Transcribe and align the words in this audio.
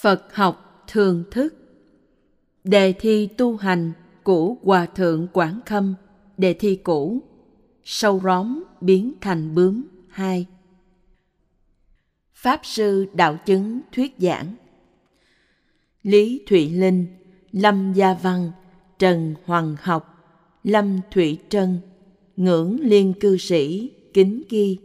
Phật 0.00 0.34
học 0.34 0.84
thường 0.88 1.24
thức. 1.30 1.54
Đề 2.64 2.92
thi 2.92 3.26
tu 3.26 3.56
hành 3.56 3.92
của 4.22 4.54
Hòa 4.62 4.86
Thượng 4.86 5.28
Quảng 5.32 5.60
Khâm. 5.66 5.94
Đề 6.36 6.54
thi 6.54 6.76
cũ. 6.76 7.22
Sâu 7.84 8.20
róm 8.24 8.64
biến 8.80 9.12
thành 9.20 9.54
bướm. 9.54 9.84
2 10.08 10.46
Pháp 12.34 12.60
Sư 12.62 13.06
Đạo 13.14 13.38
Chứng 13.46 13.80
Thuyết 13.92 14.14
Giảng. 14.18 14.54
Lý 16.02 16.42
Thụy 16.46 16.70
Linh, 16.70 17.06
Lâm 17.52 17.92
Gia 17.92 18.14
Văn, 18.14 18.50
Trần 18.98 19.34
Hoàng 19.44 19.76
Học, 19.80 20.34
Lâm 20.64 21.00
Thụy 21.10 21.38
Trân, 21.48 21.80
Ngưỡng 22.36 22.80
Liên 22.80 23.12
Cư 23.20 23.36
Sĩ, 23.36 23.90
Kính 24.12 24.42
Ghi. 24.48 24.78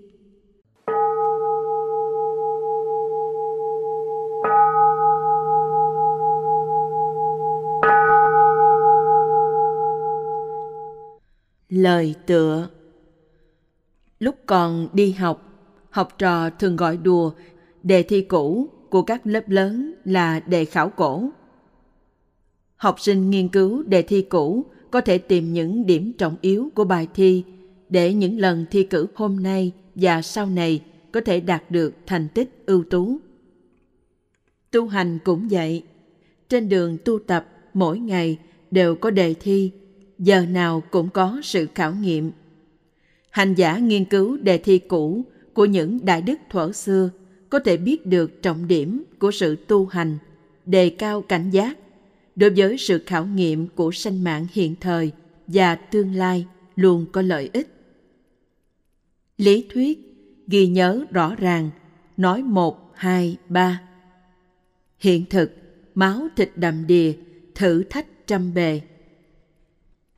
Lời 11.75 12.15
tựa 12.25 12.69
Lúc 14.19 14.35
còn 14.45 14.87
đi 14.93 15.11
học, 15.11 15.53
học 15.89 16.17
trò 16.17 16.49
thường 16.49 16.75
gọi 16.75 16.97
đùa 16.97 17.31
đề 17.83 18.03
thi 18.03 18.21
cũ 18.21 18.67
của 18.89 19.01
các 19.01 19.27
lớp 19.27 19.49
lớn 19.49 19.93
là 20.05 20.39
đề 20.39 20.65
khảo 20.65 20.89
cổ. 20.89 21.29
Học 22.75 22.99
sinh 22.99 23.29
nghiên 23.29 23.47
cứu 23.47 23.83
đề 23.83 24.01
thi 24.01 24.21
cũ 24.21 24.65
có 24.91 25.01
thể 25.01 25.17
tìm 25.17 25.53
những 25.53 25.85
điểm 25.85 26.13
trọng 26.13 26.35
yếu 26.41 26.69
của 26.75 26.83
bài 26.83 27.07
thi 27.13 27.43
để 27.89 28.13
những 28.13 28.39
lần 28.39 28.65
thi 28.71 28.83
cử 28.83 29.07
hôm 29.15 29.43
nay 29.43 29.71
và 29.95 30.21
sau 30.21 30.45
này 30.45 30.81
có 31.11 31.21
thể 31.21 31.39
đạt 31.39 31.71
được 31.71 31.93
thành 32.05 32.27
tích 32.33 32.63
ưu 32.65 32.83
tú. 32.83 33.17
Tu 34.71 34.87
hành 34.87 35.19
cũng 35.23 35.47
vậy. 35.51 35.83
Trên 36.49 36.69
đường 36.69 36.97
tu 37.05 37.19
tập 37.19 37.47
mỗi 37.73 37.99
ngày 37.99 38.39
đều 38.71 38.95
có 38.95 39.09
đề 39.09 39.33
thi 39.33 39.71
giờ 40.19 40.45
nào 40.45 40.83
cũng 40.91 41.09
có 41.09 41.39
sự 41.43 41.67
khảo 41.75 41.93
nghiệm. 41.93 42.31
Hành 43.29 43.53
giả 43.53 43.77
nghiên 43.77 44.05
cứu 44.05 44.37
đề 44.37 44.57
thi 44.57 44.79
cũ 44.79 45.25
của 45.53 45.65
những 45.65 46.05
đại 46.05 46.21
đức 46.21 46.39
thuở 46.49 46.71
xưa 46.71 47.09
có 47.49 47.59
thể 47.59 47.77
biết 47.77 48.05
được 48.05 48.41
trọng 48.41 48.67
điểm 48.67 49.03
của 49.19 49.31
sự 49.31 49.55
tu 49.55 49.85
hành, 49.85 50.17
đề 50.65 50.89
cao 50.89 51.21
cảnh 51.21 51.49
giác 51.49 51.77
đối 52.35 52.49
với 52.49 52.77
sự 52.77 53.03
khảo 53.05 53.25
nghiệm 53.25 53.67
của 53.67 53.91
sanh 53.91 54.23
mạng 54.23 54.47
hiện 54.53 54.75
thời 54.81 55.11
và 55.47 55.75
tương 55.75 56.15
lai 56.15 56.45
luôn 56.75 57.05
có 57.11 57.21
lợi 57.21 57.49
ích. 57.53 57.67
Lý 59.37 59.65
thuyết 59.73 59.99
ghi 60.47 60.67
nhớ 60.67 61.05
rõ 61.11 61.35
ràng, 61.35 61.69
nói 62.17 62.43
một, 62.43 62.91
hai, 62.95 63.37
ba. 63.49 63.81
Hiện 64.99 65.25
thực, 65.29 65.51
máu 65.95 66.27
thịt 66.35 66.51
đầm 66.55 66.87
đìa, 66.87 67.13
thử 67.55 67.83
thách 67.83 68.27
trăm 68.27 68.53
bề. 68.53 68.81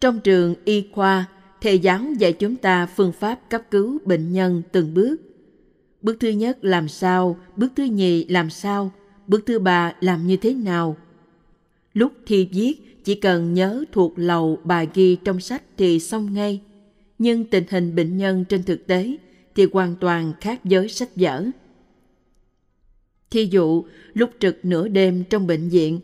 Trong 0.05 0.19
trường 0.19 0.55
y 0.65 0.87
khoa, 0.91 1.25
thầy 1.61 1.79
giáo 1.79 1.99
dạy 2.17 2.33
chúng 2.33 2.55
ta 2.55 2.85
phương 2.85 3.11
pháp 3.11 3.49
cấp 3.49 3.61
cứu 3.71 3.97
bệnh 4.05 4.33
nhân 4.33 4.61
từng 4.71 4.93
bước. 4.93 5.17
Bước 6.01 6.17
thứ 6.19 6.29
nhất 6.29 6.65
làm 6.65 6.87
sao, 6.87 7.37
bước 7.55 7.71
thứ 7.75 7.83
nhì 7.83 8.25
làm 8.25 8.49
sao, 8.49 8.91
bước 9.27 9.45
thứ 9.45 9.59
ba 9.59 9.93
làm 9.99 10.27
như 10.27 10.37
thế 10.37 10.53
nào. 10.53 10.97
Lúc 11.93 12.11
thi 12.25 12.49
viết, 12.51 13.03
chỉ 13.03 13.15
cần 13.15 13.53
nhớ 13.53 13.83
thuộc 13.91 14.13
lầu 14.15 14.59
bài 14.63 14.87
ghi 14.93 15.15
trong 15.15 15.39
sách 15.39 15.63
thì 15.77 15.99
xong 15.99 16.33
ngay. 16.33 16.61
Nhưng 17.19 17.45
tình 17.45 17.63
hình 17.69 17.95
bệnh 17.95 18.17
nhân 18.17 18.45
trên 18.49 18.63
thực 18.63 18.87
tế 18.87 19.17
thì 19.55 19.67
hoàn 19.73 19.95
toàn 19.95 20.33
khác 20.41 20.61
với 20.63 20.89
sách 20.89 21.09
vở. 21.15 21.45
Thí 23.29 23.45
dụ, 23.45 23.83
lúc 24.13 24.29
trực 24.39 24.65
nửa 24.65 24.87
đêm 24.87 25.23
trong 25.29 25.47
bệnh 25.47 25.69
viện, 25.69 25.99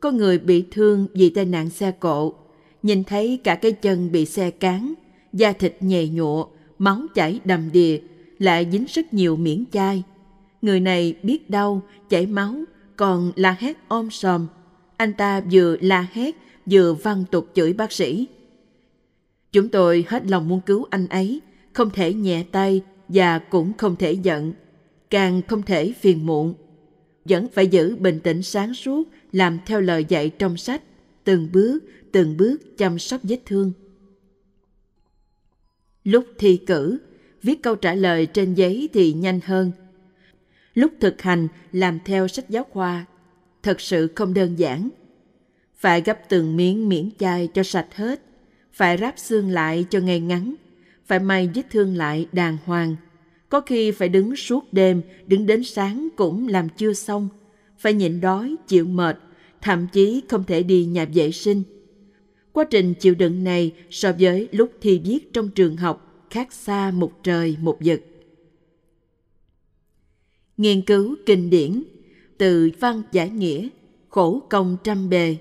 có 0.00 0.10
người 0.10 0.38
bị 0.38 0.64
thương 0.70 1.06
vì 1.14 1.30
tai 1.30 1.44
nạn 1.44 1.70
xe 1.70 1.90
cộ, 1.90 2.34
nhìn 2.82 3.04
thấy 3.04 3.40
cả 3.44 3.54
cái 3.54 3.72
chân 3.72 4.12
bị 4.12 4.26
xe 4.26 4.50
cán, 4.50 4.94
da 5.32 5.52
thịt 5.52 5.76
nhầy 5.80 6.08
nhụa, 6.08 6.46
máu 6.78 7.00
chảy 7.14 7.40
đầm 7.44 7.72
đìa, 7.72 7.98
lại 8.38 8.68
dính 8.72 8.84
rất 8.88 9.14
nhiều 9.14 9.36
miễn 9.36 9.64
chai. 9.72 10.02
Người 10.62 10.80
này 10.80 11.14
biết 11.22 11.50
đau, 11.50 11.82
chảy 12.08 12.26
máu, 12.26 12.54
còn 12.96 13.32
la 13.36 13.56
hét 13.58 13.76
ôm 13.88 14.10
sòm. 14.10 14.46
Anh 14.96 15.12
ta 15.12 15.40
vừa 15.52 15.76
la 15.80 16.06
hét, 16.12 16.36
vừa 16.66 16.94
văn 16.94 17.24
tục 17.30 17.50
chửi 17.54 17.72
bác 17.72 17.92
sĩ. 17.92 18.26
Chúng 19.52 19.68
tôi 19.68 20.04
hết 20.08 20.26
lòng 20.26 20.48
muốn 20.48 20.60
cứu 20.66 20.86
anh 20.90 21.06
ấy, 21.06 21.40
không 21.72 21.90
thể 21.90 22.14
nhẹ 22.14 22.44
tay 22.52 22.82
và 23.08 23.38
cũng 23.38 23.72
không 23.78 23.96
thể 23.96 24.12
giận, 24.12 24.52
càng 25.10 25.42
không 25.48 25.62
thể 25.62 25.92
phiền 26.00 26.26
muộn. 26.26 26.54
Vẫn 27.24 27.46
phải 27.52 27.66
giữ 27.66 27.96
bình 27.96 28.20
tĩnh 28.20 28.42
sáng 28.42 28.74
suốt, 28.74 29.08
làm 29.32 29.58
theo 29.66 29.80
lời 29.80 30.04
dạy 30.08 30.30
trong 30.30 30.56
sách, 30.56 30.82
từng 31.24 31.48
bước, 31.52 31.78
từng 32.12 32.36
bước 32.36 32.78
chăm 32.78 32.98
sóc 32.98 33.20
vết 33.22 33.40
thương. 33.46 33.72
Lúc 36.04 36.24
thi 36.38 36.56
cử, 36.66 36.98
viết 37.42 37.62
câu 37.62 37.76
trả 37.76 37.94
lời 37.94 38.26
trên 38.26 38.54
giấy 38.54 38.88
thì 38.92 39.12
nhanh 39.12 39.40
hơn. 39.44 39.72
Lúc 40.74 40.92
thực 41.00 41.22
hành 41.22 41.48
làm 41.72 41.98
theo 42.04 42.28
sách 42.28 42.50
giáo 42.50 42.64
khoa, 42.64 43.06
thật 43.62 43.80
sự 43.80 44.08
không 44.14 44.34
đơn 44.34 44.58
giản. 44.58 44.88
Phải 45.76 46.00
gấp 46.00 46.28
từng 46.28 46.56
miếng 46.56 46.88
miễn 46.88 47.08
chai 47.18 47.48
cho 47.54 47.62
sạch 47.62 47.94
hết, 47.94 48.22
phải 48.72 48.96
ráp 48.96 49.18
xương 49.18 49.50
lại 49.50 49.86
cho 49.90 49.98
ngay 49.98 50.20
ngắn, 50.20 50.54
phải 51.06 51.18
may 51.18 51.50
vết 51.54 51.62
thương 51.70 51.96
lại 51.96 52.28
đàng 52.32 52.56
hoàng. 52.64 52.96
Có 53.48 53.60
khi 53.60 53.90
phải 53.90 54.08
đứng 54.08 54.36
suốt 54.36 54.72
đêm, 54.72 55.02
đứng 55.26 55.46
đến 55.46 55.64
sáng 55.64 56.08
cũng 56.16 56.48
làm 56.48 56.68
chưa 56.68 56.92
xong, 56.92 57.28
phải 57.78 57.92
nhịn 57.92 58.20
đói, 58.20 58.56
chịu 58.66 58.84
mệt, 58.84 59.18
thậm 59.60 59.86
chí 59.92 60.22
không 60.28 60.44
thể 60.44 60.62
đi 60.62 60.84
nhà 60.84 61.06
vệ 61.14 61.30
sinh– 61.32 61.62
Quá 62.52 62.64
trình 62.70 62.94
chịu 62.94 63.14
đựng 63.14 63.44
này 63.44 63.72
so 63.90 64.12
với 64.18 64.48
lúc 64.52 64.72
thi 64.80 65.00
viết 65.04 65.32
trong 65.32 65.50
trường 65.50 65.76
học 65.76 66.26
khác 66.30 66.52
xa 66.52 66.90
một 66.90 67.12
trời 67.22 67.56
một 67.60 67.78
vực. 67.80 68.00
Nghiên 70.56 70.82
cứu 70.82 71.16
kinh 71.26 71.50
điển 71.50 71.82
từ 72.38 72.70
văn 72.80 73.02
giải 73.12 73.30
nghĩa, 73.30 73.68
khổ 74.08 74.42
công 74.50 74.76
trăm 74.84 75.08
bề. 75.08 75.36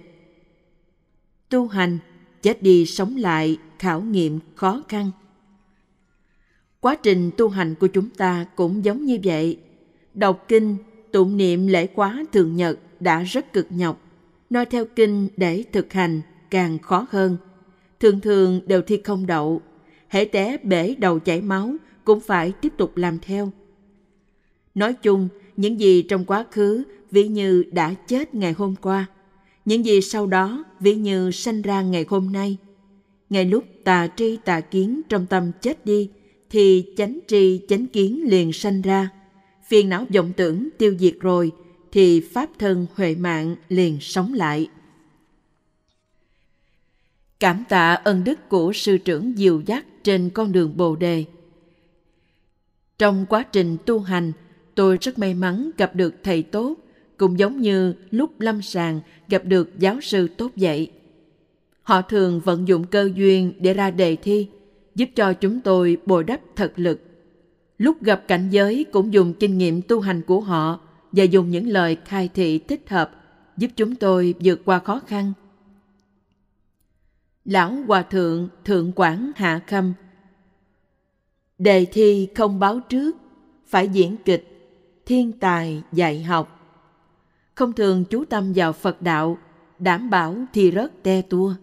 Tu 1.50 1.68
hành, 1.68 1.98
chết 2.42 2.64
đi 2.64 2.86
sống 2.86 3.16
lại, 3.16 3.58
khảo 3.80 4.02
nghiệm 4.02 4.40
khó 4.56 4.84
khăn. 4.88 5.12
Quá 6.80 6.96
trình 6.96 7.32
tu 7.38 7.50
hành 7.50 7.76
của 7.76 7.88
chúng 7.88 8.10
ta 8.10 8.46
cũng 8.56 8.86
giống 8.86 9.06
như 9.06 9.20
vậy. 9.24 9.58
Đọc 10.14 10.46
kinh, 10.48 10.78
tụng 11.12 11.38
niệm 11.38 11.68
lễ 11.68 11.88
quá 11.88 12.26
thường 12.32 12.56
nhật 12.56 12.80
đã 13.00 13.24
rất 13.24 13.54
cực 13.54 13.68
nhọc. 13.70 14.02
Nói 14.50 14.66
theo 14.66 14.86
kinh 14.86 15.28
để 15.38 15.64
thực 15.72 15.94
hành 15.94 16.22
càng 16.50 16.80
khó 16.80 17.08
hơn. 17.10 17.38
Thường 18.00 18.20
thường 18.20 18.62
đều 18.66 18.82
thi 18.82 19.02
không 19.04 19.28
đậu, 19.28 19.62
hễ 20.10 20.26
té 20.26 20.58
bể 20.64 20.96
đầu 20.98 21.20
chảy 21.20 21.42
máu 21.42 21.76
cũng 22.04 22.20
phải 22.20 22.52
tiếp 22.62 22.74
tục 22.78 22.98
làm 22.98 23.20
theo. 23.20 23.52
Nói 24.76 24.94
chung, 24.94 25.28
những 25.58 25.80
gì 25.80 26.02
trong 26.02 26.26
quá 26.26 26.46
khứ 26.52 26.84
ví 27.12 27.28
như 27.28 27.64
đã 27.72 27.94
chết 27.94 28.36
ngày 28.36 28.54
hôm 28.54 28.76
qua, 28.82 29.06
những 29.66 29.86
gì 29.86 30.02
sau 30.02 30.28
đó 30.28 30.64
ví 30.80 30.96
như 30.96 31.32
sanh 31.32 31.62
ra 31.62 31.82
ngày 31.82 32.06
hôm 32.10 32.32
nay. 32.32 32.58
Ngay 33.30 33.46
lúc 33.46 33.64
tà 33.84 34.08
tri 34.16 34.38
tà 34.46 34.62
kiến 34.62 35.02
trong 35.10 35.26
tâm 35.26 35.52
chết 35.62 35.86
đi, 35.86 36.10
thì 36.50 36.86
chánh 36.98 37.20
tri 37.28 37.62
chánh 37.68 37.88
kiến 37.88 38.24
liền 38.26 38.54
sanh 38.54 38.82
ra. 38.82 39.10
Phiền 39.68 39.90
não 39.90 40.06
vọng 40.14 40.32
tưởng 40.38 40.70
tiêu 40.78 40.96
diệt 41.00 41.16
rồi, 41.20 41.52
thì 41.92 42.20
pháp 42.20 42.50
thân 42.60 42.86
huệ 42.96 43.16
mạng 43.16 43.56
liền 43.70 43.98
sống 44.02 44.34
lại. 44.34 44.68
Cảm 47.40 47.64
tạ 47.70 47.94
ân 47.94 48.24
đức 48.24 48.50
của 48.50 48.74
sư 48.74 48.98
trưởng 48.98 49.38
dìu 49.38 49.62
dắt 49.66 49.86
trên 50.04 50.30
con 50.30 50.52
đường 50.52 50.78
Bồ 50.78 50.96
đề. 50.96 51.26
Trong 52.98 53.26
quá 53.30 53.44
trình 53.52 53.78
tu 53.86 54.00
hành, 54.00 54.32
tôi 54.76 54.98
rất 55.02 55.20
may 55.20 55.34
mắn 55.34 55.72
gặp 55.78 55.96
được 55.96 56.16
thầy 56.24 56.44
tốt, 56.44 56.76
cũng 57.18 57.40
giống 57.40 57.62
như 57.62 57.94
lúc 58.12 58.40
lâm 58.40 58.62
sàng 58.62 59.00
gặp 59.28 59.46
được 59.46 59.80
giáo 59.80 60.02
sư 60.02 60.28
tốt 60.38 60.52
dạy. 60.56 60.92
Họ 61.84 62.02
thường 62.02 62.40
vận 62.40 62.68
dụng 62.68 62.84
cơ 62.84 63.10
duyên 63.16 63.54
để 63.60 63.74
ra 63.74 63.92
đề 63.92 64.16
thi, 64.16 64.48
giúp 64.96 65.10
cho 65.16 65.34
chúng 65.34 65.62
tôi 65.62 65.98
bồi 66.06 66.24
đắp 66.24 66.40
thật 66.56 66.74
lực. 66.76 67.02
Lúc 67.78 68.04
gặp 68.04 68.24
cảnh 68.28 68.50
giới 68.50 68.86
cũng 68.92 69.14
dùng 69.14 69.34
kinh 69.34 69.58
nghiệm 69.58 69.82
tu 69.82 70.00
hành 70.00 70.22
của 70.22 70.40
họ 70.40 70.80
và 71.12 71.24
dùng 71.24 71.50
những 71.50 71.68
lời 71.68 71.98
khai 72.06 72.30
thị 72.34 72.60
thích 72.60 72.90
hợp 72.90 73.12
giúp 73.58 73.72
chúng 73.76 73.96
tôi 73.96 74.34
vượt 74.40 74.62
qua 74.66 74.80
khó 74.80 75.02
khăn 75.08 75.34
lão 77.50 77.74
hòa 77.88 78.02
thượng 78.02 78.50
thượng 78.66 78.92
quản 78.96 79.32
hạ 79.36 79.60
khâm 79.68 79.94
đề 81.58 81.86
thi 81.86 82.28
không 82.36 82.60
báo 82.60 82.80
trước, 82.80 83.16
phải 83.68 83.88
diễn 83.88 84.16
kịch, 84.26 84.72
thiên 85.06 85.32
tài, 85.32 85.84
dạy 85.92 86.24
học 86.24 86.56
không 87.56 87.74
thường 87.74 88.06
chú 88.06 88.26
tâm 88.26 88.54
vào 88.56 88.74
phật 88.74 89.02
đạo, 89.02 89.38
đảm 89.80 90.10
bảo 90.10 90.36
thi 90.54 90.72
rớt 90.76 91.04
te 91.04 91.22
tua 91.22 91.56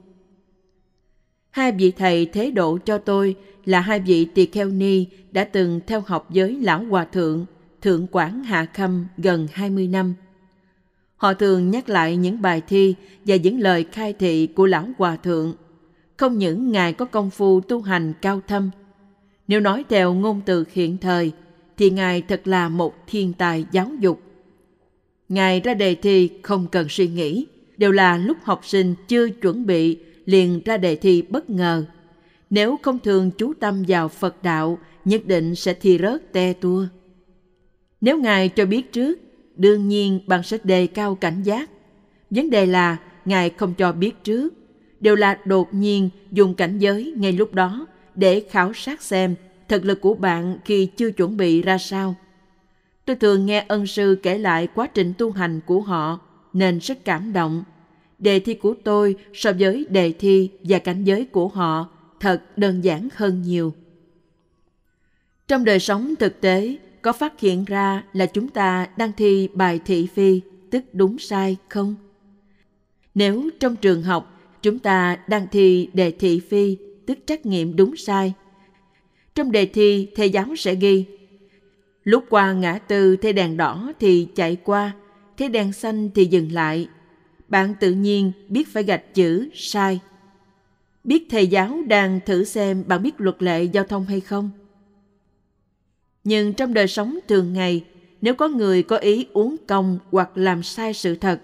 hai 1.51 1.73
vị 1.73 1.91
thầy 1.91 2.27
thế 2.27 2.51
độ 2.51 2.79
cho 2.85 2.99
tôi 2.99 3.37
là 3.65 3.81
hai 3.81 4.01
vị 4.01 4.25
tỳ 4.25 4.47
kheo 4.47 4.69
ni 4.69 5.07
đã 5.33 5.45
từng 5.45 5.81
theo 5.87 6.03
học 6.07 6.27
với 6.29 6.59
lão 6.63 6.85
hòa 6.85 7.05
thượng 7.05 7.47
thượng 7.83 8.07
quản 8.11 8.45
hạ 8.45 8.67
khâm 8.75 9.07
gần 9.17 9.47
20 9.53 9.89
năm. 9.89 10.15
Họ 11.17 11.35
thường 11.35 11.71
nhắc 11.71 11.89
lại 11.89 12.17
những 12.17 12.43
bài 12.43 12.63
thi 12.69 12.95
và 13.25 13.37
những 13.37 13.61
lời 13.61 13.85
khai 13.93 14.13
thị 14.13 14.47
của 14.47 14.67
Lão 14.67 14.89
Hòa 14.99 15.17
Thượng. 15.17 15.55
Không 16.17 16.39
những 16.39 16.73
Ngài 16.73 16.93
có 16.93 17.05
công 17.05 17.31
phu 17.31 17.61
tu 17.61 17.81
hành 17.83 18.13
cao 18.23 18.41
thâm, 18.47 18.71
nếu 19.49 19.61
nói 19.61 19.85
theo 19.89 20.15
ngôn 20.15 20.41
từ 20.47 20.65
hiện 20.73 20.99
thời, 20.99 21.33
thì 21.77 21.91
Ngài 21.91 22.23
thật 22.23 22.47
là 22.47 22.69
một 22.69 22.95
thiên 23.07 23.33
tài 23.33 23.67
giáo 23.73 23.91
dục. 24.01 24.21
Ngài 25.29 25.61
ra 25.61 25.75
đề 25.75 25.95
thi 25.95 26.31
không 26.43 26.67
cần 26.73 26.87
suy 26.89 27.09
nghĩ, 27.09 27.47
đều 27.77 27.93
là 27.93 28.19
lúc 28.19 28.37
học 28.43 28.61
sinh 28.65 28.95
chưa 29.09 29.29
chuẩn 29.29 29.67
bị 29.67 29.99
liền 30.25 30.61
ra 30.65 30.77
đề 30.77 30.97
thi 30.97 31.23
bất 31.23 31.51
ngờ. 31.51 31.85
Nếu 32.51 32.79
không 32.83 32.99
thường 32.99 33.31
chú 33.31 33.53
tâm 33.61 33.85
vào 33.89 34.09
Phật 34.09 34.43
đạo, 34.43 34.79
nhất 35.05 35.27
định 35.27 35.55
sẽ 35.55 35.75
thi 35.75 35.99
rớt 35.99 36.33
te 36.33 36.53
tua. 36.53 36.87
Nếu 38.01 38.19
Ngài 38.19 38.49
cho 38.49 38.67
biết 38.67 38.93
trước, 38.93 39.19
đương 39.57 39.89
nhiên 39.89 40.21
bạn 40.27 40.43
sẽ 40.43 40.59
đề 40.65 40.87
cao 40.87 41.15
cảnh 41.15 41.43
giác. 41.43 41.71
Vấn 42.31 42.51
đề 42.51 42.67
là 42.67 42.97
Ngài 43.25 43.51
không 43.51 43.75
cho 43.75 43.93
biết 43.93 44.25
trước, 44.25 44.55
đều 45.07 45.17
là 45.17 45.39
đột 45.45 45.75
nhiên 45.75 46.11
dùng 46.33 46.55
cảnh 46.55 46.79
giới 46.79 47.15
ngay 47.17 47.33
lúc 47.33 47.55
đó 47.55 47.87
để 48.15 48.45
khảo 48.51 48.73
sát 48.75 49.03
xem 49.03 49.35
thực 49.69 49.85
lực 49.85 50.01
của 50.01 50.15
bạn 50.15 50.59
khi 50.65 50.87
chưa 50.87 51.11
chuẩn 51.11 51.37
bị 51.37 51.63
ra 51.63 51.79
sao. 51.79 52.15
Tôi 53.05 53.17
thường 53.17 53.47
nghe 53.47 53.65
ân 53.69 53.87
sư 53.87 54.19
kể 54.23 54.39
lại 54.39 54.69
quá 54.75 54.87
trình 54.87 55.13
tu 55.19 55.31
hành 55.31 55.61
của 55.67 55.81
họ 55.81 56.21
nên 56.53 56.79
rất 56.79 57.05
cảm 57.05 57.33
động. 57.33 57.65
Đề 58.19 58.41
thi 58.41 58.55
của 58.55 58.75
tôi 58.85 59.17
so 59.35 59.53
với 59.59 59.87
đề 59.89 60.13
thi 60.13 60.51
và 60.63 60.79
cảnh 60.79 61.05
giới 61.05 61.25
của 61.25 61.49
họ 61.49 61.89
thật 62.21 62.43
đơn 62.59 62.85
giản 62.85 63.09
hơn 63.15 63.43
nhiều. 63.43 63.75
Trong 65.49 65.65
đời 65.65 65.79
sống 65.79 66.15
thực 66.19 66.41
tế, 66.41 66.77
có 67.03 67.13
phát 67.13 67.41
hiện 67.41 67.65
ra 67.65 68.05
là 68.13 68.27
chúng 68.27 68.49
ta 68.49 68.87
đang 68.97 69.13
thi 69.17 69.49
bài 69.55 69.81
thị 69.85 70.09
phi, 70.15 70.41
tức 70.71 70.85
đúng 70.93 71.19
sai 71.19 71.57
không? 71.69 71.95
Nếu 73.15 73.51
trong 73.61 73.77
trường 73.77 74.03
học 74.03 74.36
chúng 74.63 74.79
ta 74.79 75.19
đang 75.29 75.47
thi 75.53 75.89
đề 75.93 76.11
thị 76.11 76.41
phi, 76.41 76.77
tức 77.07 77.19
trắc 77.27 77.47
nghiệm 77.47 77.77
đúng 77.77 77.97
sai, 77.97 78.33
trong 79.35 79.53
đề 79.53 79.67
thi 79.67 80.09
thầy 80.15 80.31
giáo 80.31 80.57
sẽ 80.57 80.75
ghi 80.75 81.05
Lúc 82.07 82.25
qua 82.31 82.53
ngã 82.53 82.79
tư 82.79 83.17
thấy 83.17 83.33
đèn 83.33 83.57
đỏ 83.57 83.93
thì 84.01 84.29
chạy 84.35 84.57
qua, 84.57 84.93
thấy 85.39 85.49
đèn 85.49 85.73
xanh 85.73 86.11
thì 86.15 86.25
dừng 86.25 86.53
lại. 86.53 86.89
Bạn 87.49 87.75
tự 87.81 87.93
nhiên 87.93 88.33
biết 88.49 88.69
phải 88.69 88.83
gạch 88.83 89.15
chữ 89.15 89.49
sai. 89.55 90.01
Biết 91.05 91.27
thầy 91.31 91.47
giáo 91.47 91.79
đang 91.87 92.21
thử 92.27 92.45
xem 92.45 92.85
bạn 92.87 93.03
biết 93.03 93.21
luật 93.21 93.43
lệ 93.43 93.65
giao 93.65 93.85
thông 93.85 94.05
hay 94.05 94.21
không? 94.21 94.51
Nhưng 96.25 96.53
trong 96.53 96.75
đời 96.75 96.87
sống 96.87 97.19
thường 97.29 97.53
ngày, 97.53 97.85
nếu 98.21 98.35
có 98.35 98.49
người 98.49 98.83
có 98.83 98.97
ý 98.97 99.27
uống 99.33 99.57
công 99.67 99.99
hoặc 100.11 100.31
làm 100.35 100.63
sai 100.63 100.95
sự 100.95 101.15
thật, 101.15 101.41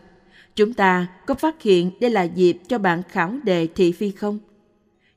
chúng 0.56 0.74
ta 0.74 1.06
có 1.26 1.34
phát 1.34 1.62
hiện 1.62 1.90
đây 2.00 2.10
là 2.10 2.22
dịp 2.22 2.58
cho 2.68 2.78
bạn 2.78 3.02
khảo 3.08 3.34
đề 3.42 3.66
thị 3.66 3.92
phi 3.92 4.10
không? 4.10 4.38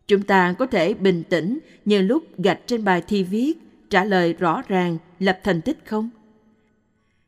Chúng 0.08 0.22
ta 0.22 0.56
có 0.60 0.66
thể 0.66 0.94
bình 0.94 1.24
tĩnh 1.30 1.60
như 1.86 2.02
lúc 2.02 2.24
gạch 2.38 2.60
trên 2.68 2.84
bài 2.84 3.04
thi 3.08 3.24
viết, 3.24 3.54
trả 3.90 4.04
lời 4.04 4.34
rõ 4.34 4.62
ràng, 4.68 4.98
lập 5.20 5.40
thành 5.44 5.62
tích 5.62 5.78
không? 5.86 6.10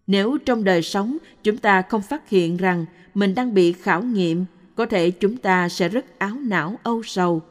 Nếu 0.07 0.37
trong 0.45 0.63
đời 0.63 0.81
sống 0.81 1.17
chúng 1.43 1.57
ta 1.57 1.81
không 1.81 2.01
phát 2.01 2.29
hiện 2.29 2.57
rằng 2.57 2.85
mình 3.13 3.35
đang 3.35 3.53
bị 3.53 3.73
khảo 3.73 4.03
nghiệm, 4.03 4.45
có 4.75 4.85
thể 4.85 5.11
chúng 5.11 5.37
ta 5.37 5.69
sẽ 5.69 5.89
rất 5.89 6.19
áo 6.19 6.35
não 6.35 6.79
âu 6.83 7.03
sầu, 7.03 7.41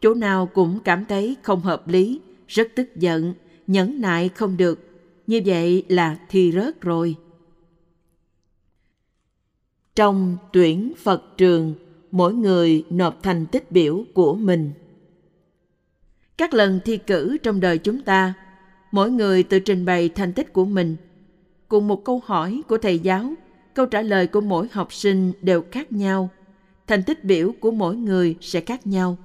chỗ 0.00 0.14
nào 0.14 0.46
cũng 0.46 0.78
cảm 0.84 1.04
thấy 1.04 1.36
không 1.42 1.60
hợp 1.60 1.88
lý, 1.88 2.20
rất 2.48 2.68
tức 2.74 2.96
giận, 2.96 3.34
nhẫn 3.66 4.00
nại 4.00 4.28
không 4.28 4.56
được. 4.56 4.88
Như 5.26 5.42
vậy 5.46 5.84
là 5.88 6.16
thi 6.28 6.52
rớt 6.52 6.80
rồi. 6.80 7.16
Trong 9.96 10.36
tuyển 10.52 10.92
Phật 11.02 11.22
trường 11.36 11.74
mỗi 12.10 12.34
người 12.34 12.84
nộp 12.90 13.22
thành 13.22 13.46
tích 13.46 13.72
biểu 13.72 14.04
của 14.14 14.34
mình. 14.34 14.70
Các 16.36 16.54
lần 16.54 16.80
thi 16.84 16.96
cử 16.96 17.36
trong 17.42 17.60
đời 17.60 17.78
chúng 17.78 18.02
ta, 18.02 18.34
mỗi 18.92 19.10
người 19.10 19.42
tự 19.42 19.58
trình 19.58 19.84
bày 19.84 20.08
thành 20.08 20.32
tích 20.32 20.52
của 20.52 20.64
mình. 20.64 20.96
Cùng 21.68 21.88
một 21.88 22.04
câu 22.04 22.22
hỏi 22.24 22.62
của 22.68 22.78
thầy 22.78 22.98
giáo, 22.98 23.34
câu 23.74 23.86
trả 23.86 24.02
lời 24.02 24.26
của 24.26 24.40
mỗi 24.40 24.68
học 24.72 24.92
sinh 24.92 25.32
đều 25.42 25.64
khác 25.70 25.92
nhau. 25.92 26.30
Thành 26.86 27.02
tích 27.02 27.24
biểu 27.24 27.52
của 27.60 27.70
mỗi 27.70 27.96
người 27.96 28.36
sẽ 28.40 28.60
khác 28.60 28.86
nhau. 28.86 29.16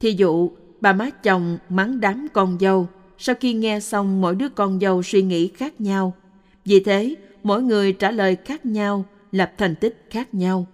Thí 0.00 0.12
dụ, 0.12 0.50
bà 0.80 0.92
má 0.92 1.10
chồng 1.10 1.58
mắng 1.68 2.00
đám 2.00 2.26
con 2.32 2.58
dâu, 2.60 2.88
sau 3.18 3.34
khi 3.40 3.52
nghe 3.52 3.80
xong 3.80 4.20
mỗi 4.20 4.34
đứa 4.34 4.48
con 4.48 4.80
dâu 4.80 5.02
suy 5.02 5.22
nghĩ 5.22 5.48
khác 5.48 5.80
nhau. 5.80 6.14
Vì 6.64 6.80
thế, 6.80 7.14
mỗi 7.42 7.62
người 7.62 7.92
trả 7.92 8.10
lời 8.10 8.36
khác 8.44 8.66
nhau, 8.66 9.04
lập 9.32 9.52
thành 9.58 9.74
tích 9.74 10.06
khác 10.10 10.34
nhau 10.34 10.66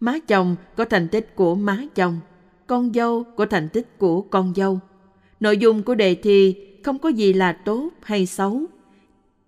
má 0.00 0.18
chồng 0.28 0.56
có 0.76 0.84
thành 0.84 1.08
tích 1.08 1.36
của 1.36 1.54
má 1.54 1.84
chồng, 1.94 2.20
con 2.66 2.92
dâu 2.94 3.24
có 3.36 3.46
thành 3.46 3.68
tích 3.68 3.98
của 3.98 4.20
con 4.20 4.52
dâu. 4.56 4.78
Nội 5.40 5.58
dung 5.58 5.82
của 5.82 5.94
đề 5.94 6.14
thi 6.14 6.56
không 6.84 6.98
có 6.98 7.08
gì 7.08 7.32
là 7.32 7.52
tốt 7.52 7.90
hay 8.02 8.26
xấu. 8.26 8.62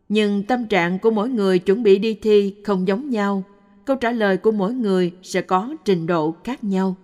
Nhưng 0.08 0.42
tâm 0.42 0.66
trạng 0.66 0.98
của 0.98 1.10
mỗi 1.10 1.28
người 1.28 1.58
chuẩn 1.58 1.82
bị 1.82 1.98
đi 1.98 2.14
thi 2.14 2.54
không 2.64 2.88
giống 2.88 3.10
nhau. 3.10 3.42
Câu 3.84 3.96
trả 3.96 4.10
lời 4.10 4.36
của 4.36 4.50
mỗi 4.50 4.74
người 4.74 5.12
sẽ 5.22 5.42
có 5.42 5.76
trình 5.84 6.06
độ 6.06 6.34
khác 6.44 6.64
nhau. 6.64 6.96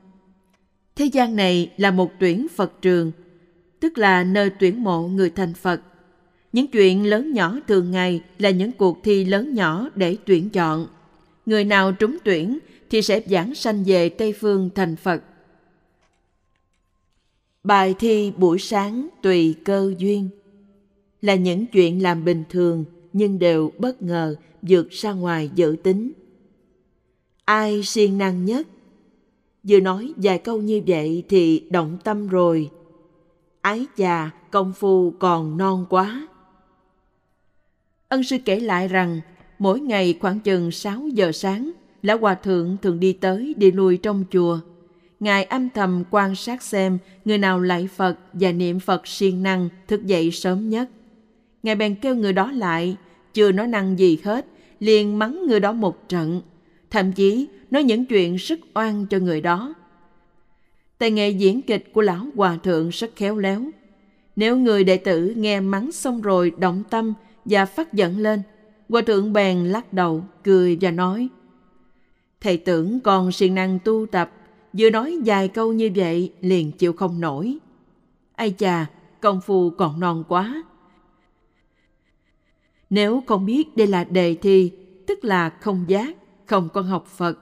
Thế 0.96 1.04
gian 1.04 1.36
này 1.36 1.72
là 1.76 1.90
một 1.90 2.12
tuyển 2.20 2.46
Phật 2.56 2.82
trường, 2.82 3.12
tức 3.80 3.98
là 3.98 4.24
nơi 4.24 4.50
tuyển 4.50 4.84
mộ 4.84 5.08
người 5.08 5.30
thành 5.30 5.54
Phật. 5.54 5.80
Những 6.52 6.66
chuyện 6.66 7.06
lớn 7.06 7.32
nhỏ 7.32 7.58
thường 7.68 7.90
ngày 7.90 8.20
là 8.38 8.50
những 8.50 8.72
cuộc 8.72 8.98
thi 9.02 9.24
lớn 9.24 9.54
nhỏ 9.54 9.88
để 9.94 10.16
tuyển 10.26 10.50
chọn. 10.50 10.86
Người 11.46 11.64
nào 11.64 11.92
trúng 11.92 12.16
tuyển 12.24 12.58
thì 12.90 13.02
sẽ 13.02 13.22
giảng 13.26 13.54
sanh 13.54 13.84
về 13.84 14.08
Tây 14.08 14.32
Phương 14.32 14.70
thành 14.74 14.96
Phật. 14.96 15.22
Bài 17.64 17.94
thi 17.98 18.32
buổi 18.36 18.58
sáng 18.58 19.08
tùy 19.22 19.54
cơ 19.64 19.94
duyên 19.98 20.28
là 21.22 21.34
những 21.34 21.66
chuyện 21.66 22.02
làm 22.02 22.24
bình 22.24 22.44
thường 22.50 22.84
nhưng 23.12 23.38
đều 23.38 23.72
bất 23.78 24.02
ngờ 24.02 24.36
vượt 24.62 24.90
ra 24.90 25.12
ngoài 25.12 25.50
dự 25.54 25.76
tính. 25.82 26.12
Ai 27.44 27.82
siêng 27.82 28.18
năng 28.18 28.44
nhất? 28.44 28.66
Vừa 29.62 29.80
nói 29.80 30.12
vài 30.16 30.38
câu 30.38 30.62
như 30.62 30.82
vậy 30.86 31.24
thì 31.28 31.66
động 31.70 31.98
tâm 32.04 32.28
rồi. 32.28 32.70
Ái 33.60 33.86
già, 33.96 34.30
công 34.50 34.72
phu 34.72 35.10
còn 35.10 35.56
non 35.56 35.86
quá. 35.90 36.28
Ân 38.08 38.24
sư 38.24 38.36
kể 38.44 38.60
lại 38.60 38.88
rằng 38.88 39.20
mỗi 39.58 39.80
ngày 39.80 40.18
khoảng 40.20 40.40
chừng 40.40 40.70
6 40.70 41.08
giờ 41.08 41.32
sáng 41.32 41.72
Lão 42.02 42.18
Hòa 42.18 42.34
Thượng 42.34 42.76
thường 42.82 43.00
đi 43.00 43.12
tới 43.12 43.54
đi 43.56 43.72
lui 43.72 43.96
trong 43.96 44.24
chùa. 44.30 44.60
Ngài 45.20 45.44
âm 45.44 45.70
thầm 45.70 46.04
quan 46.10 46.34
sát 46.34 46.62
xem 46.62 46.98
người 47.24 47.38
nào 47.38 47.60
lạy 47.60 47.88
Phật 47.96 48.18
và 48.32 48.52
niệm 48.52 48.80
Phật 48.80 49.06
siêng 49.06 49.42
năng 49.42 49.68
thức 49.88 50.06
dậy 50.06 50.30
sớm 50.30 50.70
nhất. 50.70 50.88
Ngài 51.62 51.74
bèn 51.74 51.94
kêu 51.94 52.14
người 52.14 52.32
đó 52.32 52.52
lại, 52.52 52.96
chưa 53.34 53.52
nói 53.52 53.66
năng 53.66 53.98
gì 53.98 54.18
hết, 54.24 54.46
liền 54.80 55.18
mắng 55.18 55.46
người 55.46 55.60
đó 55.60 55.72
một 55.72 56.08
trận, 56.08 56.42
thậm 56.90 57.12
chí 57.12 57.48
nói 57.70 57.82
những 57.82 58.06
chuyện 58.06 58.38
sức 58.38 58.60
oan 58.74 59.06
cho 59.06 59.18
người 59.18 59.40
đó. 59.40 59.74
Tài 60.98 61.10
nghệ 61.10 61.30
diễn 61.30 61.62
kịch 61.62 61.92
của 61.92 62.02
lão 62.02 62.26
hòa 62.36 62.58
thượng 62.62 62.88
rất 62.88 63.10
khéo 63.16 63.38
léo. 63.38 63.62
Nếu 64.36 64.56
người 64.56 64.84
đệ 64.84 64.96
tử 64.96 65.32
nghe 65.36 65.60
mắng 65.60 65.92
xong 65.92 66.20
rồi 66.20 66.52
động 66.58 66.82
tâm 66.90 67.14
và 67.44 67.66
phát 67.66 67.92
giận 67.92 68.18
lên, 68.18 68.42
hòa 68.88 69.02
thượng 69.02 69.32
bèn 69.32 69.64
lắc 69.64 69.92
đầu, 69.92 70.24
cười 70.44 70.78
và 70.80 70.90
nói– 70.90 71.28
Thầy 72.40 72.56
tưởng 72.56 73.00
con 73.00 73.32
siêng 73.32 73.54
năng 73.54 73.78
tu 73.78 74.06
tập, 74.06 74.30
vừa 74.72 74.90
nói 74.90 75.18
vài 75.24 75.48
câu 75.48 75.72
như 75.72 75.90
vậy 75.94 76.32
liền 76.40 76.72
chịu 76.72 76.92
không 76.92 77.20
nổi. 77.20 77.58
Ai 78.34 78.54
chà, 78.58 78.86
công 79.20 79.40
phu 79.40 79.70
còn 79.70 80.00
non 80.00 80.24
quá. 80.28 80.64
Nếu 82.90 83.22
không 83.26 83.46
biết 83.46 83.76
đây 83.76 83.86
là 83.86 84.04
đề 84.04 84.34
thi, 84.34 84.72
tức 85.06 85.24
là 85.24 85.50
không 85.50 85.84
giác, 85.88 86.16
không 86.46 86.68
con 86.74 86.86
học 86.86 87.06
Phật. 87.06 87.38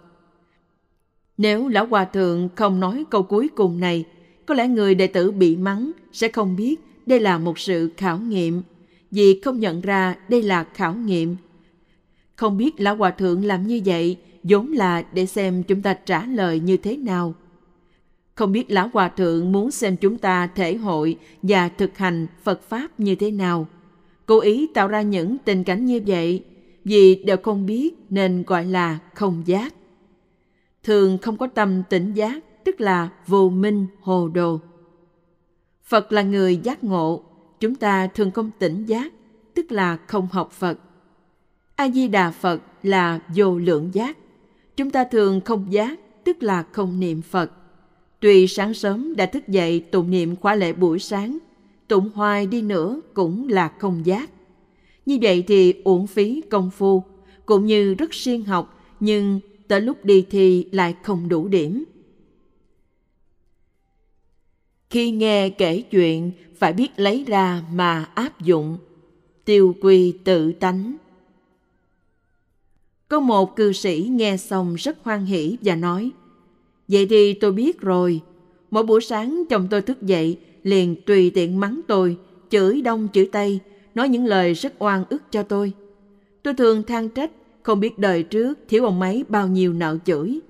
Nếu 1.38 1.68
Lão 1.68 1.86
Hòa 1.86 2.04
Thượng 2.04 2.48
không 2.54 2.80
nói 2.80 3.04
câu 3.10 3.22
cuối 3.22 3.48
cùng 3.56 3.80
này, 3.80 4.04
có 4.46 4.54
lẽ 4.54 4.68
người 4.68 4.94
đệ 4.94 5.06
tử 5.06 5.30
bị 5.30 5.56
mắng 5.56 5.92
sẽ 6.12 6.28
không 6.28 6.56
biết 6.56 6.80
đây 7.06 7.20
là 7.20 7.38
một 7.38 7.58
sự 7.58 7.90
khảo 7.96 8.18
nghiệm, 8.18 8.62
vì 9.14 9.40
không 9.40 9.60
nhận 9.60 9.80
ra 9.80 10.16
đây 10.28 10.42
là 10.42 10.64
khảo 10.64 10.94
nghiệm. 10.94 11.36
Không 12.36 12.56
biết 12.56 12.80
Lão 12.80 12.96
Hòa 12.96 13.10
Thượng 13.10 13.44
làm 13.44 13.66
như 13.66 13.80
vậy 13.84 14.16
vốn 14.42 14.72
là 14.72 15.02
để 15.12 15.26
xem 15.26 15.62
chúng 15.62 15.82
ta 15.82 15.94
trả 15.94 16.26
lời 16.26 16.60
như 16.60 16.76
thế 16.76 16.96
nào. 16.96 17.34
Không 18.34 18.52
biết 18.52 18.70
Lão 18.70 18.90
Hòa 18.92 19.08
Thượng 19.08 19.52
muốn 19.52 19.70
xem 19.70 19.96
chúng 19.96 20.18
ta 20.18 20.46
thể 20.46 20.76
hội 20.76 21.16
và 21.42 21.68
thực 21.68 21.98
hành 21.98 22.26
Phật 22.42 22.68
Pháp 22.68 23.00
như 23.00 23.14
thế 23.14 23.30
nào. 23.30 23.66
Cố 24.26 24.40
ý 24.40 24.66
tạo 24.74 24.88
ra 24.88 25.02
những 25.02 25.36
tình 25.44 25.64
cảnh 25.64 25.86
như 25.86 26.00
vậy 26.06 26.44
vì 26.84 27.14
đều 27.14 27.36
không 27.36 27.66
biết 27.66 27.94
nên 28.10 28.44
gọi 28.46 28.64
là 28.64 28.98
không 29.14 29.42
giác. 29.46 29.74
Thường 30.82 31.18
không 31.18 31.36
có 31.36 31.46
tâm 31.46 31.82
tỉnh 31.90 32.12
giác 32.14 32.44
tức 32.64 32.80
là 32.80 33.08
vô 33.26 33.48
minh 33.48 33.86
hồ 34.00 34.28
đồ. 34.28 34.60
Phật 35.84 36.12
là 36.12 36.22
người 36.22 36.56
giác 36.56 36.84
ngộ, 36.84 37.22
chúng 37.64 37.74
ta 37.74 38.06
thường 38.06 38.30
không 38.30 38.50
tỉnh 38.58 38.84
giác 38.86 39.12
tức 39.54 39.72
là 39.72 39.96
không 39.96 40.28
học 40.32 40.52
Phật. 40.52 40.78
A 41.76 41.88
Di 41.90 42.08
Đà 42.08 42.30
Phật 42.30 42.62
là 42.82 43.20
vô 43.34 43.58
lượng 43.58 43.90
giác. 43.92 44.18
Chúng 44.76 44.90
ta 44.90 45.04
thường 45.04 45.40
không 45.44 45.72
giác, 45.72 45.98
tức 46.24 46.42
là 46.42 46.62
không 46.72 47.00
niệm 47.00 47.22
Phật. 47.22 47.52
Tuy 48.20 48.46
sáng 48.46 48.74
sớm 48.74 49.16
đã 49.16 49.26
thức 49.26 49.48
dậy 49.48 49.80
tụng 49.80 50.10
niệm 50.10 50.36
khóa 50.36 50.54
lễ 50.54 50.72
buổi 50.72 50.98
sáng, 50.98 51.38
tụng 51.88 52.10
hoài 52.14 52.46
đi 52.46 52.62
nữa 52.62 53.00
cũng 53.14 53.48
là 53.48 53.72
không 53.78 54.06
giác. 54.06 54.30
Như 55.06 55.18
vậy 55.22 55.44
thì 55.46 55.74
uổng 55.84 56.06
phí 56.06 56.42
công 56.50 56.70
phu, 56.70 57.02
cũng 57.46 57.66
như 57.66 57.94
rất 57.94 58.14
siêng 58.14 58.44
học, 58.44 58.80
nhưng 59.00 59.40
tới 59.68 59.80
lúc 59.80 60.04
đi 60.04 60.26
thi 60.30 60.66
lại 60.72 60.94
không 61.02 61.28
đủ 61.28 61.48
điểm. 61.48 61.84
Khi 64.90 65.10
nghe 65.10 65.50
kể 65.50 65.82
chuyện, 65.82 66.32
phải 66.64 66.72
biết 66.72 66.88
lấy 66.96 67.24
ra 67.26 67.62
mà 67.72 68.08
áp 68.14 68.40
dụng, 68.40 68.78
tiêu 69.44 69.74
quy 69.80 70.14
tự 70.24 70.52
tánh. 70.52 70.96
Có 73.08 73.20
một 73.20 73.56
cư 73.56 73.72
sĩ 73.72 74.08
nghe 74.10 74.36
xong 74.36 74.74
rất 74.74 74.98
hoan 75.02 75.24
hỷ 75.24 75.56
và 75.62 75.74
nói, 75.74 76.10
Vậy 76.88 77.06
thì 77.06 77.34
tôi 77.34 77.52
biết 77.52 77.80
rồi, 77.80 78.20
mỗi 78.70 78.82
buổi 78.82 79.00
sáng 79.00 79.44
chồng 79.50 79.66
tôi 79.70 79.82
thức 79.82 80.02
dậy 80.02 80.38
liền 80.62 80.96
tùy 81.06 81.30
tiện 81.30 81.60
mắng 81.60 81.80
tôi, 81.86 82.16
chửi 82.50 82.82
đông 82.82 83.08
chửi 83.12 83.28
tây, 83.32 83.60
nói 83.94 84.08
những 84.08 84.26
lời 84.26 84.54
rất 84.54 84.72
oan 84.78 85.04
ức 85.08 85.22
cho 85.30 85.42
tôi. 85.42 85.72
Tôi 86.42 86.54
thường 86.54 86.82
than 86.82 87.08
trách, 87.08 87.30
không 87.62 87.80
biết 87.80 87.98
đời 87.98 88.22
trước 88.22 88.58
thiếu 88.68 88.84
ông 88.84 89.00
ấy 89.00 89.24
bao 89.28 89.48
nhiêu 89.48 89.72
nợ 89.72 89.98
chửi. 90.04 90.40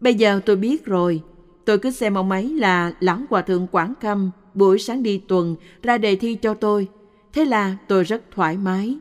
Bây 0.00 0.14
giờ 0.14 0.40
tôi 0.46 0.56
biết 0.56 0.84
rồi, 0.84 1.22
tôi 1.64 1.78
cứ 1.78 1.90
xem 1.90 2.14
ông 2.14 2.30
ấy 2.30 2.48
là 2.48 2.92
lão 3.00 3.18
hòa 3.30 3.42
thượng 3.42 3.66
Quảng 3.66 3.94
Khâm, 4.00 4.30
buổi 4.56 4.78
sáng 4.78 5.02
đi 5.02 5.18
tuần 5.28 5.56
ra 5.82 5.98
đề 5.98 6.16
thi 6.16 6.34
cho 6.34 6.54
tôi. 6.54 6.88
Thế 7.32 7.44
là 7.44 7.76
tôi 7.88 8.04
rất 8.04 8.22
thoải 8.30 8.56
mái. 8.56 8.96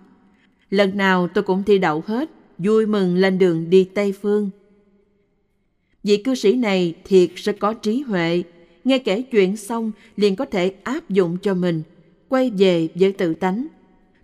Lần 0.70 0.98
nào 0.98 1.28
tôi 1.28 1.44
cũng 1.44 1.64
thi 1.64 1.78
đậu 1.78 2.04
hết, 2.06 2.30
vui 2.58 2.86
mừng 2.86 3.16
lên 3.16 3.38
đường 3.38 3.70
đi 3.70 3.84
Tây 3.84 4.14
Phương. 4.22 4.50
Vị 6.04 6.18
cư 6.18 6.36
sĩ 6.36 6.56
này 6.56 6.94
thiệt 7.04 7.30
rất 7.36 7.56
có 7.60 7.74
trí 7.74 8.02
huệ, 8.02 8.44
nghe 8.84 9.00
kể 9.00 9.22
chuyện 9.22 9.58
xong 9.58 9.92
liền 10.16 10.36
có 10.36 10.46
thể 10.46 10.74
áp 10.84 11.10
dụng 11.10 11.38
cho 11.42 11.54
mình, 11.54 11.82
quay 12.30 12.50
về 12.50 12.88
với 12.96 13.12
tự 13.12 13.34
tánh. 13.34 13.68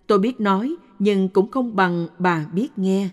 Tôi 0.06 0.18
biết 0.18 0.40
nói 0.40 0.74
nhưng 0.98 1.28
cũng 1.28 1.50
không 1.50 1.76
bằng 1.76 2.06
bà 2.18 2.46
biết 2.54 2.68
nghe. 2.76 3.08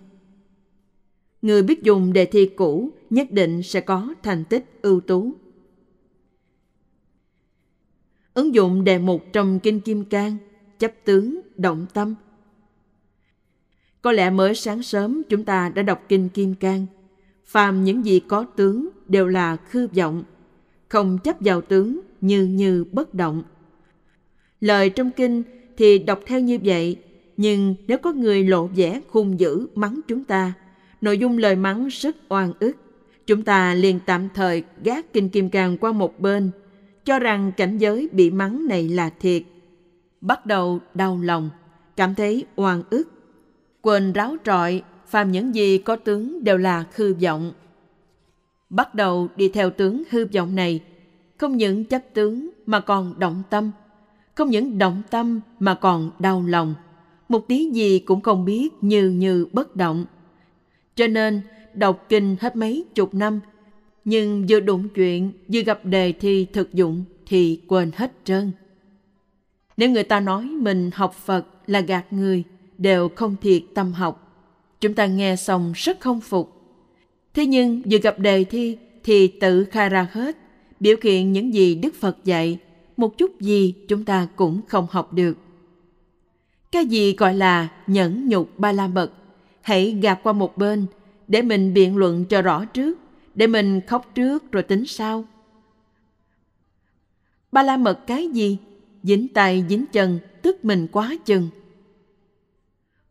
Người 1.42 1.64
biết 1.64 1.84
dùng 1.84 2.14
đề 2.14 2.26
thi 2.26 2.46
cũ 2.46 2.90
nhất 3.10 3.32
định 3.32 3.64
sẽ 3.64 3.82
có 3.82 4.14
thành 4.24 4.44
tích 4.44 4.66
ưu 4.82 5.00
tú. 5.00 5.34
Ứng 8.40 8.54
dụng 8.54 8.84
đề 8.84 8.98
mục 8.98 9.26
trong 9.34 9.60
Kinh 9.60 9.80
Kim 9.80 10.06
Cang, 10.06 10.38
chấp 10.80 10.92
tướng, 11.04 11.42
động 11.58 11.86
tâm. 11.94 12.16
Có 14.02 14.12
lẽ 14.12 14.30
mới 14.30 14.56
sáng 14.56 14.84
sớm 14.84 15.22
chúng 15.30 15.44
ta 15.46 15.70
đã 15.70 15.82
đọc 15.82 16.06
Kinh 16.10 16.30
Kim 16.30 16.56
Cang. 16.56 16.86
Phàm 17.46 17.84
những 17.84 18.06
gì 18.06 18.20
có 18.20 18.46
tướng 18.56 18.90
đều 19.08 19.28
là 19.28 19.56
khư 19.56 19.88
vọng, 19.88 20.24
không 20.88 21.18
chấp 21.24 21.36
vào 21.40 21.62
tướng 21.62 22.00
như 22.22 22.46
như 22.46 22.86
bất 22.92 23.14
động. 23.14 23.44
Lời 24.62 24.90
trong 24.90 25.12
kinh 25.12 25.44
thì 25.78 26.00
đọc 26.00 26.20
theo 26.26 26.40
như 26.40 26.60
vậy, 26.64 26.98
nhưng 27.38 27.76
nếu 27.88 27.98
có 27.98 28.14
người 28.14 28.44
lộ 28.44 28.68
vẻ 28.68 29.02
khung 29.08 29.40
dữ 29.40 29.68
mắng 29.76 30.00
chúng 30.08 30.24
ta, 30.24 30.54
nội 31.02 31.18
dung 31.18 31.38
lời 31.38 31.56
mắng 31.56 31.88
rất 31.88 32.16
oan 32.30 32.54
ức, 32.60 32.76
chúng 33.28 33.44
ta 33.44 33.74
liền 33.74 34.00
tạm 34.06 34.28
thời 34.34 34.64
gác 34.84 35.14
kinh 35.14 35.30
kim 35.30 35.50
cang 35.50 35.78
qua 35.78 35.92
một 35.92 36.20
bên, 36.20 36.52
cho 37.10 37.20
rằng 37.20 37.52
cảnh 37.58 37.78
giới 37.78 38.10
bị 38.12 38.32
mắng 38.32 38.68
này 38.68 38.90
là 38.90 39.10
thiệt. 39.10 39.44
Bắt 40.22 40.46
đầu 40.46 40.80
đau 40.94 41.20
lòng, 41.24 41.50
cảm 41.96 42.16
thấy 42.16 42.46
oan 42.56 42.84
ức, 42.90 43.04
quên 43.82 44.14
ráo 44.14 44.36
trọi, 44.46 44.82
phàm 45.08 45.32
những 45.32 45.56
gì 45.56 45.78
có 45.78 45.96
tướng 45.96 46.44
đều 46.44 46.58
là 46.58 46.86
hư 46.96 47.14
vọng. 47.14 47.54
Bắt 48.70 48.96
đầu 48.96 49.28
đi 49.36 49.50
theo 49.50 49.70
tướng 49.70 50.04
hư 50.10 50.26
vọng 50.26 50.56
này, 50.56 50.80
không 51.38 51.58
những 51.58 51.86
chấp 51.86 52.04
tướng 52.14 52.50
mà 52.66 52.80
còn 52.80 53.20
động 53.20 53.44
tâm, 53.50 53.72
không 54.36 54.50
những 54.50 54.78
động 54.78 55.02
tâm 55.10 55.42
mà 55.60 55.74
còn 55.74 56.12
đau 56.20 56.44
lòng, 56.48 56.76
một 57.30 57.48
tí 57.48 57.70
gì 57.70 58.00
cũng 58.00 58.22
không 58.22 58.46
biết 58.46 58.70
như 58.82 59.10
như 59.10 59.46
bất 59.54 59.76
động. 59.76 60.06
Cho 60.96 61.08
nên, 61.08 61.42
đọc 61.74 62.06
kinh 62.10 62.36
hết 62.40 62.56
mấy 62.56 62.86
chục 62.96 63.14
năm, 63.14 63.40
nhưng 64.06 64.46
vừa 64.50 64.60
đụng 64.60 64.90
chuyện, 64.90 65.32
vừa 65.48 65.62
gặp 65.62 65.86
đề 65.86 66.12
thi 66.12 66.48
thực 66.54 66.74
dụng 66.74 67.04
thì 67.26 67.62
quên 67.68 67.92
hết 67.96 68.12
trơn. 68.24 68.52
Nếu 69.78 69.90
người 69.90 70.04
ta 70.04 70.20
nói 70.20 70.44
mình 70.44 70.90
học 70.94 71.14
Phật 71.14 71.46
là 71.68 71.82
gạt 71.82 72.14
người, 72.14 72.44
đều 72.78 73.10
không 73.10 73.36
thiệt 73.42 73.64
tâm 73.76 73.94
học. 73.94 74.26
Chúng 74.82 74.94
ta 74.94 75.06
nghe 75.06 75.36
xong 75.36 75.72
rất 75.76 76.00
không 76.00 76.22
phục. 76.22 76.62
Thế 77.34 77.46
nhưng 77.46 77.82
vừa 77.92 77.98
gặp 77.98 78.20
đề 78.20 78.44
thi 78.44 78.78
thì 79.04 79.28
tự 79.28 79.66
khai 79.66 79.90
ra 79.90 80.08
hết, 80.12 80.38
biểu 80.80 80.96
hiện 81.04 81.32
những 81.32 81.54
gì 81.54 81.76
Đức 81.76 81.96
Phật 81.96 82.18
dạy, 82.24 82.58
một 82.98 83.18
chút 83.18 83.42
gì 83.42 83.74
chúng 83.88 84.06
ta 84.06 84.28
cũng 84.36 84.62
không 84.68 84.88
học 84.92 85.14
được. 85.14 85.38
Cái 86.72 86.86
gì 86.86 87.16
gọi 87.16 87.34
là 87.34 87.68
nhẫn 87.88 88.30
nhục 88.30 88.60
ba 88.60 88.72
la 88.72 88.88
mật, 88.88 89.12
hãy 89.62 89.98
gạt 90.02 90.20
qua 90.24 90.34
một 90.34 90.58
bên 90.58 90.86
để 91.28 91.42
mình 91.42 91.74
biện 91.74 91.98
luận 91.98 92.26
cho 92.26 92.42
rõ 92.42 92.66
trước, 92.66 93.00
để 93.40 93.48
mình 93.48 93.82
khóc 93.88 94.12
trước 94.16 94.52
rồi 94.52 94.64
tính 94.64 94.86
sau. 94.86 95.26
Ba 97.52 97.64
la 97.64 97.78
mật 97.78 98.08
cái 98.08 98.28
gì? 98.28 98.58
Dính 99.04 99.28
tay 99.28 99.66
dính 99.70 99.86
chân, 99.92 100.20
tức 100.42 100.66
mình 100.66 100.88
quá 100.92 101.16
chừng. 101.26 101.50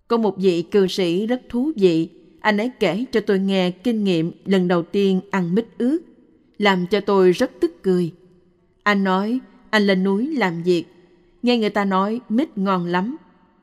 Có 0.09 0.17
một 0.17 0.37
vị 0.39 0.63
cư 0.63 0.87
sĩ 0.87 1.27
rất 1.27 1.43
thú 1.49 1.73
vị, 1.77 2.09
anh 2.41 2.57
ấy 2.59 2.71
kể 2.81 3.05
cho 3.13 3.21
tôi 3.21 3.39
nghe 3.39 3.71
kinh 3.71 4.05
nghiệm 4.05 4.33
lần 4.45 4.69
đầu 4.69 4.83
tiên 4.83 5.21
ăn 5.31 5.55
mít 5.55 5.67
ướt, 5.79 5.99
làm 6.59 6.87
cho 6.87 7.01
tôi 7.01 7.33
rất 7.33 7.51
tức 7.61 7.83
cười. 7.83 8.13
Anh 8.83 9.05
nói, 9.05 9.41
anh 9.71 9.87
lên 9.87 10.05
núi 10.05 10.35
làm 10.37 10.63
việc, 10.63 10.85
nghe 11.43 11.59
người 11.59 11.71
ta 11.71 11.85
nói 11.85 12.21
mít 12.29 12.59
ngon 12.59 12.87
lắm, 12.87 13.17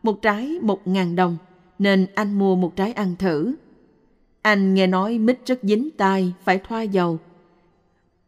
một 0.03 0.21
trái 0.21 0.59
một 0.61 0.87
ngàn 0.87 1.15
đồng, 1.15 1.37
nên 1.79 2.07
anh 2.15 2.39
mua 2.39 2.55
một 2.55 2.75
trái 2.75 2.91
ăn 2.91 3.15
thử. 3.19 3.55
Anh 4.45 4.73
nghe 4.73 4.87
nói 4.87 5.17
mít 5.17 5.39
rất 5.45 5.59
dính 5.63 5.89
tai, 5.97 6.33
phải 6.43 6.59
thoa 6.67 6.81
dầu. 6.81 7.19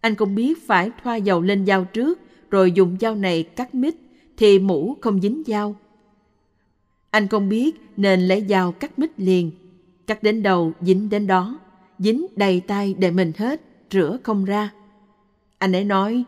Anh 0.02 0.16
không 0.16 0.36
biết 0.36 0.68
phải 0.68 0.92
thoa 1.04 1.16
dầu 1.16 1.42
lên 1.42 1.66
dao 1.66 1.86
trước, 1.86 2.20
rồi 2.52 2.72
dùng 2.72 2.98
dao 3.02 3.16
này 3.16 3.44
cắt 3.44 3.76
mít, 3.76 3.96
thì 4.38 4.60
mũ 4.60 4.98
không 5.02 5.22
dính 5.22 5.44
dao. 5.48 5.76
Anh 7.12 7.28
không 7.28 7.50
biết 7.50 7.76
nên 7.98 8.22
lấy 8.22 8.46
dao 8.50 8.72
cắt 8.72 9.00
mít 9.00 9.20
liền, 9.20 9.52
cắt 10.08 10.24
đến 10.24 10.44
đầu 10.44 10.72
dính 10.82 11.10
đến 11.10 11.28
đó, 11.28 11.60
dính 12.00 12.26
đầy 12.36 12.60
tay 12.60 12.96
để 12.98 13.12
mình 13.12 13.32
hết, 13.38 13.62
rửa 13.92 14.18
không 14.24 14.46
ra. 14.46 14.72
Anh 15.58 15.76
ấy 15.76 15.84
nói, 15.84 16.24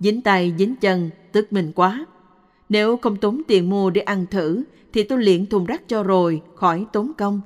dính 0.00 0.20
tay 0.20 0.54
dính 0.58 0.76
chân, 0.76 1.10
tức 1.32 1.52
mình 1.52 1.72
quá. 1.74 2.06
Nếu 2.68 2.96
không 2.96 3.16
tốn 3.16 3.42
tiền 3.48 3.70
mua 3.70 3.90
để 3.90 4.00
ăn 4.00 4.26
thử, 4.30 4.62
thì 4.92 5.02
tôi 5.02 5.22
liền 5.22 5.46
thùng 5.46 5.66
rác 5.66 5.88
cho 5.88 6.02
rồi, 6.02 6.42
khỏi 6.54 6.86
tốn 6.92 7.12
công. 7.18 7.40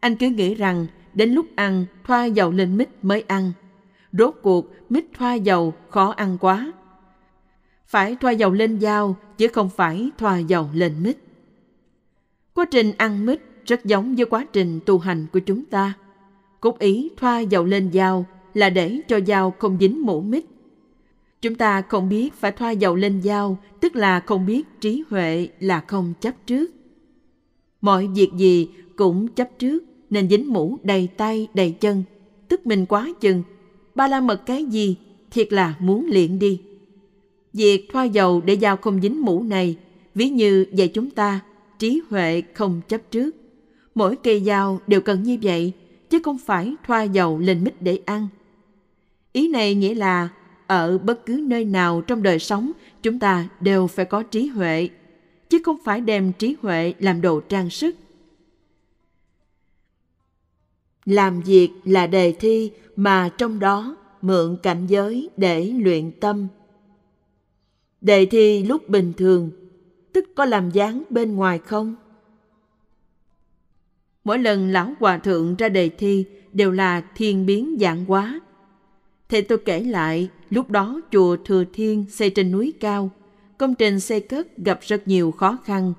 Anh 0.00 0.16
cứ 0.16 0.28
nghĩ 0.28 0.54
rằng 0.54 0.86
đến 1.14 1.30
lúc 1.30 1.46
ăn 1.54 1.84
thoa 2.04 2.24
dầu 2.24 2.50
lên 2.50 2.76
mít 2.76 2.88
mới 3.02 3.24
ăn. 3.26 3.52
Rốt 4.12 4.34
cuộc 4.42 4.72
mít 4.88 5.04
thoa 5.18 5.34
dầu 5.34 5.74
khó 5.88 6.10
ăn 6.10 6.38
quá. 6.40 6.72
Phải 7.86 8.16
thoa 8.20 8.30
dầu 8.30 8.52
lên 8.52 8.80
dao 8.80 9.16
chứ 9.38 9.48
không 9.48 9.70
phải 9.76 10.10
thoa 10.18 10.38
dầu 10.38 10.68
lên 10.72 11.02
mít. 11.02 11.16
Quá 12.54 12.64
trình 12.70 12.92
ăn 12.98 13.26
mít 13.26 13.40
rất 13.66 13.84
giống 13.84 14.14
với 14.14 14.26
quá 14.26 14.46
trình 14.52 14.80
tu 14.86 14.98
hành 14.98 15.26
của 15.32 15.38
chúng 15.38 15.64
ta. 15.64 15.92
Cốt 16.60 16.78
ý 16.78 17.10
thoa 17.16 17.40
dầu 17.40 17.64
lên 17.64 17.92
dao 17.92 18.26
là 18.54 18.70
để 18.70 19.00
cho 19.08 19.20
dao 19.26 19.50
không 19.58 19.76
dính 19.80 20.06
mũ 20.06 20.20
mít. 20.20 20.44
Chúng 21.40 21.54
ta 21.54 21.82
không 21.82 22.08
biết 22.08 22.34
phải 22.34 22.52
thoa 22.52 22.70
dầu 22.70 22.96
lên 22.96 23.22
dao, 23.22 23.58
tức 23.80 23.96
là 23.96 24.20
không 24.20 24.46
biết 24.46 24.80
trí 24.80 25.04
huệ 25.10 25.48
là 25.60 25.80
không 25.80 26.14
chấp 26.20 26.34
trước. 26.46 26.70
Mọi 27.80 28.06
việc 28.06 28.30
gì 28.36 28.68
cũng 28.96 29.28
chấp 29.28 29.48
trước, 29.58 29.84
nên 30.10 30.28
dính 30.28 30.52
mũ 30.52 30.78
đầy 30.82 31.08
tay 31.16 31.48
đầy 31.54 31.70
chân, 31.70 32.02
tức 32.48 32.66
mình 32.66 32.86
quá 32.86 33.08
chừng. 33.20 33.42
Ba 33.94 34.08
la 34.08 34.20
mật 34.20 34.46
cái 34.46 34.64
gì, 34.64 34.96
thiệt 35.30 35.52
là 35.52 35.74
muốn 35.78 36.06
liền 36.06 36.38
đi. 36.38 36.60
Việc 37.52 37.88
thoa 37.92 38.04
dầu 38.04 38.40
để 38.40 38.56
dao 38.56 38.76
không 38.76 39.00
dính 39.00 39.22
mũ 39.24 39.42
này, 39.42 39.76
ví 40.14 40.28
như 40.28 40.66
dạy 40.72 40.88
chúng 40.88 41.10
ta, 41.10 41.40
trí 41.78 42.02
huệ 42.10 42.42
không 42.54 42.80
chấp 42.88 43.00
trước. 43.10 43.36
Mỗi 43.94 44.16
cây 44.16 44.42
dao 44.46 44.80
đều 44.86 45.00
cần 45.00 45.22
như 45.22 45.38
vậy, 45.42 45.72
chứ 46.10 46.18
không 46.22 46.38
phải 46.38 46.74
thoa 46.86 47.02
dầu 47.02 47.38
lên 47.38 47.64
mít 47.64 47.82
để 47.82 48.00
ăn. 48.04 48.28
Ý 49.32 49.48
này 49.48 49.74
nghĩa 49.74 49.94
là 49.94 50.28
ở 50.66 50.98
bất 50.98 51.26
cứ 51.26 51.44
nơi 51.46 51.64
nào 51.64 52.00
trong 52.00 52.22
đời 52.22 52.38
sống 52.38 52.72
chúng 53.02 53.18
ta 53.18 53.48
đều 53.60 53.86
phải 53.86 54.04
có 54.04 54.22
trí 54.22 54.46
huệ 54.46 54.88
chứ 55.50 55.58
không 55.64 55.76
phải 55.84 56.00
đem 56.00 56.32
trí 56.32 56.56
huệ 56.62 56.94
làm 56.98 57.20
đồ 57.20 57.40
trang 57.40 57.70
sức 57.70 57.96
làm 61.08 61.40
việc 61.40 61.70
là 61.84 62.06
đề 62.06 62.32
thi 62.32 62.70
mà 62.96 63.30
trong 63.38 63.58
đó 63.58 63.96
mượn 64.22 64.56
cảnh 64.62 64.86
giới 64.86 65.30
để 65.36 65.64
luyện 65.64 66.10
tâm 66.20 66.48
đề 68.00 68.26
thi 68.26 68.62
lúc 68.62 68.88
bình 68.88 69.12
thường 69.16 69.50
tức 70.12 70.24
có 70.34 70.44
làm 70.44 70.70
dáng 70.70 71.02
bên 71.10 71.36
ngoài 71.36 71.58
không 71.58 71.94
Mỗi 74.24 74.38
lần 74.38 74.72
lão 74.72 74.92
hòa 75.00 75.18
thượng 75.18 75.56
ra 75.56 75.68
đề 75.68 75.88
thi 75.88 76.24
đều 76.52 76.72
là 76.72 77.02
thiên 77.14 77.46
biến 77.46 77.76
dạng 77.80 78.04
quá. 78.06 78.40
Thầy 79.28 79.42
tôi 79.42 79.58
kể 79.58 79.80
lại, 79.80 80.28
lúc 80.50 80.70
đó 80.70 81.00
chùa 81.12 81.36
Thừa 81.44 81.64
Thiên 81.72 82.04
xây 82.10 82.30
trên 82.30 82.52
núi 82.52 82.72
cao, 82.80 83.10
công 83.58 83.74
trình 83.74 84.00
xây 84.00 84.20
cất 84.20 84.56
gặp 84.56 84.78
rất 84.82 85.08
nhiều 85.08 85.30
khó 85.30 85.58
khăn. 85.64 85.92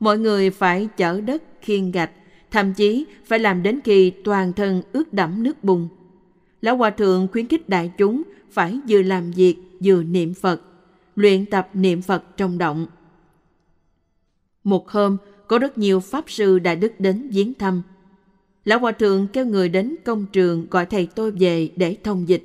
Mọi 0.00 0.18
người 0.18 0.50
phải 0.50 0.88
chở 0.96 1.20
đất, 1.20 1.42
khiên 1.60 1.90
gạch, 1.90 2.10
thậm 2.52 2.74
chí 2.74 3.04
phải 3.24 3.38
làm 3.38 3.62
đến 3.62 3.80
khi 3.84 4.10
toàn 4.24 4.52
thân 4.52 4.82
ướt 4.92 5.12
đẫm 5.12 5.42
nước 5.42 5.64
bùn. 5.64 5.88
Lão 6.60 6.76
Hòa 6.76 6.90
Thượng 6.90 7.28
khuyến 7.32 7.48
khích 7.48 7.68
đại 7.68 7.92
chúng 7.98 8.22
phải 8.50 8.80
vừa 8.88 9.02
làm 9.02 9.30
việc 9.30 9.56
vừa 9.84 10.02
niệm 10.02 10.34
Phật, 10.34 10.62
luyện 11.16 11.46
tập 11.46 11.68
niệm 11.74 12.02
Phật 12.02 12.36
trong 12.36 12.58
động. 12.58 12.86
Một 14.64 14.90
hôm, 14.90 15.16
có 15.46 15.58
rất 15.58 15.78
nhiều 15.78 16.00
Pháp 16.00 16.24
Sư 16.30 16.58
Đại 16.58 16.76
Đức 16.76 16.92
đến 16.98 17.28
viếng 17.32 17.54
thăm. 17.54 17.82
Lão 18.64 18.78
Hòa 18.78 18.92
Thượng 18.92 19.26
kêu 19.32 19.46
người 19.46 19.68
đến 19.68 19.96
công 20.04 20.26
trường 20.32 20.66
gọi 20.70 20.86
thầy 20.86 21.08
tôi 21.14 21.30
về 21.30 21.70
để 21.76 21.96
thông 22.04 22.28
dịch. 22.28 22.44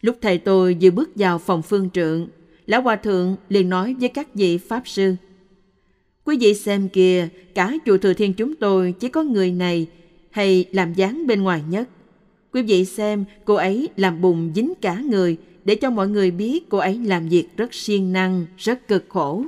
Lúc 0.00 0.16
thầy 0.20 0.38
tôi 0.38 0.76
vừa 0.80 0.90
bước 0.90 1.10
vào 1.14 1.38
phòng 1.38 1.62
phương 1.62 1.90
trượng, 1.90 2.28
Lão 2.66 2.82
Hòa 2.82 2.96
Thượng 2.96 3.36
liền 3.48 3.68
nói 3.68 3.96
với 4.00 4.08
các 4.08 4.34
vị 4.34 4.58
Pháp 4.58 4.88
Sư. 4.88 5.14
Quý 6.30 6.36
vị 6.40 6.54
xem 6.54 6.88
kìa, 6.88 7.28
cả 7.54 7.72
chùa 7.86 7.98
Thừa 7.98 8.14
Thiên 8.14 8.34
chúng 8.34 8.54
tôi 8.54 8.94
chỉ 9.00 9.08
có 9.08 9.22
người 9.22 9.52
này 9.52 9.86
hay 10.30 10.64
làm 10.72 10.94
dáng 10.94 11.26
bên 11.26 11.42
ngoài 11.42 11.62
nhất. 11.68 11.88
Quý 12.52 12.62
vị 12.62 12.84
xem, 12.84 13.24
cô 13.44 13.54
ấy 13.54 13.88
làm 13.96 14.20
bùn 14.20 14.52
dính 14.54 14.72
cả 14.80 15.02
người 15.10 15.36
để 15.64 15.74
cho 15.74 15.90
mọi 15.90 16.08
người 16.08 16.30
biết 16.30 16.68
cô 16.68 16.78
ấy 16.78 16.98
làm 17.04 17.28
việc 17.28 17.48
rất 17.56 17.74
siêng 17.74 18.12
năng, 18.12 18.46
rất 18.58 18.88
cực 18.88 19.04
khổ. 19.08 19.44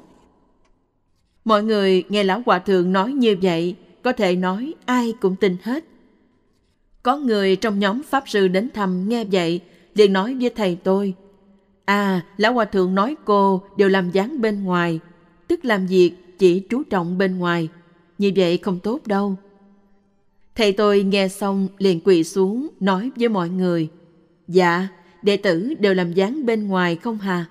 Mọi 1.44 1.62
người 1.62 2.04
nghe 2.08 2.24
Lão 2.24 2.42
Hòa 2.46 2.58
Thượng 2.58 2.92
nói 2.92 3.12
như 3.12 3.36
vậy, 3.42 3.74
có 4.02 4.12
thể 4.12 4.36
nói 4.36 4.74
ai 4.84 5.14
cũng 5.20 5.36
tin 5.36 5.56
hết. 5.62 5.84
Có 7.02 7.16
người 7.16 7.56
trong 7.56 7.78
nhóm 7.78 8.02
Pháp 8.02 8.24
Sư 8.26 8.48
đến 8.48 8.68
thăm 8.74 9.08
nghe 9.08 9.24
vậy, 9.24 9.60
liền 9.94 10.12
nói 10.12 10.36
với 10.40 10.50
thầy 10.50 10.78
tôi, 10.84 11.14
À, 11.84 12.20
Lão 12.36 12.52
Hòa 12.52 12.64
Thượng 12.64 12.94
nói 12.94 13.16
cô 13.24 13.62
đều 13.76 13.88
làm 13.88 14.10
dáng 14.10 14.40
bên 14.40 14.64
ngoài, 14.64 15.00
tức 15.48 15.64
làm 15.64 15.86
việc 15.86 16.12
chỉ 16.42 16.60
chú 16.60 16.82
trọng 16.82 17.18
bên 17.18 17.38
ngoài. 17.38 17.68
Như 18.18 18.32
vậy 18.36 18.58
không 18.58 18.80
tốt 18.80 19.06
đâu. 19.06 19.36
Thầy 20.54 20.72
tôi 20.72 21.02
nghe 21.02 21.28
xong 21.28 21.68
liền 21.78 22.00
quỳ 22.04 22.24
xuống 22.24 22.68
nói 22.80 23.10
với 23.16 23.28
mọi 23.28 23.48
người. 23.48 23.88
Dạ, 24.48 24.88
đệ 25.22 25.36
tử 25.36 25.74
đều 25.78 25.94
làm 25.94 26.12
dáng 26.12 26.46
bên 26.46 26.66
ngoài 26.66 26.96
không 26.96 27.18
hà. 27.18 27.46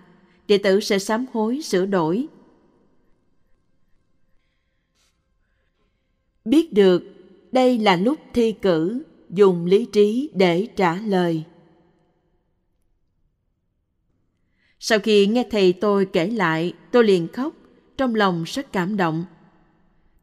Đệ 0.48 0.58
tử 0.58 0.80
sẽ 0.80 1.00
sám 1.00 1.26
hối 1.34 1.62
sửa 1.62 1.86
đổi. 1.86 2.28
Biết 6.46 6.74
được 6.74 7.04
đây 7.52 7.78
là 7.78 7.96
lúc 7.96 8.20
thi 8.34 8.52
cử, 8.52 9.04
dùng 9.30 9.66
lý 9.66 9.86
trí 9.86 10.30
để 10.34 10.68
trả 10.76 10.96
lời. 10.96 11.44
Sau 14.80 15.00
khi 15.00 15.28
nghe 15.28 15.46
thầy 15.52 15.74
tôi 15.74 16.06
kể 16.06 16.28
lại, 16.28 16.74
tôi 16.92 17.04
liền 17.04 17.28
khóc, 17.28 17.54
trong 18.02 18.16
lòng 18.16 18.44
rất 18.44 18.72
cảm 18.72 18.98
động. 18.98 19.26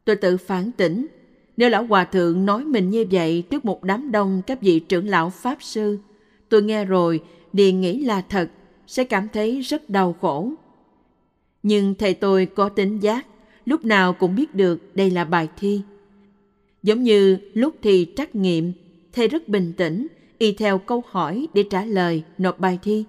Tôi 0.05 0.15
tự 0.15 0.37
phản 0.37 0.71
tỉnh, 0.71 1.07
nếu 1.57 1.69
lão 1.69 1.83
hòa 1.83 2.05
thượng 2.05 2.45
nói 2.45 2.65
mình 2.65 2.89
như 2.89 3.05
vậy 3.11 3.43
trước 3.49 3.65
một 3.65 3.83
đám 3.83 4.11
đông 4.11 4.41
các 4.47 4.61
vị 4.61 4.79
trưởng 4.79 5.07
lão 5.07 5.29
pháp 5.29 5.57
sư, 5.63 5.97
tôi 6.49 6.63
nghe 6.63 6.85
rồi 6.85 7.23
liền 7.53 7.81
nghĩ 7.81 7.99
là 7.99 8.21
thật, 8.21 8.49
sẽ 8.87 9.03
cảm 9.03 9.27
thấy 9.33 9.61
rất 9.61 9.89
đau 9.89 10.15
khổ. 10.21 10.51
Nhưng 11.63 11.95
thầy 11.95 12.13
tôi 12.13 12.45
có 12.45 12.69
tính 12.69 12.99
giác, 12.99 13.25
lúc 13.65 13.85
nào 13.85 14.13
cũng 14.13 14.35
biết 14.35 14.55
được 14.55 14.95
đây 14.95 15.11
là 15.11 15.25
bài 15.25 15.49
thi. 15.57 15.81
Giống 16.83 17.03
như 17.03 17.37
lúc 17.53 17.75
thi 17.81 18.07
trắc 18.15 18.35
nghiệm, 18.35 18.73
thầy 19.13 19.27
rất 19.27 19.47
bình 19.47 19.73
tĩnh, 19.77 20.07
y 20.37 20.51
theo 20.51 20.77
câu 20.77 21.03
hỏi 21.07 21.47
để 21.53 21.63
trả 21.69 21.85
lời, 21.85 22.23
nộp 22.37 22.59
bài 22.59 22.79
thi. 22.81 23.03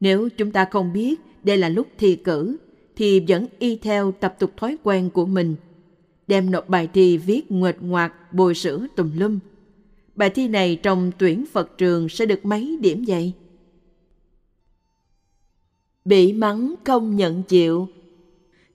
Nếu 0.00 0.28
chúng 0.36 0.50
ta 0.50 0.64
không 0.64 0.92
biết 0.92 1.20
đây 1.44 1.56
là 1.56 1.68
lúc 1.68 1.86
thi 1.98 2.16
cử, 2.16 2.56
thì 3.00 3.24
vẫn 3.28 3.46
y 3.58 3.76
theo 3.76 4.12
tập 4.12 4.36
tục 4.38 4.52
thói 4.56 4.76
quen 4.82 5.10
của 5.10 5.26
mình. 5.26 5.56
Đem 6.26 6.50
nộp 6.50 6.68
bài 6.68 6.88
thi 6.92 7.18
viết 7.18 7.52
nguệt 7.52 7.76
ngoạc, 7.80 8.32
bồi 8.32 8.54
sữa 8.54 8.86
tùm 8.96 9.10
lum. 9.18 9.38
Bài 10.14 10.30
thi 10.30 10.48
này 10.48 10.80
trong 10.82 11.12
tuyển 11.18 11.44
Phật 11.52 11.78
trường 11.78 12.08
sẽ 12.08 12.26
được 12.26 12.44
mấy 12.44 12.78
điểm 12.80 13.04
vậy? 13.06 13.32
Bị 16.04 16.32
mắng 16.32 16.74
không 16.84 17.16
nhận 17.16 17.42
chịu, 17.42 17.88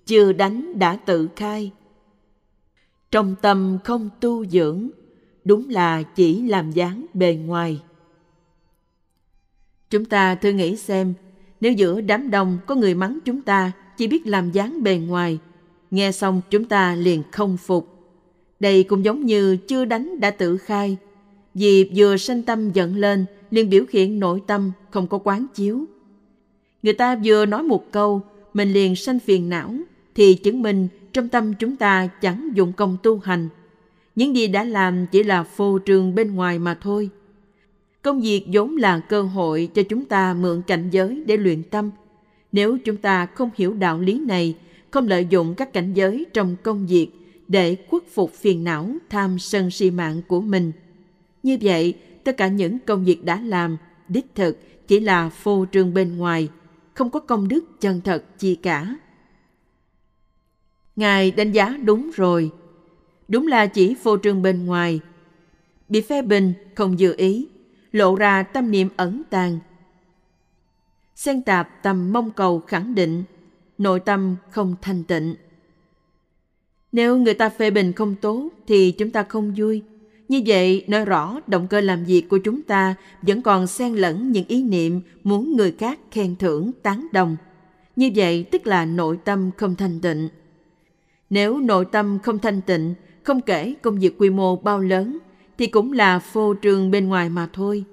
chưa 0.06 0.34
đánh 0.34 0.80
đã 0.80 0.96
tự 0.96 1.28
khai. 1.36 1.72
Trong 3.12 3.36
tâm 3.42 3.78
không 3.84 4.10
tu 4.22 4.46
dưỡng, 4.46 4.90
đúng 5.44 5.70
là 5.70 6.04
chỉ 6.04 6.42
làm 6.42 6.72
dáng 6.72 7.06
bề 7.14 7.36
ngoài. 7.36 7.82
Chúng 9.90 10.06
ta 10.06 10.36
thử 10.36 10.50
nghĩ 10.50 10.76
xem, 10.76 11.14
nếu 11.62 11.74
giữa 11.74 12.02
đám 12.02 12.32
đông 12.32 12.58
có 12.68 12.76
người 12.76 12.96
mắng 12.96 13.20
chúng 13.26 13.42
ta 13.42 13.72
chỉ 13.98 14.08
biết 14.08 14.28
làm 14.28 14.52
dáng 14.52 14.84
bề 14.84 14.98
ngoài, 14.98 15.40
nghe 15.92 16.12
xong 16.12 16.42
chúng 16.50 16.66
ta 16.66 16.96
liền 16.96 17.24
không 17.32 17.58
phục. 17.58 17.88
Đây 18.60 18.84
cũng 18.84 19.06
giống 19.06 19.26
như 19.26 19.58
chưa 19.58 19.86
đánh 19.86 20.20
đã 20.20 20.32
tự 20.32 20.58
khai, 20.58 20.98
vì 21.54 21.92
vừa 21.96 22.18
sanh 22.18 22.42
tâm 22.42 22.72
giận 22.72 22.96
lên 22.96 23.26
liền 23.52 23.70
biểu 23.70 23.84
hiện 23.92 24.20
nội 24.20 24.42
tâm 24.48 24.72
không 24.90 25.08
có 25.08 25.18
quán 25.18 25.46
chiếu. 25.54 25.86
Người 26.84 26.94
ta 26.94 27.20
vừa 27.24 27.46
nói 27.46 27.64
một 27.64 27.92
câu, 27.92 28.22
mình 28.54 28.74
liền 28.74 28.96
sanh 28.96 29.20
phiền 29.20 29.50
não, 29.50 29.74
thì 30.16 30.34
chứng 30.34 30.62
minh 30.62 30.88
trong 31.14 31.30
tâm 31.30 31.54
chúng 31.54 31.76
ta 31.76 32.08
chẳng 32.22 32.50
dụng 32.56 32.74
công 32.74 32.98
tu 33.04 33.20
hành. 33.20 33.50
Những 34.16 34.36
gì 34.36 34.48
đã 34.48 34.64
làm 34.64 35.06
chỉ 35.12 35.24
là 35.24 35.44
phô 35.44 35.80
trương 35.86 36.16
bên 36.16 36.36
ngoài 36.36 36.60
mà 36.60 36.78
thôi. 36.82 37.10
Công 38.02 38.22
việc 38.22 38.46
vốn 38.54 38.78
là 38.78 39.00
cơ 39.00 39.22
hội 39.22 39.70
cho 39.74 39.84
chúng 39.84 40.06
ta 40.06 40.34
mượn 40.34 40.62
cảnh 40.68 40.90
giới 40.92 41.24
để 41.26 41.38
luyện 41.38 41.64
tâm. 41.64 41.92
Nếu 42.56 42.78
chúng 42.78 42.98
ta 42.98 43.26
không 43.26 43.50
hiểu 43.56 43.74
đạo 43.74 44.00
lý 44.00 44.20
này, 44.20 44.56
không 44.92 45.08
lợi 45.08 45.28
dụng 45.30 45.54
các 45.56 45.74
cảnh 45.74 45.94
giới 45.94 46.26
trong 46.34 46.56
công 46.64 46.88
việc 46.88 47.08
để 47.48 47.78
khuất 47.90 48.04
phục 48.14 48.34
phiền 48.34 48.64
não 48.64 48.92
tham 49.10 49.40
sân 49.40 49.72
si 49.72 49.92
mạng 49.92 50.22
của 50.28 50.42
mình. 50.42 50.72
Như 51.44 51.58
vậy, 51.62 51.94
tất 52.24 52.38
cả 52.38 52.48
những 52.48 52.80
công 52.80 53.06
việc 53.06 53.26
đã 53.26 53.40
làm, 53.42 53.78
đích 54.08 54.26
thực 54.36 54.88
chỉ 54.88 55.00
là 55.00 55.30
phô 55.30 55.66
trương 55.72 55.94
bên 55.94 56.18
ngoài, 56.18 56.50
không 56.94 57.10
có 57.10 57.20
công 57.20 57.48
đức 57.48 57.82
chân 57.82 58.02
thật 58.02 58.40
chi 58.40 58.56
cả. 58.56 58.96
Ngài 60.96 61.32
đánh 61.32 61.52
giá 61.52 61.78
đúng 61.84 62.12
rồi. 62.16 62.52
Đúng 63.28 63.48
là 63.48 63.68
chỉ 63.68 63.96
phô 64.04 64.18
trương 64.18 64.42
bên 64.42 64.66
ngoài. 64.66 65.00
Bị 65.90 66.02
phê 66.02 66.22
bình 66.22 66.54
không 66.76 67.00
dự 67.00 67.16
ý, 67.18 67.48
lộ 67.92 68.16
ra 68.16 68.44
tâm 68.44 68.72
niệm 68.72 68.90
ẩn 68.96 69.22
tàng. 69.30 69.60
Xen 71.16 71.42
tạp 71.42 71.84
tầm 71.84 72.14
mong 72.14 72.32
cầu 72.32 72.60
khẳng 72.60 72.96
định, 72.96 73.24
nội 73.78 74.00
tâm 74.00 74.36
không 74.52 74.76
thanh 74.82 75.04
tịnh. 75.04 75.36
Nếu 76.92 77.18
người 77.18 77.34
ta 77.34 77.50
phê 77.50 77.72
bình 77.72 77.94
không 77.94 78.16
tốt 78.22 78.50
thì 78.68 78.92
chúng 78.92 79.12
ta 79.12 79.24
không 79.24 79.54
vui. 79.58 79.84
Như 80.28 80.42
vậy 80.46 80.86
nói 80.88 81.06
rõ 81.06 81.40
động 81.48 81.68
cơ 81.68 81.82
làm 81.82 82.04
việc 82.04 82.30
của 82.30 82.38
chúng 82.38 82.62
ta 82.62 82.96
vẫn 83.22 83.42
còn 83.42 83.68
xen 83.68 83.94
lẫn 83.94 84.32
những 84.32 84.46
ý 84.48 84.64
niệm 84.64 85.02
muốn 85.24 85.58
người 85.58 85.72
khác 85.72 86.00
khen 86.12 86.36
thưởng 86.36 86.72
tán 86.84 87.08
đồng. 87.12 87.38
Như 87.96 88.12
vậy 88.16 88.46
tức 88.52 88.68
là 88.68 88.86
nội 88.86 89.18
tâm 89.26 89.52
không 89.58 89.76
thanh 89.76 90.00
tịnh. 90.00 90.30
Nếu 91.30 91.60
nội 91.60 91.86
tâm 91.86 92.20
không 92.24 92.40
thanh 92.40 92.62
tịnh, 92.62 92.94
không 93.24 93.42
kể 93.42 93.74
công 93.82 94.00
việc 94.00 94.16
quy 94.18 94.30
mô 94.30 94.56
bao 94.56 94.80
lớn, 94.80 95.18
thì 95.58 95.68
cũng 95.68 95.94
là 95.94 96.20
phô 96.20 96.54
trương 96.62 96.92
bên 96.92 97.08
ngoài 97.08 97.30
mà 97.30 97.50
thôi. 97.54 97.86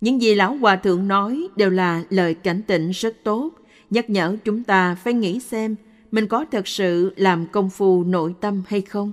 Những 0.00 0.22
gì 0.22 0.34
Lão 0.34 0.56
Hòa 0.56 0.76
Thượng 0.76 1.08
nói 1.08 1.48
đều 1.56 1.70
là 1.70 2.04
lời 2.10 2.34
cảnh 2.34 2.62
tịnh 2.66 2.90
rất 2.90 3.16
tốt, 3.24 3.50
nhắc 3.90 4.10
nhở 4.10 4.36
chúng 4.44 4.64
ta 4.64 4.94
phải 4.94 5.14
nghĩ 5.14 5.40
xem 5.40 5.76
mình 6.14 6.26
có 6.26 6.44
thật 6.52 6.68
sự 6.68 7.12
làm 7.16 7.46
công 7.46 7.70
phu 7.70 8.04
nội 8.04 8.34
tâm 8.40 8.62
hay 8.66 8.80
không. 8.80 9.12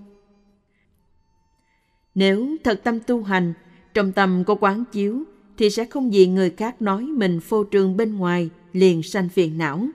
Nếu 2.15 2.57
thật 2.63 2.81
tâm 2.83 2.99
tu 2.99 3.23
hành, 3.23 3.53
trong 3.93 4.11
tâm 4.11 4.43
có 4.47 4.55
quán 4.55 4.83
chiếu, 4.91 5.23
thì 5.57 5.69
sẽ 5.69 5.85
không 5.85 6.11
vì 6.11 6.27
người 6.27 6.49
khác 6.49 6.81
nói 6.81 7.03
mình 7.03 7.39
phô 7.39 7.65
trương 7.71 7.97
bên 7.97 8.15
ngoài 8.15 8.49
liền 8.73 9.03
sanh 9.03 9.29
phiền 9.29 9.57
não. 9.57 9.87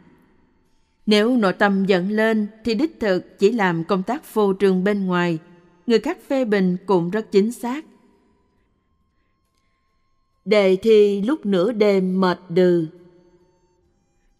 Nếu 1.07 1.37
nội 1.37 1.53
tâm 1.53 1.85
giận 1.85 2.11
lên 2.11 2.46
thì 2.64 2.75
đích 2.75 3.01
thực 3.01 3.38
chỉ 3.38 3.53
làm 3.53 3.85
công 3.85 4.03
tác 4.03 4.25
phô 4.25 4.53
trương 4.61 4.85
bên 4.85 5.07
ngoài, 5.07 5.38
người 5.87 5.99
khác 5.99 6.18
phê 6.29 6.44
bình 6.44 6.77
cũng 6.87 7.11
rất 7.11 7.33
chính 7.33 7.53
xác. 7.53 7.85
Đề 10.46 10.76
thi 10.76 11.22
lúc 11.22 11.46
nửa 11.46 11.72
đêm 11.72 12.20
mệt 12.20 12.40
đừ. 12.48 12.87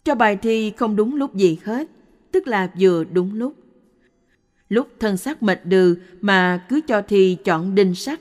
Cho 0.05 0.15
bài 0.15 0.37
thi 0.37 0.73
không 0.77 0.97
đúng 0.97 1.15
lúc 1.15 1.35
gì 1.35 1.59
hết, 1.65 1.91
tức 2.33 2.47
là 2.47 2.73
vừa 2.81 3.05
đúng 3.05 3.35
lúc. 3.35 3.55
Lúc 4.69 4.89
thân 5.01 5.17
xác 5.17 5.43
mệt 5.43 5.61
đừ 5.65 5.97
mà 6.21 6.67
cứ 6.69 6.81
cho 6.87 7.03
thi 7.03 7.37
chọn 7.45 7.75
đinh 7.75 7.95
sắt. 7.95 8.21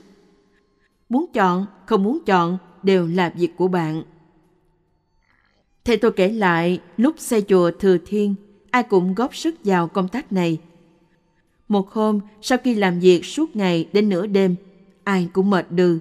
Muốn 1.08 1.26
chọn, 1.32 1.66
không 1.86 2.02
muốn 2.02 2.18
chọn 2.26 2.58
đều 2.82 3.06
là 3.06 3.32
việc 3.36 3.56
của 3.56 3.68
bạn. 3.68 4.02
Thầy 5.84 5.96
tôi 5.96 6.12
kể 6.12 6.28
lại, 6.28 6.80
lúc 6.96 7.14
xây 7.18 7.42
chùa 7.42 7.70
Thừa 7.70 7.98
Thiên, 8.06 8.34
ai 8.70 8.82
cũng 8.82 9.14
góp 9.14 9.36
sức 9.36 9.54
vào 9.64 9.88
công 9.88 10.08
tác 10.08 10.32
này. 10.32 10.58
Một 11.68 11.90
hôm, 11.90 12.20
sau 12.42 12.58
khi 12.64 12.74
làm 12.74 13.00
việc 13.00 13.24
suốt 13.24 13.56
ngày 13.56 13.88
đến 13.92 14.08
nửa 14.08 14.26
đêm, 14.26 14.56
ai 15.04 15.28
cũng 15.32 15.50
mệt 15.50 15.66
đừ. 15.70 15.98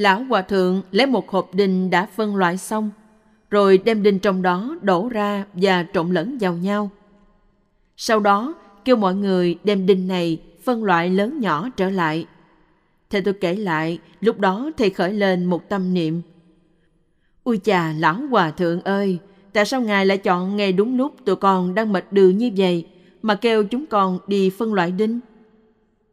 Lão 0.00 0.24
hòa 0.24 0.42
thượng 0.42 0.82
lấy 0.90 1.06
một 1.06 1.30
hộp 1.30 1.54
đinh 1.54 1.90
đã 1.90 2.06
phân 2.06 2.36
loại 2.36 2.56
xong, 2.56 2.90
rồi 3.50 3.78
đem 3.78 4.02
đinh 4.02 4.18
trong 4.18 4.42
đó 4.42 4.76
đổ 4.82 5.08
ra 5.08 5.44
và 5.54 5.86
trộn 5.94 6.10
lẫn 6.10 6.38
vào 6.40 6.56
nhau. 6.56 6.90
Sau 7.96 8.20
đó, 8.20 8.54
kêu 8.84 8.96
mọi 8.96 9.14
người 9.14 9.58
đem 9.64 9.86
đinh 9.86 10.08
này 10.08 10.42
phân 10.64 10.84
loại 10.84 11.10
lớn 11.10 11.40
nhỏ 11.40 11.68
trở 11.76 11.90
lại. 11.90 12.26
Thầy 13.10 13.20
tôi 13.20 13.34
kể 13.34 13.54
lại, 13.54 13.98
lúc 14.20 14.38
đó 14.38 14.70
thầy 14.76 14.90
khởi 14.90 15.12
lên 15.12 15.44
một 15.44 15.68
tâm 15.68 15.94
niệm. 15.94 16.22
Ui 17.44 17.58
chà, 17.58 17.92
lão 17.92 18.14
hòa 18.14 18.50
thượng 18.50 18.80
ơi, 18.80 19.18
tại 19.52 19.64
sao 19.64 19.80
ngài 19.80 20.06
lại 20.06 20.18
chọn 20.18 20.56
ngày 20.56 20.72
đúng 20.72 20.96
lúc 20.96 21.14
tụi 21.24 21.36
con 21.36 21.74
đang 21.74 21.92
mệt 21.92 22.04
đường 22.10 22.38
như 22.38 22.50
vậy 22.56 22.86
mà 23.22 23.34
kêu 23.34 23.64
chúng 23.64 23.86
con 23.86 24.18
đi 24.26 24.50
phân 24.50 24.74
loại 24.74 24.92
đinh? 24.92 25.20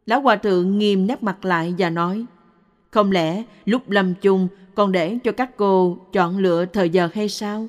Lão 0.06 0.20
hòa 0.20 0.36
thượng 0.36 0.78
nghiêm 0.78 1.06
nét 1.06 1.22
mặt 1.22 1.44
lại 1.44 1.74
và 1.78 1.90
nói, 1.90 2.26
không 2.90 3.12
lẽ 3.12 3.42
lúc 3.64 3.90
lâm 3.90 4.14
chung 4.14 4.48
còn 4.74 4.92
để 4.92 5.18
cho 5.24 5.32
các 5.32 5.56
cô 5.56 5.98
chọn 6.12 6.38
lựa 6.38 6.64
thời 6.64 6.90
giờ 6.90 7.08
hay 7.14 7.28
sao? 7.28 7.68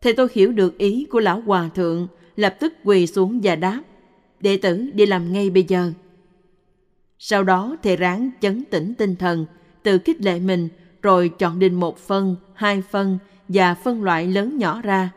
Thầy 0.00 0.12
tôi 0.12 0.28
hiểu 0.32 0.52
được 0.52 0.78
ý 0.78 1.06
của 1.10 1.20
lão 1.20 1.40
hòa 1.40 1.68
thượng, 1.74 2.08
lập 2.36 2.56
tức 2.60 2.74
quỳ 2.84 3.06
xuống 3.06 3.40
và 3.42 3.56
đáp, 3.56 3.82
đệ 4.40 4.56
tử 4.56 4.90
đi 4.94 5.06
làm 5.06 5.32
ngay 5.32 5.50
bây 5.50 5.62
giờ. 5.62 5.92
Sau 7.18 7.44
đó 7.44 7.76
thầy 7.82 7.96
ráng 7.96 8.30
chấn 8.40 8.64
tĩnh 8.64 8.94
tinh 8.94 9.16
thần, 9.16 9.46
tự 9.82 9.98
kích 9.98 10.20
lệ 10.20 10.40
mình, 10.40 10.68
rồi 11.02 11.28
chọn 11.28 11.58
định 11.58 11.74
một 11.74 11.98
phân, 11.98 12.36
hai 12.54 12.82
phân 12.82 13.18
và 13.48 13.74
phân 13.74 14.02
loại 14.02 14.26
lớn 14.26 14.58
nhỏ 14.58 14.82
ra. 14.82 15.10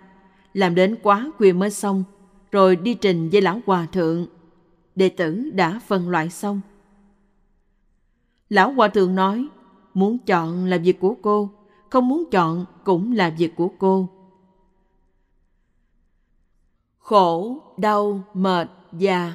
Làm 0.54 0.76
đến 0.76 0.96
quá 1.04 1.32
khuya 1.38 1.54
mới 1.54 1.70
xong, 1.70 2.04
rồi 2.52 2.76
đi 2.76 2.94
trình 2.94 3.30
với 3.30 3.42
lão 3.42 3.62
hòa 3.66 3.88
thượng. 3.92 4.28
Đệ 4.96 5.10
tử 5.10 5.50
đã 5.54 5.80
phân 5.88 6.10
loại 6.10 6.30
xong. 6.30 6.62
Lão 8.50 8.72
hòa 8.72 8.88
thượng 8.88 9.16
nói, 9.16 9.48
muốn 9.94 10.18
chọn 10.18 10.66
là 10.66 10.78
việc 10.78 11.00
của 11.00 11.16
cô, 11.22 11.50
không 11.90 12.08
muốn 12.08 12.24
chọn 12.32 12.66
cũng 12.84 13.12
là 13.12 13.30
việc 13.30 13.56
của 13.56 13.70
cô. 13.80 14.10
Khổ, 16.98 17.58
đau, 17.78 18.24
mệt, 18.34 18.70
già, 18.94 19.34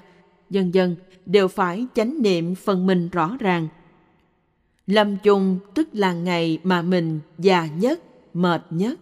dần 0.51 0.75
dần 0.75 0.97
đều 1.27 1.49
phải 1.49 1.87
chánh 1.95 2.23
niệm 2.23 2.55
phần 2.55 2.87
mình 2.87 3.09
rõ 3.09 3.37
ràng. 3.41 3.69
Lâm 4.87 5.17
chung 5.23 5.59
tức 5.75 5.89
là 5.93 6.13
ngày 6.13 6.59
mà 6.65 6.83
mình 6.83 7.21
già 7.39 7.67
nhất, 7.67 8.01
mệt 8.35 8.63
nhất. 8.71 8.99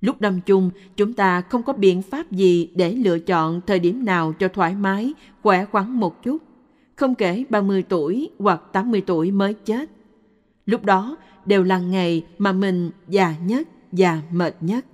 Lúc 0.00 0.20
lâm 0.20 0.40
chung, 0.40 0.70
chúng 0.96 1.12
ta 1.12 1.40
không 1.40 1.62
có 1.62 1.72
biện 1.72 2.02
pháp 2.02 2.32
gì 2.32 2.70
để 2.74 2.92
lựa 2.92 3.18
chọn 3.18 3.60
thời 3.66 3.78
điểm 3.78 4.04
nào 4.04 4.32
cho 4.32 4.48
thoải 4.48 4.74
mái, 4.74 5.12
khỏe 5.42 5.64
khoắn 5.64 5.90
một 5.90 6.22
chút. 6.22 6.38
Không 7.02 7.14
kể 7.14 7.44
30 7.50 7.84
tuổi 7.88 8.30
hoặc 8.38 8.62
80 8.72 9.02
tuổi 9.06 9.30
mới 9.30 9.54
chết. 9.54 9.90
Lúc 10.66 10.84
đó 10.84 11.16
đều 11.46 11.62
là 11.62 11.78
ngày 11.78 12.26
mà 12.38 12.52
mình 12.52 12.90
già 13.08 13.34
nhất 13.44 13.68
và 13.92 14.22
mệt 14.30 14.56
nhất. 14.60 14.86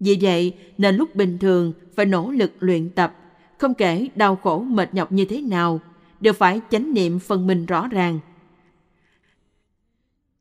Vì 0.00 0.18
vậy 0.20 0.54
nên 0.78 0.96
lúc 0.96 1.14
bình 1.14 1.38
thường 1.38 1.72
phải 1.96 2.06
nỗ 2.06 2.30
lực 2.30 2.52
luyện 2.58 2.90
tập, 2.90 3.16
không 3.58 3.74
kể 3.74 4.08
đau 4.14 4.36
khổ 4.36 4.60
mệt 4.60 4.94
nhọc 4.94 5.12
như 5.12 5.24
thế 5.24 5.40
nào, 5.40 5.80
đều 6.20 6.32
phải 6.32 6.60
chánh 6.70 6.94
niệm 6.94 7.18
phần 7.18 7.46
mình 7.46 7.66
rõ 7.66 7.88
ràng. 7.88 8.18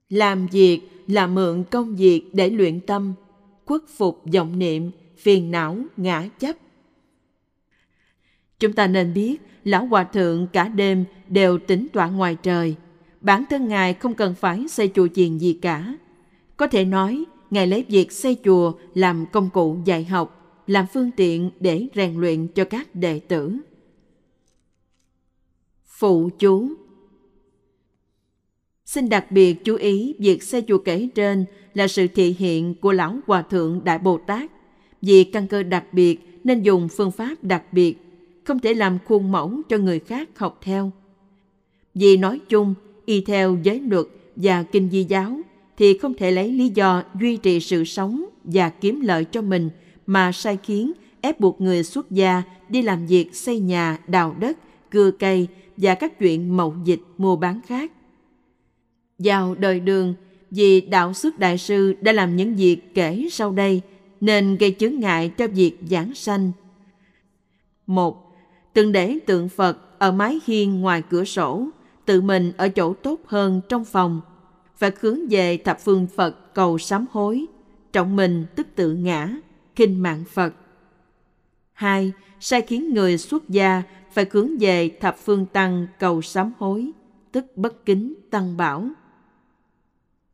Làm 0.10 0.48
việc 0.48 0.82
là 1.08 1.28
mượn 1.28 1.64
công 1.64 1.96
việc 1.96 2.24
để 2.34 2.50
luyện 2.50 2.80
tâm, 2.80 3.14
khuất 3.66 3.82
phục 3.98 4.22
vọng 4.34 4.60
niệm, 4.60 4.92
phiền 5.18 5.52
não, 5.52 5.78
ngã 5.98 6.28
chấp. 6.40 6.56
Chúng 8.60 8.74
ta 8.74 8.88
nên 8.88 9.14
biết, 9.14 9.42
Lão 9.64 9.86
Hòa 9.86 10.04
Thượng 10.04 10.48
cả 10.48 10.68
đêm 10.68 11.06
đều 11.28 11.58
tính 11.58 11.88
toán 11.94 12.18
ngoài 12.18 12.38
trời. 12.44 12.76
Bản 13.22 13.44
thân 13.50 13.68
Ngài 13.68 13.94
không 13.94 14.14
cần 14.14 14.36
phải 14.36 14.68
xây 14.68 14.92
chùa 14.96 15.08
chiền 15.08 15.38
gì 15.38 15.54
cả. 15.54 15.96
Có 16.58 16.68
thể 16.68 16.86
nói, 16.86 17.26
Ngài 17.50 17.68
lấy 17.68 17.86
việc 17.88 18.12
xây 18.12 18.38
chùa 18.44 18.74
làm 18.94 19.26
công 19.32 19.50
cụ 19.50 19.78
dạy 19.86 20.04
học, 20.04 20.62
làm 20.68 20.86
phương 20.94 21.12
tiện 21.12 21.52
để 21.60 21.88
rèn 21.96 22.20
luyện 22.20 22.48
cho 22.48 22.66
các 22.66 22.96
đệ 22.96 23.20
tử. 23.20 23.58
Phụ 25.86 26.30
chú 26.40 26.70
Xin 28.86 29.10
đặc 29.10 29.32
biệt 29.32 29.64
chú 29.64 29.76
ý 29.76 30.16
việc 30.20 30.44
xây 30.44 30.64
chùa 30.68 30.78
kể 30.78 31.10
trên 31.16 31.46
là 31.74 31.88
sự 31.88 32.08
thị 32.08 32.36
hiện 32.40 32.76
của 32.76 32.92
Lão 32.92 33.18
Hòa 33.28 33.42
Thượng 33.42 33.84
Đại 33.84 34.00
Bồ 34.00 34.18
Tát. 34.18 34.52
Vì 35.02 35.24
căn 35.24 35.48
cơ 35.48 35.64
đặc 35.64 35.94
biệt 35.94 36.20
nên 36.44 36.62
dùng 36.62 36.90
phương 36.90 37.12
pháp 37.12 37.44
đặc 37.44 37.74
biệt, 37.74 37.98
không 38.52 38.60
thể 38.60 38.74
làm 38.74 38.98
khuôn 39.06 39.32
mẫu 39.32 39.62
cho 39.70 39.78
người 39.78 40.00
khác 40.00 40.30
học 40.36 40.60
theo. 40.62 40.92
Vì 41.96 42.18
nói 42.18 42.40
chung, 42.50 42.74
y 43.06 43.22
theo 43.22 43.58
giới 43.64 43.80
luật 43.80 44.06
và 44.36 44.64
kinh 44.64 44.90
di 44.90 45.04
giáo 45.04 45.40
thì 45.78 45.98
không 45.98 46.14
thể 46.14 46.32
lấy 46.32 46.52
lý 46.52 46.70
do 46.70 47.04
duy 47.20 47.38
trì 47.38 47.60
sự 47.60 47.84
sống 47.84 48.26
và 48.44 48.70
kiếm 48.70 49.02
lợi 49.02 49.26
cho 49.26 49.42
mình 49.42 49.70
mà 50.06 50.32
sai 50.32 50.58
khiến 50.64 50.92
ép 51.22 51.40
buộc 51.40 51.62
người 51.62 51.84
xuất 51.84 52.12
gia 52.12 52.44
đi 52.70 52.82
làm 52.82 53.08
việc 53.08 53.36
xây 53.36 53.60
nhà, 53.60 53.98
đào 54.08 54.36
đất, 54.40 54.58
cưa 54.92 55.12
cây 55.12 55.48
và 55.78 55.96
các 55.96 56.20
chuyện 56.20 56.58
mậu 56.58 56.76
dịch 56.84 57.02
mua 57.18 57.36
bán 57.36 57.60
khác. 57.68 57.92
Vào 59.20 59.56
đời 59.56 59.80
đường, 59.80 60.14
vì 60.52 60.82
đạo 60.82 61.14
xuất 61.14 61.40
đại 61.40 61.58
sư 61.58 61.96
đã 62.02 62.12
làm 62.12 62.36
những 62.36 62.56
việc 62.56 62.94
kể 62.94 63.28
sau 63.32 63.52
đây 63.52 63.82
nên 64.22 64.58
gây 64.58 64.76
chướng 64.80 65.00
ngại 65.00 65.30
cho 65.30 65.48
việc 65.48 65.78
giảng 65.90 66.14
sanh. 66.16 66.52
Một, 67.88 68.31
từng 68.74 68.92
để 68.92 69.20
tượng 69.26 69.50
Phật 69.50 70.00
ở 70.00 70.12
mái 70.12 70.40
hiên 70.46 70.82
ngoài 70.82 71.04
cửa 71.10 71.24
sổ, 71.24 71.68
tự 72.06 72.22
mình 72.22 72.52
ở 72.58 72.70
chỗ 72.70 72.94
tốt 72.94 73.20
hơn 73.26 73.62
trong 73.70 73.86
phòng, 73.86 74.22
phải 74.78 74.92
hướng 75.02 75.20
về 75.30 75.58
thập 75.58 75.80
phương 75.80 76.08
Phật 76.16 76.54
cầu 76.54 76.78
sám 76.78 77.06
hối, 77.12 77.46
trọng 77.94 78.16
mình 78.16 78.46
tức 78.56 78.68
tự 78.76 78.94
ngã, 78.94 79.30
kinh 79.76 80.02
mạng 80.02 80.24
Phật. 80.34 80.54
Hai, 81.74 82.12
sai 82.40 82.62
khiến 82.62 82.94
người 82.94 83.18
xuất 83.18 83.50
gia 83.50 83.84
phải 84.14 84.26
hướng 84.32 84.58
về 84.60 84.90
thập 85.00 85.18
phương 85.18 85.46
tăng 85.46 85.88
cầu 86.00 86.22
sám 86.22 86.52
hối, 86.60 86.92
tức 87.32 87.46
bất 87.56 87.86
kính 87.86 88.14
tăng 88.30 88.58
bảo. 88.58 88.90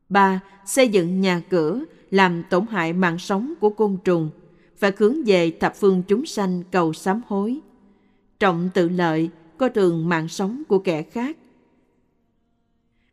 3. 0.09 0.39
Xây 0.65 0.89
dựng 0.89 1.21
nhà 1.21 1.41
cửa 1.49 1.79
làm 2.11 2.43
tổn 2.49 2.65
hại 2.67 2.93
mạng 2.93 3.19
sống 3.19 3.53
của 3.59 3.69
côn 3.69 3.97
trùng, 4.03 4.29
phải 4.77 4.91
hướng 4.97 5.23
về 5.25 5.51
thập 5.51 5.75
phương 5.75 6.03
chúng 6.07 6.25
sanh 6.25 6.63
cầu 6.71 6.93
sám 6.93 7.21
hối. 7.27 7.59
Trọng 8.39 8.69
tự 8.73 8.89
lợi, 8.89 9.29
coi 9.57 9.69
thường 9.69 10.09
mạng 10.09 10.27
sống 10.27 10.63
của 10.67 10.79
kẻ 10.79 11.01
khác. 11.01 11.37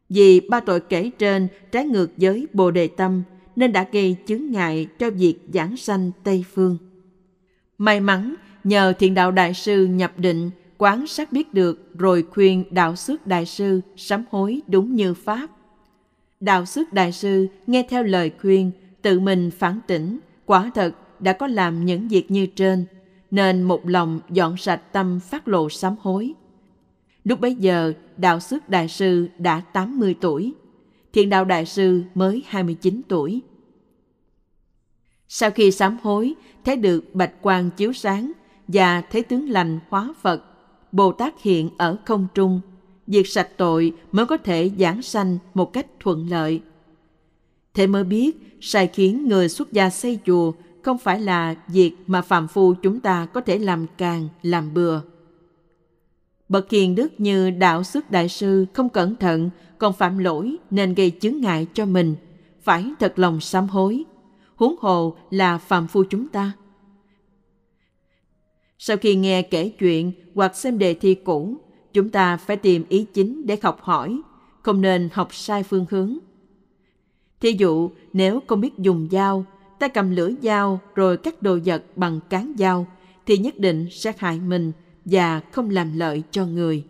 Vì 0.09 0.41
ba 0.41 0.61
tội 0.61 0.81
kể 0.81 1.11
trên 1.19 1.49
trái 1.73 1.87
ngược 1.87 2.11
với 2.17 2.47
Bồ 2.53 2.71
Đề 2.71 2.89
Tâm 2.89 3.23
nên 3.57 3.73
đã 3.73 3.87
gây 3.93 4.17
chướng 4.27 4.51
ngại 4.51 4.87
cho 4.99 5.11
việc 5.11 5.37
giảng 5.55 5.77
sanh 5.77 6.11
Tây 6.25 6.45
Phương. 6.55 6.79
May 7.79 8.01
mắn 8.01 8.35
nhờ 8.65 8.93
thiện 8.99 9.15
đạo 9.15 9.31
đại 9.31 9.55
sư 9.55 9.87
nhập 9.87 10.13
định 10.17 10.51
quán 10.79 11.07
sát 11.07 11.33
biết 11.33 11.55
được 11.55 11.99
rồi 11.99 12.25
khuyên 12.31 12.65
đạo 12.71 12.97
xuất 12.97 13.27
đại 13.27 13.47
sư 13.47 13.81
sám 13.97 14.25
hối 14.31 14.61
đúng 14.67 14.95
như 14.95 15.15
Pháp. 15.15 15.51
Đạo 16.41 16.67
xuất 16.67 16.93
đại 16.93 17.13
sư 17.13 17.47
nghe 17.67 17.87
theo 17.89 18.03
lời 18.03 18.33
khuyên, 18.41 18.71
tự 19.03 19.21
mình 19.21 19.51
phản 19.51 19.81
tỉnh, 19.87 20.19
quả 20.47 20.71
thật 20.75 20.95
đã 21.21 21.33
có 21.33 21.47
làm 21.47 21.85
những 21.85 22.09
việc 22.09 22.31
như 22.31 22.47
trên, 22.47 22.85
nên 23.35 23.63
một 23.63 23.89
lòng 23.89 24.21
dọn 24.31 24.57
sạch 24.57 24.93
tâm 24.93 25.21
phát 25.21 25.49
lộ 25.49 25.69
sám 25.69 25.97
hối. 26.01 26.35
Lúc 27.25 27.41
bấy 27.41 27.55
giờ, 27.55 27.93
đạo 28.17 28.41
sức 28.41 28.69
đại 28.69 28.89
sư 28.89 29.29
đã 29.39 29.61
80 29.61 30.15
tuổi, 30.21 30.53
thiền 31.13 31.31
đạo 31.31 31.45
đại 31.45 31.67
sư 31.67 32.03
mới 32.15 32.43
29 32.47 33.01
tuổi. 33.09 33.41
Sau 35.29 35.51
khi 35.51 35.71
sám 35.71 35.99
hối, 36.03 36.35
thấy 36.65 36.77
được 36.77 37.15
bạch 37.15 37.43
quang 37.43 37.71
chiếu 37.71 37.93
sáng 37.93 38.33
và 38.69 39.01
thấy 39.01 39.23
tướng 39.23 39.51
lành 39.51 39.79
hóa 39.89 40.15
Phật, 40.21 40.45
Bồ 40.93 41.13
Tát 41.13 41.43
hiện 41.43 41.71
ở 41.79 41.97
không 42.05 42.27
trung, 42.35 42.61
diệt 43.07 43.25
sạch 43.29 43.49
tội 43.57 43.93
mới 44.13 44.27
có 44.27 44.37
thể 44.37 44.71
giảng 44.79 45.03
sanh 45.03 45.39
một 45.55 45.73
cách 45.73 45.87
thuận 46.01 46.31
lợi. 46.31 46.61
Thế 47.75 47.87
mới 47.87 48.05
biết, 48.05 48.57
sai 48.61 48.87
khiến 48.87 49.29
người 49.29 49.49
xuất 49.49 49.73
gia 49.73 49.91
xây 49.91 50.19
chùa 50.27 50.53
không 50.85 50.99
phải 50.99 51.21
là 51.21 51.55
việc 51.69 51.93
mà 52.07 52.23
phàm 52.23 52.49
phu 52.49 52.75
chúng 52.75 53.01
ta 53.01 53.27
có 53.27 53.41
thể 53.41 53.59
làm 53.59 53.87
càng, 53.99 54.29
làm 54.43 54.75
bừa. 54.75 55.01
Bậc 56.49 56.71
hiền 56.71 56.95
đức 56.95 57.21
như 57.21 57.51
đạo 57.51 57.83
sức 57.83 58.11
đại 58.11 58.29
sư 58.29 58.67
không 58.73 58.89
cẩn 58.89 59.17
thận 59.17 59.51
còn 59.79 59.93
phạm 59.93 60.19
lỗi 60.19 60.57
nên 60.71 60.95
gây 60.95 61.13
chướng 61.21 61.41
ngại 61.41 61.67
cho 61.75 61.87
mình, 61.87 62.17
phải 62.63 62.93
thật 63.01 63.19
lòng 63.19 63.41
sám 63.41 63.69
hối. 63.69 64.05
Huống 64.57 64.75
hồ 64.81 65.17
là 65.31 65.59
phàm 65.59 65.87
phu 65.87 66.05
chúng 66.11 66.29
ta. 66.29 66.53
Sau 68.79 68.97
khi 68.97 69.15
nghe 69.15 69.43
kể 69.43 69.69
chuyện 69.69 70.13
hoặc 70.35 70.57
xem 70.57 70.79
đề 70.79 70.95
thi 70.95 71.15
cũ, 71.15 71.57
chúng 71.93 72.11
ta 72.11 72.37
phải 72.37 72.57
tìm 72.57 72.85
ý 72.89 73.07
chính 73.15 73.47
để 73.47 73.59
học 73.63 73.79
hỏi, 73.81 74.21
không 74.63 74.81
nên 74.81 75.09
học 75.13 75.35
sai 75.35 75.63
phương 75.63 75.87
hướng. 75.91 76.19
Thí 77.41 77.53
dụ, 77.53 77.91
nếu 78.13 78.41
không 78.47 78.61
biết 78.61 78.79
dùng 78.79 79.09
dao, 79.11 79.45
ta 79.85 79.89
cầm 79.89 80.11
lưỡi 80.11 80.35
dao 80.43 80.81
rồi 80.95 81.17
cắt 81.17 81.43
đồ 81.43 81.59
vật 81.65 81.85
bằng 81.97 82.21
cán 82.31 82.53
dao, 82.59 82.87
thì 83.27 83.39
nhất 83.39 83.59
định 83.59 83.87
sẽ 83.91 84.13
hại 84.19 84.41
mình 84.41 84.73
và 85.05 85.41
không 85.53 85.71
làm 85.71 85.99
lợi 85.99 86.23
cho 86.31 86.47
người. 86.47 86.85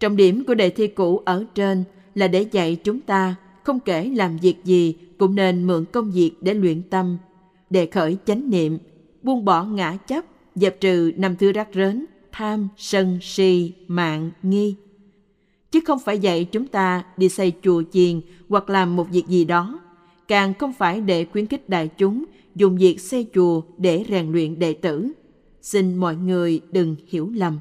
Trọng 0.00 0.16
điểm 0.16 0.44
của 0.46 0.54
đề 0.54 0.70
thi 0.70 0.86
cũ 0.86 1.22
ở 1.24 1.44
trên 1.54 1.84
là 2.14 2.28
để 2.28 2.42
dạy 2.42 2.76
chúng 2.76 3.00
ta 3.00 3.34
không 3.64 3.80
kể 3.80 4.10
làm 4.14 4.36
việc 4.36 4.64
gì 4.64 4.96
cũng 5.18 5.34
nên 5.34 5.66
mượn 5.66 5.84
công 5.92 6.10
việc 6.10 6.32
để 6.40 6.54
luyện 6.54 6.82
tâm, 6.82 7.18
để 7.70 7.86
khởi 7.86 8.16
chánh 8.24 8.50
niệm, 8.50 8.78
buông 9.22 9.44
bỏ 9.44 9.64
ngã 9.64 9.96
chấp, 9.96 10.24
dẹp 10.54 10.80
trừ 10.80 11.12
năm 11.16 11.36
thứ 11.36 11.52
rắc 11.52 11.68
rến, 11.74 12.04
tham, 12.32 12.68
sân, 12.76 13.18
si, 13.22 13.72
mạng, 13.88 14.30
nghi. 14.42 14.74
Chứ 15.70 15.80
không 15.86 15.98
phải 15.98 16.18
dạy 16.18 16.44
chúng 16.44 16.66
ta 16.66 17.04
đi 17.16 17.28
xây 17.28 17.52
chùa 17.62 17.82
chiền 17.92 18.20
hoặc 18.48 18.70
làm 18.70 18.96
một 18.96 19.10
việc 19.10 19.26
gì 19.28 19.44
đó, 19.44 19.80
càng 20.28 20.54
không 20.54 20.72
phải 20.72 21.00
để 21.00 21.24
khuyến 21.24 21.46
khích 21.46 21.68
đại 21.68 21.88
chúng 21.88 22.24
dùng 22.54 22.76
việc 22.76 23.00
xây 23.00 23.26
chùa 23.34 23.62
để 23.78 24.04
rèn 24.08 24.32
luyện 24.32 24.58
đệ 24.58 24.72
tử. 24.72 25.12
Xin 25.62 25.96
mọi 25.96 26.16
người 26.16 26.60
đừng 26.72 26.96
hiểu 27.08 27.30
lầm. 27.34 27.58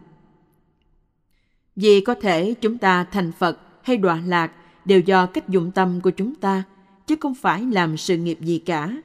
Vì 1.76 2.02
có 2.02 2.16
thể 2.16 2.54
chúng 2.54 2.78
ta 2.78 3.04
thành 3.04 3.32
Phật 3.32 3.60
hay 3.84 3.98
đọa 3.98 4.22
lạc 4.26 4.52
đều 4.86 5.00
do 5.00 5.26
cách 5.26 5.50
dụng 5.50 5.72
tâm 5.72 6.02
của 6.02 6.10
chúng 6.10 6.36
ta, 6.36 6.64
chứ 7.08 7.16
không 7.20 7.36
phải 7.36 7.64
làm 7.72 7.98
sự 7.98 8.18
nghiệp 8.18 8.38
gì 8.42 8.60
cả. 8.60 8.98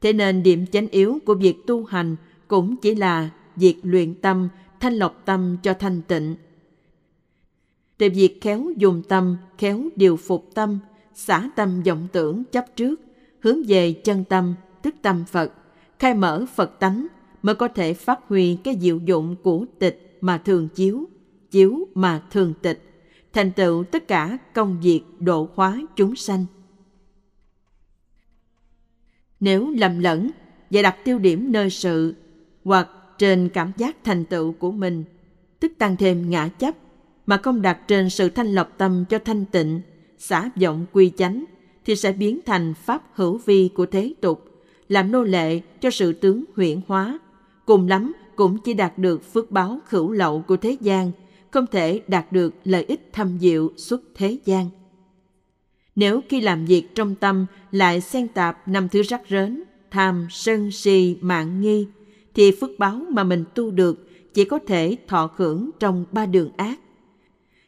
Thế 0.00 0.12
nên 0.12 0.42
điểm 0.42 0.66
chánh 0.66 0.88
yếu 0.88 1.18
của 1.26 1.34
việc 1.34 1.56
tu 1.66 1.84
hành 1.84 2.16
cũng 2.48 2.76
chỉ 2.76 2.94
là 2.94 3.30
việc 3.56 3.76
luyện 3.82 4.14
tâm, 4.14 4.48
thanh 4.80 4.94
lọc 4.94 5.22
tâm 5.24 5.56
cho 5.62 5.74
thanh 5.74 6.02
tịnh. 6.02 6.36
Từ 7.98 8.08
việc 8.14 8.40
khéo 8.40 8.66
dùng 8.76 9.02
tâm, 9.08 9.36
khéo 9.58 9.82
điều 9.96 10.16
phục 10.16 10.50
tâm, 10.54 10.78
xả 11.18 11.50
tâm 11.56 11.82
vọng 11.82 12.08
tưởng 12.12 12.44
chấp 12.44 12.76
trước, 12.76 13.00
hướng 13.40 13.58
về 13.68 13.92
chân 13.92 14.24
tâm, 14.24 14.54
tức 14.82 14.94
tâm 15.02 15.24
Phật, 15.24 15.52
khai 15.98 16.14
mở 16.14 16.46
Phật 16.54 16.78
tánh 16.78 17.06
mới 17.42 17.54
có 17.54 17.68
thể 17.68 17.94
phát 17.94 18.20
huy 18.28 18.56
cái 18.64 18.76
diệu 18.80 18.98
dụng 18.98 19.36
của 19.42 19.64
tịch 19.78 20.18
mà 20.20 20.38
thường 20.38 20.68
chiếu, 20.74 21.04
chiếu 21.50 21.88
mà 21.94 22.22
thường 22.30 22.54
tịch 22.62 22.84
thành 23.32 23.52
tựu 23.52 23.84
tất 23.84 24.08
cả 24.08 24.38
công 24.54 24.80
việc 24.80 25.02
độ 25.18 25.48
hóa 25.54 25.80
chúng 25.96 26.16
sanh. 26.16 26.46
Nếu 29.40 29.70
lầm 29.70 29.98
lẫn 29.98 30.30
và 30.70 30.82
đặt 30.82 30.96
tiêu 31.04 31.18
điểm 31.18 31.52
nơi 31.52 31.70
sự 31.70 32.14
hoặc 32.64 32.88
trên 33.18 33.48
cảm 33.48 33.72
giác 33.76 33.96
thành 34.04 34.24
tựu 34.24 34.52
của 34.52 34.70
mình, 34.70 35.04
tức 35.60 35.72
tăng 35.78 35.96
thêm 35.96 36.30
ngã 36.30 36.48
chấp, 36.48 36.74
mà 37.26 37.36
không 37.36 37.62
đặt 37.62 37.88
trên 37.88 38.10
sự 38.10 38.28
thanh 38.28 38.54
lọc 38.54 38.78
tâm 38.78 39.04
cho 39.08 39.18
thanh 39.18 39.44
tịnh, 39.44 39.80
xả 40.18 40.50
vọng 40.60 40.86
quy 40.92 41.12
chánh, 41.16 41.44
thì 41.84 41.96
sẽ 41.96 42.12
biến 42.12 42.40
thành 42.46 42.74
pháp 42.74 43.02
hữu 43.14 43.38
vi 43.38 43.70
của 43.74 43.86
thế 43.86 44.14
tục, 44.20 44.44
làm 44.88 45.12
nô 45.12 45.22
lệ 45.22 45.60
cho 45.80 45.90
sự 45.90 46.12
tướng 46.12 46.44
huyễn 46.56 46.80
hóa. 46.86 47.18
Cùng 47.66 47.88
lắm 47.88 48.12
cũng 48.36 48.58
chỉ 48.58 48.74
đạt 48.74 48.98
được 48.98 49.32
phước 49.32 49.50
báo 49.50 49.80
khửu 49.86 50.12
lậu 50.12 50.42
của 50.42 50.56
thế 50.56 50.76
gian– 50.80 51.12
không 51.50 51.66
thể 51.66 52.00
đạt 52.08 52.32
được 52.32 52.54
lợi 52.64 52.84
ích 52.84 53.12
thâm 53.12 53.38
diệu 53.40 53.70
xuất 53.76 54.02
thế 54.14 54.38
gian. 54.44 54.70
Nếu 55.96 56.20
khi 56.28 56.40
làm 56.40 56.64
việc 56.66 56.94
trong 56.94 57.14
tâm 57.14 57.46
lại 57.70 58.00
xen 58.00 58.28
tạp 58.28 58.68
năm 58.68 58.88
thứ 58.88 59.02
rắc 59.02 59.22
rến, 59.30 59.62
tham, 59.90 60.26
sân, 60.30 60.70
si, 60.70 61.16
mạng 61.20 61.60
nghi, 61.60 61.86
thì 62.34 62.52
phước 62.60 62.70
báo 62.78 63.00
mà 63.10 63.24
mình 63.24 63.44
tu 63.54 63.70
được 63.70 64.08
chỉ 64.34 64.44
có 64.44 64.58
thể 64.66 64.96
thọ 65.08 65.30
hưởng 65.36 65.70
trong 65.80 66.04
ba 66.12 66.26
đường 66.26 66.50
ác. 66.56 66.80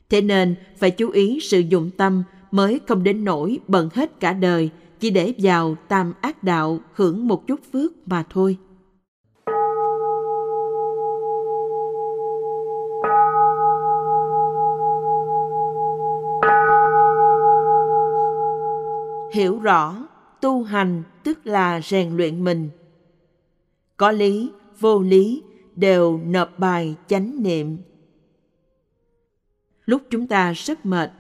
Thế 0.09 0.21
nên 0.21 0.55
phải 0.79 0.91
chú 0.91 1.11
ý 1.11 1.41
sử 1.41 1.61
dụng 1.61 1.91
tâm 1.97 2.23
mới 2.51 2.81
không 2.89 3.03
đến 3.03 3.25
nỗi 3.25 3.59
bận 3.69 3.89
hết 3.95 4.21
cả 4.21 4.33
đời, 4.33 4.71
chỉ 5.01 5.11
để 5.11 5.35
vào 5.39 5.77
tam 5.89 6.13
ác 6.21 6.43
đạo 6.43 6.79
hưởng 6.95 7.29
một 7.29 7.47
chút 7.47 7.61
phước 7.73 8.09
mà 8.09 8.25
thôi. 8.31 8.59
hiểu 19.35 19.59
rõ, 19.59 20.07
tu 20.41 20.63
hành 20.63 21.03
tức 21.23 21.47
là 21.47 21.81
rèn 21.81 22.17
luyện 22.17 22.45
mình 22.45 22.71
có 23.97 24.11
lý, 24.13 24.51
vô 24.81 25.01
lý 25.01 25.43
đều 25.77 26.21
nộp 26.25 26.59
bài 26.59 26.97
chánh 27.07 27.43
niệm 27.43 27.77
lúc 29.91 30.03
chúng 30.11 30.27
ta 30.27 30.53
rất 30.53 30.87
mệt 30.87 31.11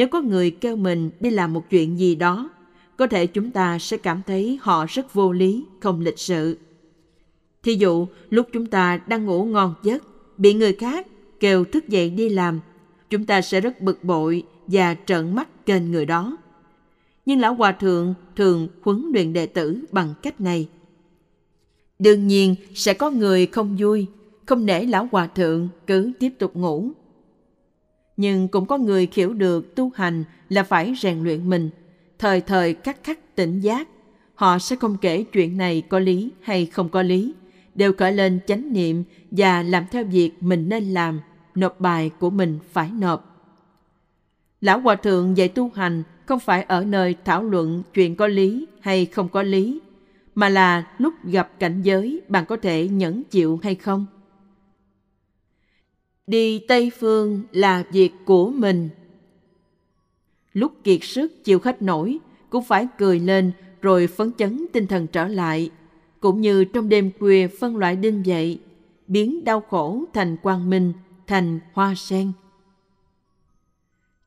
nếu 0.00 0.08
có 0.08 0.20
người 0.20 0.50
kêu 0.50 0.76
mình 0.76 1.10
đi 1.20 1.30
làm 1.30 1.52
một 1.52 1.70
chuyện 1.70 1.98
gì 1.98 2.14
đó 2.14 2.50
có 2.96 3.06
thể 3.06 3.26
chúng 3.26 3.50
ta 3.50 3.78
sẽ 3.78 3.96
cảm 3.96 4.22
thấy 4.26 4.58
họ 4.62 4.86
rất 4.88 5.14
vô 5.14 5.32
lý 5.32 5.64
không 5.80 6.00
lịch 6.00 6.18
sự 6.18 6.58
thí 7.62 7.74
dụ 7.74 8.06
lúc 8.30 8.48
chúng 8.52 8.66
ta 8.66 9.00
đang 9.06 9.24
ngủ 9.24 9.44
ngon 9.44 9.74
giấc 9.82 10.02
bị 10.38 10.54
người 10.54 10.72
khác 10.72 11.06
kêu 11.40 11.64
thức 11.64 11.88
dậy 11.88 12.10
đi 12.10 12.28
làm 12.28 12.60
chúng 13.10 13.26
ta 13.26 13.40
sẽ 13.40 13.60
rất 13.60 13.80
bực 13.80 14.04
bội 14.04 14.42
và 14.66 14.96
trợn 15.06 15.34
mắt 15.34 15.66
kênh 15.66 15.90
người 15.90 16.06
đó 16.06 16.36
nhưng 17.26 17.40
lão 17.40 17.54
hòa 17.54 17.72
thượng 17.72 18.14
thường 18.36 18.68
huấn 18.82 19.10
luyện 19.14 19.32
đệ 19.32 19.46
tử 19.46 19.84
bằng 19.92 20.14
cách 20.22 20.40
này. 20.40 20.68
Đương 21.98 22.26
nhiên 22.26 22.54
sẽ 22.74 22.94
có 22.94 23.10
người 23.10 23.46
không 23.46 23.76
vui, 23.78 24.06
không 24.46 24.66
để 24.66 24.84
lão 24.84 25.08
hòa 25.12 25.26
thượng 25.26 25.68
cứ 25.86 26.12
tiếp 26.18 26.30
tục 26.38 26.56
ngủ. 26.56 26.90
Nhưng 28.20 28.48
cũng 28.48 28.66
có 28.66 28.78
người 28.78 29.08
hiểu 29.12 29.34
được 29.34 29.74
tu 29.74 29.92
hành 29.94 30.24
là 30.48 30.62
phải 30.62 30.94
rèn 31.00 31.24
luyện 31.24 31.50
mình, 31.50 31.70
thời 32.18 32.40
thời 32.40 32.74
khắc 32.74 33.04
khắc 33.04 33.36
tỉnh 33.36 33.60
giác. 33.60 33.88
Họ 34.34 34.58
sẽ 34.58 34.76
không 34.76 34.96
kể 34.96 35.24
chuyện 35.32 35.56
này 35.56 35.82
có 35.88 35.98
lý 35.98 36.30
hay 36.40 36.66
không 36.66 36.88
có 36.88 37.02
lý, 37.02 37.34
đều 37.74 37.92
khởi 37.92 38.12
lên 38.12 38.40
chánh 38.46 38.72
niệm 38.72 39.04
và 39.30 39.62
làm 39.62 39.84
theo 39.90 40.04
việc 40.04 40.30
mình 40.40 40.68
nên 40.68 40.84
làm, 40.84 41.20
nộp 41.54 41.80
bài 41.80 42.10
của 42.18 42.30
mình 42.30 42.58
phải 42.72 42.90
nộp. 42.90 43.46
Lão 44.60 44.80
Hòa 44.80 44.94
Thượng 44.94 45.36
dạy 45.36 45.48
tu 45.48 45.70
hành 45.74 46.02
không 46.26 46.40
phải 46.40 46.62
ở 46.62 46.84
nơi 46.84 47.14
thảo 47.24 47.42
luận 47.42 47.82
chuyện 47.94 48.16
có 48.16 48.26
lý 48.26 48.66
hay 48.80 49.06
không 49.06 49.28
có 49.28 49.42
lý, 49.42 49.80
mà 50.34 50.48
là 50.48 50.86
lúc 50.98 51.14
gặp 51.24 51.50
cảnh 51.58 51.82
giới 51.82 52.20
bạn 52.28 52.46
có 52.46 52.56
thể 52.56 52.88
nhẫn 52.88 53.22
chịu 53.30 53.60
hay 53.62 53.74
không. 53.74 54.06
Đi 56.30 56.58
Tây 56.58 56.90
Phương 56.98 57.42
là 57.52 57.84
việc 57.92 58.12
của 58.24 58.50
mình. 58.50 58.88
Lúc 60.52 60.72
kiệt 60.84 61.00
sức 61.02 61.44
chịu 61.44 61.58
khách 61.58 61.82
nổi, 61.82 62.18
cũng 62.50 62.64
phải 62.64 62.86
cười 62.98 63.20
lên 63.20 63.52
rồi 63.82 64.06
phấn 64.06 64.32
chấn 64.38 64.66
tinh 64.72 64.86
thần 64.86 65.06
trở 65.06 65.28
lại, 65.28 65.70
cũng 66.20 66.40
như 66.40 66.64
trong 66.64 66.88
đêm 66.88 67.10
khuya 67.18 67.48
phân 67.60 67.76
loại 67.76 67.96
đinh 67.96 68.26
dậy 68.26 68.60
biến 69.06 69.44
đau 69.44 69.60
khổ 69.60 70.04
thành 70.12 70.36
quang 70.36 70.70
minh, 70.70 70.92
thành 71.26 71.60
hoa 71.72 71.94
sen. 71.94 72.32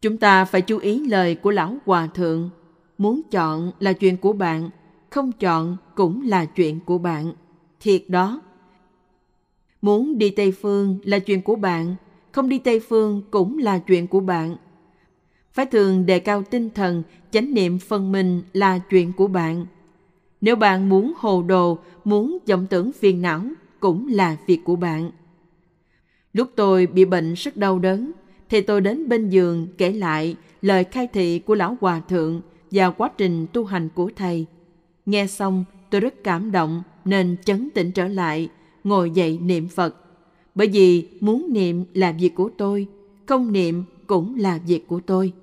Chúng 0.01 0.17
ta 0.17 0.45
phải 0.45 0.61
chú 0.61 0.77
ý 0.77 1.07
lời 1.07 1.35
của 1.35 1.51
Lão 1.51 1.77
Hòa 1.85 2.07
Thượng. 2.07 2.49
Muốn 2.97 3.21
chọn 3.31 3.71
là 3.79 3.93
chuyện 3.93 4.17
của 4.17 4.33
bạn, 4.33 4.69
không 5.09 5.31
chọn 5.31 5.77
cũng 5.95 6.21
là 6.27 6.45
chuyện 6.45 6.79
của 6.79 6.97
bạn. 6.97 7.33
Thiệt 7.79 8.03
đó. 8.07 8.41
Muốn 9.83 10.17
đi 10.17 10.29
Tây 10.29 10.51
Phương 10.51 10.97
là 11.03 11.19
chuyện 11.19 11.41
của 11.41 11.55
bạn, 11.55 11.95
không 12.31 12.49
đi 12.49 12.59
Tây 12.59 12.79
Phương 12.79 13.21
cũng 13.31 13.57
là 13.57 13.79
chuyện 13.79 14.07
của 14.07 14.19
bạn. 14.19 14.55
Phải 15.53 15.65
thường 15.65 16.05
đề 16.05 16.19
cao 16.19 16.43
tinh 16.43 16.69
thần, 16.69 17.03
chánh 17.31 17.53
niệm 17.53 17.79
phân 17.79 18.11
minh 18.11 18.41
là 18.53 18.79
chuyện 18.79 19.13
của 19.13 19.27
bạn. 19.27 19.65
Nếu 20.41 20.55
bạn 20.55 20.89
muốn 20.89 21.13
hồ 21.17 21.43
đồ, 21.43 21.77
muốn 22.03 22.37
vọng 22.47 22.67
tưởng 22.69 22.91
phiền 22.91 23.21
não, 23.21 23.41
cũng 23.79 24.07
là 24.07 24.37
việc 24.47 24.59
của 24.63 24.75
bạn. 24.75 25.11
Lúc 26.33 26.49
tôi 26.55 26.87
bị 26.87 27.05
bệnh 27.05 27.33
rất 27.33 27.57
đau 27.57 27.79
đớn, 27.79 28.11
thì 28.49 28.61
tôi 28.61 28.81
đến 28.81 29.09
bên 29.09 29.29
giường 29.29 29.67
kể 29.77 29.91
lại 29.91 30.35
lời 30.61 30.83
khai 30.83 31.07
thị 31.07 31.39
của 31.39 31.55
lão 31.55 31.77
hòa 31.81 32.01
thượng 32.09 32.41
và 32.71 32.89
quá 32.89 33.11
trình 33.17 33.47
tu 33.53 33.65
hành 33.65 33.89
của 33.95 34.11
thầy. 34.15 34.45
Nghe 35.05 35.27
xong, 35.27 35.65
tôi 35.89 36.01
rất 36.01 36.23
cảm 36.23 36.51
động 36.51 36.83
nên 37.05 37.35
chấn 37.45 37.69
tĩnh 37.69 37.91
trở 37.91 38.07
lại, 38.07 38.49
ngồi 38.83 39.11
dậy 39.11 39.39
niệm 39.43 39.67
Phật. 39.67 39.95
Bởi 40.55 40.67
vì 40.67 41.07
muốn 41.19 41.53
niệm 41.53 41.85
là 41.93 42.11
việc 42.11 42.35
của 42.35 42.49
tôi, 42.57 42.87
không 43.25 43.51
niệm 43.51 43.83
cũng 44.07 44.35
là 44.39 44.59
việc 44.67 44.87
của 44.87 44.99
tôi. 44.99 45.33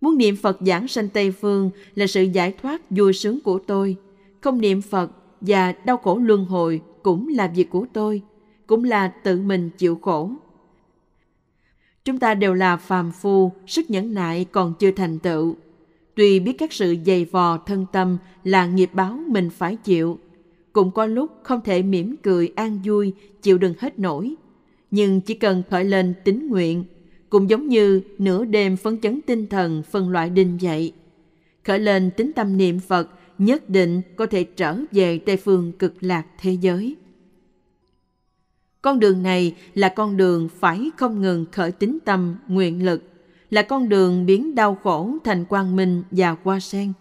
Muốn 0.00 0.18
niệm 0.18 0.36
Phật 0.36 0.58
giảng 0.60 0.88
sanh 0.88 1.08
Tây 1.08 1.30
Phương 1.30 1.70
là 1.94 2.06
sự 2.06 2.22
giải 2.22 2.52
thoát 2.52 2.90
vui 2.90 3.12
sướng 3.12 3.40
của 3.40 3.58
tôi. 3.66 3.96
Không 4.40 4.60
niệm 4.60 4.82
Phật 4.82 5.10
và 5.40 5.72
đau 5.72 5.96
khổ 5.96 6.18
luân 6.18 6.44
hồi 6.44 6.80
cũng 7.02 7.28
là 7.28 7.46
việc 7.46 7.70
của 7.70 7.86
tôi, 7.92 8.22
cũng 8.66 8.84
là 8.84 9.08
tự 9.08 9.40
mình 9.40 9.70
chịu 9.78 9.98
khổ. 10.02 10.30
Chúng 12.04 12.18
ta 12.18 12.34
đều 12.34 12.54
là 12.54 12.76
phàm 12.76 13.12
phu, 13.12 13.52
sức 13.66 13.90
nhẫn 13.90 14.14
nại 14.14 14.44
còn 14.44 14.74
chưa 14.78 14.90
thành 14.90 15.18
tựu. 15.18 15.56
Tuy 16.14 16.40
biết 16.40 16.52
các 16.58 16.72
sự 16.72 16.96
dày 17.06 17.24
vò 17.24 17.58
thân 17.58 17.86
tâm 17.92 18.18
là 18.44 18.66
nghiệp 18.66 18.90
báo 18.92 19.20
mình 19.28 19.50
phải 19.50 19.76
chịu, 19.76 20.18
cũng 20.78 20.90
có 20.90 21.06
lúc 21.06 21.30
không 21.42 21.60
thể 21.64 21.82
mỉm 21.82 22.16
cười 22.22 22.52
an 22.56 22.80
vui, 22.84 23.12
chịu 23.42 23.58
đựng 23.58 23.74
hết 23.78 23.98
nổi. 23.98 24.34
Nhưng 24.90 25.20
chỉ 25.20 25.34
cần 25.34 25.62
khởi 25.70 25.84
lên 25.84 26.14
tính 26.24 26.48
nguyện, 26.48 26.84
cũng 27.30 27.50
giống 27.50 27.68
như 27.68 28.00
nửa 28.18 28.44
đêm 28.44 28.76
phấn 28.76 29.00
chấn 29.00 29.20
tinh 29.26 29.46
thần 29.46 29.82
phân 29.82 30.10
loại 30.10 30.30
đinh 30.30 30.60
dậy. 30.60 30.92
Khởi 31.64 31.78
lên 31.78 32.10
tính 32.16 32.32
tâm 32.32 32.56
niệm 32.56 32.80
Phật 32.80 33.08
nhất 33.38 33.70
định 33.70 34.02
có 34.16 34.26
thể 34.26 34.44
trở 34.44 34.76
về 34.92 35.18
Tây 35.18 35.36
Phương 35.36 35.72
cực 35.72 35.94
lạc 36.00 36.26
thế 36.40 36.52
giới. 36.52 36.96
Con 38.82 39.00
đường 39.00 39.22
này 39.22 39.54
là 39.74 39.88
con 39.88 40.16
đường 40.16 40.48
phải 40.58 40.90
không 40.96 41.22
ngừng 41.22 41.44
khởi 41.52 41.72
tính 41.72 41.98
tâm, 42.04 42.36
nguyện 42.48 42.84
lực, 42.84 43.02
là 43.50 43.62
con 43.62 43.88
đường 43.88 44.26
biến 44.26 44.54
đau 44.54 44.78
khổ 44.82 45.16
thành 45.24 45.44
quang 45.44 45.76
minh 45.76 46.02
và 46.10 46.36
hoa 46.42 46.60
sen. 46.60 46.92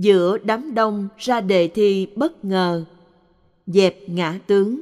Giữa 0.00 0.38
đám 0.38 0.74
đông 0.74 1.08
ra 1.18 1.40
đề 1.40 1.68
thi 1.68 2.06
bất 2.16 2.44
ngờ, 2.44 2.84
dẹp 3.66 4.08
ngã 4.08 4.38
tướng. 4.46 4.80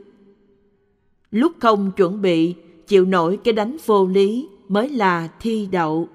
Lúc 1.30 1.52
không 1.60 1.92
chuẩn 1.96 2.22
bị, 2.22 2.54
chịu 2.86 3.04
nổi 3.04 3.38
cái 3.44 3.54
đánh 3.54 3.76
vô 3.86 4.06
lý 4.06 4.48
mới 4.68 4.88
là 4.88 5.28
thi 5.40 5.68
đậu. 5.72 6.08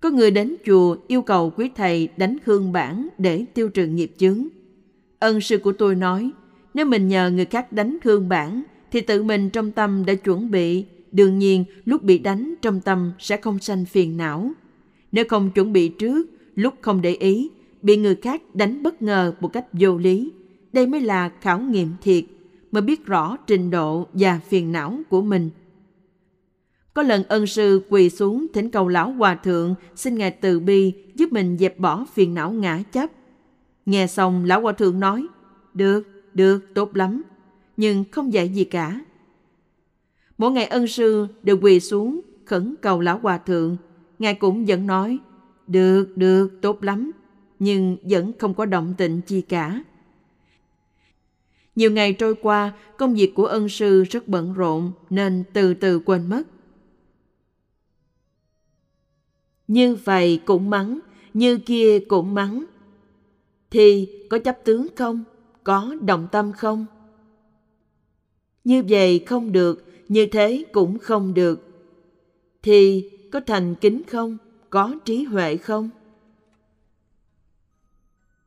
Có 0.00 0.10
người 0.10 0.30
đến 0.30 0.56
chùa 0.66 0.96
yêu 1.08 1.22
cầu 1.22 1.52
quý 1.56 1.70
thầy 1.76 2.08
đánh 2.16 2.36
khương 2.44 2.72
bản 2.72 3.08
để 3.18 3.44
tiêu 3.54 3.68
trừ 3.68 3.86
nghiệp 3.86 4.12
chướng. 4.16 4.46
Ân 5.18 5.40
sư 5.40 5.58
của 5.58 5.72
tôi 5.72 5.94
nói, 5.94 6.30
nếu 6.74 6.86
mình 6.86 7.08
nhờ 7.08 7.30
người 7.30 7.44
khác 7.44 7.72
đánh 7.72 7.98
khương 8.04 8.28
bản, 8.28 8.62
thì 8.90 9.00
tự 9.00 9.22
mình 9.22 9.50
trong 9.50 9.72
tâm 9.72 10.04
đã 10.06 10.14
chuẩn 10.14 10.50
bị, 10.50 10.84
đương 11.12 11.38
nhiên 11.38 11.64
lúc 11.84 12.02
bị 12.02 12.18
đánh 12.18 12.54
trong 12.62 12.80
tâm 12.80 13.12
sẽ 13.18 13.36
không 13.36 13.58
sanh 13.58 13.84
phiền 13.84 14.16
não. 14.16 14.50
Nếu 15.12 15.24
không 15.28 15.50
chuẩn 15.50 15.72
bị 15.72 15.88
trước, 15.88 16.26
lúc 16.54 16.74
không 16.80 17.02
để 17.02 17.14
ý, 17.14 17.50
bị 17.82 17.96
người 17.96 18.14
khác 18.14 18.54
đánh 18.54 18.82
bất 18.82 19.02
ngờ 19.02 19.34
một 19.40 19.48
cách 19.52 19.66
vô 19.72 19.96
lý, 19.96 20.32
đây 20.72 20.86
mới 20.86 21.00
là 21.00 21.28
khảo 21.40 21.60
nghiệm 21.60 21.88
thiệt, 22.02 22.24
mới 22.72 22.82
biết 22.82 23.06
rõ 23.06 23.36
trình 23.46 23.70
độ 23.70 24.06
và 24.12 24.40
phiền 24.48 24.72
não 24.72 24.98
của 25.08 25.22
mình– 25.22 25.50
có 26.94 27.02
lần 27.02 27.24
ân 27.28 27.46
sư 27.46 27.82
quỳ 27.88 28.10
xuống 28.10 28.46
thỉnh 28.54 28.70
cầu 28.70 28.88
lão 28.88 29.12
hòa 29.12 29.34
thượng 29.34 29.74
xin 29.96 30.14
ngài 30.14 30.30
từ 30.30 30.60
bi 30.60 30.92
giúp 31.14 31.32
mình 31.32 31.56
dẹp 31.58 31.78
bỏ 31.78 32.04
phiền 32.12 32.34
não 32.34 32.52
ngã 32.52 32.82
chấp. 32.92 33.10
Nghe 33.86 34.06
xong 34.06 34.44
lão 34.44 34.60
hòa 34.60 34.72
thượng 34.72 35.00
nói, 35.00 35.26
được, 35.74 36.02
được, 36.34 36.74
tốt 36.74 36.96
lắm, 36.96 37.22
nhưng 37.76 38.04
không 38.10 38.32
dạy 38.32 38.48
gì 38.48 38.64
cả. 38.64 39.00
Mỗi 40.38 40.50
ngày 40.50 40.64
ân 40.64 40.86
sư 40.86 41.26
đều 41.42 41.58
quỳ 41.62 41.80
xuống 41.80 42.20
khẩn 42.44 42.74
cầu 42.80 43.00
lão 43.00 43.18
hòa 43.18 43.38
thượng, 43.38 43.76
ngài 44.22 44.34
cũng 44.34 44.64
vẫn 44.66 44.86
nói, 44.86 45.18
được, 45.66 46.16
được, 46.16 46.48
tốt 46.62 46.84
lắm, 46.84 47.10
nhưng 47.58 47.96
vẫn 48.02 48.32
không 48.38 48.54
có 48.54 48.66
động 48.66 48.94
tịnh 48.98 49.20
chi 49.26 49.40
cả. 49.40 49.84
Nhiều 51.76 51.90
ngày 51.90 52.12
trôi 52.12 52.34
qua, 52.34 52.72
công 52.98 53.14
việc 53.14 53.34
của 53.34 53.46
ân 53.46 53.68
sư 53.68 54.04
rất 54.04 54.28
bận 54.28 54.54
rộn 54.54 54.92
nên 55.10 55.44
từ 55.52 55.74
từ 55.74 55.98
quên 55.98 56.28
mất. 56.28 56.42
như 59.72 59.94
vậy 59.94 60.40
cũng 60.44 60.70
mắng, 60.70 60.98
như 61.34 61.58
kia 61.58 61.98
cũng 61.98 62.34
mắng. 62.34 62.64
Thì 63.70 64.08
có 64.30 64.38
chấp 64.38 64.58
tướng 64.64 64.86
không? 64.96 65.24
Có 65.64 65.96
động 66.00 66.28
tâm 66.32 66.52
không? 66.52 66.86
Như 68.64 68.82
vậy 68.88 69.18
không 69.18 69.52
được, 69.52 69.84
như 70.08 70.26
thế 70.26 70.64
cũng 70.72 70.98
không 70.98 71.34
được. 71.34 71.60
Thì 72.62 73.10
có 73.32 73.40
thành 73.40 73.74
kính 73.74 74.02
không? 74.08 74.36
Có 74.70 74.94
trí 75.04 75.24
huệ 75.24 75.56
không? 75.56 75.90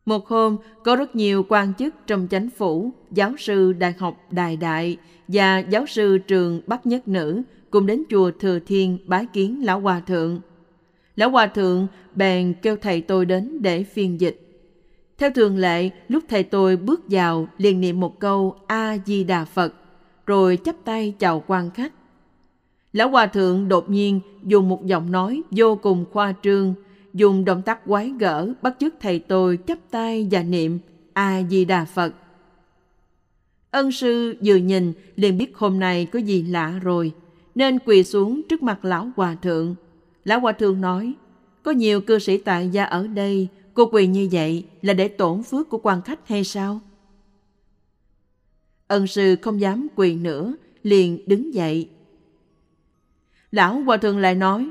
Một 0.06 0.28
hôm, 0.28 0.58
có 0.84 0.96
rất 0.96 1.16
nhiều 1.16 1.46
quan 1.50 1.74
chức 1.74 1.96
trong 2.08 2.28
chánh 2.32 2.50
phủ, 2.58 2.92
giáo 3.12 3.34
sư 3.38 3.74
đại 3.74 3.94
học 4.00 4.18
Đài 4.32 4.58
Đại 4.58 4.98
và 5.28 5.60
giáo 5.60 5.86
sư 5.86 6.18
trường 6.18 6.62
Bắc 6.68 6.86
Nhất 6.86 7.08
Nữ 7.08 7.42
cùng 7.70 7.86
đến 7.86 8.04
chùa 8.10 8.32
Thừa 8.40 8.60
Thiên 8.60 8.98
bái 9.06 9.26
kiến 9.34 9.66
Lão 9.66 9.80
Hòa 9.80 10.00
Thượng– 10.00 10.40
Lão 11.16 11.30
Hòa 11.30 11.48
Thượng 11.48 11.88
bèn 12.16 12.54
kêu 12.62 12.76
thầy 12.82 13.02
tôi 13.02 13.26
đến 13.26 13.62
để 13.62 13.84
phiên 13.84 14.20
dịch. 14.20 14.42
Theo 15.18 15.30
thường 15.32 15.58
lệ, 15.58 15.90
lúc 16.08 16.24
thầy 16.30 16.44
tôi 16.44 16.78
bước 16.78 17.02
vào 17.10 17.48
liền 17.58 17.82
niệm 17.82 18.00
một 18.00 18.20
câu 18.20 18.56
A-di-đà 18.68 19.46
Phật, 19.46 19.74
rồi 20.26 20.58
chắp 20.64 20.76
tay 20.86 21.14
chào 21.20 21.44
quan 21.48 21.72
khách. 21.72 21.94
Lão 22.96 23.10
Hòa 23.10 23.28
Thượng 23.28 23.68
đột 23.68 23.90
nhiên 23.90 24.20
dùng 24.44 24.70
một 24.70 24.86
giọng 24.86 25.12
nói 25.12 25.42
vô 25.52 25.76
cùng 25.76 26.06
khoa 26.12 26.34
trương, 26.44 26.74
dùng 27.14 27.46
động 27.46 27.62
tác 27.62 27.86
quái 27.86 28.14
gở 28.20 28.54
bắt 28.62 28.76
chước 28.80 28.94
thầy 29.00 29.20
tôi 29.20 29.60
chắp 29.68 29.78
tay 29.92 30.28
và 30.32 30.44
niệm 30.44 30.80
A-di-đà 31.14 31.86
Phật. 31.86 32.14
Ân 33.72 33.92
sư 33.92 34.36
vừa 34.46 34.56
nhìn 34.56 34.94
liền 35.16 35.38
biết 35.38 35.58
hôm 35.58 35.80
nay 35.80 36.06
có 36.06 36.20
gì 36.20 36.44
lạ 36.44 36.80
rồi, 36.84 37.12
nên 37.56 37.80
quỳ 37.86 38.04
xuống 38.04 38.42
trước 38.50 38.64
mặt 38.64 38.86
lão 38.86 39.10
hòa 39.16 39.36
thượng 39.42 39.76
Lão 40.26 40.40
Hòa 40.40 40.52
Thượng 40.52 40.82
nói, 40.82 41.14
có 41.64 41.72
nhiều 41.72 42.02
cư 42.02 42.20
sĩ 42.20 42.38
tại 42.38 42.70
gia 42.70 42.84
ở 42.84 43.08
đây, 43.08 43.48
cô 43.74 43.90
quỳ 43.92 44.08
như 44.08 44.30
vậy 44.32 44.66
là 44.82 44.94
để 44.94 45.08
tổn 45.08 45.44
phước 45.44 45.70
của 45.70 45.80
quan 45.84 46.02
khách 46.02 46.28
hay 46.28 46.44
sao? 46.44 46.80
Ân 48.88 49.08
sư 49.08 49.36
không 49.42 49.62
dám 49.62 49.88
quỳ 49.96 50.16
nữa, 50.16 50.54
liền 50.84 51.20
đứng 51.28 51.54
dậy. 51.54 51.90
Lão 53.56 53.82
Hòa 53.82 53.98
Thượng 53.98 54.18
lại 54.18 54.36
nói, 54.36 54.70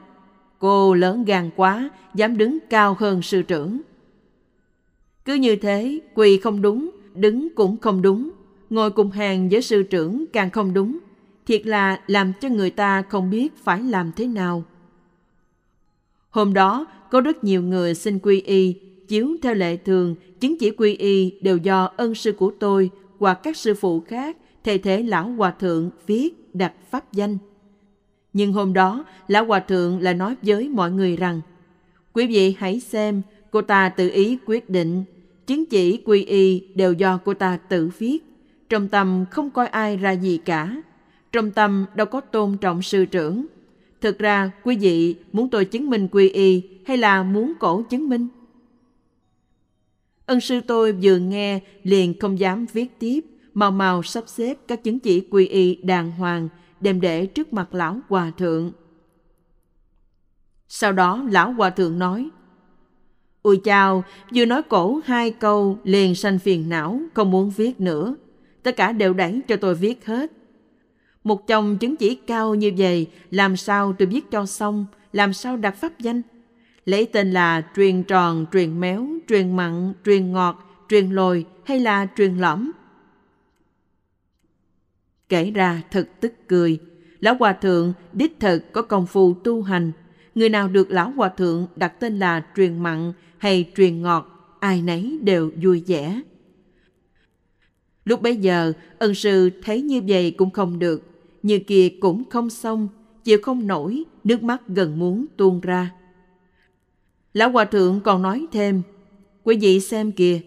cô 0.59 0.95
lớn 0.95 1.25
gan 1.25 1.51
quá, 1.57 1.91
dám 2.15 2.37
đứng 2.37 2.59
cao 2.71 2.97
hơn 2.99 3.23
sư 3.23 3.43
trưởng. 3.43 3.81
Cứ 5.25 5.35
như 5.35 5.57
thế, 5.57 6.01
quỳ 6.15 6.39
không 6.39 6.63
đúng, 6.63 6.91
đứng 7.15 7.55
cũng 7.55 7.77
không 7.77 8.03
đúng, 8.03 8.31
ngồi 8.71 8.91
cùng 8.91 9.11
hàng 9.11 9.49
với 9.49 9.63
sư 9.63 9.83
trưởng 9.83 10.25
càng 10.33 10.51
không 10.51 10.75
đúng. 10.75 10.99
Thiệt 11.47 11.67
là 11.67 12.01
làm 12.07 12.33
cho 12.41 12.49
người 12.49 12.71
ta 12.71 13.03
không 13.03 13.31
biết 13.31 13.57
phải 13.57 13.83
làm 13.83 14.13
thế 14.17 14.27
nào. 14.27 14.65
Hôm 16.31 16.55
đó, 16.55 16.87
có 17.11 17.21
rất 17.21 17.45
nhiều 17.45 17.63
người 17.63 17.95
xin 17.95 18.19
quy 18.19 18.41
y, 18.41 18.75
chiếu 19.09 19.37
theo 19.43 19.55
lệ 19.55 19.77
thường, 19.77 20.15
chứng 20.41 20.59
chỉ 20.59 20.71
quy 20.71 20.95
y 20.95 21.39
đều 21.41 21.57
do 21.57 21.91
ân 21.97 22.15
sư 22.15 22.33
của 22.33 22.53
tôi 22.61 22.91
hoặc 23.19 23.41
các 23.43 23.57
sư 23.57 23.75
phụ 23.75 24.01
khác 24.01 24.37
thay 24.65 24.79
thế 24.79 25.03
Lão 25.03 25.29
Hòa 25.29 25.51
Thượng 25.51 25.91
viết 26.07 26.55
đặt 26.55 26.73
pháp 26.91 27.13
danh. 27.13 27.39
Nhưng 28.35 28.53
hôm 28.53 28.73
đó, 28.73 29.05
Lão 29.29 29.45
Hòa 29.45 29.61
Thượng 29.61 30.01
lại 30.01 30.15
nói 30.15 30.37
với 30.43 30.69
mọi 30.69 30.91
người 30.91 31.17
rằng, 31.17 31.41
Quý 32.13 32.27
vị 32.27 32.57
hãy 32.59 32.81
xem, 32.81 33.23
cô 33.51 33.63
ta 33.63 33.89
tự 33.89 34.11
ý 34.11 34.39
quyết 34.47 34.71
định, 34.71 35.05
chứng 35.47 35.67
chỉ 35.67 36.03
quy 36.05 36.25
y 36.25 36.67
đều 36.75 36.93
do 36.93 37.19
cô 37.25 37.35
ta 37.35 37.57
tự 37.57 37.91
viết. 37.99 38.19
Trong 38.69 38.89
tâm 38.89 39.25
không 39.31 39.51
coi 39.51 39.67
ai 39.67 39.97
ra 39.97 40.13
gì 40.13 40.39
cả. 40.45 40.83
Trong 41.33 41.51
tâm 41.51 41.87
đâu 41.95 42.07
có 42.07 42.21
tôn 42.21 42.57
trọng 42.61 42.83
sư 42.83 43.05
trưởng, 43.05 43.47
Thực 44.01 44.19
ra, 44.19 44.51
quý 44.65 44.77
vị 44.77 45.17
muốn 45.33 45.49
tôi 45.49 45.65
chứng 45.65 45.91
minh 45.91 46.09
quy 46.09 46.29
y 46.29 46.63
hay 46.87 46.97
là 46.97 47.23
muốn 47.23 47.53
cổ 47.61 47.83
chứng 47.83 48.09
minh? 48.09 48.29
Ân 50.27 50.41
sư 50.41 50.61
tôi 50.67 50.93
vừa 50.93 51.17
nghe 51.17 51.61
liền 51.83 52.19
không 52.19 52.39
dám 52.39 52.67
viết 52.73 52.99
tiếp, 52.99 53.21
mau 53.55 53.71
mau 53.71 54.03
sắp 54.03 54.25
xếp 54.27 54.59
các 54.69 54.85
chứng 54.85 54.99
chỉ 54.99 55.21
quy 55.21 55.47
y 55.47 55.75
đàng 55.75 56.11
hoàng 56.11 56.49
đem 56.85 57.01
để 57.01 57.27
trước 57.27 57.53
mặt 57.53 57.75
lão 57.75 57.99
hòa 58.09 58.33
thượng. 58.39 58.73
Sau 60.69 60.93
đó 60.93 61.25
lão 61.31 61.53
hòa 61.53 61.71
thượng 61.71 61.99
nói, 61.99 62.29
Ôi 63.43 63.61
chào, 63.65 64.05
vừa 64.35 64.45
nói 64.45 64.63
cổ 64.63 65.01
hai 65.05 65.31
câu 65.31 65.79
liền 65.85 66.15
sanh 66.15 66.39
phiền 66.39 66.69
não, 66.69 67.01
không 67.15 67.31
muốn 67.31 67.51
viết 67.51 67.81
nữa. 67.81 68.15
Tất 68.63 68.77
cả 68.77 68.93
đều 68.93 69.15
đẩy 69.15 69.41
cho 69.49 69.57
tôi 69.57 69.75
viết 69.75 70.07
hết. 70.07 70.33
Một 71.25 71.47
chồng 71.47 71.79
chứng 71.79 71.97
chỉ 71.97 72.15
cao 72.15 72.55
như 72.55 72.73
vậy, 72.79 73.07
làm 73.31 73.57
sao 73.57 73.93
tôi 73.99 74.07
viết 74.07 74.31
cho 74.31 74.47
xong, 74.47 74.87
làm 75.13 75.33
sao 75.33 75.57
đặt 75.57 75.77
pháp 75.77 75.99
danh? 75.99 76.23
Lấy 76.85 77.07
tên 77.07 77.33
là 77.33 77.63
truyền 77.77 78.03
tròn, 78.03 78.47
truyền 78.53 78.81
méo, 78.81 79.07
truyền 79.29 79.57
mặn, 79.57 79.93
truyền 80.05 80.33
ngọt, 80.33 80.85
truyền 80.89 81.11
lồi 81.11 81.47
hay 81.65 81.81
là 81.81 82.07
truyền 82.17 82.39
lõm? 82.39 82.71
Kể 85.29 85.51
ra 85.51 85.83
thật 85.91 86.09
tức 86.21 86.33
cười. 86.49 86.79
Lão 87.21 87.35
Hòa 87.39 87.53
Thượng 87.53 87.93
đích 88.13 88.41
thật 88.41 88.65
có 88.73 88.83
công 88.83 89.07
phu 89.07 89.35
tu 89.35 89.63
hành. 89.63 89.93
Người 90.35 90.49
nào 90.49 90.69
được 90.69 90.91
Lão 90.91 91.11
Hòa 91.11 91.29
Thượng 91.29 91.67
đặt 91.77 92.01
tên 92.01 92.19
là 92.19 92.47
truyền 92.57 92.79
mặn 92.79 93.13
hay 93.39 93.71
truyền 93.77 94.03
ngọt, 94.03 94.57
ai 94.61 94.83
nấy 94.83 95.19
đều 95.23 95.51
vui 95.63 95.83
vẻ. 95.87 96.21
Lúc 98.05 98.23
bấy 98.23 98.37
giờ, 98.37 98.73
ân 98.99 99.15
sư 99.15 99.51
thấy 99.63 99.83
như 99.83 100.03
vậy 100.09 100.31
cũng 100.31 100.51
không 100.51 100.79
được, 100.79 101.03
như 101.43 101.59
kia 101.59 101.89
cũng 102.01 102.23
không 102.31 102.51
xong, 102.51 102.89
chịu 103.25 103.39
không 103.43 103.67
nổi, 103.67 104.05
nước 104.25 104.43
mắt 104.43 104.69
gần 104.69 104.99
muốn 104.99 105.27
tuôn 105.37 105.61
ra. 105.61 105.91
Lão 107.33 107.51
Hòa 107.51 107.65
Thượng 107.65 108.01
còn 108.01 108.23
nói 108.23 108.47
thêm, 108.53 108.83
quý 109.45 109.57
vị 109.61 109.81
xem 109.81 110.13
kìa, 110.13 110.41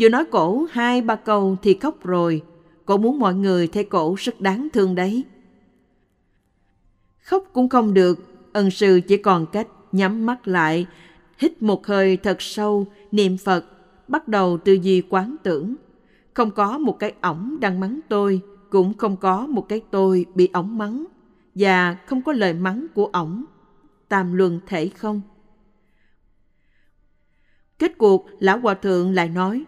vừa 0.00 0.08
nói 0.08 0.24
cổ 0.30 0.66
hai 0.70 1.02
ba 1.02 1.16
câu 1.16 1.56
thì 1.62 1.74
khóc 1.74 2.04
rồi, 2.04 2.42
cổ 2.86 2.96
muốn 2.96 3.18
mọi 3.18 3.34
người 3.34 3.66
thấy 3.66 3.84
cổ 3.84 4.14
rất 4.18 4.40
đáng 4.40 4.68
thương 4.72 4.94
đấy. 4.94 5.24
Khóc 7.22 7.44
cũng 7.52 7.68
không 7.68 7.94
được, 7.94 8.18
ân 8.52 8.70
sư 8.70 9.00
chỉ 9.08 9.16
còn 9.16 9.46
cách 9.46 9.68
nhắm 9.92 10.26
mắt 10.26 10.48
lại, 10.48 10.86
hít 11.38 11.62
một 11.62 11.86
hơi 11.86 12.16
thật 12.16 12.36
sâu, 12.42 12.86
niệm 13.12 13.36
Phật, 13.38 13.64
bắt 14.08 14.28
đầu 14.28 14.58
tư 14.58 14.72
duy 14.72 15.02
quán 15.08 15.36
tưởng. 15.42 15.74
Không 16.34 16.50
có 16.50 16.78
một 16.78 16.98
cái 16.98 17.14
ổng 17.20 17.56
đang 17.60 17.80
mắng 17.80 18.00
tôi, 18.08 18.40
cũng 18.70 18.94
không 18.94 19.16
có 19.16 19.46
một 19.46 19.68
cái 19.68 19.80
tôi 19.90 20.26
bị 20.34 20.48
ổng 20.52 20.78
mắng 20.78 21.04
và 21.54 21.96
không 22.06 22.22
có 22.22 22.32
lời 22.32 22.52
mắng 22.52 22.86
của 22.94 23.06
ổng 23.06 23.44
tam 24.08 24.32
luân 24.32 24.60
thể 24.66 24.88
không 24.88 25.20
Kết 27.78 27.98
cuộc, 27.98 28.26
Lão 28.38 28.58
Hòa 28.58 28.74
Thượng 28.74 29.14
lại 29.14 29.28
nói, 29.28 29.64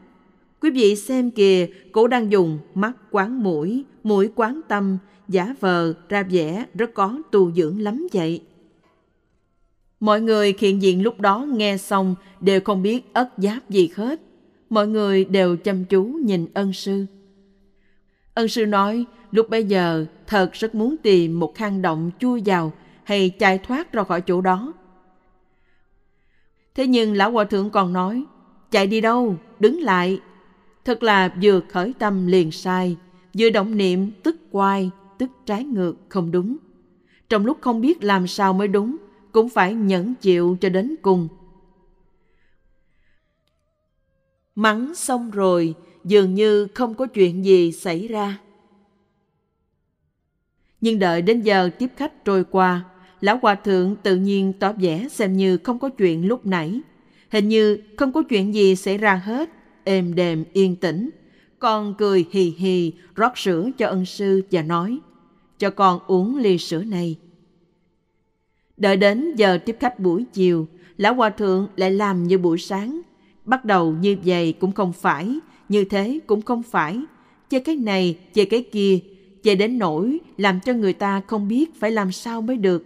Quý 0.61 0.71
vị 0.71 0.97
xem 0.97 1.31
kìa, 1.31 1.67
cổ 1.93 2.09
đang 2.09 2.33
dùng 2.33 2.59
mắt 2.75 2.93
quán 3.11 3.43
mũi, 3.43 3.85
mũi 4.05 4.31
quán 4.35 4.61
tâm, 4.69 4.99
giả 5.29 5.55
vờ, 5.61 5.95
ra 6.09 6.23
vẻ 6.23 6.67
rất 6.75 6.95
có 6.95 7.23
tu 7.31 7.53
dưỡng 7.53 7.81
lắm 7.81 8.07
vậy. 8.13 8.43
Mọi 10.01 10.21
người 10.21 10.55
hiện 10.59 10.83
diện 10.83 11.03
lúc 11.03 11.21
đó 11.21 11.47
nghe 11.49 11.77
xong 11.77 12.15
đều 12.41 12.61
không 12.61 12.83
biết 12.83 13.05
ất 13.13 13.29
giáp 13.37 13.71
gì 13.71 13.91
hết. 13.95 14.21
Mọi 14.71 14.89
người 14.89 15.25
đều 15.25 15.57
chăm 15.57 15.85
chú 15.85 16.05
nhìn 16.05 16.47
ân 16.55 16.73
sư. 16.73 17.07
Ân 18.35 18.49
sư 18.49 18.67
nói, 18.67 19.05
lúc 19.31 19.51
bây 19.51 19.65
giờ 19.65 20.07
thật 20.27 20.53
rất 20.53 20.75
muốn 20.75 20.97
tìm 20.97 21.41
một 21.41 21.59
hang 21.59 21.83
động 21.83 22.11
chui 22.19 22.43
vào 22.45 22.73
hay 23.05 23.31
chạy 23.31 23.59
thoát 23.59 23.93
ra 23.93 24.05
khỏi 24.05 24.21
chỗ 24.21 24.41
đó. 24.41 24.73
Thế 26.75 26.87
nhưng 26.87 27.13
lão 27.15 27.31
hòa 27.31 27.45
thượng 27.45 27.71
còn 27.71 27.93
nói, 27.93 28.25
chạy 28.71 28.87
đi 28.87 29.01
đâu, 29.01 29.37
đứng 29.61 29.81
lại. 29.81 30.21
Thật 30.89 31.03
là 31.03 31.35
vừa 31.43 31.61
khởi 31.61 31.95
tâm 31.99 32.27
liền 32.27 32.51
sai, 32.51 32.97
vừa 33.39 33.51
động 33.51 33.77
niệm 33.77 34.11
tức 34.23 34.37
quay, 34.51 34.91
tức 35.19 35.31
trái 35.47 35.65
ngược 35.65 35.95
không 36.09 36.31
đúng. 36.31 36.57
Trong 37.29 37.47
lúc 37.47 37.59
không 37.61 37.81
biết 37.81 38.05
làm 38.05 38.27
sao 38.27 38.53
mới 38.53 38.69
đúng, 38.69 38.97
cũng 39.33 39.49
phải 39.49 39.75
nhẫn 39.75 40.15
chịu 40.15 40.57
cho 40.61 40.69
đến 40.69 40.95
cùng. 41.03 41.29
Mắng 44.55 44.95
xong 44.95 45.31
rồi, 45.31 45.75
dường 46.05 46.35
như 46.35 46.67
không 46.75 46.95
có 46.95 47.07
chuyện 47.07 47.45
gì 47.45 47.73
xảy 47.73 48.09
ra. 48.09 48.39
Nhưng 50.81 50.99
đợi 50.99 51.23
đến 51.23 51.41
giờ 51.41 51.71
tiếp 51.79 51.91
khách 51.97 52.25
trôi 52.25 52.45
qua, 52.45 52.85
lão 53.21 53.39
hòa 53.43 53.55
thượng 53.55 53.97
tự 54.03 54.17
nhiên 54.17 54.53
tỏ 54.53 54.73
vẻ 54.73 55.07
xem 55.11 55.37
như 55.37 55.57
không 55.57 55.79
có 55.79 55.89
chuyện 55.89 56.29
lúc 56.29 56.47
nãy. 56.47 56.81
Hình 57.31 57.49
như 57.49 57.83
không 57.97 58.13
có 58.13 58.23
chuyện 58.23 58.55
gì 58.55 58.77
xảy 58.77 58.99
ra 58.99 59.15
hết, 59.15 59.51
êm 59.89 60.15
đềm 60.15 60.45
yên 60.53 60.77
tĩnh. 60.77 61.11
Con 61.59 61.95
cười 61.99 62.27
hì 62.31 62.55
hì 62.59 62.93
rót 63.15 63.39
sữa 63.39 63.71
cho 63.79 63.87
ân 63.87 64.05
sư 64.05 64.43
và 64.51 64.63
nói, 64.63 64.99
cho 65.59 65.71
con 65.71 66.01
uống 66.07 66.37
ly 66.37 66.59
sữa 66.59 66.85
này. 66.85 67.17
Đợi 68.77 68.97
đến 68.97 69.35
giờ 69.37 69.59
tiếp 69.67 69.77
khách 69.81 70.01
buổi 70.01 70.25
chiều, 70.33 70.67
lão 70.97 71.15
hòa 71.15 71.31
thượng 71.31 71.69
lại 71.77 71.91
làm 71.91 72.29
như 72.29 72.39
buổi 72.39 72.59
sáng. 72.59 73.01
Bắt 73.45 73.65
đầu 73.65 73.93
như 73.93 74.17
vậy 74.25 74.55
cũng 74.61 74.73
không 74.73 74.93
phải, 74.93 75.39
như 75.69 75.85
thế 75.85 76.19
cũng 76.27 76.43
không 76.43 76.63
phải. 76.63 77.01
Chơi 77.51 77.61
cái 77.61 77.77
này, 77.77 78.19
chơi 78.35 78.47
cái 78.47 78.63
kia, 78.63 78.99
chơi 79.43 79.57
đến 79.57 79.79
nỗi 79.79 80.19
làm 80.37 80.61
cho 80.61 80.73
người 80.73 80.93
ta 80.93 81.21
không 81.27 81.49
biết 81.49 81.81
phải 81.81 81.91
làm 81.91 82.13
sao 82.13 82.43
mới 82.43 82.57
được. 82.57 82.85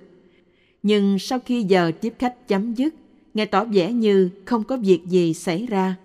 Nhưng 0.83 1.19
sau 1.19 1.39
khi 1.39 1.63
giờ 1.63 1.93
tiếp 2.01 2.15
khách 2.19 2.49
chấm 2.49 2.75
dứt, 2.75 2.95
nghe 3.35 3.45
tỏ 3.45 3.65
vẻ 3.65 3.93
như 3.93 4.31
không 4.45 4.65
có 4.65 4.77
việc 4.77 5.07
gì 5.07 5.35
xảy 5.35 5.67
ra. 5.67 5.97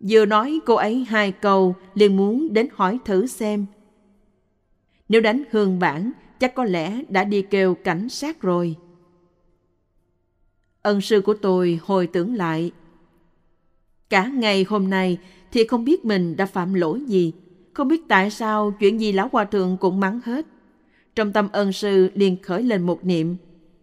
Vừa 0.00 0.26
nói 0.26 0.60
cô 0.66 0.74
ấy 0.74 1.04
hai 1.04 1.32
câu, 1.32 1.74
liền 1.94 2.16
muốn 2.16 2.52
đến 2.52 2.68
hỏi 2.74 2.98
thử 3.04 3.26
xem. 3.26 3.66
Nếu 5.08 5.20
đánh 5.20 5.42
hương 5.50 5.78
bản, 5.78 6.12
chắc 6.40 6.54
có 6.54 6.64
lẽ 6.64 7.02
đã 7.08 7.24
đi 7.24 7.42
kêu 7.42 7.74
cảnh 7.74 8.08
sát 8.08 8.42
rồi. 8.42 8.76
Ân 10.82 11.00
sư 11.00 11.20
của 11.20 11.34
tôi 11.34 11.80
hồi 11.82 12.06
tưởng 12.06 12.34
lại. 12.34 12.70
Cả 14.10 14.26
ngày 14.26 14.66
hôm 14.68 14.90
nay 14.90 15.18
thì 15.52 15.66
không 15.66 15.84
biết 15.84 16.04
mình 16.04 16.36
đã 16.36 16.46
phạm 16.46 16.74
lỗi 16.74 17.00
gì, 17.06 17.32
không 17.72 17.88
biết 17.88 18.08
tại 18.08 18.30
sao 18.30 18.74
chuyện 18.80 19.00
gì 19.00 19.12
lão 19.12 19.28
hòa 19.32 19.44
thượng 19.44 19.76
cũng 19.76 20.00
mắng 20.00 20.20
hết. 20.24 20.46
Trong 21.14 21.32
tâm 21.32 21.48
ân 21.52 21.72
sư 21.72 22.10
liền 22.14 22.42
khởi 22.42 22.62
lên 22.62 22.82
một 22.82 23.04
niệm, 23.04 23.36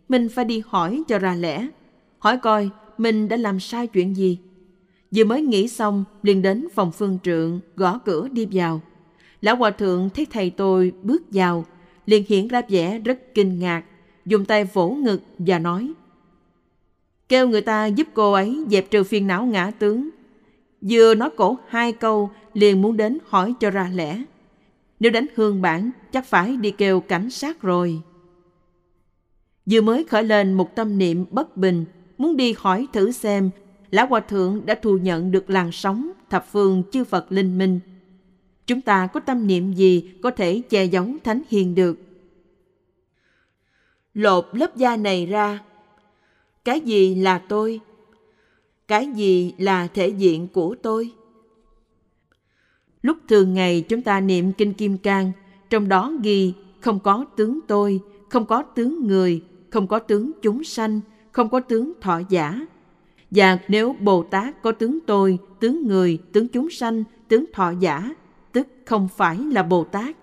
mình 0.09 0.29
phải 0.29 0.45
đi 0.45 0.63
hỏi 0.65 1.03
cho 1.07 1.19
ra 1.19 1.35
lẽ, 1.35 1.67
hỏi 2.19 2.37
coi 2.37 2.69
mình 2.97 3.27
đã 3.27 3.37
làm 3.37 3.59
sai 3.59 3.87
chuyện 3.87 4.15
gì. 4.15 4.39
Vừa 5.15 5.23
mới 5.23 5.41
nghĩ 5.41 5.67
xong, 5.67 6.03
liền 6.23 6.41
đến 6.41 6.67
phòng 6.75 6.91
phương 6.91 7.17
trượng, 7.23 7.59
gõ 7.75 7.99
cửa 8.05 8.27
đi 8.31 8.47
vào. 8.51 8.81
Lão 9.41 9.55
hòa 9.55 9.71
thượng 9.71 10.09
thấy 10.09 10.27
thầy 10.31 10.49
tôi 10.49 10.91
bước 11.03 11.23
vào, 11.31 11.65
liền 12.05 12.23
hiện 12.27 12.47
ra 12.47 12.61
vẻ 12.69 12.99
rất 12.99 13.19
kinh 13.33 13.59
ngạc, 13.59 13.83
dùng 14.25 14.45
tay 14.45 14.63
vỗ 14.63 14.89
ngực 14.89 15.21
và 15.37 15.59
nói 15.59 15.93
Kêu 17.29 17.47
người 17.47 17.61
ta 17.61 17.85
giúp 17.85 18.07
cô 18.13 18.33
ấy 18.33 18.63
dẹp 18.69 18.91
trừ 18.91 19.03
phiền 19.03 19.27
não 19.27 19.45
ngã 19.45 19.71
tướng. 19.79 20.09
Vừa 20.81 21.15
nói 21.15 21.29
cổ 21.37 21.57
hai 21.67 21.91
câu, 21.91 22.29
liền 22.53 22.81
muốn 22.81 22.97
đến 22.97 23.17
hỏi 23.25 23.53
cho 23.59 23.69
ra 23.69 23.89
lẽ. 23.93 24.23
Nếu 24.99 25.11
đánh 25.11 25.25
hương 25.35 25.61
bản, 25.61 25.91
chắc 26.11 26.25
phải 26.25 26.57
đi 26.57 26.71
kêu 26.71 26.99
cảnh 26.99 27.29
sát 27.29 27.61
rồi. 27.61 28.01
Vừa 29.65 29.81
mới 29.81 30.03
khởi 30.03 30.23
lên 30.23 30.53
một 30.53 30.75
tâm 30.75 30.97
niệm 30.97 31.25
bất 31.29 31.57
bình, 31.57 31.85
muốn 32.17 32.37
đi 32.37 32.55
hỏi 32.57 32.87
thử 32.93 33.11
xem 33.11 33.49
Lão 33.93 34.07
Hòa 34.07 34.19
Thượng 34.19 34.65
đã 34.65 34.75
thu 34.81 34.97
nhận 34.97 35.31
được 35.31 35.49
làn 35.49 35.71
sóng 35.71 36.11
thập 36.29 36.45
phương 36.51 36.83
chư 36.91 37.03
Phật 37.03 37.31
linh 37.31 37.57
minh– 37.57 37.79
Chúng 38.67 38.81
ta 38.81 39.07
có 39.07 39.19
tâm 39.19 39.47
niệm 39.47 39.73
gì 39.73 40.13
có 40.21 40.31
thể 40.31 40.61
che 40.69 40.85
giấu 40.85 41.07
thánh 41.23 41.41
hiền 41.49 41.75
được? 41.75 41.99
Lột 44.13 44.45
lớp 44.51 44.75
da 44.75 44.95
này 44.95 45.25
ra. 45.25 45.59
Cái 46.65 46.79
gì 46.79 47.15
là 47.15 47.37
tôi? 47.37 47.79
Cái 48.87 49.07
gì 49.07 49.53
là 49.57 49.87
thể 49.87 50.07
diện 50.07 50.47
của 50.47 50.75
tôi? 50.81 51.11
Lúc 53.01 53.17
thường 53.27 53.53
ngày 53.53 53.81
chúng 53.89 54.01
ta 54.01 54.19
niệm 54.19 54.53
Kinh 54.53 54.73
Kim 54.73 54.97
Cang, 54.97 55.31
trong 55.69 55.87
đó 55.87 56.13
ghi 56.21 56.53
không 56.79 56.99
có 56.99 57.25
tướng 57.35 57.59
tôi, 57.67 57.99
không 58.29 58.45
có 58.45 58.63
tướng 58.63 59.07
người, 59.07 59.43
không 59.69 59.87
có 59.87 59.99
tướng 59.99 60.31
chúng 60.41 60.63
sanh, 60.63 60.99
không 61.31 61.49
có 61.49 61.59
tướng 61.59 61.93
thọ 62.01 62.21
giả. 62.29 62.65
Và 63.35 63.57
nếu 63.67 63.95
Bồ 63.99 64.23
Tát 64.23 64.61
có 64.61 64.71
tướng 64.71 64.99
tôi, 65.05 65.37
tướng 65.59 65.87
người, 65.87 66.17
tướng 66.31 66.47
chúng 66.47 66.69
sanh, 66.69 67.03
tướng 67.27 67.45
thọ 67.53 67.73
giả, 67.79 68.15
tức 68.51 68.67
không 68.85 69.07
phải 69.17 69.37
là 69.37 69.63
Bồ 69.63 69.83
Tát. 69.83 70.15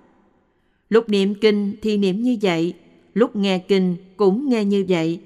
Lúc 0.88 1.08
niệm 1.08 1.34
kinh 1.34 1.74
thì 1.82 1.96
niệm 1.96 2.22
như 2.22 2.36
vậy, 2.42 2.74
lúc 3.14 3.36
nghe 3.36 3.58
kinh 3.58 3.96
cũng 4.16 4.48
nghe 4.48 4.64
như 4.64 4.84
vậy. 4.88 5.20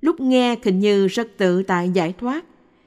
Lúc 0.00 0.20
nghe 0.20 0.56
hình 0.64 0.78
như 0.78 1.06
rất 1.06 1.28
tự 1.36 1.62
tại 1.62 1.90
giải 1.90 2.14
thoát, 2.18 2.44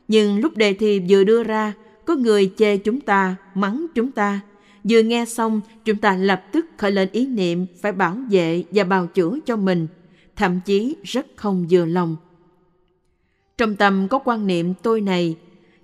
nhưng 0.08 0.40
lúc 0.40 0.58
đề 0.58 0.74
thi 0.74 1.02
vừa 1.10 1.24
đưa 1.24 1.44
ra, 1.44 1.74
có 2.06 2.16
người 2.16 2.52
chê 2.58 2.78
chúng 2.78 3.02
ta, 3.02 3.36
mắng 3.56 3.86
chúng 3.96 4.12
ta. 4.12 4.40
Vừa 4.84 5.02
nghe 5.02 5.26
xong, 5.26 5.62
chúng 5.86 5.98
ta 5.98 6.16
lập 6.16 6.44
tức 6.52 6.66
khởi 6.78 6.92
lên 6.92 7.10
ý 7.12 7.28
niệm 7.28 7.66
phải 7.82 7.92
bảo 7.92 8.18
vệ 8.32 8.64
và 8.72 8.84
bào 8.84 9.08
chữa 9.08 9.40
cho 9.46 9.56
mình, 9.56 9.88
thậm 10.36 10.60
chí 10.66 10.96
rất 11.04 11.28
không 11.36 11.66
vừa 11.70 11.86
lòng. 11.86 12.16
Trong 13.60 13.76
tâm 13.76 14.08
có 14.08 14.20
quan 14.20 14.48
niệm 14.48 14.74
tôi 14.82 15.02
này, 15.02 15.38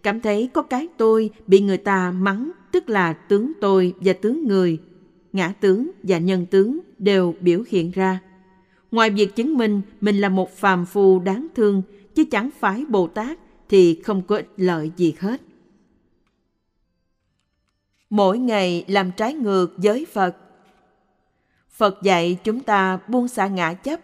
cảm 0.04 0.22
thấy 0.22 0.50
có 0.54 0.62
cái 0.62 0.88
tôi 0.98 1.30
bị 1.48 1.60
người 1.60 1.78
ta 1.78 2.12
mắng 2.12 2.52
tức 2.72 2.90
là 2.90 3.14
tướng 3.14 3.52
tôi 3.62 3.94
và 4.00 4.14
tướng 4.14 4.48
người, 4.48 4.78
ngã 5.34 5.54
tướng 5.60 5.92
và 6.04 6.18
nhân 6.18 6.46
tướng 6.46 6.80
đều 6.98 7.36
biểu 7.40 7.64
hiện 7.68 7.92
ra. 7.92 8.20
Ngoài 8.92 9.10
việc 9.10 9.36
chứng 9.36 9.58
minh 9.58 9.82
mình 10.02 10.22
là 10.22 10.30
một 10.30 10.58
phàm 10.58 10.86
phu 10.86 11.20
đáng 11.20 11.48
thương 11.56 11.82
chứ 12.16 12.26
chẳng 12.32 12.50
phải 12.60 12.86
Bồ 12.90 13.08
Tát 13.08 13.40
thì 13.70 14.02
không 14.04 14.22
có 14.22 14.36
ích 14.36 14.50
lợi 14.58 14.92
gì 14.98 15.16
hết. 15.20 15.42
Mỗi 18.10 18.38
ngày 18.38 18.86
làm 18.88 19.12
trái 19.12 19.34
ngược 19.34 19.74
với 19.78 20.06
Phật. 20.14 20.38
Phật 21.70 22.04
dạy 22.04 22.38
chúng 22.44 22.60
ta 22.60 23.00
buông 23.08 23.28
xả 23.28 23.48
ngã 23.48 23.74
chấp. 23.74 24.00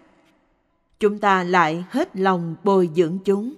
Chúng 0.99 1.19
ta 1.19 1.43
lại 1.43 1.85
hết 1.89 2.09
lòng 2.13 2.55
bồi 2.63 2.89
dưỡng 2.95 3.17
chúng. 3.25 3.53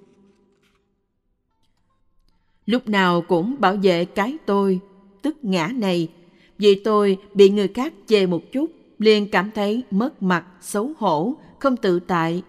Lúc 2.65 2.89
nào 2.89 3.21
cũng 3.21 3.55
bảo 3.59 3.75
vệ 3.83 4.05
cái 4.05 4.37
tôi, 4.45 4.79
tức 5.21 5.37
ngã 5.41 5.69
này. 5.75 6.07
Vì 6.57 6.75
tôi 6.75 7.17
bị 7.33 7.49
người 7.49 7.67
khác 7.67 7.93
chê 8.07 8.25
một 8.25 8.51
chút, 8.51 8.71
liền 8.99 9.29
cảm 9.29 9.51
thấy 9.51 9.83
mất 9.91 10.23
mặt, 10.23 10.45
xấu 10.61 10.91
hổ, 10.97 11.33
không 11.59 11.77
tự 11.77 11.99
tại. 11.99 12.43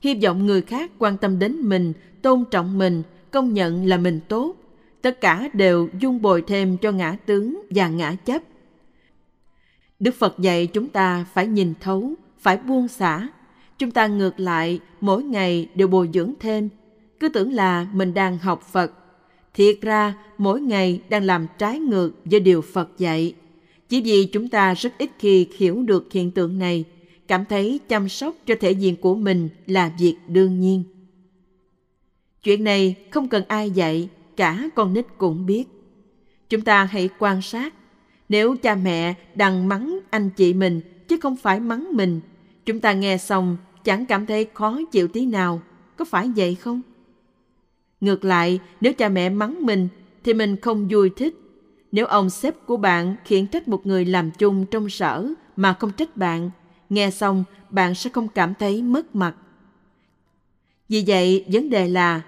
Hy 0.00 0.14
vọng 0.14 0.46
người 0.46 0.62
khác 0.62 0.90
quan 0.98 1.16
tâm 1.16 1.38
đến 1.38 1.56
mình, 1.60 1.92
tôn 2.22 2.44
trọng 2.50 2.78
mình, 2.78 3.02
công 3.30 3.54
nhận 3.54 3.86
là 3.86 3.96
mình 3.96 4.20
tốt. 4.28 4.56
Tất 5.02 5.20
cả 5.20 5.48
đều 5.52 5.88
dung 6.00 6.22
bồi 6.22 6.42
thêm 6.42 6.76
cho 6.76 6.92
ngã 6.92 7.16
tướng 7.26 7.62
và 7.70 7.88
ngã 7.88 8.14
chấp. 8.14 8.42
Đức 10.00 10.14
Phật 10.14 10.38
dạy 10.38 10.66
chúng 10.66 10.88
ta 10.88 11.26
phải 11.32 11.46
nhìn 11.46 11.74
thấu, 11.80 12.14
phải 12.38 12.56
buông 12.56 12.88
xả. 12.88 13.28
Chúng 13.78 13.90
ta 13.90 14.06
ngược 14.06 14.40
lại, 14.40 14.80
mỗi 15.00 15.22
ngày 15.22 15.68
đều 15.74 15.88
bồi 15.88 16.08
dưỡng 16.14 16.32
thêm. 16.40 16.68
Cứ 17.20 17.28
tưởng 17.28 17.52
là 17.52 17.86
mình 17.92 18.14
đang 18.14 18.38
học 18.38 18.62
Phật, 18.62 18.92
Thiệt 19.58 19.78
ra, 19.80 20.14
mỗi 20.38 20.60
ngày 20.60 21.00
đang 21.08 21.24
làm 21.24 21.46
trái 21.58 21.78
ngược 21.78 22.10
với 22.24 22.40
điều 22.40 22.62
Phật 22.62 22.98
dạy. 22.98 23.34
Chỉ 23.88 24.00
vì 24.00 24.26
chúng 24.26 24.48
ta 24.48 24.74
rất 24.74 24.92
ít 24.98 25.10
khi 25.18 25.48
hiểu 25.56 25.82
được 25.82 26.12
hiện 26.12 26.30
tượng 26.30 26.58
này, 26.58 26.84
cảm 27.28 27.44
thấy 27.44 27.80
chăm 27.88 28.08
sóc 28.08 28.34
cho 28.46 28.54
thể 28.60 28.70
diện 28.70 28.96
của 28.96 29.14
mình 29.14 29.48
là 29.66 29.92
việc 29.98 30.16
đương 30.28 30.60
nhiên. 30.60 30.82
Chuyện 32.42 32.64
này 32.64 32.94
không 33.10 33.28
cần 33.28 33.44
ai 33.48 33.70
dạy, 33.70 34.08
cả 34.36 34.70
con 34.74 34.92
nít 34.92 35.06
cũng 35.18 35.46
biết. 35.46 35.64
Chúng 36.48 36.60
ta 36.60 36.84
hãy 36.84 37.08
quan 37.18 37.42
sát, 37.42 37.74
nếu 38.28 38.56
cha 38.56 38.74
mẹ 38.74 39.14
đang 39.34 39.68
mắng 39.68 39.98
anh 40.10 40.30
chị 40.30 40.54
mình 40.54 40.80
chứ 41.08 41.16
không 41.20 41.36
phải 41.36 41.60
mắng 41.60 41.88
mình, 41.92 42.20
chúng 42.66 42.80
ta 42.80 42.92
nghe 42.92 43.18
xong 43.18 43.56
chẳng 43.84 44.06
cảm 44.06 44.26
thấy 44.26 44.46
khó 44.54 44.78
chịu 44.92 45.08
tí 45.08 45.26
nào, 45.26 45.62
có 45.96 46.04
phải 46.04 46.30
vậy 46.36 46.54
không? 46.54 46.82
Ngược 48.00 48.24
lại, 48.24 48.60
nếu 48.80 48.92
cha 48.92 49.08
mẹ 49.08 49.30
mắng 49.30 49.66
mình 49.66 49.88
thì 50.24 50.34
mình 50.34 50.56
không 50.56 50.88
vui 50.90 51.10
thích. 51.16 51.34
Nếu 51.92 52.06
ông 52.06 52.30
sếp 52.30 52.66
của 52.66 52.76
bạn 52.76 53.16
khiển 53.24 53.46
trách 53.46 53.68
một 53.68 53.86
người 53.86 54.04
làm 54.04 54.30
chung 54.30 54.66
trong 54.66 54.88
sở 54.88 55.28
mà 55.56 55.72
không 55.72 55.92
trách 55.92 56.16
bạn, 56.16 56.50
nghe 56.90 57.10
xong 57.10 57.44
bạn 57.70 57.94
sẽ 57.94 58.10
không 58.10 58.28
cảm 58.28 58.54
thấy 58.58 58.82
mất 58.82 59.14
mặt. 59.16 59.34
Vì 60.88 61.04
vậy, 61.06 61.44
vấn 61.52 61.70
đề 61.70 61.88
là 61.88 62.22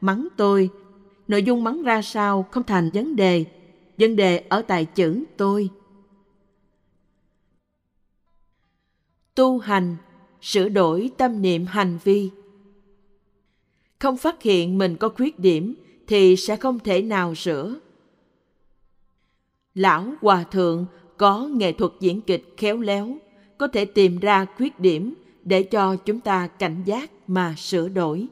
mắng 0.00 0.28
tôi, 0.36 0.70
nội 1.28 1.42
dung 1.42 1.64
mắng 1.64 1.82
ra 1.82 2.02
sao 2.02 2.46
không 2.50 2.62
thành 2.62 2.90
vấn 2.94 3.16
đề, 3.16 3.44
vấn 3.98 4.16
đề 4.16 4.44
ở 4.48 4.62
tại 4.62 4.84
chữ 4.84 5.24
tôi. 5.36 5.70
Tu 9.34 9.58
hành, 9.58 9.96
sửa 10.40 10.68
đổi 10.68 11.10
tâm 11.18 11.42
niệm 11.42 11.66
hành 11.66 11.98
vi. 12.04 12.30
Không 14.02 14.16
phát 14.16 14.42
hiện 14.42 14.78
mình 14.78 14.96
có 14.96 15.08
khuyết 15.08 15.38
điểm 15.38 15.74
thì 16.06 16.36
sẽ 16.36 16.56
không 16.56 16.78
thể 16.78 17.02
nào 17.02 17.34
sửa. 17.34 17.80
Lão 19.74 20.12
Hòa 20.20 20.44
Thượng 20.44 20.86
có 21.16 21.48
nghệ 21.52 21.72
thuật 21.72 21.92
diễn 22.00 22.20
kịch 22.20 22.54
khéo 22.56 22.78
léo, 22.78 23.16
có 23.58 23.66
thể 23.66 23.84
tìm 23.84 24.18
ra 24.18 24.46
khuyết 24.56 24.80
điểm 24.80 25.14
để 25.44 25.62
cho 25.62 25.96
chúng 25.96 26.20
ta 26.20 26.46
cảnh 26.46 26.82
giác 26.84 27.10
mà 27.26 27.54
sửa 27.56 27.88
đổi. 27.88 28.26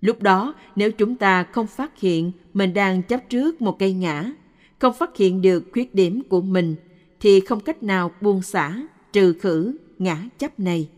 Lúc 0.00 0.22
đó, 0.22 0.54
nếu 0.76 0.92
chúng 0.92 1.16
ta 1.16 1.42
không 1.42 1.66
phát 1.66 2.00
hiện 2.00 2.32
mình 2.52 2.74
đang 2.74 3.02
chấp 3.02 3.20
trước 3.28 3.62
một 3.62 3.76
cây 3.78 3.92
ngã, 3.92 4.32
không 4.78 4.94
phát 4.94 5.16
hiện 5.16 5.42
được 5.42 5.64
khuyết 5.72 5.94
điểm 5.94 6.22
của 6.28 6.40
mình, 6.40 6.76
thì 7.20 7.40
không 7.40 7.60
cách 7.60 7.82
nào 7.82 8.10
buông 8.20 8.42
xả, 8.42 8.82
trừ 9.12 9.34
khử 9.40 9.76
ngã 9.98 10.28
chấp 10.38 10.60
này. 10.60 10.88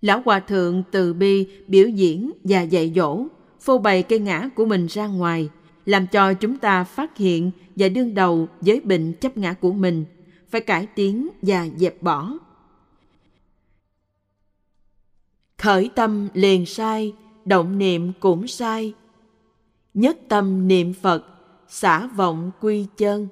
Lão 0.00 0.22
Hòa 0.24 0.40
Thượng 0.40 0.82
từ 0.90 1.14
bi 1.14 1.46
biểu 1.66 1.88
diễn 1.88 2.32
và 2.44 2.60
dạy 2.60 2.92
dỗ, 2.96 3.26
phô 3.60 3.78
bày 3.78 4.02
cây 4.02 4.18
ngã 4.18 4.48
của 4.54 4.64
mình 4.64 4.86
ra 4.86 5.06
ngoài, 5.06 5.48
làm 5.86 6.06
cho 6.06 6.34
chúng 6.34 6.58
ta 6.58 6.84
phát 6.84 7.16
hiện 7.16 7.50
và 7.76 7.88
đương 7.88 8.14
đầu 8.14 8.48
với 8.60 8.80
bệnh 8.80 9.12
chấp 9.12 9.36
ngã 9.36 9.52
của 9.52 9.72
mình, 9.72 10.04
phải 10.48 10.60
cải 10.60 10.86
tiến 10.86 11.28
và 11.42 11.68
dẹp 11.76 12.02
bỏ. 12.02 12.32
Khởi 15.58 15.90
tâm 15.94 16.28
liền 16.34 16.66
sai, 16.66 17.14
động 17.44 17.78
niệm 17.78 18.12
cũng 18.20 18.46
sai. 18.46 18.94
Nhất 19.94 20.18
tâm 20.28 20.68
niệm 20.68 20.92
Phật, 20.94 21.24
xả 21.68 22.06
vọng 22.06 22.50
quy 22.60 22.86
chân. 22.96 23.28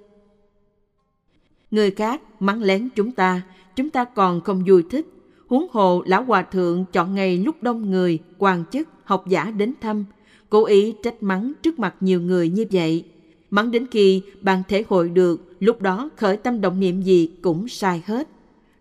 Người 1.71 1.91
khác 1.91 2.23
mắng 2.41 2.63
lén 2.63 2.89
chúng 2.97 3.13
ta, 3.13 3.43
chúng 3.77 3.91
ta 3.91 4.05
còn 4.05 4.41
không 4.41 4.65
vui 4.67 4.83
thích. 4.91 5.07
Huống 5.49 5.67
hồ 5.71 6.03
lão 6.07 6.25
hòa 6.25 6.43
thượng 6.43 6.85
chọn 6.93 7.15
ngày 7.15 7.39
lúc 7.39 7.63
đông 7.63 7.91
người, 7.91 8.19
quan 8.39 8.65
chức, 8.73 8.89
học 9.05 9.25
giả 9.29 9.51
đến 9.51 9.75
thăm, 9.81 10.05
cố 10.51 10.65
ý 10.65 10.95
trách 11.03 11.23
mắng 11.23 11.53
trước 11.63 11.79
mặt 11.79 11.95
nhiều 12.01 12.21
người 12.21 12.49
như 12.49 12.67
vậy. 12.71 13.05
Mắng 13.51 13.71
đến 13.71 13.87
khi 13.91 14.23
bạn 14.41 14.63
thể 14.69 14.85
hội 14.89 15.09
được 15.09 15.53
lúc 15.61 15.83
đó 15.83 16.11
khởi 16.17 16.37
tâm 16.37 16.61
động 16.61 16.81
niệm 16.81 17.03
gì 17.03 17.31
cũng 17.43 17.69
sai 17.69 18.03
hết. 18.07 18.29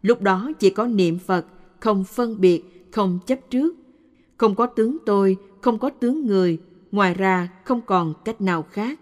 Lúc 0.02 0.22
đó 0.22 0.52
chỉ 0.60 0.70
có 0.70 0.88
niệm 0.88 1.20
Phật, 1.20 1.46
không 1.80 2.04
phân 2.04 2.42
biệt, 2.42 2.90
không 2.92 3.20
chấp 3.26 3.40
trước. 3.50 3.76
Không 4.38 4.56
có 4.56 4.66
tướng 4.66 4.98
tôi, 5.06 5.38
không 5.62 5.80
có 5.80 5.90
tướng 5.90 6.26
người, 6.26 6.58
ngoài 6.92 7.14
ra 7.14 7.50
không 7.64 7.82
còn 7.82 8.14
cách 8.26 8.42
nào 8.42 8.66
khác. 8.72 9.00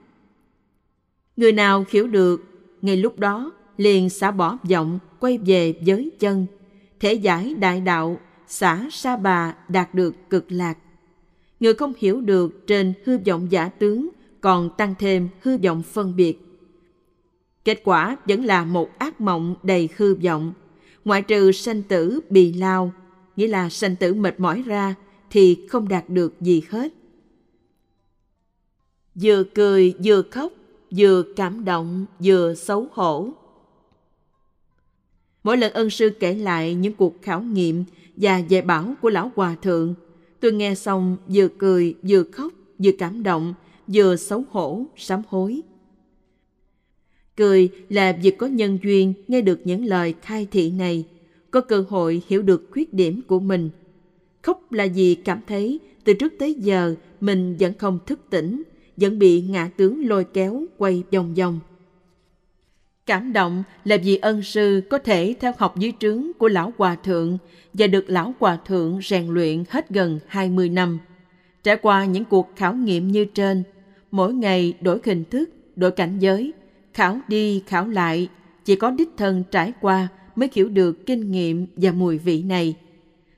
Người 1.38 1.52
nào 1.52 1.86
hiểu 1.90 2.08
được, 2.08 2.44
ngay 2.82 2.98
lúc 2.98 3.20
đó 3.20 3.52
liền 3.78 4.10
xả 4.10 4.32
bỏ 4.32 4.58
vọng 4.70 5.00
quay 5.20 5.38
về 5.38 5.74
với 5.86 6.12
chân 6.20 6.46
thể 7.00 7.14
giải 7.14 7.54
đại 7.54 7.82
đạo, 7.82 8.20
xã 8.48 8.88
sa 8.92 9.18
bà 9.18 9.56
đạt 9.68 9.94
được 9.96 10.16
cực 10.30 10.46
lạc. 10.50 10.78
Người 11.60 11.74
không 11.74 11.94
hiểu 11.98 12.22
được 12.22 12.68
trên 12.68 12.94
hư 13.06 13.18
vọng 13.18 13.48
giả 13.50 13.70
tướng 13.70 14.10
còn 14.42 14.70
tăng 14.78 14.96
thêm 15.00 15.30
hư 15.42 15.58
vọng 15.58 15.84
phân 15.84 16.16
biệt. 16.16 16.38
Kết 17.66 17.82
quả 17.84 18.18
vẫn 18.26 18.46
là 18.46 18.66
một 18.66 18.90
ác 19.00 19.22
mộng 19.22 19.56
đầy 19.64 19.90
hư 19.98 20.16
vọng. 20.16 20.54
Ngoại 21.06 21.22
trừ 21.22 21.52
sanh 21.52 21.84
tử 21.84 22.20
bì 22.30 22.54
lao, 22.54 22.94
nghĩa 23.36 23.48
là 23.48 23.70
sanh 23.70 23.96
tử 23.96 24.14
mệt 24.14 24.40
mỏi 24.40 24.62
ra, 24.66 24.96
thì 25.30 25.68
không 25.70 25.88
đạt 25.88 26.10
được 26.10 26.42
gì 26.42 26.64
hết. 26.70 26.94
Vừa 29.16 29.44
cười 29.44 29.94
vừa 30.04 30.22
khóc, 30.22 30.52
vừa 30.98 31.24
cảm 31.36 31.66
động, 31.66 32.06
vừa 32.20 32.54
xấu 32.56 32.88
hổ. 32.92 33.30
Mỗi 35.46 35.58
lần 35.58 35.74
ân 35.74 35.90
sư 35.90 36.10
kể 36.20 36.34
lại 36.34 36.74
những 36.74 36.94
cuộc 36.94 37.22
khảo 37.22 37.42
nghiệm 37.42 37.84
và 38.16 38.38
dạy 38.38 38.62
bảo 38.62 38.94
của 39.02 39.10
lão 39.10 39.32
hòa 39.36 39.56
thượng, 39.62 39.94
tôi 40.40 40.52
nghe 40.52 40.76
xong 40.76 41.18
vừa 41.28 41.48
cười, 41.48 41.96
vừa 42.04 42.24
khóc, 42.24 42.54
vừa 42.80 42.92
cảm 42.98 43.24
động, 43.24 43.54
vừa 43.88 44.16
xấu 44.16 44.44
hổ, 44.50 44.86
sám 44.96 45.22
hối. 45.28 45.62
Cười 47.38 47.70
là 47.90 48.18
việc 48.22 48.38
có 48.38 48.48
nhân 48.48 48.78
duyên 48.84 49.14
nghe 49.28 49.42
được 49.42 49.60
những 49.64 49.86
lời 49.86 50.14
khai 50.22 50.48
thị 50.52 50.72
này, 50.72 51.06
có 51.52 51.62
cơ 51.62 51.86
hội 51.90 52.22
hiểu 52.28 52.42
được 52.42 52.68
khuyết 52.72 52.94
điểm 52.94 53.22
của 53.28 53.40
mình. 53.40 53.70
Khóc 54.42 54.72
là 54.72 54.88
vì 54.96 55.16
cảm 55.16 55.40
thấy 55.48 55.80
từ 56.04 56.14
trước 56.14 56.34
tới 56.40 56.54
giờ 56.54 56.96
mình 57.22 57.56
vẫn 57.60 57.74
không 57.78 58.00
thức 58.06 58.20
tỉnh, 58.30 58.64
vẫn 58.98 59.20
bị 59.20 59.42
ngã 59.42 59.70
tướng 59.78 60.08
lôi 60.08 60.24
kéo 60.24 60.66
quay 60.78 61.04
vòng 61.12 61.34
vòng. 61.34 61.60
Cảm 63.06 63.34
động 63.34 63.64
là 63.84 63.98
vì 64.04 64.18
ân 64.18 64.44
sư 64.44 64.82
có 64.90 64.98
thể 64.98 65.36
theo 65.40 65.54
học 65.58 65.78
dưới 65.78 65.94
trướng 66.00 66.32
của 66.38 66.48
Lão 66.48 66.74
Hòa 66.78 66.96
Thượng 66.96 67.38
và 67.74 67.88
được 67.88 68.10
Lão 68.10 68.34
Hòa 68.40 68.58
Thượng 68.66 69.00
rèn 69.04 69.28
luyện 69.28 69.64
hết 69.70 69.90
gần 69.90 70.20
20 70.28 70.70
năm. 70.70 71.00
Trải 71.64 71.76
qua 71.76 72.06
những 72.06 72.26
cuộc 72.26 72.50
khảo 72.56 72.74
nghiệm 72.74 73.12
như 73.12 73.26
trên, 73.26 73.64
mỗi 74.12 74.34
ngày 74.34 74.74
đổi 74.82 75.00
hình 75.06 75.24
thức, 75.26 75.50
đổi 75.76 75.92
cảnh 75.92 76.20
giới, 76.20 76.54
khảo 76.94 77.20
đi 77.28 77.64
khảo 77.68 77.88
lại, 77.88 78.28
chỉ 78.66 78.76
có 78.76 78.92
đích 78.92 79.10
thân 79.18 79.44
trải 79.52 79.74
qua 79.82 80.08
mới 80.36 80.50
hiểu 80.54 80.70
được 80.70 81.06
kinh 81.06 81.32
nghiệm 81.32 81.68
và 81.76 81.92
mùi 81.92 82.18
vị 82.18 82.44
này. 82.44 82.76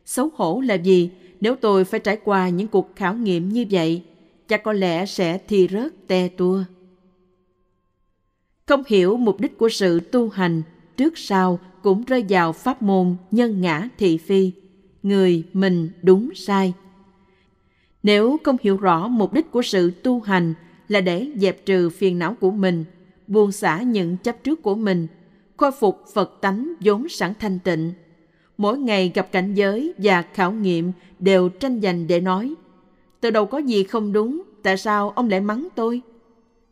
Xấu 0.05 0.29
hổ 0.35 0.61
là 0.65 0.75
gì 0.75 1.09
nếu 1.41 1.55
tôi 1.55 1.85
phải 1.85 1.99
trải 1.99 2.17
qua 2.23 2.49
những 2.49 2.67
cuộc 2.67 2.95
khảo 2.95 3.13
nghiệm 3.13 3.49
như 3.49 3.65
vậy, 3.71 4.01
chắc 4.47 4.63
có 4.63 4.73
lẽ 4.73 5.05
sẽ 5.05 5.37
thi 5.47 5.67
rớt 5.71 6.07
te 6.07 6.27
tua. 6.27 6.63
Không 8.67 8.83
hiểu 8.87 9.17
mục 9.17 9.39
đích 9.39 9.57
của 9.57 9.69
sự 9.69 9.99
tu 9.99 10.29
hành, 10.29 10.61
trước 10.97 11.17
sau 11.17 11.59
cũng 11.81 12.03
rơi 12.03 12.25
vào 12.29 12.53
pháp 12.53 12.81
môn 12.81 13.15
nhân 13.31 13.61
ngã 13.61 13.89
thị 13.97 14.17
phi, 14.17 14.51
người 15.03 15.43
mình 15.53 15.89
đúng 16.01 16.29
sai. 16.35 16.73
Nếu 18.03 18.37
không 18.43 18.57
hiểu 18.61 18.77
rõ 18.77 19.07
mục 19.07 19.33
đích 19.33 19.51
của 19.51 19.61
sự 19.61 19.91
tu 20.03 20.19
hành 20.19 20.53
là 20.87 21.01
để 21.01 21.27
dẹp 21.35 21.65
trừ 21.65 21.89
phiền 21.89 22.19
não 22.19 22.35
của 22.39 22.51
mình, 22.51 22.85
buông 23.27 23.51
xả 23.51 23.81
những 23.81 24.17
chấp 24.17 24.43
trước 24.43 24.61
của 24.61 24.75
mình, 24.75 25.07
khôi 25.57 25.71
phục 25.71 26.03
Phật 26.13 26.37
tánh 26.41 26.73
vốn 26.79 27.09
sẵn 27.09 27.33
thanh 27.39 27.59
tịnh. 27.59 27.93
Mỗi 28.57 28.77
ngày 28.77 29.11
gặp 29.15 29.31
cảnh 29.31 29.53
giới 29.53 29.93
và 29.97 30.21
khảo 30.21 30.51
nghiệm 30.51 30.91
đều 31.19 31.49
tranh 31.49 31.81
giành 31.81 32.07
để 32.07 32.19
nói. 32.19 32.53
Từ 33.21 33.29
đầu 33.29 33.45
có 33.45 33.57
gì 33.57 33.83
không 33.83 34.13
đúng, 34.13 34.43
tại 34.63 34.77
sao 34.77 35.09
ông 35.09 35.29
lại 35.29 35.41
mắng 35.41 35.67
tôi? 35.75 36.01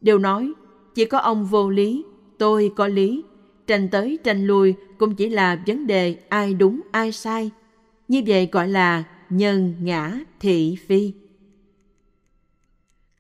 Đều 0.02 0.18
nói 0.18 0.54
chỉ 0.96 1.06
có 1.06 1.18
ông 1.18 1.46
vô 1.46 1.70
lý, 1.70 2.06
tôi 2.38 2.72
có 2.76 2.88
lý. 2.88 3.24
Tranh 3.68 3.90
tới 3.90 4.20
tranh 4.24 4.48
lui 4.48 4.76
cũng 4.98 5.16
chỉ 5.16 5.30
là 5.30 5.64
vấn 5.68 5.88
đề 5.88 6.18
ai 6.30 6.54
đúng 6.54 6.82
ai 6.92 7.12
sai. 7.12 7.52
Như 8.08 8.22
vậy 8.28 8.50
gọi 8.52 8.68
là 8.68 9.04
nhân 9.30 9.74
ngã 9.82 10.20
thị 10.40 10.78
phi. 10.88 11.14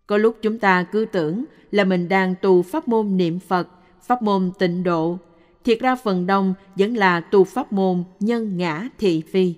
Có 0.07 0.17
lúc 0.17 0.37
chúng 0.41 0.59
ta 0.59 0.83
cứ 0.91 1.05
tưởng 1.05 1.45
là 1.71 1.83
mình 1.83 2.07
đang 2.07 2.35
tu 2.41 2.61
pháp 2.61 2.87
môn 2.87 3.17
niệm 3.17 3.39
Phật, 3.39 3.69
pháp 4.01 4.21
môn 4.21 4.51
tịnh 4.59 4.83
độ. 4.83 5.17
Thiệt 5.63 5.79
ra 5.79 5.95
phần 5.95 6.27
đông 6.27 6.53
vẫn 6.75 6.97
là 6.97 7.19
tu 7.19 7.43
pháp 7.43 7.73
môn 7.73 8.03
nhân 8.19 8.57
ngã 8.57 8.89
thị 8.97 9.21
phi. 9.21 9.53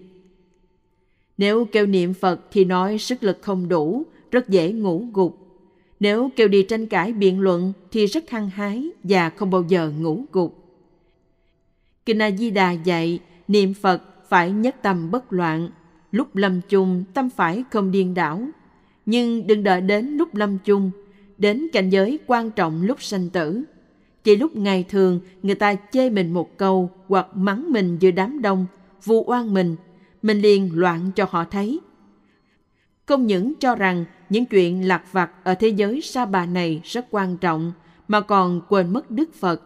Nếu 1.37 1.65
kêu 1.65 1.85
niệm 1.85 2.13
Phật 2.13 2.39
thì 2.51 2.65
nói 2.65 2.97
sức 2.97 3.23
lực 3.23 3.37
không 3.41 3.69
đủ, 3.69 4.03
rất 4.31 4.49
dễ 4.49 4.71
ngủ 4.71 5.05
gục. 5.13 5.46
Nếu 5.99 6.29
kêu 6.35 6.47
đi 6.47 6.63
tranh 6.63 6.87
cãi 6.87 7.13
biện 7.13 7.39
luận 7.39 7.73
thì 7.91 8.05
rất 8.05 8.29
hăng 8.29 8.49
hái 8.49 8.89
và 9.03 9.29
không 9.29 9.49
bao 9.49 9.63
giờ 9.67 9.91
ngủ 9.99 10.25
gục. 10.31 10.63
Kinh 12.05 12.21
A 12.21 12.31
Di 12.31 12.51
Đà 12.51 12.71
dạy 12.71 13.19
niệm 13.47 13.73
Phật 13.73 14.01
phải 14.29 14.51
nhất 14.51 14.75
tâm 14.81 15.11
bất 15.11 15.33
loạn, 15.33 15.69
lúc 16.11 16.35
lâm 16.35 16.61
chung 16.69 17.03
tâm 17.13 17.29
phải 17.29 17.63
không 17.71 17.91
điên 17.91 18.13
đảo. 18.13 18.47
Nhưng 19.05 19.47
đừng 19.47 19.63
đợi 19.63 19.81
đến 19.81 20.05
lúc 20.05 20.35
lâm 20.35 20.57
chung, 20.57 20.91
đến 21.37 21.67
cảnh 21.73 21.89
giới 21.89 22.19
quan 22.27 22.51
trọng 22.51 22.81
lúc 22.83 23.03
sanh 23.03 23.29
tử. 23.29 23.63
Chỉ 24.23 24.35
lúc 24.35 24.55
ngày 24.55 24.85
thường 24.89 25.19
người 25.43 25.55
ta 25.55 25.75
chê 25.91 26.09
mình 26.09 26.33
một 26.33 26.57
câu 26.57 26.91
hoặc 27.07 27.27
mắng 27.35 27.71
mình 27.71 27.97
giữa 27.99 28.11
đám 28.11 28.41
đông, 28.41 28.65
vu 29.03 29.23
oan 29.27 29.53
mình, 29.53 29.75
mình 30.21 30.41
liền 30.41 30.69
loạn 30.73 31.11
cho 31.15 31.27
họ 31.29 31.43
thấy. 31.43 31.79
Không 33.05 33.27
những 33.27 33.53
cho 33.59 33.75
rằng 33.75 34.05
những 34.29 34.45
chuyện 34.45 34.87
lạc 34.87 35.03
vặt 35.11 35.31
ở 35.43 35.55
thế 35.55 35.67
giới 35.67 36.01
sa 36.01 36.25
bà 36.25 36.45
này 36.45 36.81
rất 36.83 37.05
quan 37.11 37.37
trọng, 37.37 37.73
mà 38.07 38.21
còn 38.21 38.61
quên 38.69 38.93
mất 38.93 39.11
Đức 39.11 39.33
Phật. 39.33 39.61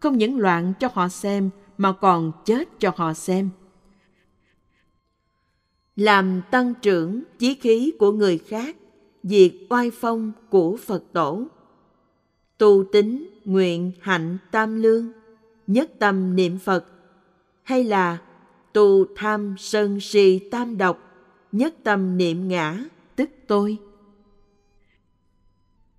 Không 0.00 0.18
những 0.18 0.38
loạn 0.38 0.72
cho 0.80 0.88
họ 0.94 1.08
xem, 1.08 1.50
mà 1.78 1.92
còn 1.92 2.32
chết 2.44 2.68
cho 2.78 2.92
họ 2.96 3.12
xem. 3.12 3.50
làm 5.96 6.42
tăng 6.50 6.74
trưởng 6.82 7.22
chí 7.38 7.54
khí 7.54 7.92
của 7.98 8.12
người 8.12 8.38
khác, 8.38 8.76
diệt 9.22 9.52
oai 9.70 9.90
phong 9.90 10.32
của 10.50 10.76
phật 10.86 11.04
tổ 11.12 11.46
tu 12.58 12.84
tính 12.92 13.28
nguyện 13.44 13.92
hạnh 14.00 14.38
tam 14.50 14.82
lương, 14.82 15.12
nhất 15.66 15.90
tâm 15.98 16.36
niệm 16.36 16.58
phật 16.58 16.84
hay 17.62 17.84
là 17.84 18.18
tu 18.72 19.04
tham 19.16 19.54
sân 19.58 20.00
si 20.00 20.38
tam 20.50 20.78
độc, 20.78 20.98
nhất 21.52 21.74
tâm 21.82 22.16
niệm 22.16 22.48
ngã, 22.48 22.84
tức 23.16 23.30
tôi 23.46 23.78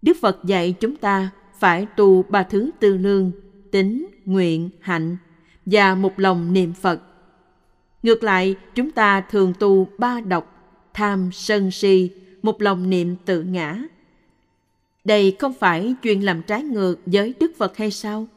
đức 0.01 0.17
phật 0.21 0.43
dạy 0.43 0.75
chúng 0.79 0.95
ta 0.95 1.29
phải 1.59 1.87
tu 1.97 2.23
ba 2.23 2.43
thứ 2.43 2.71
tư 2.79 2.97
lương, 2.97 3.31
tính, 3.71 4.07
nguyện, 4.25 4.69
hạnh 4.79 5.17
và 5.65 5.95
một 5.95 6.19
lòng 6.19 6.53
niệm 6.53 6.73
phật. 6.73 7.01
Ngược 8.03 8.23
lại, 8.23 8.55
chúng 8.75 8.91
ta 8.91 9.21
thường 9.21 9.53
tu 9.59 9.87
ba 9.97 10.19
độc, 10.19 10.73
tham, 10.93 11.29
sân, 11.33 11.71
si, 11.71 12.09
một 12.41 12.61
lòng 12.61 12.89
niệm 12.89 13.15
tự 13.25 13.43
ngã. 13.43 13.83
Đây 15.03 15.35
không 15.39 15.53
phải 15.53 15.95
chuyện 16.01 16.25
làm 16.25 16.41
trái 16.41 16.63
ngược 16.63 16.95
với 17.05 17.33
đức 17.39 17.51
phật 17.57 17.77
hay 17.77 17.91
sao? 17.91 18.27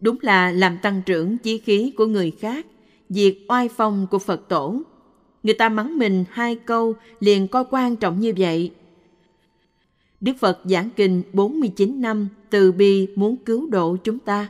Đúng 0.00 0.18
là 0.22 0.50
làm 0.50 0.78
tăng 0.78 1.02
trưởng 1.06 1.38
chí 1.38 1.58
khí 1.58 1.92
của 1.96 2.06
người 2.06 2.30
khác, 2.30 2.66
diệt 3.08 3.34
oai 3.48 3.68
phong 3.68 4.06
của 4.10 4.18
phật 4.18 4.48
tổ. 4.48 4.82
Người 5.42 5.54
ta 5.54 5.68
mắng 5.68 5.98
mình 5.98 6.24
hai 6.30 6.56
câu 6.56 6.94
liền 7.20 7.48
coi 7.48 7.64
quan 7.70 7.96
trọng 7.96 8.20
như 8.20 8.32
vậy 8.36 8.72
Đức 10.20 10.32
Phật 10.38 10.60
giảng 10.64 10.90
kinh 10.96 11.22
49 11.32 12.00
năm 12.00 12.28
từ 12.50 12.72
bi 12.72 13.08
muốn 13.16 13.36
cứu 13.36 13.70
độ 13.70 13.96
chúng 14.04 14.18
ta. 14.18 14.48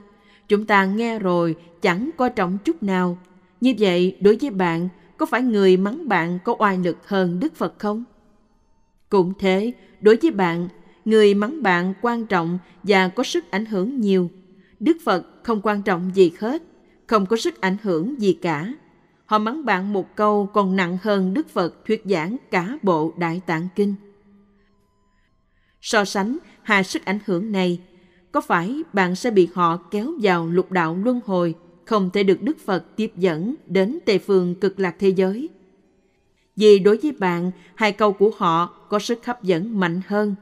Chúng 0.48 0.66
ta 0.66 0.84
nghe 0.84 1.18
rồi 1.18 1.56
chẳng 1.82 2.10
coi 2.16 2.30
trọng 2.30 2.58
chút 2.64 2.82
nào. 2.82 3.18
Như 3.60 3.74
vậy 3.78 4.16
đối 4.20 4.36
với 4.36 4.50
bạn, 4.50 4.88
có 5.16 5.26
phải 5.26 5.42
người 5.42 5.76
mắng 5.76 6.08
bạn 6.08 6.38
có 6.44 6.54
oai 6.58 6.78
lực 6.78 7.08
hơn 7.08 7.40
Đức 7.40 7.56
Phật 7.56 7.78
không? 7.78 8.04
Cũng 9.08 9.32
thế, 9.38 9.72
đối 10.00 10.16
với 10.16 10.30
bạn, 10.30 10.68
người 11.04 11.34
mắng 11.34 11.62
bạn 11.62 11.94
quan 12.02 12.26
trọng 12.26 12.58
và 12.82 13.08
có 13.08 13.22
sức 13.22 13.50
ảnh 13.50 13.66
hưởng 13.66 14.00
nhiều. 14.00 14.30
Đức 14.80 14.96
Phật 15.04 15.26
không 15.42 15.60
quan 15.62 15.82
trọng 15.82 16.10
gì 16.14 16.32
hết, 16.38 16.62
không 17.06 17.26
có 17.26 17.36
sức 17.36 17.60
ảnh 17.60 17.76
hưởng 17.82 18.20
gì 18.20 18.32
cả. 18.32 18.72
Họ 19.26 19.38
mắng 19.38 19.64
bạn 19.64 19.92
một 19.92 20.16
câu 20.16 20.46
còn 20.52 20.76
nặng 20.76 20.98
hơn 21.02 21.34
Đức 21.34 21.48
Phật 21.48 21.84
thuyết 21.86 22.02
giảng 22.04 22.36
cả 22.50 22.78
bộ 22.82 23.12
Đại 23.16 23.40
Tạng 23.46 23.68
Kinh. 23.74 23.94
So 25.81 26.05
sánh 26.05 26.39
hai 26.62 26.85
sức 26.85 27.05
ảnh 27.05 27.18
hưởng 27.26 27.53
này, 27.53 27.81
có 28.33 28.41
phải 28.41 28.83
bạn 28.93 29.14
sẽ 29.14 29.31
bị 29.31 29.49
họ 29.55 29.76
kéo 29.76 30.12
vào 30.22 30.47
lục 30.47 30.72
đạo 30.72 30.99
luân 31.05 31.20
hồi, 31.26 31.55
không 31.85 32.11
thể 32.11 32.22
được 32.22 32.43
Đức 32.43 32.59
Phật 32.66 32.97
tiếp 32.97 33.12
dẫn 33.16 33.55
đến 33.66 33.99
tề 34.07 34.18
phương 34.18 34.55
cực 34.55 34.81
lạc 34.81 34.97
thế 34.99 35.09
giới? 35.09 35.49
Vì 36.57 36.79
đối 36.79 36.97
với 36.97 37.12
bạn, 37.12 37.51
hai 37.74 37.93
câu 37.93 38.12
của 38.12 38.31
họ 38.37 38.66
có 38.66 38.99
sức 38.99 39.26
hấp 39.26 39.43
dẫn 39.43 39.81
mạnh 39.81 40.01
hơn, 40.07 40.35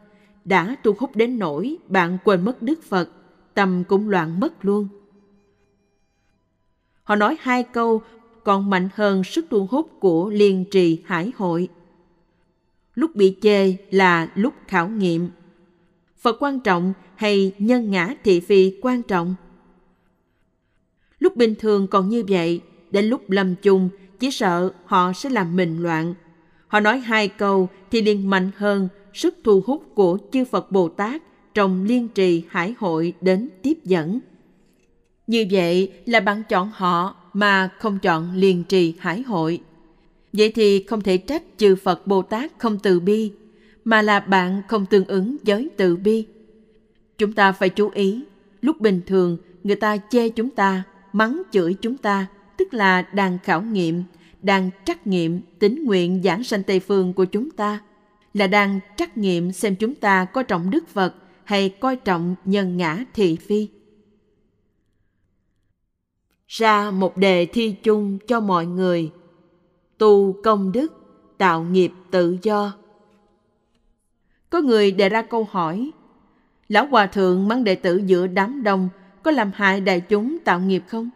đã 0.45 0.76
thu 0.84 0.95
hút 0.99 1.16
đến 1.16 1.39
nỗi 1.39 1.76
bạn 1.89 2.18
quên 2.24 2.45
mất 2.45 2.62
Đức 2.62 2.82
Phật, 2.82 3.11
tâm 3.55 3.84
cũng 3.89 4.09
loạn 4.09 4.41
mất 4.41 4.64
luôn. 4.64 4.89
Họ 7.03 7.16
nói 7.16 7.37
hai 7.41 7.62
câu 7.62 8.03
còn 8.45 8.70
mạnh 8.70 8.89
hơn 8.95 9.24
sức 9.24 9.47
thu 9.51 9.66
hút 9.70 9.91
của 10.01 10.30
liên 10.30 10.64
trì 10.70 11.03
hải 11.05 11.32
hội 11.37 11.68
lúc 12.97 13.16
bị 13.16 13.36
chê 13.42 13.76
là 13.90 14.28
lúc 14.34 14.55
khảo 14.68 14.88
nghiệm. 14.88 15.28
Phật 16.18 16.36
quan 16.40 16.61
trọng 16.61 16.92
hay 17.14 17.53
nhân 17.59 17.90
ngã 17.90 18.14
thị 18.24 18.40
phi 18.40 18.74
quan 18.82 19.03
trọng? 19.03 19.34
Lúc 21.18 21.36
bình 21.36 21.55
thường 21.59 21.86
còn 21.86 22.09
như 22.09 22.24
vậy, 22.28 22.61
đến 22.90 23.05
lúc 23.05 23.30
lâm 23.30 23.55
chung, 23.62 23.88
chỉ 24.18 24.30
sợ 24.30 24.72
họ 24.84 25.12
sẽ 25.12 25.30
làm 25.30 25.57
mình 25.57 25.82
loạn. 25.82 26.14
Họ 26.68 26.80
nói 26.80 26.99
hai 26.99 27.28
câu 27.28 27.68
thì 27.90 28.03
liền 28.03 28.30
mạnh 28.30 28.51
hơn 28.57 28.88
sức 29.14 29.34
thu 29.44 29.62
hút 29.66 29.82
của 29.94 30.18
chư 30.32 30.44
phật 30.44 30.72
bồ 30.72 30.88
tát 30.88 31.22
trong 31.55 31.84
liên 31.84 32.09
trì 32.09 32.44
hải 32.49 32.74
hội 32.78 33.12
đến 33.20 33.49
tiếp 33.62 33.78
dẫn. 33.84 34.18
Như 35.26 35.47
vậy 35.51 35.92
là 36.07 36.20
bạn 36.20 36.42
chọn 36.49 36.70
họ 36.74 37.16
mà 37.32 37.68
không 37.78 37.99
chọn 37.99 38.32
liên 38.34 38.64
trì 38.64 38.94
hải 38.99 39.22
hội. 39.22 39.61
Vậy 40.37 40.53
thì 40.55 40.82
không 40.82 41.01
thể 41.01 41.16
trách 41.16 41.43
chư 41.57 41.76
Phật 41.76 42.07
Bồ 42.07 42.22
Tát 42.22 42.53
không 42.59 42.78
từ 42.82 43.01
bi, 43.01 43.32
mà 43.84 44.03
là 44.03 44.20
bạn 44.20 44.62
không 44.68 44.87
tương 44.87 45.05
ứng 45.05 45.37
với 45.47 45.68
từ 45.76 45.97
bi. 45.97 46.26
Chúng 47.18 47.32
ta 47.32 47.53
phải 47.53 47.68
chú 47.68 47.91
ý, 47.95 48.24
lúc 48.61 48.80
bình 48.80 49.01
thường 49.07 49.39
người 49.64 49.76
ta 49.76 49.97
chê 50.11 50.28
chúng 50.28 50.51
ta, 50.51 50.82
mắng 51.12 51.43
chửi 51.51 51.74
chúng 51.74 51.97
ta, 51.97 52.26
tức 52.57 52.74
là 52.74 53.03
đang 53.03 53.39
khảo 53.45 53.62
nghiệm, 53.62 54.03
đang 54.43 54.70
trắc 54.84 55.07
nghiệm 55.07 55.41
tính 55.59 55.84
nguyện 55.84 56.22
giảng 56.24 56.45
sanh 56.45 56.62
Tây 56.62 56.80
Phương 56.80 57.12
của 57.12 57.24
chúng 57.24 57.51
ta, 57.51 57.80
là 58.34 58.47
đang 58.47 58.80
trắc 58.97 59.18
nghiệm 59.18 59.53
xem 59.53 59.76
chúng 59.76 59.95
ta 59.95 60.24
có 60.24 60.43
trọng 60.43 60.70
Đức 60.70 60.89
Phật 60.89 61.14
hay 61.45 61.68
coi 61.68 61.97
trọng 61.97 62.34
nhân 62.45 62.76
ngã 62.76 63.05
thị 63.14 63.37
phi. 63.37 63.68
Ra 66.49 66.91
một 66.91 67.16
đề 67.16 67.47
thi 67.47 67.74
chung 67.82 68.18
cho 68.26 68.41
mọi 68.41 68.66
người– 68.66 69.11
tu 69.99 70.36
công 70.42 70.72
đức, 70.72 70.92
tạo 71.38 71.62
nghiệp 71.62 71.92
tự 72.11 72.36
do. 72.42 72.72
Có 74.51 74.61
người 74.61 74.90
đề 74.90 75.09
ra 75.09 75.22
câu 75.22 75.49
hỏi, 75.51 75.90
Lão 76.68 76.86
Hòa 76.86 77.07
Thượng 77.07 77.49
mang 77.49 77.64
đệ 77.64 77.74
tử 77.74 77.97
giữa 78.07 78.26
đám 78.26 78.62
đông 78.62 78.88
có 79.22 79.30
làm 79.30 79.51
hại 79.55 79.80
đại 79.80 80.01
chúng 80.01 80.38
tạo 80.38 80.61
nghiệp 80.61 80.82
không? 80.88 81.11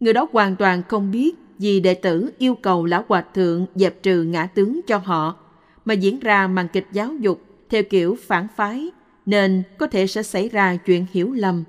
Người 0.00 0.12
đó 0.12 0.28
hoàn 0.32 0.56
toàn 0.56 0.82
không 0.88 1.10
biết 1.10 1.34
vì 1.58 1.80
đệ 1.80 1.94
tử 1.94 2.32
yêu 2.38 2.54
cầu 2.54 2.86
Lão 2.86 3.04
Hòa 3.08 3.24
Thượng 3.34 3.66
dẹp 3.74 4.02
trừ 4.02 4.22
ngã 4.22 4.46
tướng 4.46 4.80
cho 4.86 4.98
họ, 4.98 5.36
mà 5.84 5.94
diễn 5.94 6.20
ra 6.20 6.46
màn 6.46 6.68
kịch 6.72 6.86
giáo 6.92 7.14
dục 7.14 7.40
theo 7.68 7.82
kiểu 7.90 8.16
phản 8.26 8.46
phái, 8.56 8.90
nên 9.26 9.62
có 9.78 9.86
thể 9.86 10.06
sẽ 10.06 10.22
xảy 10.22 10.48
ra 10.48 10.76
chuyện 10.76 11.06
hiểu 11.12 11.32
lầm. 11.32 11.64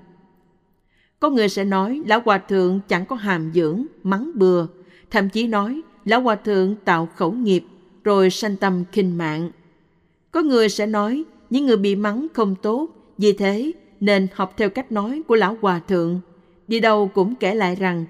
Có 1.20 1.30
người 1.30 1.48
sẽ 1.48 1.64
nói 1.64 2.02
Lão 2.06 2.20
Hòa 2.24 2.38
Thượng 2.38 2.80
chẳng 2.88 3.06
có 3.06 3.16
hàm 3.16 3.52
dưỡng, 3.54 3.86
mắng 4.02 4.30
bừa, 4.34 4.66
thậm 5.14 5.28
chí 5.28 5.46
nói 5.46 5.80
lão 6.04 6.20
hòa 6.20 6.34
thượng 6.34 6.74
tạo 6.84 7.08
khẩu 7.16 7.32
nghiệp 7.32 7.64
rồi 8.04 8.30
sanh 8.30 8.56
tâm 8.56 8.84
khinh 8.92 9.18
mạng. 9.18 9.50
Có 10.30 10.42
người 10.42 10.68
sẽ 10.68 10.86
nói 10.86 11.24
những 11.50 11.66
người 11.66 11.76
bị 11.76 11.96
mắng 11.96 12.26
không 12.32 12.54
tốt, 12.62 12.88
vì 13.18 13.32
thế 13.32 13.72
nên 14.00 14.26
học 14.34 14.54
theo 14.56 14.70
cách 14.70 14.92
nói 14.92 15.22
của 15.28 15.34
lão 15.34 15.56
hòa 15.60 15.80
thượng. 15.88 16.20
Đi 16.68 16.80
đâu 16.80 17.10
cũng 17.14 17.34
kể 17.34 17.54
lại 17.54 17.76
rằng 17.76 18.04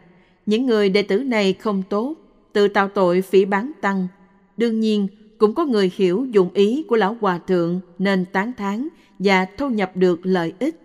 những 0.46 0.66
người 0.66 0.88
đệ 0.88 1.02
tử 1.02 1.18
này 1.18 1.52
không 1.52 1.82
tốt, 1.88 2.14
tự 2.52 2.68
tạo 2.68 2.88
tội 2.88 3.22
phỉ 3.22 3.44
bán 3.44 3.72
tăng. 3.80 4.09
Đương 4.57 4.80
nhiên, 4.80 5.09
cũng 5.38 5.55
có 5.55 5.64
người 5.64 5.92
hiểu 5.94 6.26
dụng 6.30 6.50
ý 6.55 6.84
của 6.88 6.96
lão 6.96 7.16
hòa 7.20 7.38
thượng 7.38 7.80
nên 7.98 8.24
tán 8.32 8.52
thán 8.57 8.88
và 9.18 9.46
thu 9.57 9.68
nhập 9.68 9.92
được 9.94 10.20
lợi 10.22 10.52
ích. 10.59 10.80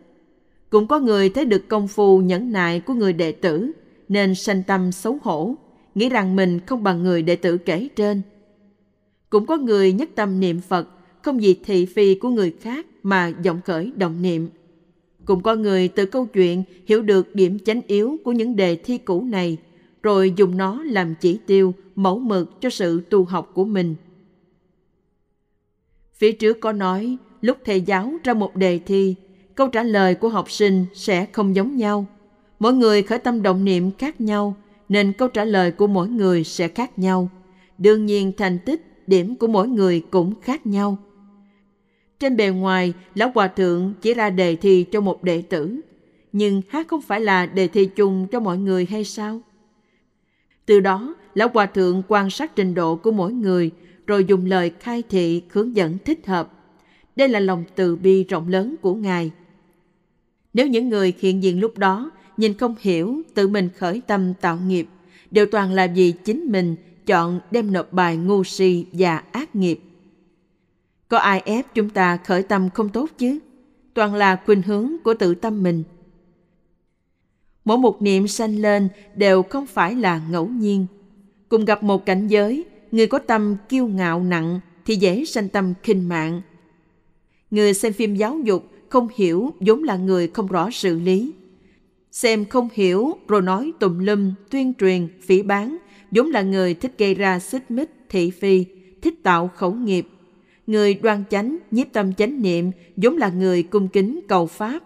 Cũng 0.70 0.88
có 0.88 0.99
người 0.99 1.30
thấy 1.30 1.45
được 1.45 1.67
công 1.67 1.88
phu 1.88 2.22
nhẫn 2.22 2.51
nại 2.51 2.80
của 2.80 2.93
người 2.93 3.13
đệ 3.13 3.32
tử 3.32 3.72
nên 4.09 4.36
sanh 4.36 4.63
tâm 4.63 4.91
xấu 4.91 5.17
hổ, 5.24 5.55
nghĩ 5.96 6.10
rằng 6.10 6.36
mình 6.36 6.60
không 6.66 6.84
bằng 6.84 7.04
người 7.04 7.22
đệ 7.22 7.36
tử 7.36 7.58
kể 7.58 7.88
trên. 7.96 8.22
Cũng 9.30 9.46
có 9.46 9.58
người 9.58 9.94
nhất 9.94 10.10
tâm 10.16 10.40
niệm 10.40 10.62
Phật, 10.62 10.88
không 11.22 11.40
vì 11.40 11.54
thị 11.54 11.86
phi 11.86 12.16
của 12.16 12.30
người 12.30 12.56
khác 12.62 12.86
mà 13.04 13.32
vọng 13.46 13.62
khởi 13.66 13.92
động 13.96 14.22
niệm. 14.22 14.50
Cũng 15.26 15.44
có 15.44 15.56
người 15.56 15.88
từ 15.88 16.06
câu 16.06 16.26
chuyện 16.26 16.64
hiểu 16.86 17.02
được 17.02 17.36
điểm 17.36 17.60
chánh 17.60 17.82
yếu 17.88 18.18
của 18.24 18.32
những 18.32 18.56
đề 18.56 18.76
thi 18.76 18.98
cũ 18.98 19.24
này, 19.24 19.58
rồi 20.04 20.34
dùng 20.36 20.58
nó 20.58 20.84
làm 20.84 21.16
chỉ 21.22 21.40
tiêu, 21.46 21.74
mẫu 21.96 22.20
mực 22.20 22.62
cho 22.62 22.70
sự 22.70 23.02
tu 23.10 23.24
học 23.24 23.52
của 23.54 23.66
mình. 23.66 23.96
Phía 26.14 26.32
trước 26.32 26.60
có 26.60 26.72
nói, 26.72 27.18
lúc 27.42 27.58
thầy 27.66 27.82
giáo 27.82 28.14
ra 28.24 28.34
một 28.34 28.56
đề 28.56 28.80
thi, 28.80 29.16
câu 29.56 29.68
trả 29.68 29.84
lời 29.84 30.16
của 30.16 30.30
học 30.30 30.52
sinh 30.52 30.86
sẽ 30.94 31.26
không 31.26 31.56
giống 31.56 31.78
nhau. 31.78 32.06
Mỗi 32.60 32.74
người 32.74 33.04
khởi 33.04 33.20
tâm 33.20 33.42
động 33.42 33.66
niệm 33.66 33.92
khác 33.98 34.22
nhau– 34.22 34.56
nên 34.90 35.14
câu 35.14 35.28
trả 35.28 35.46
lời 35.46 35.72
của 35.72 35.88
mỗi 35.88 36.10
người 36.10 36.44
sẽ 36.44 36.68
khác 36.68 37.00
nhau. 37.00 37.30
Đương 37.78 38.06
nhiên 38.06 38.32
thành 38.38 38.60
tích, 38.66 39.04
điểm 39.08 39.36
của 39.36 39.48
mỗi 39.48 39.68
người 39.68 40.02
cũng 40.12 40.34
khác 40.42 40.68
nhau. 40.68 40.98
Trên 42.20 42.38
bề 42.38 42.50
ngoài, 42.50 42.94
Lão 43.16 43.32
Hòa 43.36 43.48
Thượng 43.48 43.94
chỉ 44.02 44.14
ra 44.14 44.30
đề 44.30 44.56
thi 44.56 44.86
cho 44.92 45.02
một 45.02 45.24
đệ 45.24 45.42
tử, 45.42 45.82
nhưng 46.32 46.62
hát 46.70 46.88
không 46.88 47.02
phải 47.02 47.22
là 47.22 47.46
đề 47.46 47.68
thi 47.68 47.86
chung 47.86 48.28
cho 48.28 48.40
mọi 48.40 48.58
người 48.58 48.86
hay 48.86 49.04
sao? 49.04 49.42
Từ 50.66 50.80
đó, 50.80 51.16
Lão 51.34 51.50
Hòa 51.54 51.66
Thượng 51.66 52.04
quan 52.08 52.30
sát 52.30 52.56
trình 52.56 52.74
độ 52.74 52.96
của 52.96 53.12
mỗi 53.12 53.34
người, 53.34 53.72
rồi 54.08 54.26
dùng 54.26 54.46
lời 54.46 54.72
khai 54.80 55.04
thị 55.10 55.42
hướng 55.50 55.76
dẫn 55.76 55.98
thích 56.06 56.28
hợp. 56.28 56.54
Đây 57.16 57.28
là 57.28 57.40
lòng 57.40 57.64
từ 57.76 57.96
bi 57.96 58.24
rộng 58.24 58.48
lớn 58.48 58.76
của 58.82 58.94
Ngài. 58.94 59.32
Nếu 60.54 60.68
những 60.68 60.90
người 60.90 61.14
hiện 61.20 61.44
diện 61.44 61.60
lúc 61.60 61.78
đó 61.78 62.12
nhìn 62.40 62.54
không 62.54 62.76
hiểu, 62.80 63.22
tự 63.34 63.48
mình 63.48 63.70
khởi 63.78 64.02
tâm 64.08 64.34
tạo 64.34 64.58
nghiệp, 64.58 64.88
đều 65.32 65.46
toàn 65.46 65.74
là 65.74 65.88
vì 65.88 66.12
chính 66.12 66.52
mình 66.52 66.76
chọn 67.06 67.40
đem 67.52 67.74
nộp 67.74 67.94
bài 67.94 68.18
ngu 68.18 68.44
si 68.44 68.86
và 68.92 69.24
ác 69.32 69.56
nghiệp. 69.56 69.80
Có 71.08 71.18
ai 71.18 71.42
ép 71.46 71.66
chúng 71.74 71.90
ta 71.90 72.18
khởi 72.18 72.44
tâm 72.44 72.70
không 72.70 72.90
tốt 72.90 73.10
chứ? 73.18 73.40
Toàn 73.94 74.16
là 74.16 74.42
khuynh 74.46 74.62
hướng 74.62 74.92
của 75.04 75.14
tự 75.14 75.36
tâm 75.36 75.64
mình. 75.64 75.84
Mỗi 77.66 77.78
một 77.78 78.02
niệm 78.02 78.28
sanh 78.28 78.56
lên 78.62 78.90
đều 79.16 79.44
không 79.44 79.66
phải 79.66 79.96
là 79.96 80.22
ngẫu 80.30 80.48
nhiên. 80.48 80.86
Cùng 81.50 81.66
gặp 81.66 81.84
một 81.84 82.06
cảnh 82.06 82.28
giới, 82.28 82.66
người 82.92 83.08
có 83.08 83.20
tâm 83.20 83.56
kiêu 83.70 83.88
ngạo 83.88 84.24
nặng 84.24 84.60
thì 84.86 84.96
dễ 84.96 85.26
sanh 85.26 85.50
tâm 85.50 85.74
khinh 85.84 86.10
mạng. 86.10 86.42
Người 87.52 87.74
xem 87.74 87.94
phim 87.94 88.16
giáo 88.16 88.40
dục 88.44 88.72
không 88.90 89.08
hiểu 89.16 89.54
vốn 89.60 89.84
là 89.84 89.98
người 89.98 90.28
không 90.28 90.48
rõ 90.48 90.70
sự 90.72 91.00
lý. 91.00 91.34
Xem 92.12 92.45
không 92.45 92.70
hiểu 92.74 93.18
rồi 93.28 93.41
nói 93.41 93.72
tùm 93.80 93.99
lum, 93.99 94.34
tuyên 94.49 94.74
truyền, 94.80 95.07
phỉ 95.22 95.41
bán, 95.41 95.78
vốn 96.12 96.28
là 96.28 96.41
người 96.41 96.74
thích 96.74 96.93
gây 96.97 97.16
ra 97.16 97.39
xích 97.39 97.72
mích, 97.72 97.89
thị 98.10 98.32
phi, 98.32 98.66
thích 99.01 99.24
tạo 99.24 99.51
khẩu 99.55 99.74
nghiệp. 99.74 100.07
Người 100.68 100.93
đoan 100.93 101.24
chánh, 101.30 101.57
nhiếp 101.72 101.88
tâm 101.93 102.14
chánh 102.14 102.41
niệm, 102.41 102.72
vốn 102.97 103.18
là 103.18 103.30
người 103.30 103.64
cung 103.64 103.88
kính 103.88 104.20
cầu 104.28 104.47
Pháp. 104.47 104.80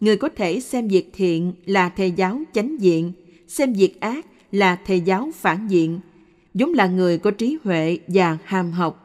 Người 0.00 0.16
có 0.16 0.28
thể 0.28 0.60
xem 0.60 0.88
việc 0.88 1.10
thiện 1.12 1.52
là 1.66 1.88
thầy 1.88 2.10
giáo 2.10 2.40
chánh 2.52 2.80
diện, 2.80 3.12
xem 3.48 3.72
việc 3.72 4.00
ác 4.00 4.26
là 4.52 4.78
thầy 4.86 5.00
giáo 5.00 5.30
phản 5.34 5.66
diện, 5.68 6.00
vốn 6.54 6.72
là 6.72 6.86
người 6.86 7.18
có 7.18 7.30
trí 7.30 7.58
huệ 7.64 7.98
và 8.08 8.38
hàm 8.44 8.72
học. 8.72 9.00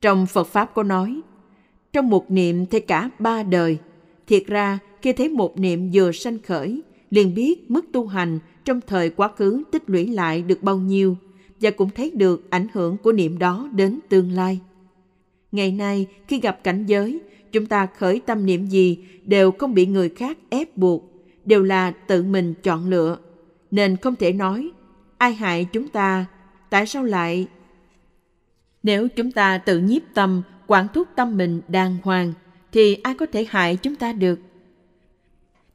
Trong 0.00 0.26
Phật 0.26 0.48
Pháp 0.48 0.74
có 0.74 0.82
nói, 0.82 1.20
trong 1.92 2.08
một 2.08 2.30
niệm 2.30 2.66
thấy 2.66 2.80
cả 2.80 3.10
ba 3.18 3.42
đời. 3.42 3.78
Thiệt 4.26 4.46
ra, 4.46 4.78
khi 5.02 5.12
thấy 5.12 5.28
một 5.28 5.58
niệm 5.58 5.90
vừa 5.92 6.12
sanh 6.12 6.38
khởi, 6.46 6.82
liền 7.10 7.34
biết 7.34 7.70
mức 7.70 7.84
tu 7.92 8.06
hành 8.06 8.38
trong 8.64 8.80
thời 8.86 9.10
quá 9.10 9.30
khứ 9.36 9.62
tích 9.70 9.90
lũy 9.90 10.06
lại 10.06 10.42
được 10.42 10.62
bao 10.62 10.78
nhiêu 10.78 11.16
và 11.60 11.70
cũng 11.70 11.90
thấy 11.90 12.10
được 12.10 12.50
ảnh 12.50 12.66
hưởng 12.72 12.96
của 12.96 13.12
niệm 13.12 13.38
đó 13.38 13.68
đến 13.72 13.98
tương 14.08 14.32
lai. 14.32 14.60
Ngày 15.52 15.72
nay, 15.72 16.06
khi 16.28 16.40
gặp 16.40 16.64
cảnh 16.64 16.86
giới, 16.86 17.20
chúng 17.52 17.66
ta 17.66 17.86
khởi 17.86 18.20
tâm 18.26 18.46
niệm 18.46 18.66
gì 18.66 18.98
đều 19.24 19.52
không 19.52 19.74
bị 19.74 19.86
người 19.86 20.08
khác 20.08 20.38
ép 20.50 20.76
buộc, 20.76 21.12
đều 21.44 21.62
là 21.62 21.90
tự 21.90 22.22
mình 22.22 22.54
chọn 22.62 22.90
lựa. 22.90 23.18
Nên 23.70 23.96
không 23.96 24.16
thể 24.16 24.32
nói, 24.32 24.70
ai 25.18 25.34
hại 25.34 25.64
chúng 25.72 25.88
ta, 25.88 26.26
tại 26.70 26.86
sao 26.86 27.04
lại... 27.04 27.46
Nếu 28.82 29.08
chúng 29.08 29.32
ta 29.32 29.58
tự 29.58 29.78
nhiếp 29.78 30.02
tâm 30.14 30.42
quản 30.66 30.86
thúc 30.94 31.08
tâm 31.16 31.36
mình 31.36 31.60
đàng 31.68 31.96
hoàng 32.02 32.32
thì 32.72 32.94
ai 32.94 33.14
có 33.14 33.26
thể 33.26 33.46
hại 33.48 33.76
chúng 33.76 33.96
ta 33.96 34.12
được 34.12 34.38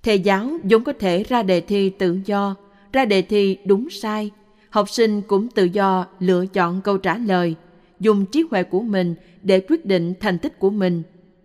thầy 0.03 0.19
giáo 0.19 0.49
vốn 0.63 0.83
có 0.83 0.93
thể 0.93 1.23
ra 1.23 1.43
đề 1.43 1.61
thi 1.61 1.89
tự 1.89 2.19
do. 2.25 2.55
Ra 2.93 3.05
đề 3.05 3.21
thi 3.21 3.57
đúng 3.65 3.89
sai. 3.89 4.31
Học 4.69 4.89
sinh 4.89 5.21
cũng 5.21 5.47
tự 5.49 5.63
do 5.63 6.05
lựa 6.19 6.45
chọn 6.45 6.81
câu 6.81 6.97
trả 6.97 7.17
lời 7.17 7.55
dùng 7.99 8.25
trí 8.25 8.43
huệ 8.51 8.63
của 8.63 8.81
mình 8.81 9.15
để 9.41 9.59
quyết 9.59 9.85
định 9.85 10.13
thành 10.19 10.37
tích 10.37 10.59
của 10.59 10.69
mình. 10.69 11.03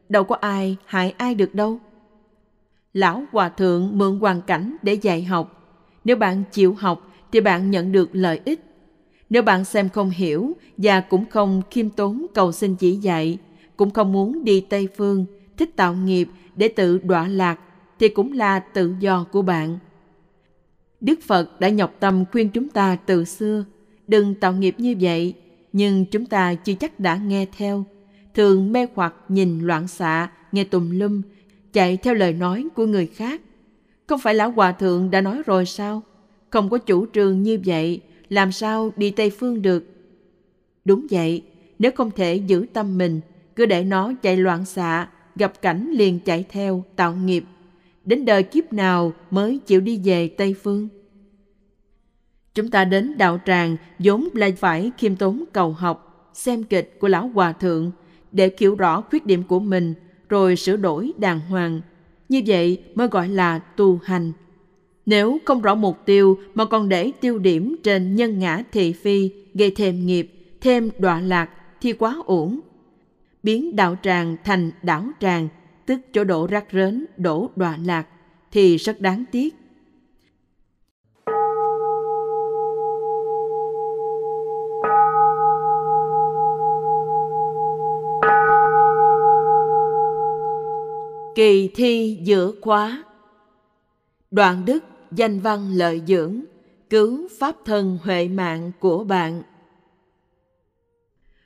Đâu 0.08 0.24
có 0.24 0.36
ai 0.40 0.76
hại 0.84 1.14
ai 1.18 1.34
được 1.34 1.54
đâu. 1.54 1.78
Lão 2.92 3.24
hòa 3.32 3.48
thượng 3.48 3.98
mượn 3.98 4.18
hoàn 4.18 4.42
cảnh 4.42 4.76
để 4.82 4.94
dạy 4.94 5.24
học. 5.24 5.58
Nếu 6.04 6.16
bạn 6.16 6.42
chịu 6.52 6.74
học 6.74 7.10
thì 7.32 7.40
bạn 7.40 7.70
nhận 7.70 7.92
được 7.92 8.08
lợi 8.12 8.40
ích. 8.44 8.60
Nếu 9.30 9.42
bạn 9.42 9.64
xem 9.64 9.88
không 9.88 10.10
hiểu 10.10 10.52
và 10.76 11.00
cũng 11.00 11.24
không 11.30 11.62
khiêm 11.70 11.90
tốn 11.90 12.26
cầu 12.34 12.52
xin 12.52 12.76
chỉ 12.76 12.96
dạy, 12.96 13.38
cũng 13.76 13.90
không 13.90 14.12
muốn 14.12 14.44
đi 14.44 14.60
Tây 14.60 14.88
Phương, 14.96 15.26
thích 15.56 15.76
tạo 15.76 15.94
nghiệp 15.94 16.28
để 16.56 16.68
tự 16.68 16.98
đọa 16.98 17.28
lạc, 17.28 17.60
thì 18.02 18.08
cũng 18.08 18.32
là 18.32 18.58
tự 18.58 18.94
do 19.00 19.26
của 19.32 19.42
bạn. 19.42 19.78
Đức 21.00 21.18
Phật 21.22 21.60
đã 21.60 21.68
nhọc 21.68 21.94
tâm 22.00 22.24
khuyên 22.32 22.48
chúng 22.48 22.68
ta 22.68 22.96
từ 23.06 23.24
xưa, 23.24 23.64
đừng 24.08 24.34
tạo 24.34 24.52
nghiệp 24.52 24.74
như 24.78 24.96
vậy, 25.00 25.34
nhưng 25.72 26.04
chúng 26.04 26.26
ta 26.26 26.54
chưa 26.54 26.74
chắc 26.74 27.00
đã 27.00 27.16
nghe 27.16 27.46
theo. 27.56 27.84
Thường 28.34 28.72
mê 28.72 28.86
hoặc 28.94 29.14
nhìn 29.28 29.60
loạn 29.60 29.88
xạ, 29.88 30.30
nghe 30.52 30.64
tùm 30.64 30.90
lum, 30.90 31.22
chạy 31.72 31.96
theo 31.96 32.14
lời 32.14 32.32
nói 32.32 32.68
của 32.74 32.86
người 32.86 33.06
khác. 33.06 33.40
Không 34.06 34.20
phải 34.20 34.34
Lão 34.34 34.50
Hòa 34.50 34.72
Thượng 34.72 35.10
đã 35.10 35.20
nói 35.20 35.42
rồi 35.46 35.66
sao? 35.66 36.02
Không 36.50 36.70
có 36.70 36.78
chủ 36.78 37.06
trương 37.12 37.42
như 37.42 37.58
vậy, 37.64 38.00
làm 38.28 38.52
sao 38.52 38.92
đi 38.96 39.10
Tây 39.10 39.30
Phương 39.30 39.62
được? 39.62 39.84
Đúng 40.84 41.06
vậy, 41.10 41.42
nếu 41.78 41.92
không 41.94 42.10
thể 42.10 42.36
giữ 42.36 42.66
tâm 42.72 42.98
mình, 42.98 43.20
cứ 43.56 43.66
để 43.66 43.84
nó 43.84 44.12
chạy 44.22 44.36
loạn 44.36 44.64
xạ, 44.64 45.08
gặp 45.36 45.62
cảnh 45.62 45.90
liền 45.92 46.20
chạy 46.20 46.44
theo, 46.48 46.84
tạo 46.96 47.14
nghiệp. 47.14 47.44
Đến 48.04 48.24
đời 48.24 48.42
kiếp 48.42 48.72
nào 48.72 49.12
mới 49.30 49.58
chịu 49.66 49.80
đi 49.80 50.00
về 50.04 50.28
Tây 50.28 50.54
Phương? 50.62 50.88
Chúng 52.54 52.70
ta 52.70 52.84
đến 52.84 53.18
đạo 53.18 53.38
tràng 53.46 53.76
vốn 53.98 54.28
là 54.34 54.50
phải 54.56 54.90
khiêm 54.98 55.16
tốn 55.16 55.44
cầu 55.52 55.72
học, 55.72 56.30
xem 56.34 56.64
kịch 56.64 57.00
của 57.00 57.08
Lão 57.08 57.28
Hòa 57.28 57.52
Thượng 57.52 57.90
để 58.32 58.50
hiểu 58.58 58.74
rõ 58.74 59.00
khuyết 59.00 59.26
điểm 59.26 59.42
của 59.42 59.60
mình 59.60 59.94
rồi 60.28 60.56
sửa 60.56 60.76
đổi 60.76 61.12
đàng 61.18 61.40
hoàng. 61.40 61.80
Như 62.28 62.42
vậy 62.46 62.82
mới 62.94 63.08
gọi 63.08 63.28
là 63.28 63.58
tu 63.58 64.00
hành. 64.04 64.32
Nếu 65.06 65.38
không 65.44 65.62
rõ 65.62 65.74
mục 65.74 65.98
tiêu 66.04 66.38
mà 66.54 66.64
còn 66.64 66.88
để 66.88 67.10
tiêu 67.20 67.38
điểm 67.38 67.76
trên 67.82 68.16
nhân 68.16 68.38
ngã 68.38 68.62
thị 68.72 68.92
phi, 68.92 69.30
gây 69.54 69.70
thêm 69.70 70.06
nghiệp, 70.06 70.32
thêm 70.60 70.90
đọa 70.98 71.20
lạc 71.20 71.50
thì 71.80 71.92
quá 71.92 72.16
ổn. 72.26 72.60
Biến 73.42 73.76
đạo 73.76 73.96
tràng 74.02 74.36
thành 74.44 74.70
đảo 74.82 75.04
tràng, 75.20 75.48
tức 75.86 76.00
chỗ 76.12 76.24
đổ 76.24 76.46
rác 76.46 76.64
rến, 76.72 77.06
đổ 77.16 77.50
đọa 77.56 77.78
lạc, 77.84 78.06
thì 78.50 78.76
rất 78.76 79.00
đáng 79.00 79.24
tiếc. 79.32 79.54
Kỳ 91.34 91.68
thi 91.74 92.18
giữa 92.22 92.52
khóa 92.60 93.04
Đoạn 94.30 94.64
đức 94.64 94.84
danh 95.10 95.40
văn 95.40 95.70
lợi 95.72 96.02
dưỡng, 96.06 96.40
cứu 96.90 97.28
pháp 97.38 97.56
thân 97.64 97.98
huệ 98.02 98.28
mạng 98.28 98.72
của 98.80 99.04
bạn. 99.04 99.42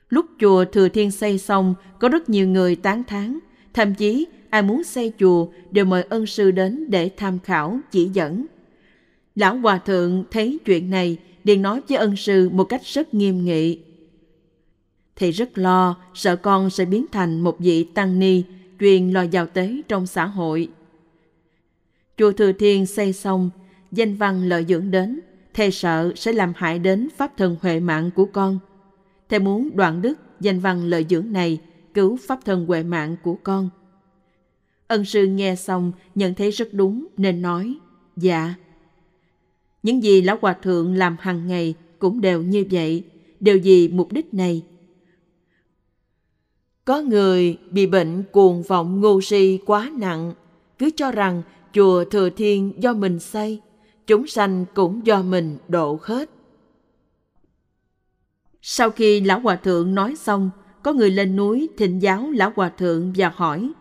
Lúc 0.09 0.25
chùa 0.39 0.65
Thừa 0.65 0.89
Thiên 0.89 1.11
xây 1.11 1.37
xong, 1.37 1.75
có 1.99 2.09
rất 2.09 2.29
nhiều 2.29 2.47
người 2.47 2.75
tán 2.75 3.03
thán, 3.03 3.39
thậm 3.77 3.95
chí 3.95 4.27
ai 4.49 4.61
muốn 4.61 4.83
xây 4.83 5.13
chùa 5.19 5.47
đều 5.71 5.85
mời 5.85 6.03
ân 6.09 6.25
sư 6.25 6.51
đến 6.51 6.89
để 6.89 7.09
tham 7.17 7.39
khảo, 7.39 7.79
chỉ 7.91 8.09
dẫn. 8.13 8.45
Lão 9.35 9.57
Hòa 9.57 9.77
Thượng 9.77 10.23
thấy 10.31 10.59
chuyện 10.65 10.89
này, 10.89 11.17
liền 11.43 11.61
nói 11.61 11.81
với 11.89 11.97
ân 11.97 12.15
sư 12.15 12.49
một 12.49 12.63
cách 12.63 12.81
rất 12.85 13.13
nghiêm 13.13 13.45
nghị. 13.45 13.79
Thầy 15.15 15.31
rất 15.31 15.57
lo, 15.57 15.97
sợ 16.13 16.35
con 16.35 16.69
sẽ 16.69 16.85
biến 16.85 17.05
thành 17.11 17.41
một 17.41 17.59
vị 17.59 17.83
tăng 17.83 18.19
ni, 18.19 18.43
truyền 18.79 19.11
lò 19.11 19.21
giàu 19.21 19.47
tế 19.47 19.81
trong 19.87 20.07
xã 20.07 20.25
hội. 20.25 20.69
Chùa 22.17 22.31
Thừa 22.31 22.51
Thiên 22.51 22.85
xây 22.85 23.13
xong, 23.13 23.49
danh 23.91 24.15
văn 24.15 24.43
lợi 24.43 24.65
dưỡng 24.69 24.91
đến, 24.91 25.19
thầy 25.53 25.71
sợ 25.71 26.11
sẽ 26.15 26.33
làm 26.33 26.53
hại 26.55 26.79
đến 26.79 27.07
pháp 27.17 27.37
thân 27.37 27.55
huệ 27.61 27.79
mạng 27.79 28.11
của 28.15 28.25
con. 28.25 28.59
Thầy 29.29 29.39
muốn 29.39 29.69
đoạn 29.73 30.01
đức 30.01 30.19
danh 30.39 30.59
văn 30.59 30.83
lợi 30.83 31.05
dưỡng 31.09 31.31
này 31.31 31.59
cứu 31.97 32.17
pháp 32.27 32.39
thân 32.45 32.65
huệ 32.65 32.83
mạng 32.83 33.15
của 33.23 33.35
con. 33.43 33.69
Ân 34.87 35.05
sư 35.05 35.25
nghe 35.25 35.55
xong 35.55 35.91
nhận 36.15 36.33
thấy 36.33 36.51
rất 36.51 36.73
đúng 36.73 37.07
nên 37.17 37.41
nói, 37.41 37.75
dạ. 38.15 38.53
Những 39.83 40.03
gì 40.03 40.21
Lão 40.21 40.37
Hòa 40.41 40.53
Thượng 40.53 40.93
làm 40.93 41.15
hàng 41.19 41.47
ngày 41.47 41.75
cũng 41.99 42.21
đều 42.21 42.41
như 42.41 42.65
vậy, 42.71 43.03
đều 43.39 43.59
vì 43.63 43.87
mục 43.87 44.11
đích 44.11 44.33
này. 44.33 44.63
Có 46.85 47.01
người 47.01 47.57
bị 47.71 47.87
bệnh 47.87 48.23
cuồng 48.31 48.63
vọng 48.63 49.01
ngu 49.01 49.21
si 49.21 49.59
quá 49.65 49.91
nặng, 49.97 50.33
cứ 50.77 50.89
cho 50.95 51.11
rằng 51.11 51.41
chùa 51.73 52.05
Thừa 52.05 52.29
Thiên 52.29 52.73
do 52.77 52.93
mình 52.93 53.19
xây, 53.19 53.61
chúng 54.07 54.27
sanh 54.27 54.65
cũng 54.75 55.05
do 55.05 55.21
mình 55.21 55.57
độ 55.67 55.99
hết. 56.01 56.29
Sau 58.61 58.89
khi 58.89 59.21
Lão 59.21 59.39
Hòa 59.39 59.55
Thượng 59.55 59.95
nói 59.95 60.15
xong, 60.15 60.49
có 60.87 60.93
người 60.93 61.11
lên 61.11 61.35
núi 61.35 61.69
thịnh 61.77 62.01
giáo 62.01 62.31
Lão 62.31 62.51
Hòa 62.55 62.69
Thượng 62.69 63.13
và 63.15 63.31
hỏi, 63.35 63.71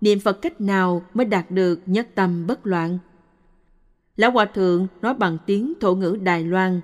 niệm 0.00 0.20
Phật 0.20 0.42
cách 0.42 0.60
nào 0.60 1.02
mới 1.14 1.26
đạt 1.26 1.50
được 1.50 1.80
nhất 1.86 2.08
tâm 2.14 2.46
bất 2.46 2.66
loạn? 2.66 2.98
Lão 4.16 4.30
Hòa 4.30 4.44
Thượng 4.44 4.86
nói 5.02 5.14
bằng 5.14 5.38
tiếng 5.46 5.72
thổ 5.80 5.94
ngữ 5.94 6.18
Đài 6.22 6.44
Loan, 6.44 6.80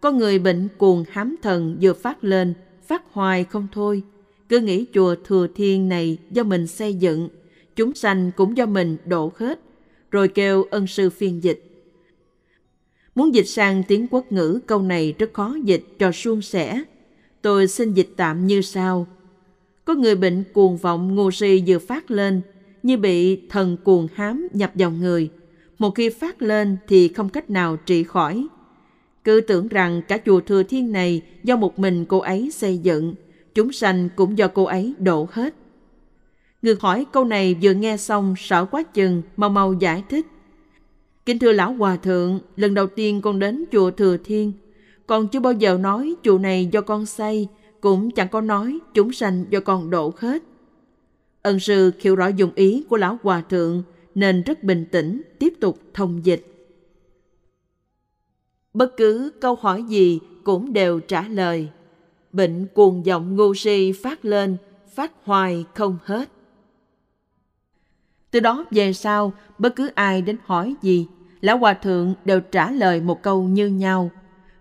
có 0.00 0.12
người 0.12 0.38
bệnh 0.38 0.68
cuồng 0.78 1.04
hám 1.10 1.36
thần 1.42 1.76
vừa 1.80 1.92
phát 1.92 2.24
lên, 2.24 2.54
phát 2.82 3.02
hoài 3.12 3.44
không 3.44 3.68
thôi, 3.72 4.02
cứ 4.48 4.60
nghĩ 4.60 4.86
chùa 4.94 5.14
Thừa 5.24 5.46
Thiên 5.54 5.88
này 5.88 6.18
do 6.30 6.42
mình 6.42 6.66
xây 6.66 6.94
dựng, 6.94 7.28
chúng 7.76 7.94
sanh 7.94 8.30
cũng 8.36 8.56
do 8.56 8.66
mình 8.66 8.96
độ 9.06 9.32
hết, 9.36 9.60
rồi 10.10 10.28
kêu 10.28 10.64
ân 10.70 10.86
sư 10.86 11.10
phiên 11.10 11.42
dịch. 11.42 11.64
Muốn 13.14 13.34
dịch 13.34 13.48
sang 13.48 13.82
tiếng 13.88 14.06
quốc 14.10 14.32
ngữ 14.32 14.60
câu 14.66 14.82
này 14.82 15.14
rất 15.18 15.30
khó 15.32 15.56
dịch 15.64 15.84
cho 15.98 16.12
suôn 16.12 16.42
sẻ. 16.42 16.82
Tôi 17.42 17.68
xin 17.68 17.94
dịch 17.94 18.08
tạm 18.16 18.46
như 18.46 18.60
sau. 18.60 19.06
Có 19.84 19.94
người 19.94 20.14
bệnh 20.14 20.44
cuồng 20.52 20.76
vọng 20.76 21.14
ngu 21.14 21.30
si 21.30 21.62
vừa 21.66 21.78
phát 21.78 22.10
lên, 22.10 22.40
như 22.82 22.96
bị 22.96 23.48
thần 23.48 23.76
cuồng 23.84 24.08
hám 24.14 24.48
nhập 24.52 24.70
vào 24.74 24.90
người. 24.90 25.30
Một 25.78 25.90
khi 25.90 26.08
phát 26.08 26.42
lên 26.42 26.76
thì 26.88 27.08
không 27.08 27.28
cách 27.28 27.50
nào 27.50 27.76
trị 27.76 28.02
khỏi. 28.02 28.46
Cứ 29.24 29.40
tưởng 29.40 29.68
rằng 29.68 30.02
cả 30.08 30.18
chùa 30.26 30.40
Thừa 30.40 30.62
Thiên 30.62 30.92
này 30.92 31.22
do 31.42 31.56
một 31.56 31.78
mình 31.78 32.04
cô 32.04 32.18
ấy 32.18 32.50
xây 32.50 32.78
dựng, 32.78 33.14
chúng 33.54 33.72
sanh 33.72 34.08
cũng 34.16 34.38
do 34.38 34.48
cô 34.48 34.64
ấy 34.64 34.94
độ 34.98 35.28
hết. 35.30 35.54
Người 36.62 36.76
hỏi 36.80 37.06
câu 37.12 37.24
này 37.24 37.56
vừa 37.62 37.72
nghe 37.72 37.96
xong 37.96 38.34
sợ 38.38 38.64
quá 38.64 38.82
chừng, 38.82 39.22
mau 39.36 39.50
mau 39.50 39.72
giải 39.72 40.04
thích. 40.08 40.26
Kính 41.26 41.38
thưa 41.38 41.52
Lão 41.52 41.72
Hòa 41.72 41.96
Thượng, 41.96 42.40
lần 42.56 42.74
đầu 42.74 42.86
tiên 42.86 43.20
con 43.20 43.38
đến 43.38 43.64
chùa 43.72 43.90
Thừa 43.90 44.16
Thiên, 44.16 44.52
con 45.10 45.28
chưa 45.28 45.40
bao 45.40 45.52
giờ 45.52 45.78
nói 45.78 46.14
chùa 46.22 46.38
này 46.38 46.68
do 46.72 46.80
con 46.80 47.06
xây, 47.06 47.48
cũng 47.80 48.10
chẳng 48.10 48.28
có 48.28 48.40
nói 48.40 48.78
chúng 48.94 49.12
sanh 49.12 49.44
do 49.50 49.60
con 49.60 49.90
độ 49.90 50.12
hết. 50.16 50.42
Ân 51.42 51.60
sư 51.60 51.92
hiểu 52.00 52.16
rõ 52.16 52.28
dùng 52.28 52.50
ý 52.54 52.84
của 52.88 52.96
lão 52.96 53.18
hòa 53.22 53.40
thượng 53.40 53.82
nên 54.14 54.42
rất 54.42 54.62
bình 54.62 54.86
tĩnh 54.92 55.22
tiếp 55.38 55.54
tục 55.60 55.78
thông 55.94 56.24
dịch. 56.24 56.70
Bất 58.74 58.96
cứ 58.96 59.32
câu 59.40 59.54
hỏi 59.54 59.82
gì 59.82 60.20
cũng 60.44 60.72
đều 60.72 61.00
trả 61.00 61.28
lời. 61.28 61.68
Bệnh 62.32 62.66
cuồng 62.74 63.06
giọng 63.06 63.36
ngu 63.36 63.54
si 63.54 63.92
phát 63.92 64.24
lên, 64.24 64.56
phát 64.94 65.12
hoài 65.24 65.64
không 65.74 65.98
hết. 66.04 66.28
Từ 68.30 68.40
đó 68.40 68.64
về 68.70 68.92
sau, 68.92 69.32
bất 69.58 69.76
cứ 69.76 69.90
ai 69.94 70.22
đến 70.22 70.36
hỏi 70.44 70.74
gì, 70.82 71.06
Lão 71.40 71.58
Hòa 71.58 71.74
Thượng 71.74 72.14
đều 72.24 72.40
trả 72.40 72.70
lời 72.70 73.00
một 73.00 73.22
câu 73.22 73.42
như 73.42 73.66
nhau. 73.66 74.10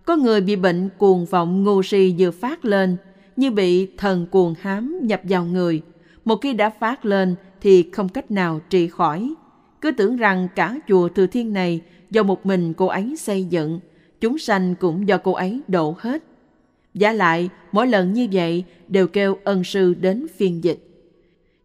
Có 0.09 0.15
người 0.15 0.41
bị 0.41 0.55
bệnh 0.55 0.89
cuồng 0.97 1.25
vọng 1.25 1.63
ngu 1.63 1.83
si 1.83 2.15
vừa 2.17 2.31
phát 2.31 2.65
lên, 2.65 2.97
như 3.35 3.51
bị 3.51 3.87
thần 3.97 4.25
cuồng 4.31 4.53
hám 4.61 4.99
nhập 5.01 5.21
vào 5.23 5.45
người. 5.45 5.81
Một 6.25 6.35
khi 6.41 6.53
đã 6.53 6.69
phát 6.69 7.05
lên 7.05 7.35
thì 7.61 7.89
không 7.91 8.09
cách 8.09 8.31
nào 8.31 8.61
trị 8.69 8.87
khỏi. 8.87 9.33
Cứ 9.81 9.91
tưởng 9.91 10.17
rằng 10.17 10.47
cả 10.55 10.75
chùa 10.87 11.09
Thừa 11.09 11.27
Thiên 11.27 11.53
này 11.53 11.81
do 12.11 12.23
một 12.23 12.45
mình 12.45 12.73
cô 12.73 12.85
ấy 12.85 13.15
xây 13.17 13.43
dựng, 13.43 13.79
chúng 14.21 14.37
sanh 14.37 14.75
cũng 14.75 15.07
do 15.07 15.17
cô 15.17 15.31
ấy 15.31 15.61
độ 15.67 15.95
hết. 15.99 16.23
Giả 16.93 17.13
lại, 17.13 17.49
mỗi 17.71 17.87
lần 17.87 18.13
như 18.13 18.27
vậy 18.31 18.63
đều 18.87 19.07
kêu 19.07 19.37
ân 19.43 19.63
sư 19.63 19.93
đến 19.93 20.27
phiên 20.37 20.63
dịch. 20.63 20.79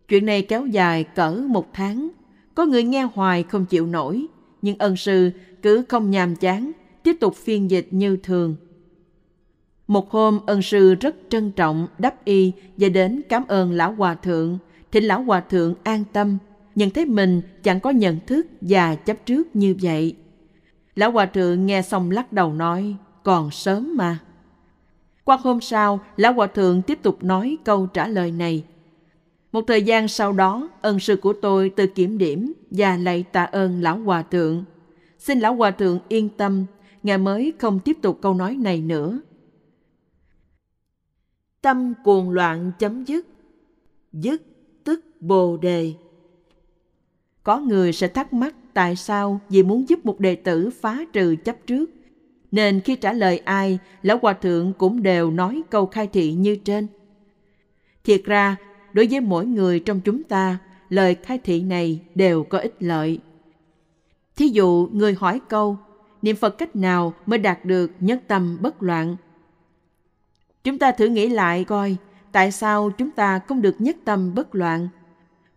Chuyện 0.09 0.27
này 0.27 0.43
kéo 0.43 0.67
dài 0.67 1.05
cỡ 1.05 1.31
một 1.31 1.67
tháng. 1.73 2.09
Có 2.55 2.65
người 2.65 2.83
nghe 2.83 3.03
hoài 3.03 3.43
không 3.43 3.67
chịu 3.67 3.87
nổi, 3.87 4.27
nhưng 4.63 4.79
ân 4.79 4.97
sư 4.97 5.31
cứ 5.63 5.85
không 5.89 6.11
nhàm 6.11 6.37
chán, 6.37 6.73
tiếp 7.05 7.17
tục 7.21 7.35
phiên 7.35 7.71
dịch 7.71 7.89
như 7.91 8.17
thường. 8.17 8.57
Một 9.87 10.11
hôm 10.11 10.41
ân 10.47 10.63
sư 10.63 10.95
rất 10.95 11.17
trân 11.29 11.53
trọng 11.53 11.87
đắp 11.99 12.25
y 12.25 12.53
và 12.77 12.89
đến 12.89 13.23
cảm 13.29 13.45
ơn 13.49 13.73
lão 13.73 13.93
hòa 13.93 14.15
thượng, 14.15 14.59
thỉnh 14.93 15.05
lão 15.05 15.23
hòa 15.23 15.41
thượng 15.41 15.75
an 15.83 16.05
tâm, 16.13 16.39
nhận 16.75 16.91
thấy 16.91 17.05
mình 17.07 17.43
chẳng 17.63 17.81
có 17.81 17.91
nhận 17.91 18.19
thức 18.27 18.47
và 18.61 18.95
chấp 18.95 19.27
trước 19.27 19.57
như 19.57 19.77
vậy. 19.83 20.17
Lão 20.95 21.11
hòa 21.11 21.27
thượng 21.27 21.67
nghe 21.67 21.83
xong 21.83 22.11
lắc 22.11 22.33
đầu 22.33 22.53
nói, 22.53 22.97
còn 23.23 23.51
sớm 23.51 23.97
mà. 23.97 24.19
Qua 25.25 25.39
hôm 25.43 25.61
sau, 25.61 26.01
lão 26.17 26.33
hòa 26.33 26.47
thượng 26.47 26.83
tiếp 26.83 26.99
tục 27.03 27.25
nói 27.25 27.57
câu 27.65 27.87
trả 27.87 28.09
lời 28.09 28.33
này. 28.33 28.65
Một 29.53 29.65
thời 29.67 29.83
gian 29.83 30.09
sau 30.09 30.33
đó, 30.33 30.69
ân 30.83 31.01
sư 31.01 31.17
của 31.17 31.33
tôi 31.33 31.71
từ 31.77 31.87
kiểm 31.87 32.19
điểm 32.19 32.53
và 32.71 32.97
lạy 32.97 33.23
tạ 33.23 33.45
ơn 33.45 33.83
lão 33.83 33.99
hòa 33.99 34.23
thượng. 34.23 34.65
Xin 35.19 35.41
lão 35.41 35.55
hòa 35.55 35.71
thượng 35.71 35.99
yên 36.09 36.29
tâm, 36.29 36.65
ngài 37.05 37.19
mới 37.19 37.53
không 37.59 37.81
tiếp 37.81 37.97
tục 38.03 38.19
câu 38.23 38.35
nói 38.35 38.57
này 38.57 38.81
nữa. 38.81 39.21
Tâm 41.61 41.95
cuồng 42.05 42.31
loạn 42.31 42.73
chấm 42.79 43.05
dứt, 43.05 43.27
dứt 44.13 44.43
tức 44.85 45.05
bồ 45.21 45.57
đề. 45.57 45.93
Có 47.43 47.61
người 47.61 47.93
sẽ 47.93 48.09
thắc 48.09 48.33
mắc 48.33 48.55
tại 48.75 48.97
sao 48.97 49.41
vì 49.49 49.63
muốn 49.63 49.89
giúp 49.89 50.07
một 50.07 50.21
đệ 50.21 50.37
tử 50.37 50.71
phá 50.81 51.05
trừ 51.13 51.37
chấp 51.45 51.57
trước, 51.67 51.91
nên 52.53 52.81
khi 52.81 52.97
trả 52.97 53.13
lời 53.13 53.39
ai, 53.39 53.79
lão 54.03 54.19
hòa 54.23 54.33
thượng 54.33 54.73
cũng 54.79 55.03
đều 55.03 55.31
nói 55.31 55.63
câu 55.71 55.87
khai 55.87 56.07
thị 56.07 56.33
như 56.33 56.57
trên. 56.57 56.87
Thiệt 58.05 58.23
ra, 58.25 58.57
đối 58.93 59.07
với 59.11 59.21
mỗi 59.21 59.47
người 59.47 59.81
trong 59.81 60.01
chúng 60.01 60.23
ta, 60.23 60.59
lời 60.89 61.15
khai 61.15 61.39
thị 61.45 61.63
này 61.63 62.01
đều 62.15 62.45
có 62.45 62.59
ích 62.59 62.75
lợi. 62.81 63.19
Thí 64.37 64.49
dụ, 64.49 64.89
người 64.93 65.15
hỏi 65.15 65.41
câu, 65.49 65.79
niệm 66.25 66.37
Phật 66.37 66.59
cách 66.59 66.77
nào 66.77 67.15
mới 67.27 67.39
đạt 67.39 67.65
được 67.65 67.91
nhất 68.01 68.23
tâm 68.29 68.59
bất 68.61 68.83
loạn? 68.83 69.17
Chúng 70.65 70.79
ta 70.79 70.93
thử 70.93 71.07
nghĩ 71.07 71.29
lại 71.29 71.65
coi, 71.65 71.97
tại 72.33 72.53
sao 72.53 72.91
chúng 72.91 73.11
ta 73.11 73.39
không 73.39 73.63
được 73.63 73.81
nhất 73.81 73.97
tâm 74.05 74.35
bất 74.35 74.55
loạn? 74.55 74.89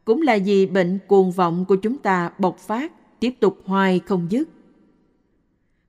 Cũng 0.06 0.22
là 0.22 0.38
vì 0.46 0.66
bệnh 0.66 1.00
cuồng 1.08 1.32
vọng 1.32 1.66
của 1.66 1.76
chúng 1.76 1.98
ta 1.98 2.32
bộc 2.40 2.58
phát, 2.58 2.92
tiếp 3.20 3.34
tục 3.40 3.58
hoài 3.66 4.00
không 4.00 4.28
dứt. 4.30 4.50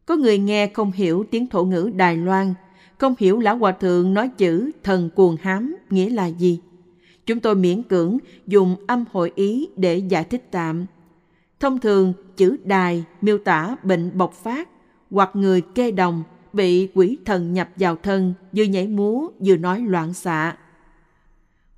Có 0.07 0.17
người 0.17 0.39
nghe 0.39 0.67
không 0.67 0.93
hiểu 0.93 1.25
tiếng 1.31 1.47
thổ 1.47 1.65
ngữ 1.65 1.91
Đài 1.97 2.17
Loan, 2.17 2.55
không 2.99 3.15
hiểu 3.19 3.39
Lão 3.39 3.57
Hòa 3.57 3.73
Thượng 3.73 4.15
nói 4.15 4.31
chữ 4.39 4.71
thần 4.83 5.11
cuồng 5.11 5.37
hám 5.37 5.77
nghĩa 5.91 6.11
là 6.11 6.27
gì. 6.27 6.61
Chúng 7.27 7.41
tôi 7.41 7.55
miễn 7.55 7.83
cưỡng 7.83 8.19
dùng 8.47 8.77
âm 8.87 9.05
hội 9.13 9.33
ý 9.35 9.69
để 9.77 9.97
giải 9.99 10.25
thích 10.25 10.49
tạm. 10.51 10.87
Thông 11.61 11.79
thường, 11.79 12.13
chữ 12.37 12.57
đài 12.65 13.05
miêu 13.21 13.39
tả 13.39 13.77
bệnh 13.83 14.19
bộc 14.19 14.33
phát 14.33 14.69
hoặc 15.11 15.31
người 15.35 15.61
kê 15.61 15.91
đồng 15.91 16.23
bị 16.53 16.89
quỷ 16.95 17.19
thần 17.25 17.53
nhập 17.53 17.69
vào 17.77 17.97
thân 17.97 18.35
vừa 18.53 18.65
nhảy 18.65 18.89
múa 18.89 19.29
vừa 19.39 19.57
nói 19.57 19.81
loạn 19.81 20.15
xạ. 20.15 20.57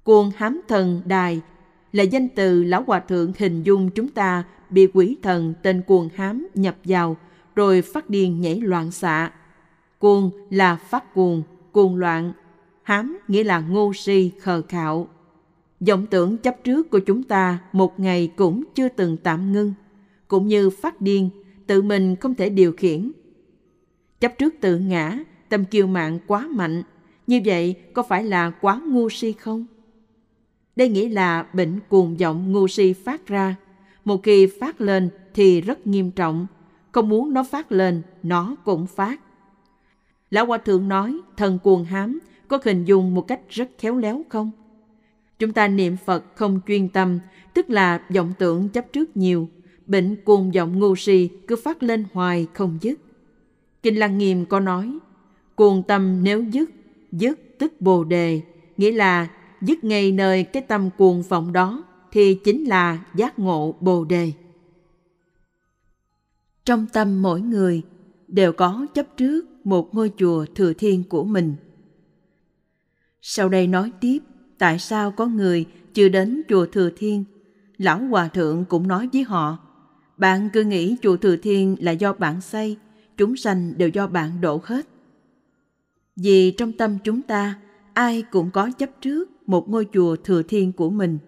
Cuồng 0.04 0.30
hám 0.36 0.60
thần 0.68 1.02
đài 1.04 1.40
là 1.92 2.02
danh 2.02 2.28
từ 2.28 2.62
lão 2.62 2.84
hòa 2.86 3.00
thượng 3.00 3.32
hình 3.38 3.62
dung 3.62 3.90
chúng 3.90 4.08
ta 4.08 4.44
bị 4.70 4.86
quỷ 4.86 5.16
thần 5.22 5.54
tên 5.62 5.82
cuồng 5.82 6.08
hám 6.14 6.48
nhập 6.54 6.76
vào 6.84 7.16
rồi 7.54 7.82
phát 7.82 8.10
điên 8.10 8.40
nhảy 8.40 8.60
loạn 8.60 8.90
xạ. 8.90 9.30
Cuồng 9.98 10.30
là 10.50 10.76
phát 10.76 11.14
cuồng, 11.14 11.42
cuồng 11.72 11.96
loạn. 11.96 12.32
Hám 12.82 13.18
nghĩa 13.28 13.44
là 13.44 13.60
ngu 13.60 13.92
si, 13.92 14.30
khờ 14.40 14.62
khạo 14.68 15.08
vọng 15.80 16.06
tưởng 16.06 16.36
chấp 16.36 16.64
trước 16.64 16.90
của 16.90 16.98
chúng 16.98 17.22
ta 17.22 17.58
một 17.72 18.00
ngày 18.00 18.32
cũng 18.36 18.64
chưa 18.74 18.88
từng 18.88 19.16
tạm 19.16 19.52
ngưng, 19.52 19.72
cũng 20.28 20.46
như 20.46 20.70
phát 20.70 21.00
điên, 21.00 21.30
tự 21.66 21.82
mình 21.82 22.16
không 22.16 22.34
thể 22.34 22.48
điều 22.48 22.72
khiển. 22.72 23.12
Chấp 24.20 24.38
trước 24.38 24.54
tự 24.60 24.78
ngã, 24.78 25.18
tâm 25.48 25.64
kiêu 25.64 25.86
mạng 25.86 26.18
quá 26.26 26.48
mạnh, 26.50 26.82
như 27.26 27.40
vậy 27.44 27.74
có 27.92 28.02
phải 28.02 28.24
là 28.24 28.50
quá 28.50 28.80
ngu 28.86 29.08
si 29.08 29.32
không? 29.32 29.66
Đây 30.76 30.88
nghĩa 30.88 31.08
là 31.08 31.46
bệnh 31.52 31.80
cuồng 31.88 32.16
vọng 32.16 32.52
ngu 32.52 32.68
si 32.68 32.92
phát 32.92 33.26
ra. 33.26 33.56
Một 34.04 34.22
khi 34.22 34.46
phát 34.60 34.80
lên 34.80 35.10
thì 35.34 35.60
rất 35.60 35.86
nghiêm 35.86 36.10
trọng, 36.10 36.46
không 36.92 37.08
muốn 37.08 37.34
nó 37.34 37.44
phát 37.44 37.72
lên, 37.72 38.02
nó 38.22 38.56
cũng 38.64 38.86
phát. 38.86 39.20
Lão 40.30 40.46
Hòa 40.46 40.58
Thượng 40.58 40.88
nói 40.88 41.20
thần 41.36 41.58
cuồng 41.58 41.84
hám 41.84 42.18
có 42.48 42.58
hình 42.64 42.84
dung 42.84 43.14
một 43.14 43.28
cách 43.28 43.40
rất 43.48 43.70
khéo 43.78 43.96
léo 43.96 44.22
không? 44.28 44.50
Chúng 45.40 45.52
ta 45.52 45.68
niệm 45.68 45.96
Phật 46.04 46.24
không 46.34 46.60
chuyên 46.66 46.88
tâm, 46.88 47.18
tức 47.54 47.70
là 47.70 48.02
vọng 48.14 48.32
tưởng 48.38 48.68
chấp 48.68 48.92
trước 48.92 49.16
nhiều, 49.16 49.48
bệnh 49.86 50.16
cuồng 50.24 50.50
vọng 50.50 50.78
ngu 50.78 50.96
si 50.96 51.28
cứ 51.46 51.56
phát 51.56 51.82
lên 51.82 52.04
hoài 52.12 52.46
không 52.54 52.78
dứt. 52.80 53.00
Kinh 53.82 53.98
Lăng 53.98 54.18
Nghiêm 54.18 54.46
có 54.46 54.60
nói, 54.60 54.98
cuồng 55.54 55.82
tâm 55.82 56.24
nếu 56.24 56.42
dứt, 56.42 56.70
dứt 57.12 57.58
tức 57.58 57.80
bồ 57.80 58.04
đề, 58.04 58.40
nghĩa 58.76 58.92
là 58.92 59.28
dứt 59.60 59.84
ngay 59.84 60.12
nơi 60.12 60.44
cái 60.44 60.62
tâm 60.62 60.90
cuồng 60.98 61.22
vọng 61.22 61.52
đó 61.52 61.84
thì 62.12 62.34
chính 62.34 62.64
là 62.64 63.04
giác 63.14 63.38
ngộ 63.38 63.74
bồ 63.80 64.04
đề. 64.04 64.32
Trong 66.64 66.86
tâm 66.92 67.22
mỗi 67.22 67.40
người 67.40 67.82
đều 68.28 68.52
có 68.52 68.86
chấp 68.94 69.16
trước 69.16 69.66
một 69.66 69.94
ngôi 69.94 70.12
chùa 70.16 70.46
thừa 70.54 70.72
thiên 70.72 71.04
của 71.04 71.24
mình. 71.24 71.54
Sau 73.22 73.48
đây 73.48 73.66
nói 73.66 73.92
tiếp 74.00 74.18
tại 74.60 74.78
sao 74.78 75.10
có 75.10 75.26
người 75.26 75.64
chưa 75.94 76.08
đến 76.08 76.42
chùa 76.48 76.66
Thừa 76.66 76.90
Thiên. 76.96 77.24
Lão 77.78 77.98
Hòa 77.98 78.28
Thượng 78.28 78.64
cũng 78.64 78.88
nói 78.88 79.08
với 79.12 79.22
họ, 79.22 79.58
bạn 80.16 80.48
cứ 80.52 80.64
nghĩ 80.64 80.96
chùa 81.02 81.16
Thừa 81.16 81.36
Thiên 81.36 81.76
là 81.80 81.92
do 81.92 82.12
bạn 82.12 82.40
xây, 82.40 82.76
chúng 83.16 83.36
sanh 83.36 83.78
đều 83.78 83.88
do 83.88 84.06
bạn 84.06 84.40
đổ 84.40 84.60
hết. 84.64 84.86
Vì 86.16 86.50
trong 86.50 86.72
tâm 86.72 86.98
chúng 87.04 87.22
ta, 87.22 87.58
ai 87.92 88.22
cũng 88.30 88.50
có 88.50 88.70
chấp 88.78 88.90
trước 89.00 89.30
một 89.46 89.68
ngôi 89.68 89.86
chùa 89.92 90.16
Thừa 90.16 90.42
Thiên 90.42 90.72
của 90.72 90.90
mình. 90.90 91.18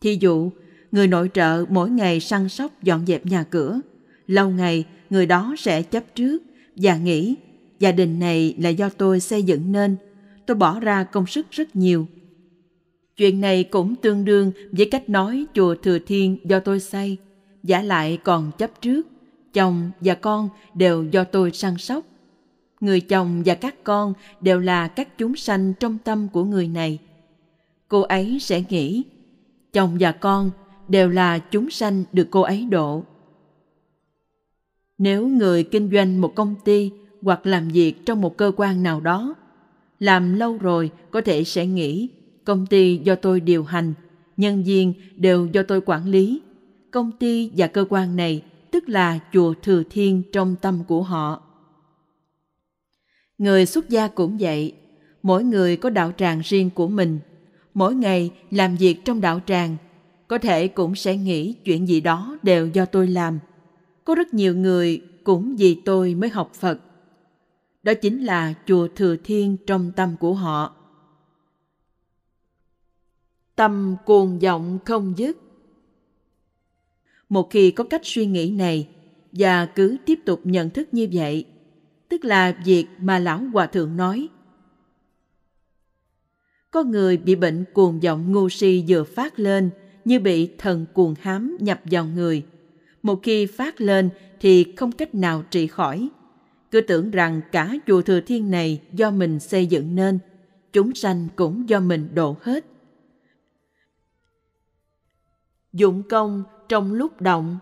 Thí 0.00 0.18
dụ, 0.20 0.50
người 0.92 1.06
nội 1.06 1.30
trợ 1.34 1.64
mỗi 1.68 1.90
ngày 1.90 2.20
săn 2.20 2.48
sóc 2.48 2.82
dọn 2.82 3.06
dẹp 3.06 3.26
nhà 3.26 3.42
cửa, 3.42 3.80
lâu 4.26 4.50
ngày 4.50 4.84
người 5.10 5.26
đó 5.26 5.54
sẽ 5.58 5.82
chấp 5.82 6.04
trước 6.14 6.42
và 6.76 6.96
nghĩ 6.96 7.36
gia 7.78 7.92
đình 7.92 8.18
này 8.18 8.54
là 8.58 8.68
do 8.68 8.88
tôi 8.88 9.20
xây 9.20 9.42
dựng 9.42 9.72
nên 9.72 9.96
tôi 10.46 10.56
bỏ 10.56 10.80
ra 10.80 11.04
công 11.04 11.26
sức 11.26 11.46
rất 11.50 11.76
nhiều. 11.76 12.06
Chuyện 13.16 13.40
này 13.40 13.64
cũng 13.64 13.94
tương 13.96 14.24
đương 14.24 14.52
với 14.72 14.88
cách 14.90 15.08
nói 15.08 15.46
chùa 15.54 15.74
Thừa 15.74 15.98
Thiên 15.98 16.38
do 16.44 16.60
tôi 16.60 16.80
xây, 16.80 17.16
giả 17.62 17.82
lại 17.82 18.18
còn 18.24 18.50
chấp 18.58 18.70
trước, 18.80 19.06
chồng 19.52 19.90
và 20.00 20.14
con 20.14 20.48
đều 20.74 21.04
do 21.04 21.24
tôi 21.24 21.52
săn 21.52 21.78
sóc. 21.78 22.04
Người 22.80 23.00
chồng 23.00 23.42
và 23.46 23.54
các 23.54 23.84
con 23.84 24.12
đều 24.40 24.60
là 24.60 24.88
các 24.88 25.18
chúng 25.18 25.36
sanh 25.36 25.72
trong 25.80 25.98
tâm 26.04 26.28
của 26.32 26.44
người 26.44 26.68
này. 26.68 26.98
Cô 27.88 28.00
ấy 28.00 28.38
sẽ 28.40 28.62
nghĩ, 28.68 29.02
chồng 29.72 29.96
và 30.00 30.12
con 30.12 30.50
đều 30.88 31.08
là 31.08 31.38
chúng 31.38 31.70
sanh 31.70 32.04
được 32.12 32.28
cô 32.30 32.40
ấy 32.40 32.66
độ. 32.70 33.04
Nếu 34.98 35.28
người 35.28 35.64
kinh 35.64 35.90
doanh 35.92 36.20
một 36.20 36.34
công 36.34 36.54
ty 36.64 36.90
hoặc 37.22 37.46
làm 37.46 37.68
việc 37.68 38.06
trong 38.06 38.20
một 38.20 38.36
cơ 38.36 38.52
quan 38.56 38.82
nào 38.82 39.00
đó 39.00 39.34
làm 39.98 40.34
lâu 40.34 40.58
rồi 40.58 40.90
có 41.10 41.20
thể 41.20 41.44
sẽ 41.44 41.66
nghĩ 41.66 42.08
công 42.44 42.66
ty 42.66 42.96
do 42.96 43.14
tôi 43.14 43.40
điều 43.40 43.64
hành, 43.64 43.94
nhân 44.36 44.64
viên 44.64 44.92
đều 45.16 45.46
do 45.46 45.62
tôi 45.62 45.80
quản 45.86 46.08
lý. 46.08 46.42
Công 46.90 47.12
ty 47.12 47.50
và 47.56 47.66
cơ 47.66 47.84
quan 47.88 48.16
này 48.16 48.42
tức 48.70 48.88
là 48.88 49.18
chùa 49.32 49.54
Thừa 49.62 49.82
Thiên 49.90 50.22
trong 50.32 50.56
tâm 50.62 50.84
của 50.88 51.02
họ. 51.02 51.42
Người 53.38 53.66
xuất 53.66 53.88
gia 53.88 54.08
cũng 54.08 54.36
vậy, 54.40 54.72
mỗi 55.22 55.44
người 55.44 55.76
có 55.76 55.90
đạo 55.90 56.12
tràng 56.16 56.40
riêng 56.44 56.70
của 56.70 56.88
mình. 56.88 57.18
Mỗi 57.74 57.94
ngày 57.94 58.30
làm 58.50 58.76
việc 58.76 59.04
trong 59.04 59.20
đạo 59.20 59.40
tràng, 59.46 59.76
có 60.28 60.38
thể 60.38 60.68
cũng 60.68 60.94
sẽ 60.94 61.16
nghĩ 61.16 61.52
chuyện 61.52 61.88
gì 61.88 62.00
đó 62.00 62.38
đều 62.42 62.66
do 62.66 62.84
tôi 62.84 63.06
làm. 63.06 63.38
Có 64.04 64.14
rất 64.14 64.34
nhiều 64.34 64.56
người 64.56 65.02
cũng 65.24 65.56
vì 65.56 65.74
tôi 65.74 66.14
mới 66.14 66.30
học 66.30 66.50
Phật. 66.54 66.80
Đó 67.86 67.94
chính 67.94 68.24
là 68.24 68.54
chùa 68.66 68.88
Thừa 68.88 69.16
Thiên 69.24 69.56
trong 69.66 69.92
tâm 69.96 70.16
của 70.20 70.34
họ. 70.34 70.76
Tâm 73.56 73.96
cuồng 74.06 74.38
vọng 74.38 74.78
không 74.84 75.14
dứt. 75.16 75.36
Một 77.28 77.50
khi 77.50 77.70
có 77.70 77.84
cách 77.84 78.00
suy 78.04 78.26
nghĩ 78.26 78.50
này 78.50 78.88
và 79.32 79.66
cứ 79.66 79.96
tiếp 80.04 80.20
tục 80.24 80.40
nhận 80.44 80.70
thức 80.70 80.88
như 80.92 81.08
vậy, 81.12 81.44
tức 82.08 82.24
là 82.24 82.58
việc 82.64 82.86
mà 82.98 83.18
lão 83.18 83.38
hòa 83.38 83.66
thượng 83.66 83.96
nói. 83.96 84.28
Có 86.70 86.82
người 86.82 87.16
bị 87.16 87.34
bệnh 87.34 87.64
cuồng 87.72 88.00
vọng 88.00 88.32
ngu 88.32 88.48
si 88.48 88.84
vừa 88.88 89.04
phát 89.04 89.38
lên 89.38 89.70
như 90.04 90.20
bị 90.20 90.50
thần 90.58 90.86
cuồng 90.94 91.14
hám 91.20 91.56
nhập 91.60 91.80
vào 91.84 92.06
người. 92.06 92.46
Một 93.02 93.20
khi 93.22 93.46
phát 93.46 93.80
lên 93.80 94.10
thì 94.40 94.74
không 94.76 94.92
cách 94.92 95.14
nào 95.14 95.44
trị 95.50 95.66
khỏi. 95.66 96.10
Cứ 96.76 96.80
tưởng 96.80 97.10
rằng 97.10 97.40
cả 97.52 97.74
chùa 97.86 98.02
Thừa 98.02 98.20
Thiên 98.20 98.50
này 98.50 98.82
do 98.92 99.10
mình 99.10 99.40
xây 99.40 99.66
dựng 99.66 99.94
nên, 99.94 100.18
chúng 100.72 100.94
sanh 100.94 101.28
cũng 101.36 101.68
do 101.68 101.80
mình 101.80 102.08
độ 102.14 102.36
hết. 102.42 102.64
Dụng 105.72 106.02
công 106.02 106.44
trong 106.68 106.92
lúc 106.92 107.20
động, 107.20 107.58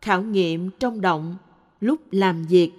khảo 0.00 0.22
nghiệm 0.22 0.70
trong 0.78 1.00
động, 1.00 1.36
lúc 1.80 2.00
làm 2.10 2.44
việc. 2.44 2.72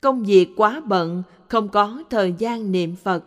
Công 0.00 0.24
việc 0.24 0.48
quá 0.56 0.80
bận, 0.80 1.22
không 1.48 1.68
có 1.68 2.02
thời 2.10 2.34
gian 2.38 2.72
niệm 2.72 2.96
Phật. 2.96 3.24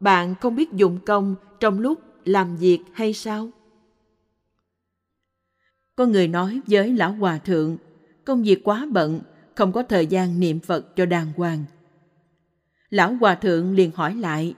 Bạn 0.00 0.34
không 0.40 0.56
biết 0.56 0.72
dụng 0.72 0.98
công 1.06 1.34
trong 1.60 1.78
lúc 1.78 2.00
làm 2.24 2.56
việc 2.56 2.80
hay 2.92 3.12
sao? 3.12 3.50
Có 5.96 6.06
người 6.06 6.28
nói 6.28 6.60
với 6.66 6.92
lão 6.92 7.12
hòa 7.12 7.38
thượng, 7.38 7.76
công 8.24 8.42
việc 8.42 8.64
quá 8.64 8.86
bận, 8.92 9.20
không 9.54 9.72
có 9.72 9.82
thời 9.82 10.06
gian 10.06 10.40
niệm 10.40 10.60
Phật 10.60 10.96
cho 10.96 11.06
đàng 11.06 11.32
hoàng. 11.36 11.64
Lão 12.90 13.14
hòa 13.14 13.34
thượng 13.34 13.74
liền 13.74 13.90
hỏi 13.94 14.14
lại, 14.14 14.54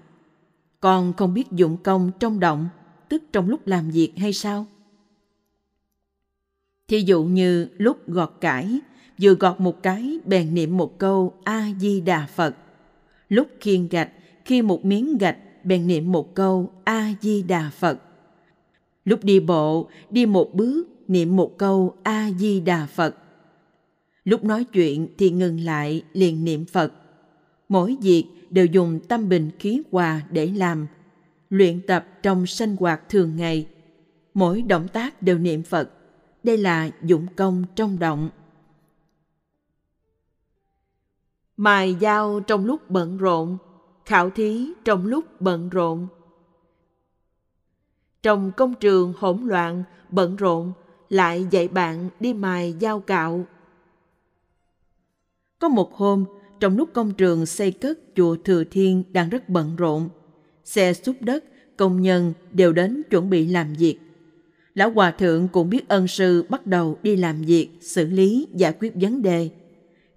con 0.80 1.12
không 1.12 1.34
biết 1.34 1.52
dụng 1.52 1.76
công 1.76 2.10
trong 2.20 2.40
động, 2.40 2.68
tức 3.08 3.22
trong 3.32 3.48
lúc 3.48 3.66
làm 3.66 3.90
việc 3.90 4.12
hay 4.16 4.32
sao? 4.32 4.66
Thí 6.88 7.00
dụ 7.00 7.24
như 7.24 7.68
lúc 7.76 8.08
gọt 8.08 8.32
cải, 8.40 8.80
vừa 9.20 9.34
gọt 9.34 9.60
một 9.60 9.82
cái 9.82 10.18
bèn 10.24 10.54
niệm 10.54 10.76
một 10.76 10.98
câu 10.98 11.34
A-di-đà 11.44 12.26
Phật. 12.26 12.56
Lúc 13.28 13.48
khiên 13.60 13.88
gạch, 13.88 14.10
khi 14.44 14.62
một 14.62 14.84
miếng 14.84 15.18
gạch 15.18 15.36
bèn 15.64 15.86
niệm 15.86 16.12
một 16.12 16.34
câu 16.34 16.72
A-di-đà 16.84 17.70
Phật. 17.70 17.98
Lúc 19.04 19.24
đi 19.24 19.40
bộ, 19.40 19.88
đi 20.10 20.26
một 20.26 20.54
bước, 20.54 20.84
niệm 21.08 21.36
một 21.36 21.58
câu 21.58 21.96
A-di-đà 22.02 22.86
Phật. 22.86 23.16
Lúc 24.24 24.44
nói 24.44 24.64
chuyện 24.64 25.08
thì 25.18 25.30
ngừng 25.30 25.60
lại 25.60 26.02
liền 26.12 26.44
niệm 26.44 26.64
Phật. 26.64 26.92
Mỗi 27.68 27.96
việc 28.02 28.24
đều 28.50 28.66
dùng 28.66 29.00
tâm 29.08 29.28
bình 29.28 29.50
khí 29.58 29.82
hòa 29.92 30.20
để 30.30 30.46
làm. 30.46 30.86
Luyện 31.50 31.80
tập 31.86 32.06
trong 32.22 32.46
sinh 32.46 32.76
hoạt 32.80 33.08
thường 33.08 33.36
ngày. 33.36 33.68
Mỗi 34.34 34.62
động 34.62 34.88
tác 34.88 35.22
đều 35.22 35.38
niệm 35.38 35.62
Phật. 35.62 35.90
Đây 36.42 36.58
là 36.58 36.90
dụng 37.02 37.26
công 37.36 37.64
trong 37.74 37.98
động. 37.98 38.30
Mài 41.56 41.96
dao 42.00 42.40
trong 42.40 42.64
lúc 42.64 42.90
bận 42.90 43.18
rộn, 43.18 43.58
khảo 44.04 44.30
thí 44.30 44.72
trong 44.84 45.06
lúc 45.06 45.40
bận 45.40 45.68
rộn. 45.68 46.06
Trong 48.22 48.52
công 48.56 48.74
trường 48.74 49.12
hỗn 49.18 49.46
loạn, 49.46 49.84
bận 50.10 50.36
rộn, 50.36 50.72
lại 51.08 51.46
dạy 51.50 51.68
bạn 51.68 52.10
đi 52.20 52.34
mài 52.34 52.74
dao 52.80 53.00
cạo. 53.00 53.44
Có 55.64 55.68
một 55.68 55.94
hôm, 55.94 56.24
trong 56.60 56.76
lúc 56.76 56.88
công 56.92 57.12
trường 57.14 57.46
xây 57.46 57.70
cất 57.70 57.98
chùa 58.16 58.36
Thừa 58.44 58.64
Thiên 58.64 59.02
đang 59.12 59.28
rất 59.28 59.48
bận 59.48 59.76
rộn, 59.76 60.08
xe 60.64 60.92
xúc 60.92 61.16
đất, 61.20 61.44
công 61.76 62.02
nhân 62.02 62.32
đều 62.52 62.72
đến 62.72 63.02
chuẩn 63.10 63.30
bị 63.30 63.46
làm 63.46 63.74
việc. 63.74 63.98
Lão 64.74 64.90
Hòa 64.90 65.10
Thượng 65.10 65.48
cũng 65.48 65.70
biết 65.70 65.88
ân 65.88 66.08
sư 66.08 66.44
bắt 66.48 66.66
đầu 66.66 66.98
đi 67.02 67.16
làm 67.16 67.42
việc, 67.42 67.68
xử 67.80 68.06
lý, 68.06 68.46
giải 68.54 68.74
quyết 68.80 68.92
vấn 68.94 69.22
đề. 69.22 69.50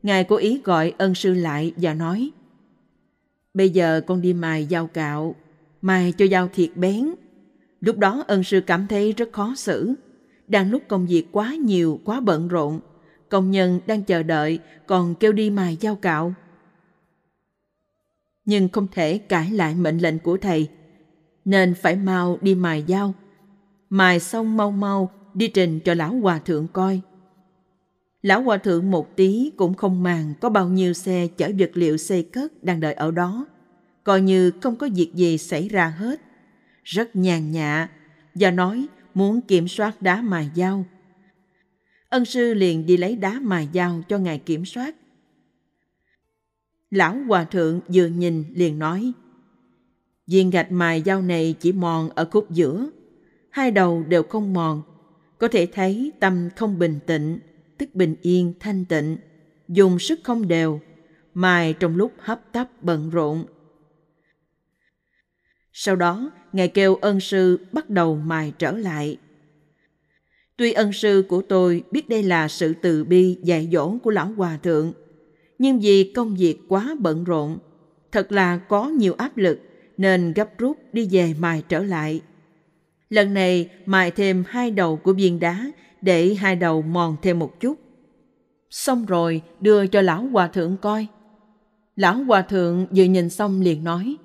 Ngài 0.03 0.23
cố 0.23 0.35
ý 0.35 0.61
gọi 0.63 0.93
ân 0.97 1.15
sư 1.15 1.33
lại 1.33 1.73
và 1.77 1.93
nói 1.93 2.31
Bây 3.53 3.69
giờ 3.69 4.01
con 4.07 4.21
đi 4.21 4.33
mài 4.33 4.67
dao 4.71 4.87
cạo, 4.87 5.35
mài 5.81 6.13
cho 6.17 6.25
dao 6.31 6.49
thiệt 6.53 6.69
bén. 6.75 7.13
Lúc 7.81 7.97
đó 7.97 8.23
ân 8.27 8.43
sư 8.43 8.61
cảm 8.67 8.87
thấy 8.87 9.13
rất 9.13 9.29
khó 9.31 9.53
xử. 9.57 9.93
Đang 10.47 10.71
lúc 10.71 10.83
công 10.87 11.05
việc 11.07 11.27
quá 11.31 11.55
nhiều, 11.55 11.99
quá 12.03 12.19
bận 12.19 12.47
rộn, 12.47 12.79
công 13.29 13.51
nhân 13.51 13.79
đang 13.87 14.03
chờ 14.03 14.23
đợi 14.23 14.59
còn 14.87 15.15
kêu 15.15 15.31
đi 15.31 15.49
mài 15.49 15.77
dao 15.81 15.95
cạo. 15.95 16.33
Nhưng 18.45 18.69
không 18.69 18.87
thể 18.91 19.17
cãi 19.17 19.51
lại 19.51 19.75
mệnh 19.75 19.97
lệnh 19.97 20.19
của 20.19 20.37
thầy, 20.37 20.67
nên 21.45 21.73
phải 21.73 21.95
mau 21.95 22.37
đi 22.41 22.55
mài 22.55 22.83
dao. 22.87 23.13
Mài 23.89 24.19
xong 24.19 24.57
mau 24.57 24.71
mau 24.71 25.11
đi 25.33 25.47
trình 25.47 25.79
cho 25.79 25.93
lão 25.93 26.13
hòa 26.13 26.39
thượng 26.39 26.67
coi. 26.67 27.01
Lão 28.21 28.41
hòa 28.41 28.57
thượng 28.57 28.91
một 28.91 29.15
tí 29.15 29.51
cũng 29.57 29.73
không 29.73 30.03
màng 30.03 30.33
có 30.41 30.49
bao 30.49 30.69
nhiêu 30.69 30.93
xe 30.93 31.27
chở 31.37 31.51
vật 31.59 31.71
liệu 31.73 31.97
xây 31.97 32.23
cất 32.23 32.63
đang 32.63 32.79
đợi 32.79 32.93
ở 32.93 33.11
đó. 33.11 33.45
Coi 34.03 34.21
như 34.21 34.51
không 34.61 34.75
có 34.75 34.89
việc 34.95 35.11
gì 35.13 35.37
xảy 35.37 35.69
ra 35.69 35.87
hết. 35.87 36.21
Rất 36.83 37.15
nhàn 37.15 37.51
nhạ 37.51 37.89
và 38.35 38.51
nói 38.51 38.87
muốn 39.13 39.41
kiểm 39.41 39.67
soát 39.67 40.01
đá 40.01 40.21
mài 40.21 40.49
dao. 40.55 40.85
Ân 42.09 42.25
sư 42.25 42.53
liền 42.53 42.85
đi 42.85 42.97
lấy 42.97 43.15
đá 43.15 43.39
mài 43.39 43.69
dao 43.73 44.03
cho 44.07 44.17
ngài 44.17 44.39
kiểm 44.39 44.65
soát. 44.65 44.95
Lão 46.89 47.15
hòa 47.27 47.43
thượng 47.43 47.81
vừa 47.87 48.07
nhìn 48.07 48.43
liền 48.53 48.79
nói 48.79 49.13
Viên 50.27 50.49
gạch 50.49 50.71
mài 50.71 51.03
dao 51.05 51.21
này 51.21 51.55
chỉ 51.59 51.71
mòn 51.71 52.09
ở 52.09 52.25
khúc 52.31 52.51
giữa, 52.51 52.89
hai 53.49 53.71
đầu 53.71 54.03
đều 54.03 54.23
không 54.23 54.53
mòn, 54.53 54.81
có 55.37 55.47
thể 55.47 55.65
thấy 55.65 56.11
tâm 56.19 56.49
không 56.55 56.79
bình 56.79 56.99
tĩnh 57.05 57.39
tức 57.77 57.95
bình 57.95 58.15
yên 58.21 58.53
thanh 58.59 58.85
tịnh, 58.85 59.17
dùng 59.67 59.99
sức 59.99 60.19
không 60.23 60.47
đều, 60.47 60.79
mài 61.33 61.73
trong 61.73 61.95
lúc 61.95 62.13
hấp 62.17 62.51
tấp 62.51 62.67
bận 62.81 63.09
rộn. 63.09 63.45
Sau 65.73 65.95
đó, 65.95 66.31
Ngài 66.53 66.67
kêu 66.67 66.95
ân 66.95 67.19
sư 67.19 67.59
bắt 67.71 67.89
đầu 67.89 68.15
mài 68.15 68.53
trở 68.57 68.71
lại. 68.71 69.17
Tuy 70.57 70.71
ân 70.71 70.93
sư 70.93 71.25
của 71.29 71.41
tôi 71.41 71.83
biết 71.91 72.09
đây 72.09 72.23
là 72.23 72.47
sự 72.47 72.73
từ 72.81 73.03
bi 73.03 73.37
dạy 73.43 73.69
dỗ 73.71 73.97
của 74.03 74.11
Lão 74.11 74.31
Hòa 74.37 74.57
Thượng, 74.63 74.93
nhưng 75.59 75.79
vì 75.79 76.11
công 76.15 76.35
việc 76.35 76.57
quá 76.67 76.95
bận 76.99 77.23
rộn, 77.23 77.57
thật 78.11 78.31
là 78.31 78.57
có 78.57 78.87
nhiều 78.87 79.13
áp 79.17 79.37
lực 79.37 79.59
nên 79.97 80.33
gấp 80.33 80.57
rút 80.57 80.77
đi 80.93 81.07
về 81.11 81.35
mài 81.39 81.63
trở 81.69 81.83
lại. 81.83 82.21
Lần 83.09 83.33
này 83.33 83.69
mài 83.85 84.11
thêm 84.11 84.43
hai 84.47 84.71
đầu 84.71 84.97
của 84.97 85.13
viên 85.13 85.39
đá 85.39 85.71
để 86.01 86.33
hai 86.33 86.55
đầu 86.55 86.81
mòn 86.81 87.15
thêm 87.21 87.39
một 87.39 87.59
chút. 87.59 87.79
Xong 88.69 89.05
rồi 89.05 89.41
đưa 89.59 89.87
cho 89.87 90.01
lão 90.01 90.21
hòa 90.21 90.47
thượng 90.47 90.77
coi. 90.77 91.07
Lão 91.95 92.15
hòa 92.15 92.41
thượng 92.41 92.87
vừa 92.95 93.03
nhìn 93.03 93.29
xong 93.29 93.61
liền 93.61 93.83
nói. 93.83 94.17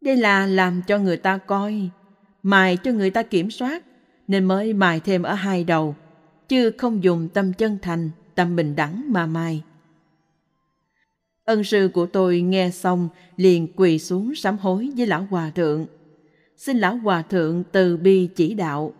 Đây 0.00 0.16
là 0.16 0.46
làm 0.46 0.82
cho 0.86 0.98
người 0.98 1.16
ta 1.16 1.38
coi, 1.38 1.88
mài 2.42 2.76
cho 2.76 2.92
người 2.92 3.10
ta 3.10 3.22
kiểm 3.22 3.50
soát, 3.50 3.84
nên 4.28 4.44
mới 4.44 4.72
mài 4.72 5.00
thêm 5.00 5.22
ở 5.22 5.34
hai 5.34 5.64
đầu, 5.64 5.94
chứ 6.48 6.70
không 6.78 7.04
dùng 7.04 7.28
tâm 7.28 7.52
chân 7.52 7.78
thành, 7.82 8.10
tâm 8.34 8.56
bình 8.56 8.76
đẳng 8.76 9.12
mà 9.12 9.26
mài. 9.26 9.62
Ân 11.44 11.64
sư 11.64 11.90
của 11.94 12.06
tôi 12.06 12.40
nghe 12.40 12.70
xong 12.70 13.08
liền 13.36 13.68
quỳ 13.76 13.98
xuống 13.98 14.34
sám 14.34 14.58
hối 14.58 14.90
với 14.96 15.06
lão 15.06 15.26
hòa 15.30 15.50
thượng. 15.50 15.86
Xin 16.56 16.78
lão 16.78 16.96
hòa 16.96 17.22
thượng 17.22 17.64
từ 17.72 17.96
bi 17.96 18.28
chỉ 18.34 18.54
đạo 18.54 18.94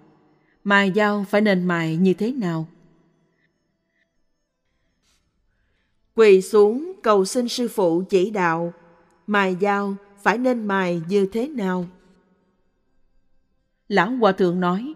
mài 0.68 0.93
dao 0.95 1.24
phải 1.29 1.41
nên 1.41 1.64
mài 1.64 1.97
như 1.97 2.14
thế 2.14 2.33
nào? 2.33 2.66
Quỳ 6.14 6.43
xuống 6.43 6.93
cầu 7.03 7.24
xin 7.24 7.49
sư 7.49 7.68
phụ 7.68 8.03
chỉ 8.09 8.31
đạo, 8.31 8.72
mài 9.26 9.57
dao 9.61 9.97
phải 10.22 10.39
nên 10.39 10.66
mài 10.66 11.03
như 11.09 11.26
thế 11.33 11.49
nào? 11.49 11.87
Lão 13.89 14.11
Hòa 14.11 14.33
Thượng 14.33 14.61
nói, 14.61 14.95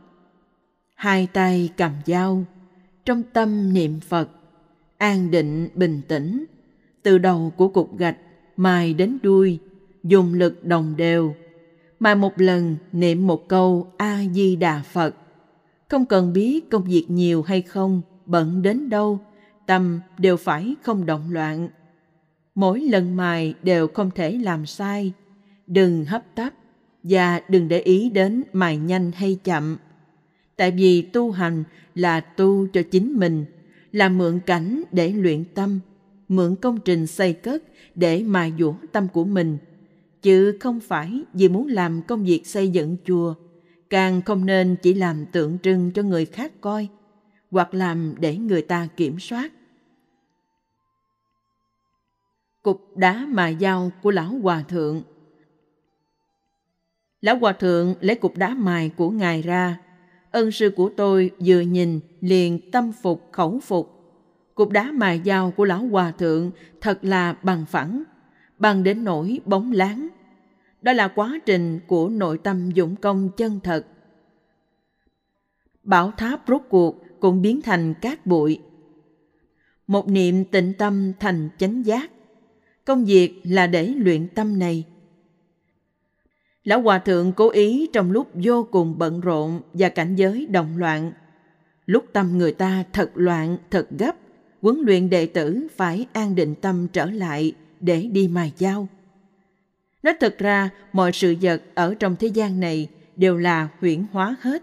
hai 1.03 1.29
tay 1.33 1.71
cầm 1.77 1.93
dao, 2.07 2.45
trong 3.05 3.23
tâm 3.33 3.73
niệm 3.73 4.01
Phật, 4.01 4.29
an 4.99 5.31
định 5.31 5.69
bình 5.75 6.01
tĩnh, 6.09 6.45
từ 7.03 7.19
đầu 7.19 7.53
của 7.57 7.69
cục 7.69 7.99
gạch 7.99 8.17
mài 8.57 8.95
đến 8.95 9.19
đuôi, 9.23 9.59
dùng 10.03 10.35
lực 10.35 10.65
đồng 10.65 10.97
đều, 10.97 11.35
mài 12.01 12.15
một 12.15 12.41
lần 12.41 12.77
niệm 12.93 13.27
một 13.27 13.49
câu 13.49 13.93
A 13.97 14.25
Di 14.33 14.57
Đà 14.57 14.83
Phật 14.83 15.15
không 15.89 16.07
cần 16.07 16.33
biết 16.33 16.71
công 16.71 16.85
việc 16.85 17.07
nhiều 17.09 17.43
hay 17.43 17.63
không, 17.63 18.03
bận 18.27 18.63
đến 18.63 18.89
đâu, 18.89 19.21
tâm 19.67 20.01
đều 20.19 20.37
phải 20.37 20.75
không 20.83 21.07
động 21.07 21.31
loạn. 21.31 21.69
Mỗi 22.55 22.81
lần 22.81 23.17
mài 23.17 23.55
đều 23.63 23.89
không 23.89 24.11
thể 24.11 24.33
làm 24.33 24.67
sai. 24.67 25.13
Đừng 25.67 26.05
hấp 26.05 26.23
tấp 26.35 26.51
và 27.03 27.41
đừng 27.49 27.69
để 27.69 27.81
ý 27.81 28.11
đến 28.11 28.43
mài 28.53 28.77
nhanh 28.77 29.13
hay 29.13 29.39
chậm. 29.45 29.77
Tại 30.63 30.71
vì 30.71 31.03
tu 31.03 31.31
hành 31.31 31.65
là 31.95 32.21
tu 32.21 32.67
cho 32.73 32.83
chính 32.91 33.13
mình, 33.19 33.45
là 33.93 34.09
mượn 34.09 34.41
cảnh 34.47 34.83
để 34.93 35.13
luyện 35.13 35.45
tâm, 35.55 35.81
mượn 36.29 36.57
công 36.57 36.81
trình 36.81 37.07
xây 37.07 37.33
cất 37.33 37.63
để 37.95 38.23
mài 38.23 38.53
dũa 38.59 38.75
tâm 38.93 39.09
của 39.09 39.25
mình, 39.25 39.59
chứ 40.23 40.57
không 40.61 40.81
phải 40.81 41.25
vì 41.33 41.49
muốn 41.49 41.67
làm 41.67 42.03
công 42.03 42.25
việc 42.25 42.47
xây 42.47 42.69
dựng 42.69 42.97
chùa, 43.05 43.35
càng 43.91 44.23
không 44.23 44.47
nên 44.47 44.77
chỉ 44.83 44.95
làm 44.95 45.27
tượng 45.27 45.59
trưng 45.59 45.91
cho 45.95 46.03
người 46.03 46.27
khác 46.27 46.53
coi, 46.61 46.89
hoặc 47.51 47.75
làm 47.75 48.15
để 48.19 48.37
người 48.37 48.63
ta 48.63 48.89
kiểm 48.97 49.21
soát. 49.21 49.53
Cục 52.63 52.97
đá 52.97 53.27
mài 53.29 53.57
dao 53.61 53.93
của 54.03 54.11
lão 54.11 54.39
hòa 54.43 54.65
thượng 54.69 55.03
Lão 57.21 57.37
hòa 57.37 57.53
thượng 57.53 57.95
lấy 58.01 58.17
cục 58.17 58.37
đá 58.37 58.55
mài 58.55 58.91
của 58.97 59.11
ngài 59.11 59.43
ra. 59.43 59.79
Ân 60.33 60.51
sư 60.51 60.71
của 60.77 60.91
tôi 60.97 61.31
vừa 61.45 61.61
nhìn 61.61 62.01
liền 62.21 62.71
tâm 62.71 62.93
phục 63.03 63.29
khẩu 63.33 63.61
phục. 63.61 63.89
Cục 64.55 64.71
đá 64.71 64.91
mài 64.93 65.21
dao 65.25 65.51
của 65.51 65.65
lão 65.65 65.87
hòa 65.87 66.11
thượng 66.11 66.51
thật 66.81 66.99
là 67.03 67.37
bằng 67.43 67.65
phẳng, 67.67 68.03
bằng 68.59 68.83
đến 68.83 69.05
nỗi 69.05 69.41
bóng 69.45 69.73
láng. 69.73 70.09
Đó 70.83 70.93
là 70.93 71.09
quá 71.09 71.39
trình 71.47 71.81
của 71.87 72.09
nội 72.09 72.39
tâm 72.39 72.71
dũng 72.77 72.97
công 72.97 73.29
chân 73.37 73.61
thật. 73.65 73.87
Bảo 75.83 76.13
tháp 76.17 76.43
rốt 76.49 76.63
cuộc 76.69 77.05
cũng 77.21 77.43
biến 77.43 77.63
thành 77.63 77.95
cát 77.95 78.27
bụi. 78.27 78.59
Một 79.87 80.09
niệm 80.09 80.45
tịnh 80.45 80.73
tâm 80.79 81.13
thành 81.21 81.49
chánh 81.59 81.87
giác. 81.87 82.11
Công 82.85 83.05
việc 83.05 83.41
là 83.45 83.67
để 83.67 83.87
luyện 83.87 84.29
tâm 84.29 84.59
này. 84.59 84.85
Lão 86.65 86.81
Hòa 86.81 86.99
Thượng 86.99 87.33
cố 87.33 87.51
ý 87.51 87.89
trong 87.93 88.11
lúc 88.11 88.31
vô 88.35 88.69
cùng 88.71 88.99
bận 88.99 89.21
rộn 89.21 89.61
và 89.73 89.89
cảnh 89.89 90.15
giới 90.15 90.47
động 90.47 90.77
loạn. 90.77 91.13
Lúc 91.87 92.05
tâm 92.13 92.39
người 92.39 92.53
ta 92.53 92.85
thật 92.93 93.11
loạn, 93.15 93.57
thật 93.71 93.87
gấp, 93.99 94.17
huấn 94.63 94.79
luyện 94.87 95.11
đệ 95.11 95.27
tử 95.27 95.67
phải 95.77 96.07
an 96.13 96.35
định 96.35 96.55
tâm 96.55 96.89
trở 96.93 97.07
lại 97.07 97.53
để 97.81 98.09
đi 98.13 98.29
mài 98.29 98.53
dao. 98.57 98.89
Nói 100.03 100.15
thật 100.21 100.39
ra, 100.39 100.71
mọi 100.93 101.13
sự 101.13 101.35
vật 101.41 101.63
ở 101.75 101.95
trong 101.95 102.17
thế 102.17 102.27
gian 102.27 102.61
này 102.61 102.89
đều 103.17 103.37
là 103.37 103.69
huyễn 103.81 104.05
hóa 104.13 104.37
hết. 104.41 104.63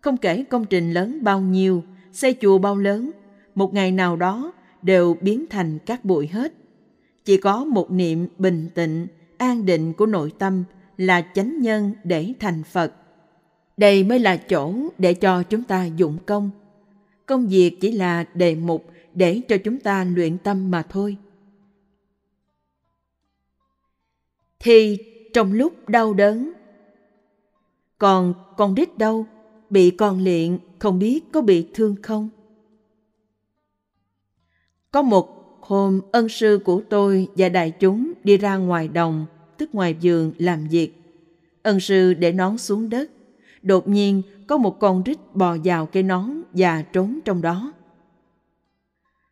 Không 0.00 0.16
kể 0.16 0.44
công 0.50 0.64
trình 0.64 0.92
lớn 0.92 1.18
bao 1.22 1.40
nhiêu, 1.40 1.82
xây 2.12 2.36
chùa 2.40 2.58
bao 2.58 2.76
lớn, 2.76 3.10
một 3.54 3.74
ngày 3.74 3.92
nào 3.92 4.16
đó 4.16 4.52
đều 4.82 5.16
biến 5.20 5.46
thành 5.50 5.78
các 5.86 6.04
bụi 6.04 6.26
hết. 6.26 6.52
Chỉ 7.24 7.36
có 7.36 7.64
một 7.64 7.90
niệm 7.90 8.28
bình 8.38 8.68
tĩnh, 8.74 9.06
an 9.38 9.66
định 9.66 9.92
của 9.92 10.06
nội 10.06 10.32
tâm 10.38 10.64
là 11.00 11.22
chánh 11.34 11.60
nhân 11.60 11.92
để 12.04 12.32
thành 12.40 12.62
Phật. 12.62 12.92
Đây 13.76 14.04
mới 14.04 14.18
là 14.18 14.36
chỗ 14.36 14.74
để 14.98 15.14
cho 15.14 15.42
chúng 15.42 15.62
ta 15.62 15.84
dụng 15.84 16.18
công. 16.26 16.50
Công 17.26 17.46
việc 17.46 17.78
chỉ 17.80 17.92
là 17.92 18.24
đề 18.34 18.54
mục 18.54 18.90
để 19.14 19.40
cho 19.48 19.56
chúng 19.64 19.80
ta 19.80 20.04
luyện 20.04 20.38
tâm 20.38 20.70
mà 20.70 20.82
thôi. 20.82 21.16
Thì 24.58 24.98
trong 25.32 25.52
lúc 25.52 25.88
đau 25.88 26.14
đớn, 26.14 26.52
còn 27.98 28.34
con 28.56 28.74
đít 28.74 28.98
đâu, 28.98 29.26
bị 29.70 29.90
con 29.90 30.18
liện 30.18 30.58
không 30.78 30.98
biết 30.98 31.32
có 31.32 31.40
bị 31.40 31.66
thương 31.74 31.96
không? 32.02 32.28
Có 34.90 35.02
một 35.02 35.58
hôm 35.60 36.00
ân 36.12 36.28
sư 36.28 36.60
của 36.64 36.82
tôi 36.90 37.28
và 37.36 37.48
đại 37.48 37.70
chúng 37.70 38.12
đi 38.24 38.36
ra 38.36 38.56
ngoài 38.56 38.88
đồng, 38.88 39.26
tức 39.60 39.74
ngoài 39.74 39.96
giường 40.00 40.32
làm 40.38 40.68
việc. 40.68 40.92
Ân 41.62 41.80
sư 41.80 42.14
để 42.14 42.32
nón 42.32 42.58
xuống 42.58 42.90
đất. 42.90 43.10
Đột 43.62 43.88
nhiên 43.88 44.22
có 44.46 44.56
một 44.56 44.80
con 44.80 45.02
rít 45.02 45.18
bò 45.34 45.56
vào 45.64 45.86
cây 45.86 46.02
nón 46.02 46.42
và 46.52 46.82
trốn 46.82 47.18
trong 47.24 47.42
đó. 47.42 47.72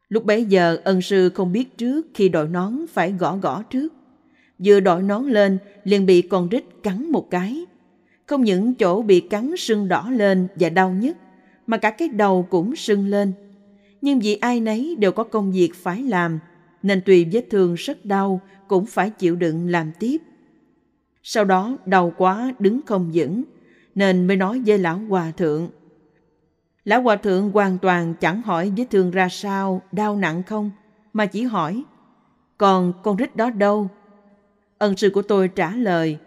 Lúc 0.09 0.25
bấy 0.25 0.45
giờ 0.45 0.81
ân 0.85 1.03
sư 1.03 1.29
không 1.29 1.53
biết 1.53 1.79
trước 1.79 2.07
khi 2.15 2.29
đội 2.29 2.49
nón 2.49 2.87
phải 2.93 3.13
gõ 3.13 3.37
gõ 3.37 3.63
trước. 3.63 3.93
Vừa 4.59 4.81
đội 4.81 5.03
nón 5.03 5.25
lên 5.25 5.59
liền 5.85 6.07
bị 6.07 6.23
con 6.23 6.49
rít 6.49 6.65
cắn 6.83 7.13
một 7.13 7.31
cái. 7.31 7.67
Không 8.27 8.45
những 8.45 8.75
chỗ 8.75 9.03
bị 9.03 9.21
cắn 9.21 9.57
sưng 9.57 9.89
đỏ 9.89 10.11
lên 10.11 10.49
và 10.55 10.69
đau 10.69 10.91
nhất, 10.91 11.17
mà 11.67 11.77
cả 11.77 11.91
cái 11.91 12.09
đầu 12.09 12.47
cũng 12.51 12.77
sưng 12.77 13.07
lên. 13.07 13.33
Nhưng 14.01 14.21
vì 14.21 14.35
ai 14.35 14.61
nấy 14.61 14.97
đều 14.99 15.13
có 15.13 15.25
công 15.25 15.53
việc 15.53 15.75
phải 15.75 16.03
làm, 16.03 16.39
nên 16.83 17.01
tùy 17.01 17.27
vết 17.33 17.47
thương 17.51 17.75
rất 17.75 18.05
đau 18.05 18.41
cũng 18.69 18.87
phải 18.87 19.11
chịu 19.11 19.37
đựng 19.37 19.69
làm 19.69 19.93
tiếp. 19.99 20.23
Sau 21.23 21.45
đó 21.45 21.77
đau 21.87 22.13
quá 22.17 22.53
đứng 22.59 22.81
không 22.87 23.11
vững, 23.15 23.45
nên 23.95 24.27
mới 24.27 24.37
nói 24.37 24.63
với 24.67 24.79
lão 24.79 24.99
hòa 24.99 25.31
thượng. 25.31 25.69
Lão 26.85 27.03
hòa 27.03 27.17
thượng 27.17 27.51
hoàn 27.51 27.79
toàn 27.79 28.15
chẳng 28.21 28.43
hỏi 28.43 28.73
vết 28.77 28.85
thương 28.91 29.11
ra 29.11 29.29
sao, 29.29 29.83
đau 29.93 30.17
nặng 30.17 30.43
không, 30.43 30.71
mà 31.13 31.27
chỉ 31.27 31.43
hỏi, 31.43 31.85
còn 32.59 32.93
con 33.03 33.17
rít 33.17 33.37
đó 33.37 33.51
đâu? 33.51 33.89
Ân 34.79 34.97
sư 34.97 35.11
của 35.11 35.23
tôi 35.23 35.49
trả 35.49 35.77
lời, 35.77 36.19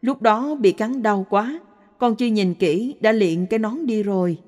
lúc 0.00 0.22
đó 0.22 0.54
bị 0.54 0.72
cắn 0.72 1.02
đau 1.02 1.26
quá, 1.30 1.60
con 1.98 2.16
chưa 2.16 2.26
nhìn 2.26 2.54
kỹ 2.54 2.96
đã 3.00 3.12
liện 3.12 3.46
cái 3.46 3.58
nón 3.58 3.86
đi 3.86 4.02
rồi. 4.02 4.38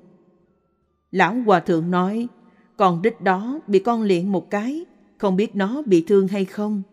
Lão 1.11 1.35
hòa 1.45 1.59
thượng 1.59 1.91
nói, 1.91 2.27
con 2.77 3.01
rít 3.01 3.21
đó 3.21 3.59
bị 3.67 3.79
con 3.79 4.01
liện 4.01 4.31
một 4.31 4.49
cái, 4.49 4.85
không 5.17 5.35
biết 5.35 5.55
nó 5.55 5.81
bị 5.85 6.03
thương 6.07 6.27
hay 6.27 6.45
không 6.45 6.83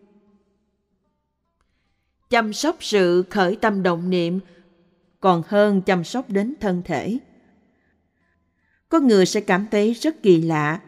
chăm 2.29 2.53
sóc 2.53 2.75
sự 2.79 3.23
khởi 3.29 3.55
tâm 3.55 3.83
động 3.83 4.09
niệm, 4.09 4.39
còn 5.19 5.43
hơn 5.47 5.81
chăm 5.81 6.03
sóc 6.03 6.29
đến 6.29 6.53
thân 6.59 6.81
thể. 6.85 7.17
Có 8.89 8.99
người 8.99 9.25
sẽ 9.25 9.41
cảm 9.41 9.65
thấy 9.71 9.93
rất 9.93 10.23
kỳ 10.23 10.41
lạ, 10.41 10.81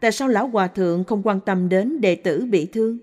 tại 0.00 0.12
sao 0.12 0.28
lão 0.28 0.48
hòa 0.48 0.66
thượng 0.66 1.04
không 1.04 1.22
quan 1.22 1.40
tâm 1.40 1.68
đến 1.68 2.00
đệ 2.00 2.16
tử 2.16 2.46
bị 2.50 2.66
thương? 2.66 2.98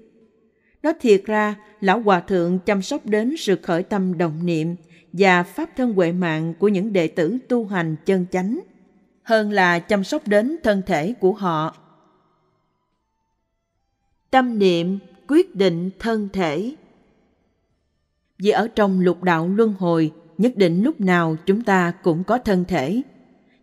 Nói 0.84 0.94
thiệt 1.02 1.24
ra, 1.26 1.56
lão 1.80 2.00
hòa 2.00 2.20
thượng 2.20 2.60
chăm 2.60 2.82
sóc 2.82 3.06
đến 3.06 3.36
sự 3.38 3.56
khởi 3.64 3.84
tâm 3.84 4.18
động 4.18 4.46
niệm 4.46 4.76
và 5.14 5.44
pháp 5.44 5.70
thân 5.78 5.94
huệ 5.94 6.12
mạng 6.12 6.54
của 6.60 6.68
những 6.68 6.94
đệ 6.94 7.08
tử 7.08 7.38
tu 7.50 7.66
hành 7.66 7.96
chân 8.06 8.26
chánh, 8.32 8.60
hơn 9.24 9.52
là 9.52 9.80
chăm 9.80 10.04
sóc 10.04 10.28
đến 10.28 10.58
thân 10.64 10.82
thể 10.86 11.14
của 11.20 11.34
họ. 11.34 11.78
Tâm 14.32 14.60
niệm 14.60 15.00
quyết 15.28 15.56
định 15.56 15.90
thân 16.00 16.30
thể 16.34 16.76
vì 18.42 18.50
ở 18.50 18.68
trong 18.68 19.00
lục 19.00 19.24
đạo 19.24 19.48
luân 19.48 19.74
hồi, 19.80 20.12
nhất 20.38 20.56
định 20.56 20.84
lúc 20.84 21.02
nào 21.02 21.36
chúng 21.46 21.64
ta 21.64 21.92
cũng 21.92 22.24
có 22.24 22.38
thân 22.38 22.66
thể. 22.66 23.02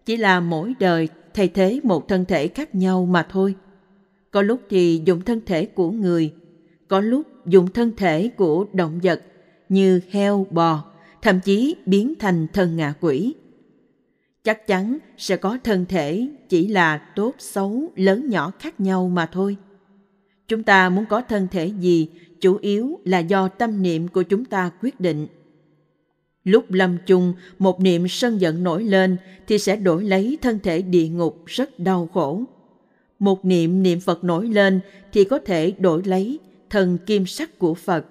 Chỉ 0.04 0.16
là 0.16 0.40
mỗi 0.40 0.74
đời 0.78 1.08
thay 1.34 1.48
thế 1.48 1.80
một 1.82 2.08
thân 2.08 2.24
thể 2.24 2.48
khác 2.48 2.74
nhau 2.74 3.06
mà 3.06 3.26
thôi. 3.30 3.54
Có 4.30 4.42
lúc 4.42 4.60
thì 4.70 5.02
dùng 5.04 5.20
thân 5.20 5.40
thể 5.46 5.66
của 5.66 5.90
người, 5.90 6.32
có 6.88 7.00
lúc 7.00 7.26
dùng 7.46 7.72
thân 7.72 7.92
thể 7.96 8.28
của 8.28 8.66
động 8.72 9.00
vật 9.02 9.22
như 9.68 10.00
heo, 10.10 10.46
bò, 10.50 10.84
thậm 11.22 11.40
chí 11.40 11.76
biến 11.86 12.14
thành 12.18 12.46
thân 12.52 12.76
ngạ 12.76 12.94
quỷ. 13.00 13.34
Chắc 14.44 14.66
chắn 14.66 14.98
sẽ 15.16 15.36
có 15.36 15.58
thân 15.64 15.84
thể 15.88 16.28
chỉ 16.48 16.68
là 16.68 16.98
tốt 16.98 17.34
xấu 17.38 17.92
lớn 17.96 18.28
nhỏ 18.28 18.52
khác 18.58 18.80
nhau 18.80 19.08
mà 19.08 19.26
thôi. 19.26 19.56
Chúng 20.48 20.62
ta 20.62 20.88
muốn 20.88 21.06
có 21.06 21.22
thân 21.28 21.48
thể 21.50 21.66
gì 21.66 22.08
chủ 22.40 22.56
yếu 22.56 23.00
là 23.04 23.18
do 23.18 23.48
tâm 23.48 23.82
niệm 23.82 24.08
của 24.08 24.22
chúng 24.22 24.44
ta 24.44 24.70
quyết 24.82 25.00
định. 25.00 25.26
Lúc 26.44 26.64
lâm 26.68 26.98
chung, 27.06 27.34
một 27.58 27.80
niệm 27.80 28.08
sân 28.08 28.40
giận 28.40 28.62
nổi 28.62 28.84
lên 28.84 29.16
thì 29.46 29.58
sẽ 29.58 29.76
đổi 29.76 30.04
lấy 30.04 30.38
thân 30.42 30.58
thể 30.62 30.82
địa 30.82 31.08
ngục 31.08 31.42
rất 31.46 31.78
đau 31.78 32.08
khổ. 32.14 32.42
Một 33.18 33.44
niệm 33.44 33.82
niệm 33.82 34.00
Phật 34.00 34.24
nổi 34.24 34.48
lên 34.48 34.80
thì 35.12 35.24
có 35.24 35.38
thể 35.38 35.70
đổi 35.70 36.02
lấy 36.04 36.38
thần 36.70 36.98
kim 37.06 37.26
sắc 37.26 37.58
của 37.58 37.74
Phật. 37.74 38.06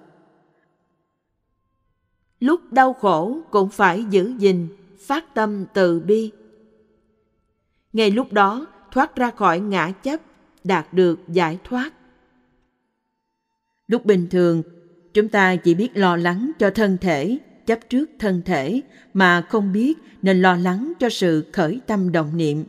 Lúc 2.40 2.72
đau 2.72 2.92
khổ 2.92 3.38
cũng 3.50 3.68
phải 3.68 4.04
giữ 4.10 4.34
gìn, 4.38 4.68
phát 4.98 5.34
tâm 5.34 5.64
từ 5.74 6.00
bi. 6.00 6.30
Ngay 7.92 8.10
lúc 8.10 8.32
đó 8.32 8.66
thoát 8.92 9.16
ra 9.16 9.30
khỏi 9.30 9.60
ngã 9.60 9.90
chấp, 9.90 10.20
đạt 10.64 10.92
được 10.92 11.20
giải 11.28 11.58
thoát. 11.64 11.92
Lúc 13.88 14.04
bình 14.04 14.26
thường, 14.30 14.62
chúng 15.14 15.28
ta 15.28 15.56
chỉ 15.56 15.74
biết 15.74 15.96
lo 15.96 16.16
lắng 16.16 16.50
cho 16.58 16.70
thân 16.70 16.96
thể, 17.00 17.38
chấp 17.66 17.78
trước 17.88 18.10
thân 18.18 18.42
thể 18.44 18.80
mà 19.14 19.40
không 19.40 19.72
biết 19.72 19.98
nên 20.22 20.42
lo 20.42 20.56
lắng 20.56 20.92
cho 20.98 21.08
sự 21.08 21.44
khởi 21.52 21.80
tâm 21.86 22.12
động 22.12 22.36
niệm. 22.36 22.64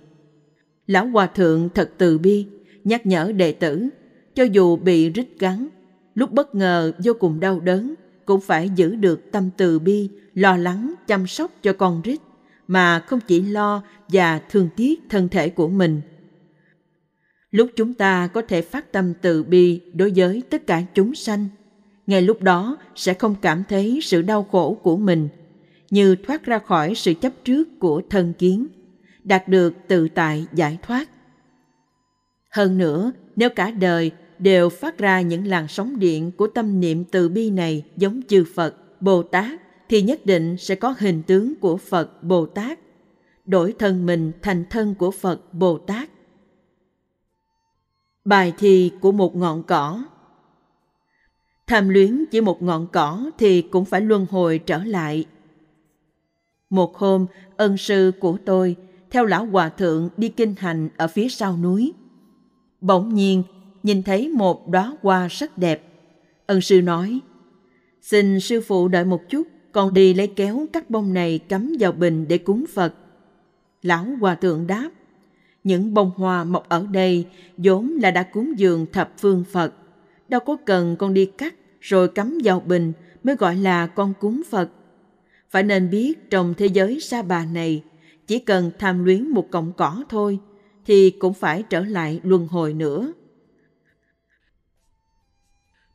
Lão 0.87 1.07
Hòa 1.07 1.27
Thượng 1.27 1.69
thật 1.75 1.91
từ 1.97 2.17
bi, 2.17 2.47
nhắc 2.83 3.05
nhở 3.05 3.31
đệ 3.31 3.51
tử, 3.51 3.89
cho 4.35 4.43
dù 4.43 4.77
bị 4.77 5.09
rít 5.09 5.27
gắn, 5.39 5.67
lúc 6.15 6.31
bất 6.31 6.55
ngờ 6.55 6.91
vô 7.03 7.13
cùng 7.19 7.39
đau 7.39 7.59
đớn, 7.59 7.93
cũng 8.25 8.41
phải 8.41 8.69
giữ 8.75 8.95
được 8.95 9.31
tâm 9.31 9.49
từ 9.57 9.79
bi, 9.79 10.09
lo 10.33 10.57
lắng, 10.57 10.93
chăm 11.07 11.27
sóc 11.27 11.51
cho 11.61 11.73
con 11.73 12.01
rít, 12.01 12.19
mà 12.67 12.99
không 12.99 13.19
chỉ 13.27 13.41
lo 13.41 13.83
và 14.07 14.39
thương 14.49 14.69
tiếc 14.75 14.99
thân 15.09 15.29
thể 15.29 15.49
của 15.49 15.67
mình. 15.67 16.01
Lúc 17.51 17.69
chúng 17.75 17.93
ta 17.93 18.27
có 18.27 18.41
thể 18.41 18.61
phát 18.61 18.91
tâm 18.91 19.13
từ 19.21 19.43
bi 19.43 19.81
đối 19.93 20.11
với 20.15 20.43
tất 20.49 20.67
cả 20.67 20.81
chúng 20.93 21.15
sanh, 21.15 21.47
ngay 22.07 22.21
lúc 22.21 22.41
đó 22.41 22.77
sẽ 22.95 23.13
không 23.13 23.35
cảm 23.41 23.63
thấy 23.69 23.99
sự 24.03 24.21
đau 24.21 24.43
khổ 24.43 24.77
của 24.83 24.97
mình, 24.97 25.29
như 25.89 26.15
thoát 26.15 26.45
ra 26.45 26.59
khỏi 26.59 26.95
sự 26.95 27.13
chấp 27.13 27.33
trước 27.43 27.79
của 27.79 28.01
thân 28.09 28.33
kiến, 28.33 28.67
đạt 29.23 29.47
được 29.47 29.73
tự 29.87 30.07
tại 30.09 30.45
giải 30.53 30.77
thoát. 30.81 31.09
Hơn 32.49 32.77
nữa, 32.77 33.11
nếu 33.35 33.49
cả 33.49 33.71
đời 33.71 34.11
đều 34.39 34.69
phát 34.69 34.97
ra 34.97 35.21
những 35.21 35.47
làn 35.47 35.67
sóng 35.67 35.99
điện 35.99 36.31
của 36.31 36.47
tâm 36.47 36.79
niệm 36.79 37.03
từ 37.03 37.29
bi 37.29 37.49
này 37.49 37.83
giống 37.97 38.21
chư 38.27 38.43
Phật, 38.55 39.01
Bồ 39.01 39.23
Tát, 39.23 39.59
thì 39.89 40.01
nhất 40.01 40.25
định 40.25 40.57
sẽ 40.57 40.75
có 40.75 40.95
hình 40.99 41.23
tướng 41.23 41.55
của 41.55 41.77
Phật, 41.77 42.23
Bồ 42.23 42.45
Tát, 42.45 42.79
đổi 43.45 43.73
thân 43.79 44.05
mình 44.05 44.31
thành 44.41 44.65
thân 44.69 44.95
của 44.95 45.11
Phật, 45.11 45.53
Bồ 45.53 45.77
Tát. 45.77 46.09
Bài 48.29 48.53
thi 48.57 48.91
của 49.01 49.11
một 49.11 49.35
ngọn 49.35 49.63
cỏ 49.63 50.03
Tham 51.67 51.89
luyến 51.89 52.25
chỉ 52.31 52.41
một 52.41 52.61
ngọn 52.61 52.87
cỏ 52.87 53.31
thì 53.37 53.61
cũng 53.61 53.85
phải 53.85 54.01
luân 54.01 54.25
hồi 54.29 54.59
trở 54.59 54.83
lại. 54.83 55.25
Một 56.69 56.97
hôm, 56.97 57.25
ân 57.57 57.77
sư 57.77 58.11
của 58.19 58.37
tôi 58.45 58.75
theo 59.11 59.25
lão 59.25 59.45
hòa 59.45 59.69
thượng 59.69 60.09
đi 60.17 60.29
kinh 60.29 60.55
hành 60.57 60.89
ở 60.97 61.07
phía 61.07 61.29
sau 61.29 61.57
núi. 61.57 61.93
Bỗng 62.81 63.13
nhiên, 63.13 63.43
nhìn 63.83 64.03
thấy 64.03 64.29
một 64.29 64.67
đóa 64.69 64.95
hoa 65.01 65.27
rất 65.27 65.57
đẹp. 65.57 65.93
Ân 66.45 66.61
sư 66.61 66.81
nói, 66.81 67.19
xin 68.01 68.39
sư 68.39 68.61
phụ 68.61 68.87
đợi 68.87 69.05
một 69.05 69.21
chút, 69.29 69.47
con 69.71 69.93
đi 69.93 70.13
lấy 70.13 70.27
kéo 70.27 70.65
các 70.73 70.89
bông 70.89 71.13
này 71.13 71.39
cắm 71.39 71.73
vào 71.79 71.91
bình 71.91 72.25
để 72.27 72.37
cúng 72.37 72.65
Phật. 72.73 72.93
Lão 73.81 74.05
hòa 74.19 74.35
thượng 74.35 74.67
đáp, 74.67 74.89
những 75.63 75.93
bông 75.93 76.11
hoa 76.15 76.43
mọc 76.43 76.69
ở 76.69 76.87
đây 76.91 77.25
vốn 77.57 77.97
là 78.01 78.11
đã 78.11 78.23
cúng 78.23 78.59
dường 78.59 78.85
thập 78.91 79.13
phương 79.17 79.43
Phật. 79.51 79.73
Đâu 80.27 80.39
có 80.39 80.57
cần 80.65 80.95
con 80.99 81.13
đi 81.13 81.25
cắt 81.25 81.55
rồi 81.79 82.07
cắm 82.07 82.37
vào 82.43 82.59
bình 82.59 82.93
mới 83.23 83.35
gọi 83.35 83.55
là 83.55 83.87
con 83.87 84.13
cúng 84.19 84.41
Phật. 84.49 84.69
Phải 85.49 85.63
nên 85.63 85.89
biết 85.89 86.29
trong 86.29 86.53
thế 86.57 86.65
giới 86.65 86.99
sa 86.99 87.21
bà 87.21 87.45
này, 87.45 87.83
chỉ 88.27 88.39
cần 88.39 88.71
tham 88.79 89.05
luyến 89.05 89.27
một 89.27 89.47
cọng 89.51 89.73
cỏ 89.77 90.03
thôi, 90.09 90.39
thì 90.85 91.09
cũng 91.09 91.33
phải 91.33 91.63
trở 91.69 91.79
lại 91.79 92.19
luân 92.23 92.47
hồi 92.47 92.73
nữa. 92.73 93.13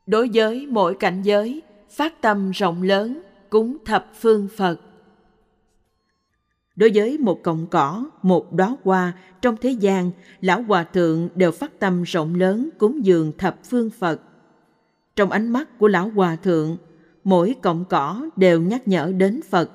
Đối 0.06 0.30
với 0.34 0.66
mỗi 0.66 0.94
cảnh 0.94 1.22
giới, 1.22 1.62
phát 1.90 2.22
tâm 2.22 2.50
rộng 2.50 2.82
lớn, 2.82 3.22
cúng 3.50 3.76
thập 3.84 4.10
phương 4.14 4.48
Phật. 4.56 4.80
Đối 6.76 6.90
với 6.94 7.18
một 7.18 7.42
cọng 7.42 7.66
cỏ, 7.66 8.10
một 8.22 8.52
đóa 8.52 8.76
hoa 8.84 9.12
trong 9.42 9.56
thế 9.60 9.70
gian, 9.70 10.10
lão 10.40 10.62
hòa 10.62 10.84
thượng 10.84 11.28
đều 11.34 11.52
phát 11.52 11.78
tâm 11.78 12.02
rộng 12.02 12.34
lớn 12.34 12.68
cúng 12.78 13.04
dường 13.04 13.32
thập 13.38 13.64
phương 13.64 13.90
Phật. 13.90 14.20
Trong 15.16 15.30
ánh 15.30 15.48
mắt 15.48 15.78
của 15.78 15.88
lão 15.88 16.08
hòa 16.08 16.36
thượng, 16.36 16.76
mỗi 17.24 17.54
cọng 17.62 17.84
cỏ 17.84 18.28
đều 18.36 18.60
nhắc 18.60 18.88
nhở 18.88 19.12
đến 19.16 19.40
Phật, 19.50 19.70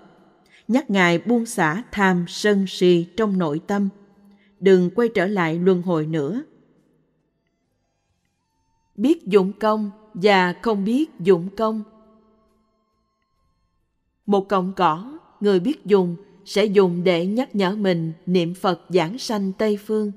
nhắc 0.67 0.89
Ngài 0.89 1.19
buông 1.19 1.45
xả 1.45 1.84
tham 1.91 2.26
sân 2.27 2.65
si 2.67 3.07
trong 3.17 3.38
nội 3.38 3.61
tâm, 3.67 3.89
đừng 4.59 4.89
quay 4.95 5.09
trở 5.15 5.27
lại 5.27 5.59
luân 5.59 5.81
hồi 5.81 6.05
nữa. 6.05 6.43
Biết 8.95 9.27
dụng 9.27 9.53
công 9.59 9.91
và 10.13 10.53
không 10.61 10.85
biết 10.85 11.19
dụng 11.19 11.49
công 11.57 11.84
Một 14.26 14.49
cọng 14.49 14.73
cỏ, 14.76 15.17
người 15.39 15.59
biết 15.59 15.85
dùng 15.85 16.15
sẽ 16.49 16.65
dùng 16.65 17.03
để 17.03 17.26
nhắc 17.26 17.55
nhở 17.55 17.76
mình 17.76 18.13
niệm 18.26 18.53
Phật 18.53 18.81
giảng 18.89 19.17
sanh 19.17 19.53
Tây 19.53 19.77
Phương. 19.85 20.11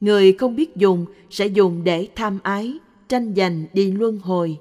Người 0.00 0.32
không 0.32 0.56
biết 0.56 0.76
dùng 0.76 1.06
sẽ 1.30 1.46
dùng 1.46 1.84
để 1.84 2.08
tham 2.16 2.38
ái, 2.42 2.78
tranh 3.08 3.34
giành 3.36 3.66
đi 3.72 3.92
luân 3.92 4.18
hồi. 4.18 4.58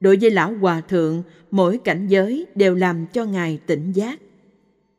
Đối 0.00 0.16
với 0.16 0.30
Lão 0.30 0.54
Hòa 0.60 0.80
Thượng, 0.80 1.22
mỗi 1.50 1.78
cảnh 1.78 2.06
giới 2.06 2.46
đều 2.54 2.74
làm 2.74 3.06
cho 3.12 3.24
Ngài 3.24 3.58
tỉnh 3.66 3.92
giác. 3.92 4.20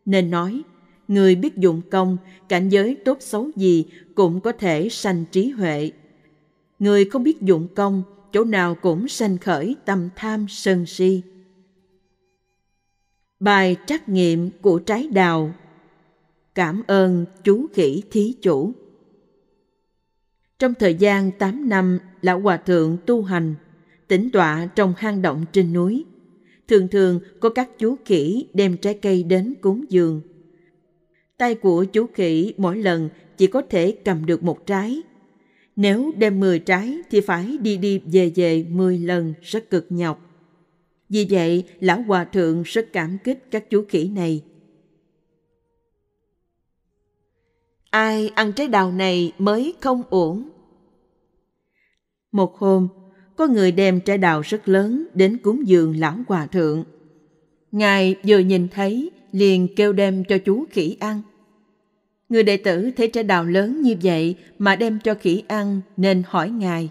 Nên 0.06 0.30
nói, 0.30 0.62
người 1.08 1.36
biết 1.36 1.58
dụng 1.58 1.82
công, 1.92 2.18
cảnh 2.50 2.70
giới 2.70 2.96
tốt 3.06 3.18
xấu 3.22 3.50
gì 3.56 3.86
cũng 4.16 4.40
có 4.40 4.52
thể 4.52 4.90
sanh 4.90 5.26
trí 5.32 5.50
huệ. 5.50 5.92
Người 6.80 7.06
không 7.06 7.24
biết 7.24 7.42
dụng 7.42 7.68
công, 7.76 8.04
chỗ 8.32 8.44
nào 8.44 8.76
cũng 8.76 9.08
sanh 9.08 9.38
khởi 9.38 9.76
tâm 9.86 10.10
tham 10.16 10.46
sân 10.50 10.86
si. 10.86 11.22
Bài 13.40 13.76
trắc 13.86 14.10
nghiệm 14.10 14.50
của 14.62 14.80
trái 14.80 15.08
đào 15.12 15.54
Cảm 16.56 16.84
ơn 16.88 17.26
chú 17.44 17.66
khỉ 17.74 18.04
thí 18.12 18.34
chủ 18.42 18.72
Trong 20.60 20.74
thời 20.80 20.94
gian 20.96 21.32
8 21.32 21.70
năm, 21.70 22.00
Lão 22.22 22.40
Hòa 22.40 22.58
Thượng 22.58 22.98
tu 23.06 23.24
hành, 23.24 23.56
tĩnh 24.08 24.30
tọa 24.34 24.68
trong 24.76 24.94
hang 24.98 25.22
động 25.22 25.46
trên 25.52 25.74
núi. 25.74 26.06
Thường 26.68 26.88
thường 26.88 27.20
có 27.40 27.50
các 27.50 27.70
chú 27.78 27.96
khỉ 28.06 28.48
đem 28.54 28.78
trái 28.78 28.94
cây 28.94 29.24
đến 29.24 29.54
cúng 29.62 29.86
dường. 29.90 30.22
Tay 31.38 31.56
của 31.56 31.84
chú 31.84 32.08
khỉ 32.14 32.54
mỗi 32.58 32.78
lần 32.78 33.10
chỉ 33.38 33.48
có 33.48 33.62
thể 33.70 33.98
cầm 34.06 34.26
được 34.26 34.44
một 34.44 34.66
trái. 34.66 35.02
Nếu 35.76 36.12
đem 36.18 36.40
10 36.40 36.60
trái 36.60 36.98
thì 37.12 37.22
phải 37.22 37.58
đi 37.62 37.78
đi 37.78 38.02
về 38.06 38.32
về 38.36 38.66
10 38.70 38.98
lần 38.98 39.34
rất 39.42 39.70
cực 39.70 39.86
nhọc. 39.90 40.27
Vì 41.10 41.28
vậy, 41.30 41.64
Lão 41.80 42.02
Hòa 42.02 42.24
Thượng 42.24 42.64
rất 42.64 42.88
cảm 42.94 43.18
kích 43.24 43.44
các 43.52 43.70
chú 43.70 43.86
khỉ 43.90 44.10
này. 44.16 44.44
Ai 47.90 48.30
ăn 48.36 48.54
trái 48.54 48.68
đào 48.68 48.92
này 48.92 49.32
mới 49.38 49.74
không 49.82 50.04
uổng. 50.10 50.50
Một 52.32 52.58
hôm, 52.58 52.88
có 53.36 53.48
người 53.48 53.72
đem 53.72 54.02
trái 54.02 54.18
đào 54.18 54.42
rất 54.42 54.68
lớn 54.70 55.08
đến 55.14 55.38
cúng 55.38 55.68
dường 55.68 56.00
Lão 56.00 56.18
Hòa 56.28 56.46
Thượng. 56.46 56.84
Ngài 57.72 58.16
vừa 58.28 58.40
nhìn 58.40 58.68
thấy, 58.68 59.12
liền 59.32 59.76
kêu 59.76 59.94
đem 59.94 60.24
cho 60.24 60.38
chú 60.38 60.66
khỉ 60.70 60.98
ăn. 61.00 61.22
Người 62.30 62.44
đệ 62.44 62.58
tử 62.58 62.92
thấy 62.98 63.08
trái 63.08 63.24
đào 63.24 63.46
lớn 63.46 63.82
như 63.82 63.96
vậy 64.02 64.36
mà 64.58 64.76
đem 64.76 65.00
cho 65.04 65.14
khỉ 65.14 65.44
ăn 65.48 65.82
nên 65.98 66.24
hỏi 66.26 66.50
Ngài. 66.50 66.90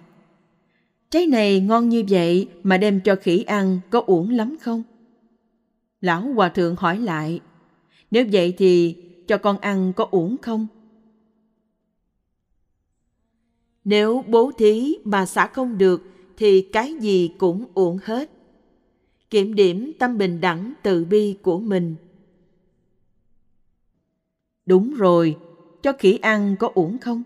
Trái 1.11 1.27
này 1.27 1.61
ngon 1.61 1.89
như 1.89 2.05
vậy 2.09 2.49
mà 2.63 2.79
đem 2.79 3.01
cho 3.01 3.17
khỉ 3.17 3.43
ăn 3.43 3.81
có 3.91 4.03
uổng 4.07 4.31
lắm 4.31 4.57
không? 4.61 4.83
Lão 6.01 6.21
Hòa 6.21 6.49
Thượng 6.49 6.77
hỏi 6.77 6.99
lại, 6.99 7.41
nếu 8.11 8.25
vậy 8.33 8.55
thì 8.57 8.97
cho 9.27 9.39
con 9.39 9.59
ăn 9.59 9.93
có 9.93 10.09
uổng 10.11 10.37
không? 10.43 10.67
Nếu 13.85 14.25
bố 14.27 14.53
thí 14.59 14.95
mà 15.05 15.27
xả 15.27 15.47
không 15.47 15.79
được 15.79 16.09
thì 16.37 16.63
cái 16.63 16.95
gì 16.95 17.29
cũng 17.39 17.65
uổng 17.75 17.99
hết. 18.03 18.31
Kiểm 19.31 19.55
điểm 19.55 19.93
tâm 19.99 20.19
bình 20.19 20.41
đẳng 20.41 20.75
từ 20.83 21.05
bi 21.05 21.35
của 21.43 21.59
mình. 21.59 21.97
Đúng 24.67 24.95
rồi, 24.95 25.39
cho 25.83 25.93
khỉ 25.99 26.17
ăn 26.17 26.57
có 26.57 26.71
uổng 26.75 26.99
không? 26.99 27.23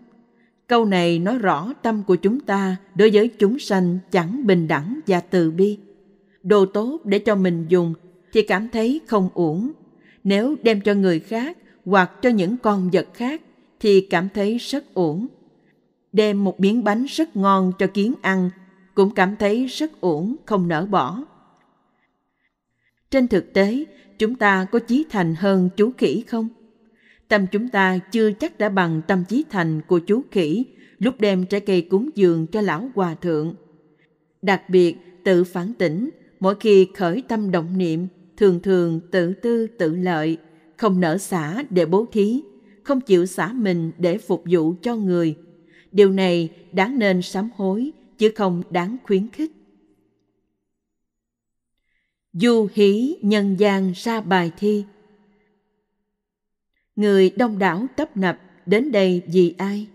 Câu 0.71 0.85
này 0.85 1.19
nói 1.19 1.37
rõ 1.37 1.73
tâm 1.81 2.03
của 2.07 2.15
chúng 2.15 2.39
ta 2.39 2.75
đối 2.95 3.09
với 3.09 3.27
chúng 3.27 3.59
sanh 3.59 3.99
chẳng 4.11 4.47
bình 4.47 4.67
đẳng 4.67 4.99
và 5.07 5.19
từ 5.19 5.51
bi. 5.51 5.77
Đồ 6.43 6.65
tốt 6.65 6.99
để 7.03 7.19
cho 7.19 7.35
mình 7.35 7.65
dùng 7.69 7.93
thì 8.33 8.41
cảm 8.41 8.69
thấy 8.69 9.01
không 9.07 9.29
uổng. 9.33 9.71
Nếu 10.23 10.55
đem 10.63 10.81
cho 10.81 10.93
người 10.93 11.19
khác 11.19 11.57
hoặc 11.85 12.11
cho 12.21 12.29
những 12.29 12.57
con 12.57 12.89
vật 12.93 13.07
khác 13.13 13.41
thì 13.79 14.01
cảm 14.01 14.29
thấy 14.33 14.57
rất 14.57 14.93
uổng. 14.93 15.27
Đem 16.13 16.43
một 16.43 16.59
miếng 16.59 16.83
bánh 16.83 17.05
rất 17.05 17.35
ngon 17.35 17.71
cho 17.79 17.87
kiến 17.87 18.13
ăn 18.21 18.49
cũng 18.95 19.13
cảm 19.13 19.35
thấy 19.35 19.65
rất 19.65 20.01
uổng 20.01 20.35
không 20.45 20.67
nỡ 20.67 20.85
bỏ. 20.85 21.23
Trên 23.09 23.27
thực 23.27 23.53
tế, 23.53 23.85
chúng 24.19 24.35
ta 24.35 24.65
có 24.71 24.79
chí 24.79 25.05
thành 25.09 25.35
hơn 25.35 25.69
chú 25.77 25.91
khỉ 25.97 26.23
không? 26.27 26.47
Tâm 27.31 27.47
chúng 27.51 27.69
ta 27.69 27.97
chưa 28.11 28.31
chắc 28.31 28.57
đã 28.57 28.69
bằng 28.69 29.01
tâm 29.07 29.23
trí 29.29 29.45
thành 29.49 29.81
của 29.87 29.99
chú 29.99 30.21
khỉ 30.31 30.65
lúc 30.97 31.15
đem 31.19 31.45
trái 31.45 31.59
cây 31.59 31.81
cúng 31.81 32.09
dường 32.15 32.47
cho 32.47 32.61
lão 32.61 32.89
hòa 32.95 33.15
thượng. 33.15 33.55
Đặc 34.41 34.69
biệt, 34.69 34.97
tự 35.23 35.43
phản 35.43 35.73
tỉnh, 35.73 36.09
mỗi 36.39 36.55
khi 36.59 36.87
khởi 36.95 37.23
tâm 37.27 37.51
động 37.51 37.77
niệm, 37.77 38.07
thường 38.37 38.59
thường 38.59 38.99
tự 39.11 39.33
tư 39.33 39.67
tự 39.67 39.95
lợi, 39.95 40.37
không 40.77 40.99
nở 40.99 41.17
xả 41.17 41.63
để 41.69 41.85
bố 41.85 42.05
thí, 42.11 42.41
không 42.83 43.01
chịu 43.01 43.25
xả 43.25 43.53
mình 43.53 43.91
để 43.97 44.17
phục 44.17 44.43
vụ 44.51 44.75
cho 44.81 44.95
người. 44.95 45.35
Điều 45.91 46.11
này 46.11 46.49
đáng 46.71 46.99
nên 46.99 47.21
sám 47.21 47.49
hối, 47.55 47.91
chứ 48.17 48.31
không 48.35 48.63
đáng 48.69 48.97
khuyến 49.03 49.29
khích. 49.29 49.51
Du 52.33 52.67
hí 52.73 53.15
nhân 53.21 53.55
gian 53.59 53.91
ra 53.95 54.21
bài 54.21 54.51
thi 54.57 54.85
người 56.95 57.29
đông 57.29 57.59
đảo 57.59 57.85
tấp 57.95 58.17
nập 58.17 58.39
đến 58.65 58.91
đây 58.91 59.21
vì 59.27 59.55
ai 59.57 59.87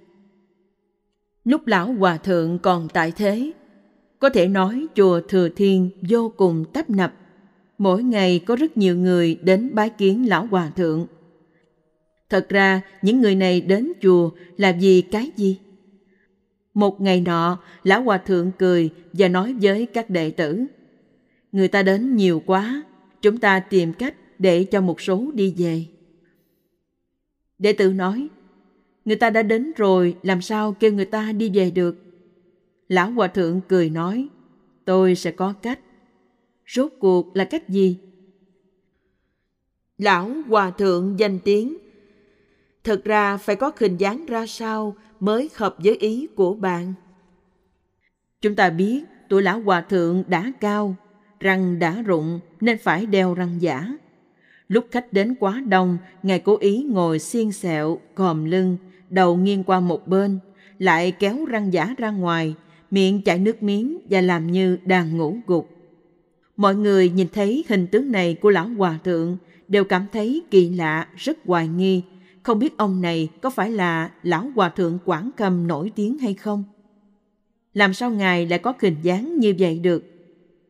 lúc 1.45 1.67
lão 1.67 1.93
hòa 1.93 2.17
thượng 2.17 2.59
còn 2.59 2.89
tại 2.89 3.13
thế 3.17 3.53
có 4.19 4.29
thể 4.29 4.49
nói 4.49 4.87
chùa 4.95 5.21
thừa 5.29 5.49
thiên 5.49 5.91
vô 6.09 6.33
cùng 6.37 6.65
tấp 6.73 6.91
nập 6.91 7.13
mỗi 7.79 8.03
ngày 8.03 8.39
có 8.39 8.57
rất 8.57 8.77
nhiều 8.77 8.97
người 8.97 9.39
đến 9.43 9.71
bái 9.75 9.91
kiến 9.91 10.29
lão 10.29 10.47
hòa 10.47 10.71
thượng 10.77 11.07
Thật 12.31 12.49
ra, 12.49 12.81
những 13.03 13.21
người 13.21 13.35
này 13.35 13.61
đến 13.61 13.93
chùa 14.03 14.31
là 14.57 14.77
vì 14.81 15.01
cái 15.01 15.31
gì? 15.37 15.59
Một 16.75 17.01
ngày 17.01 17.21
nọ, 17.21 17.59
Lão 17.85 18.03
Hòa 18.03 18.19
Thượng 18.19 18.53
cười 18.59 18.91
và 19.13 19.29
nói 19.29 19.55
với 19.63 19.87
các 19.87 20.11
đệ 20.11 20.31
tử. 20.31 20.65
Người 21.53 21.69
ta 21.69 21.83
đến 21.83 22.17
nhiều 22.17 22.43
quá, 22.47 22.83
chúng 23.23 23.39
ta 23.39 23.61
tìm 23.61 23.93
cách 23.93 24.15
để 24.39 24.65
cho 24.65 24.81
một 24.81 25.01
số 25.01 25.31
đi 25.35 25.55
về. 25.57 25.85
Đệ 27.59 27.73
tử 27.73 27.93
nói, 27.93 28.29
người 29.05 29.17
ta 29.17 29.31
đã 29.31 29.43
đến 29.43 29.73
rồi, 29.77 30.17
làm 30.23 30.41
sao 30.43 30.73
kêu 30.73 30.93
người 30.93 31.05
ta 31.05 31.33
đi 31.33 31.51
về 31.55 31.71
được? 31.71 31.97
Lão 32.89 33.11
Hòa 33.11 33.29
Thượng 33.29 33.61
cười 33.69 33.91
nói, 33.91 34.29
tôi 34.85 35.15
sẽ 35.15 35.31
có 35.31 35.55
cách. 35.63 35.81
Rốt 36.67 36.93
cuộc 36.99 37.37
là 37.37 37.45
cách 37.45 37.69
gì? 37.69 37.99
Lão 39.99 40.31
Hòa 40.47 40.71
Thượng 40.71 41.19
danh 41.19 41.39
tiếng. 41.41 41.77
Thật 42.85 43.05
ra 43.05 43.37
phải 43.37 43.57
có 43.57 43.73
hình 43.77 43.97
dáng 43.97 44.27
ra 44.27 44.47
sao 44.47 44.97
mới 45.21 45.51
hợp 45.55 45.77
với 45.79 45.97
ý 45.97 46.27
của 46.37 46.55
bạn. 46.55 46.95
Chúng 48.41 48.57
ta 48.57 48.71
biết 48.71 49.05
tuổi 49.29 49.43
lão 49.43 49.61
hòa 49.61 49.81
thượng 49.81 50.25
đã 50.27 50.53
cao, 50.61 50.97
răng 51.41 51.79
đã 51.79 52.03
rụng 52.03 52.41
nên 52.61 52.79
phải 52.79 53.07
đeo 53.07 53.35
răng 53.35 53.63
giả. 53.63 53.89
Lúc 54.69 54.87
khách 54.91 55.13
đến 55.13 55.35
quá 55.41 55.63
đông, 55.69 55.99
Ngài 56.23 56.39
cố 56.39 56.57
ý 56.61 56.87
ngồi 56.91 57.19
xiên 57.19 57.53
xẹo, 57.53 57.99
còm 58.15 58.45
lưng, 58.45 58.77
đầu 59.11 59.37
nghiêng 59.37 59.65
qua 59.65 59.81
một 59.81 60.09
bên, 60.09 60.39
lại 60.79 61.13
kéo 61.13 61.45
răng 61.45 61.73
giả 61.73 61.95
ra 61.99 62.11
ngoài, 62.11 62.55
miệng 62.91 63.23
chảy 63.23 63.39
nước 63.39 63.63
miếng 63.63 63.99
và 64.11 64.21
làm 64.21 64.53
như 64.53 64.79
đang 64.85 65.17
ngủ 65.17 65.37
gục. 65.47 65.71
Mọi 66.57 66.75
người 66.75 67.11
nhìn 67.11 67.27
thấy 67.33 67.65
hình 67.69 67.87
tướng 67.87 68.13
này 68.13 68.35
của 68.35 68.51
lão 68.51 68.69
hòa 68.69 68.99
thượng 69.05 69.37
đều 69.69 69.85
cảm 69.85 70.07
thấy 70.13 70.43
kỳ 70.51 70.71
lạ, 70.71 71.09
rất 71.17 71.39
hoài 71.45 71.69
nghi, 71.69 72.03
không 72.43 72.59
biết 72.59 72.77
ông 72.77 73.03
này 73.03 73.29
có 73.41 73.51
phải 73.51 73.71
là 73.71 74.11
lão 74.23 74.51
hòa 74.55 74.69
thượng 74.69 74.99
Quảng 75.05 75.31
Cầm 75.37 75.67
nổi 75.67 75.93
tiếng 75.95 76.19
hay 76.19 76.35
không? 76.35 76.65
Làm 77.75 77.95
sao 77.95 78.11
ngài 78.11 78.47
lại 78.47 78.59
có 78.59 78.73
hình 78.81 78.97
dáng 79.03 79.39
như 79.39 79.55
vậy 79.59 79.79
được? 79.79 80.05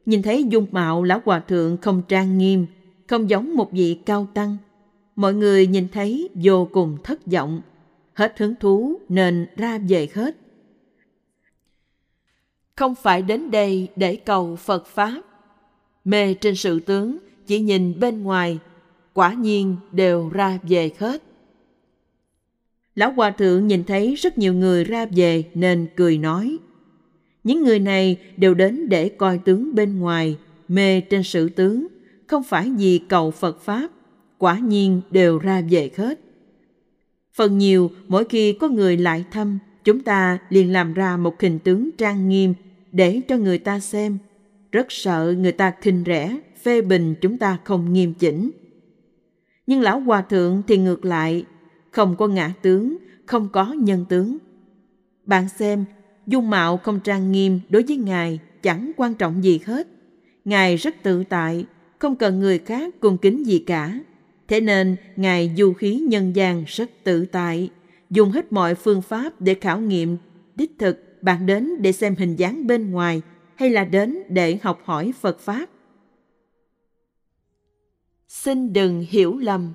Nhìn 0.06 0.22
thấy 0.22 0.44
dung 0.44 0.66
mạo 0.70 1.02
lão 1.02 1.20
hòa 1.24 1.40
thượng 1.40 1.76
không 1.76 2.02
trang 2.08 2.38
nghiêm, 2.38 2.66
không 3.08 3.30
giống 3.30 3.54
một 3.54 3.72
vị 3.72 3.98
cao 4.06 4.28
tăng. 4.34 4.56
Mọi 5.16 5.34
người 5.34 5.66
nhìn 5.66 5.88
thấy 5.88 6.28
vô 6.34 6.68
cùng 6.72 6.98
thất 7.04 7.26
vọng, 7.26 7.60
hết 8.14 8.38
hứng 8.38 8.54
thú 8.60 9.00
nên 9.08 9.46
ra 9.56 9.78
về 9.78 10.08
hết. 10.14 10.36
Không 12.76 12.94
phải 12.94 13.22
đến 13.22 13.50
đây 13.50 13.88
để 13.96 14.16
cầu 14.16 14.56
Phật 14.56 14.86
Pháp. 14.86 15.20
Mê 16.04 16.34
trên 16.34 16.54
sự 16.54 16.80
tướng, 16.80 17.18
chỉ 17.46 17.60
nhìn 17.60 18.00
bên 18.00 18.22
ngoài, 18.22 18.58
quả 19.12 19.32
nhiên 19.32 19.76
đều 19.92 20.28
ra 20.28 20.58
về 20.62 20.90
hết. 20.98 21.22
Lão 22.94 23.12
Hòa 23.12 23.30
Thượng 23.30 23.66
nhìn 23.66 23.84
thấy 23.84 24.14
rất 24.14 24.38
nhiều 24.38 24.54
người 24.54 24.84
ra 24.84 25.06
về 25.16 25.44
nên 25.54 25.86
cười 25.96 26.18
nói. 26.18 26.58
Những 27.44 27.64
người 27.64 27.78
này 27.78 28.16
đều 28.36 28.54
đến 28.54 28.88
để 28.88 29.08
coi 29.08 29.38
tướng 29.38 29.74
bên 29.74 29.98
ngoài, 29.98 30.36
mê 30.68 31.00
trên 31.00 31.22
sự 31.22 31.48
tướng, 31.48 31.86
không 32.26 32.42
phải 32.42 32.72
vì 32.78 32.98
cầu 32.98 33.30
Phật 33.30 33.60
Pháp, 33.60 33.88
quả 34.38 34.58
nhiên 34.58 35.00
đều 35.10 35.38
ra 35.38 35.62
về 35.70 35.90
hết. 35.96 36.20
Phần 37.34 37.58
nhiều, 37.58 37.90
mỗi 38.08 38.24
khi 38.24 38.52
có 38.52 38.68
người 38.68 38.96
lại 38.96 39.24
thăm, 39.30 39.58
chúng 39.84 40.02
ta 40.02 40.38
liền 40.48 40.72
làm 40.72 40.94
ra 40.94 41.16
một 41.16 41.40
hình 41.40 41.58
tướng 41.58 41.90
trang 41.98 42.28
nghiêm 42.28 42.54
để 42.92 43.20
cho 43.28 43.36
người 43.36 43.58
ta 43.58 43.80
xem. 43.80 44.18
Rất 44.72 44.86
sợ 44.88 45.34
người 45.38 45.52
ta 45.52 45.72
khinh 45.80 46.02
rẻ, 46.06 46.38
phê 46.62 46.80
bình 46.82 47.14
chúng 47.20 47.38
ta 47.38 47.58
không 47.64 47.92
nghiêm 47.92 48.14
chỉnh. 48.14 48.50
Nhưng 49.66 49.80
lão 49.80 50.00
hòa 50.00 50.22
thượng 50.22 50.62
thì 50.66 50.78
ngược 50.78 51.04
lại, 51.04 51.44
không 51.90 52.16
có 52.16 52.26
ngã 52.26 52.52
tướng, 52.62 52.96
không 53.26 53.48
có 53.52 53.72
nhân 53.72 54.04
tướng. 54.08 54.38
Bạn 55.26 55.48
xem, 55.48 55.84
dung 56.26 56.50
mạo 56.50 56.76
không 56.76 57.00
trang 57.00 57.32
nghiêm 57.32 57.60
đối 57.68 57.82
với 57.82 57.96
Ngài 57.96 58.38
chẳng 58.62 58.92
quan 58.96 59.14
trọng 59.14 59.44
gì 59.44 59.60
hết. 59.64 59.88
Ngài 60.44 60.76
rất 60.76 60.94
tự 61.02 61.24
tại, 61.24 61.64
không 61.98 62.16
cần 62.16 62.40
người 62.40 62.58
khác 62.58 62.94
cung 63.00 63.18
kính 63.18 63.46
gì 63.46 63.58
cả. 63.58 64.00
Thế 64.48 64.60
nên, 64.60 64.96
Ngài 65.16 65.54
du 65.56 65.72
khí 65.72 65.98
nhân 66.08 66.36
gian 66.36 66.64
rất 66.66 66.90
tự 67.04 67.26
tại, 67.26 67.70
dùng 68.10 68.30
hết 68.30 68.52
mọi 68.52 68.74
phương 68.74 69.02
pháp 69.02 69.40
để 69.40 69.54
khảo 69.54 69.80
nghiệm 69.80 70.16
đích 70.56 70.72
thực 70.78 71.22
bạn 71.22 71.46
đến 71.46 71.82
để 71.82 71.92
xem 71.92 72.14
hình 72.18 72.36
dáng 72.36 72.66
bên 72.66 72.90
ngoài 72.90 73.22
hay 73.54 73.70
là 73.70 73.84
đến 73.84 74.18
để 74.28 74.58
học 74.62 74.80
hỏi 74.84 75.12
Phật 75.20 75.40
Pháp. 75.40 75.66
Xin 78.28 78.72
đừng 78.72 79.04
hiểu 79.08 79.38
lầm. 79.38 79.72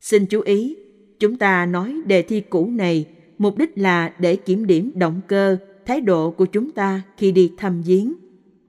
Xin 0.00 0.26
chú 0.26 0.40
ý, 0.40 0.76
chúng 1.20 1.36
ta 1.38 1.66
nói 1.66 1.96
đề 2.06 2.22
thi 2.22 2.40
cũ 2.40 2.66
này 2.66 3.06
mục 3.38 3.58
đích 3.58 3.78
là 3.78 4.14
để 4.18 4.36
kiểm 4.36 4.66
điểm 4.66 4.90
động 4.94 5.20
cơ, 5.28 5.56
thái 5.86 6.00
độ 6.00 6.30
của 6.30 6.46
chúng 6.46 6.70
ta 6.70 7.02
khi 7.16 7.32
đi 7.32 7.52
thăm 7.56 7.82
viếng. 7.82 8.14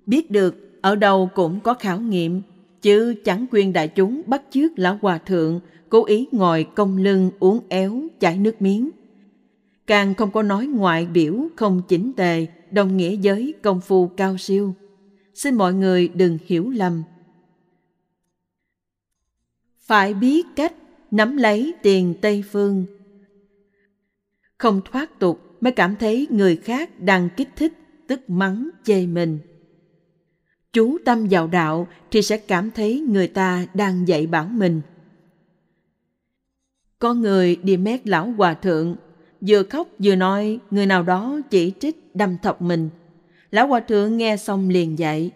Biết 0.05 0.31
được 0.31 0.62
ở 0.84 0.95
đâu 0.95 1.30
cũng 1.35 1.60
có 1.60 1.73
khảo 1.73 1.99
nghiệm, 1.99 2.41
chứ 2.81 3.15
chẳng 3.23 3.45
quyền 3.51 3.73
đại 3.73 3.88
chúng 3.88 4.22
bắt 4.26 4.41
chước 4.49 4.80
lão 4.80 4.99
hòa 5.01 5.18
thượng 5.18 5.60
cố 5.89 6.05
ý 6.05 6.27
ngồi 6.31 6.64
cong 6.64 6.97
lưng 6.97 7.31
uống 7.39 7.60
éo 7.69 8.01
chảy 8.19 8.38
nước 8.38 8.61
miếng. 8.61 8.89
Càng 9.88 10.14
không 10.14 10.31
có 10.31 10.43
nói 10.43 10.68
ngoại 10.68 11.05
biểu 11.05 11.47
không 11.55 11.81
chỉnh 11.88 12.11
tề, 12.14 12.47
đồng 12.72 12.97
nghĩa 12.97 13.15
với 13.23 13.53
công 13.64 13.81
phu 13.81 14.07
cao 14.07 14.38
siêu. 14.38 14.76
Xin 15.34 15.55
mọi 15.55 15.73
người 15.73 16.07
đừng 16.07 16.38
hiểu 16.45 16.69
lầm. 16.69 17.03
Phải 19.80 20.14
biết 20.14 20.45
cách 20.55 20.73
nắm 21.11 21.38
lấy 21.38 21.73
tiền 21.84 22.14
Tây 22.22 22.43
Phương. 22.51 22.85
Không 24.57 24.81
thoát 24.85 25.19
tục 25.19 25.57
mới 25.61 25.72
cảm 25.72 25.95
thấy 25.99 26.27
người 26.30 26.55
khác 26.55 26.99
đang 26.99 27.30
kích 27.38 27.49
thích, 27.55 27.73
tức 28.07 28.30
mắng 28.30 28.69
chê 28.84 29.07
mình. 29.07 29.39
Chú 30.73 30.97
tâm 31.05 31.27
vào 31.29 31.47
đạo 31.47 31.87
thì 32.11 32.21
sẽ 32.21 32.37
cảm 32.37 32.71
thấy 32.71 32.99
người 32.99 33.27
ta 33.27 33.65
đang 33.73 34.07
dạy 34.07 34.27
bảo 34.27 34.45
mình. 34.45 34.81
Có 36.99 37.13
người 37.13 37.55
đi 37.55 37.77
mét 37.77 38.07
lão 38.07 38.33
hòa 38.37 38.53
thượng, 38.53 38.95
vừa 39.41 39.63
khóc 39.63 39.87
vừa 39.99 40.15
nói 40.15 40.59
người 40.71 40.85
nào 40.85 41.03
đó 41.03 41.39
chỉ 41.49 41.73
trích 41.79 42.15
đâm 42.15 42.37
thọc 42.37 42.61
mình. 42.61 42.89
Lão 43.51 43.67
hòa 43.67 43.79
thượng 43.79 44.17
nghe 44.17 44.37
xong 44.37 44.69
liền 44.69 44.99
dạy, 44.99 45.31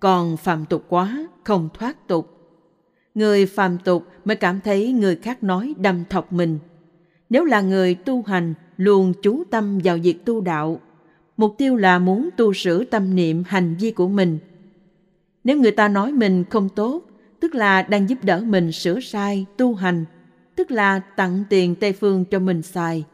còn 0.00 0.36
phạm 0.36 0.64
tục 0.64 0.84
quá, 0.88 1.26
không 1.44 1.68
thoát 1.74 2.08
tục 2.08 2.36
người 3.16 3.46
phàm 3.46 3.78
tục 3.78 4.06
mới 4.24 4.36
cảm 4.36 4.60
thấy 4.64 4.92
người 4.92 5.16
khác 5.16 5.42
nói 5.42 5.74
đâm 5.78 6.04
thọc 6.10 6.32
mình. 6.32 6.58
Nếu 7.30 7.44
là 7.44 7.60
người 7.60 7.94
tu 7.94 8.22
hành, 8.22 8.54
luôn 8.76 9.12
chú 9.22 9.44
tâm 9.50 9.78
vào 9.84 9.98
việc 10.02 10.24
tu 10.24 10.40
đạo, 10.40 10.80
mục 11.36 11.54
tiêu 11.58 11.76
là 11.76 11.98
muốn 11.98 12.28
tu 12.36 12.52
sửa 12.52 12.84
tâm 12.84 13.14
niệm 13.14 13.42
hành 13.46 13.76
vi 13.80 13.90
của 13.90 14.08
mình. 14.08 14.38
Nếu 15.46 15.56
người 15.60 15.70
ta 15.70 15.88
nói 15.88 16.12
mình 16.12 16.44
không 16.50 16.68
tốt, 16.68 17.02
tức 17.40 17.54
là 17.54 17.82
đang 17.82 18.08
giúp 18.08 18.18
đỡ 18.22 18.42
mình 18.46 18.72
sửa 18.72 19.00
sai, 19.00 19.46
tu 19.56 19.74
hành, 19.74 20.04
tức 20.56 20.70
là 20.70 20.98
tặng 20.98 21.44
tiền 21.50 21.74
Tây 21.74 21.92
Phương 21.92 22.24
cho 22.24 22.38
mình 22.38 22.62
xài. 22.62 23.04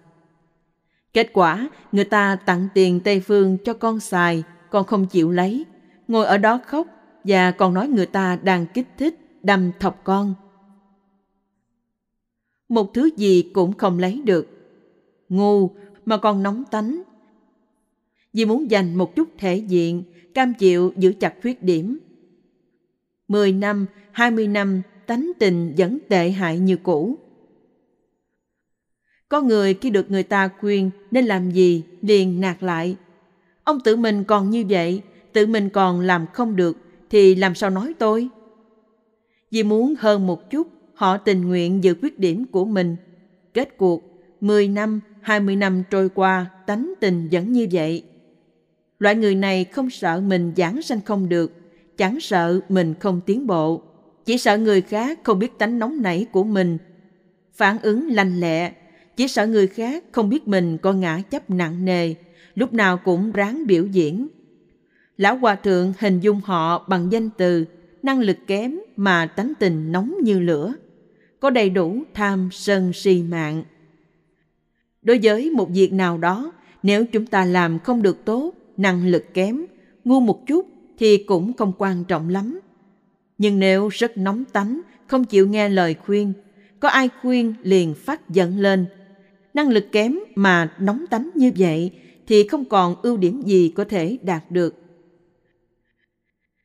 Kết 1.12 1.30
quả, 1.32 1.68
người 1.92 2.04
ta 2.04 2.36
tặng 2.36 2.68
tiền 2.74 3.00
Tây 3.00 3.20
Phương 3.20 3.58
cho 3.64 3.74
con 3.74 4.00
xài, 4.00 4.42
con 4.70 4.86
không 4.86 5.06
chịu 5.06 5.30
lấy, 5.30 5.64
ngồi 6.08 6.26
ở 6.26 6.38
đó 6.38 6.60
khóc 6.66 6.86
và 7.24 7.50
còn 7.50 7.74
nói 7.74 7.88
người 7.88 8.06
ta 8.06 8.38
đang 8.42 8.66
kích 8.66 8.88
thích 8.98 9.18
đâm 9.42 9.70
thọc 9.80 10.00
con. 10.04 10.34
Một 12.68 12.94
thứ 12.94 13.10
gì 13.16 13.50
cũng 13.54 13.72
không 13.72 13.98
lấy 13.98 14.22
được. 14.24 14.48
Ngu 15.28 15.70
mà 16.06 16.16
còn 16.16 16.42
nóng 16.42 16.64
tánh. 16.70 17.02
Vì 18.32 18.44
muốn 18.44 18.70
dành 18.70 18.94
một 18.94 19.16
chút 19.16 19.28
thể 19.38 19.56
diện, 19.56 20.02
cam 20.34 20.54
chịu 20.54 20.92
giữ 20.96 21.12
chặt 21.20 21.34
khuyết 21.42 21.62
điểm. 21.62 21.98
Mười 23.32 23.52
năm, 23.52 23.86
hai 24.10 24.30
mươi 24.30 24.46
năm, 24.46 24.82
tánh 25.06 25.32
tình 25.38 25.74
vẫn 25.76 25.98
tệ 26.08 26.30
hại 26.30 26.58
như 26.58 26.76
cũ. 26.76 27.16
Có 29.28 29.42
người 29.42 29.74
khi 29.74 29.90
được 29.90 30.10
người 30.10 30.22
ta 30.22 30.48
khuyên 30.60 30.90
nên 31.10 31.24
làm 31.24 31.50
gì 31.50 31.82
liền 32.02 32.40
nạt 32.40 32.62
lại. 32.62 32.96
Ông 33.64 33.80
tự 33.80 33.96
mình 33.96 34.24
còn 34.24 34.50
như 34.50 34.64
vậy, 34.68 35.02
tự 35.32 35.46
mình 35.46 35.68
còn 35.68 36.00
làm 36.00 36.26
không 36.32 36.56
được 36.56 36.76
thì 37.10 37.34
làm 37.34 37.54
sao 37.54 37.70
nói 37.70 37.94
tôi? 37.98 38.28
Vì 39.50 39.62
muốn 39.62 39.94
hơn 39.98 40.26
một 40.26 40.50
chút, 40.50 40.68
họ 40.94 41.16
tình 41.16 41.40
nguyện 41.48 41.84
giữ 41.84 41.94
quyết 42.02 42.18
điểm 42.18 42.44
của 42.44 42.64
mình. 42.64 42.96
Kết 43.54 43.76
cuộc, 43.76 44.02
10 44.40 44.68
năm, 44.68 45.00
20 45.20 45.56
năm 45.56 45.82
trôi 45.90 46.08
qua, 46.08 46.46
tánh 46.66 46.92
tình 47.00 47.28
vẫn 47.32 47.52
như 47.52 47.68
vậy. 47.72 48.04
Loại 48.98 49.14
người 49.14 49.34
này 49.34 49.64
không 49.64 49.90
sợ 49.90 50.20
mình 50.20 50.52
giảng 50.56 50.82
sanh 50.82 51.00
không 51.00 51.28
được, 51.28 51.61
chẳng 51.96 52.20
sợ 52.20 52.60
mình 52.68 52.94
không 53.00 53.20
tiến 53.26 53.46
bộ. 53.46 53.82
Chỉ 54.24 54.38
sợ 54.38 54.58
người 54.58 54.80
khác 54.80 55.20
không 55.22 55.38
biết 55.38 55.58
tánh 55.58 55.78
nóng 55.78 56.02
nảy 56.02 56.26
của 56.32 56.44
mình, 56.44 56.78
phản 57.54 57.78
ứng 57.82 58.08
lành 58.08 58.40
lẹ. 58.40 58.72
Chỉ 59.16 59.28
sợ 59.28 59.46
người 59.46 59.66
khác 59.66 60.04
không 60.12 60.28
biết 60.28 60.48
mình 60.48 60.78
có 60.78 60.92
ngã 60.92 61.20
chấp 61.30 61.50
nặng 61.50 61.84
nề, 61.84 62.14
lúc 62.54 62.72
nào 62.72 62.96
cũng 62.96 63.32
ráng 63.32 63.66
biểu 63.66 63.86
diễn. 63.86 64.28
Lão 65.16 65.36
Hòa 65.36 65.54
Thượng 65.54 65.92
hình 65.98 66.20
dung 66.20 66.40
họ 66.44 66.84
bằng 66.88 67.12
danh 67.12 67.30
từ, 67.30 67.64
năng 68.02 68.20
lực 68.20 68.36
kém 68.46 68.78
mà 68.96 69.26
tánh 69.26 69.52
tình 69.58 69.92
nóng 69.92 70.14
như 70.22 70.40
lửa. 70.40 70.74
có 71.40 71.50
đầy 71.50 71.70
đủ 71.70 72.02
tham 72.14 72.48
sân 72.52 72.92
si 72.92 73.22
mạng. 73.22 73.64
Đối 75.02 75.20
với 75.22 75.50
một 75.50 75.68
việc 75.70 75.92
nào 75.92 76.18
đó, 76.18 76.52
nếu 76.82 77.04
chúng 77.04 77.26
ta 77.26 77.44
làm 77.44 77.78
không 77.78 78.02
được 78.02 78.24
tốt, 78.24 78.52
năng 78.76 79.06
lực 79.06 79.34
kém, 79.34 79.64
ngu 80.04 80.20
một 80.20 80.46
chút 80.46 80.71
thì 81.02 81.18
cũng 81.18 81.52
không 81.52 81.72
quan 81.78 82.04
trọng 82.04 82.28
lắm. 82.28 82.60
Nhưng 83.38 83.58
nếu 83.58 83.88
rất 83.88 84.18
nóng 84.18 84.44
tánh, 84.44 84.80
không 85.06 85.24
chịu 85.24 85.48
nghe 85.48 85.68
lời 85.68 85.94
khuyên, 85.94 86.32
có 86.80 86.88
ai 86.88 87.08
khuyên 87.20 87.54
liền 87.62 87.94
phát 87.94 88.30
giận 88.30 88.58
lên. 88.58 88.86
Năng 89.54 89.68
lực 89.68 89.86
kém 89.92 90.18
mà 90.34 90.76
nóng 90.78 91.04
tánh 91.10 91.30
như 91.34 91.52
vậy 91.56 91.90
thì 92.26 92.48
không 92.48 92.64
còn 92.64 92.96
ưu 93.02 93.16
điểm 93.16 93.42
gì 93.42 93.72
có 93.76 93.84
thể 93.84 94.18
đạt 94.22 94.50
được. 94.50 94.74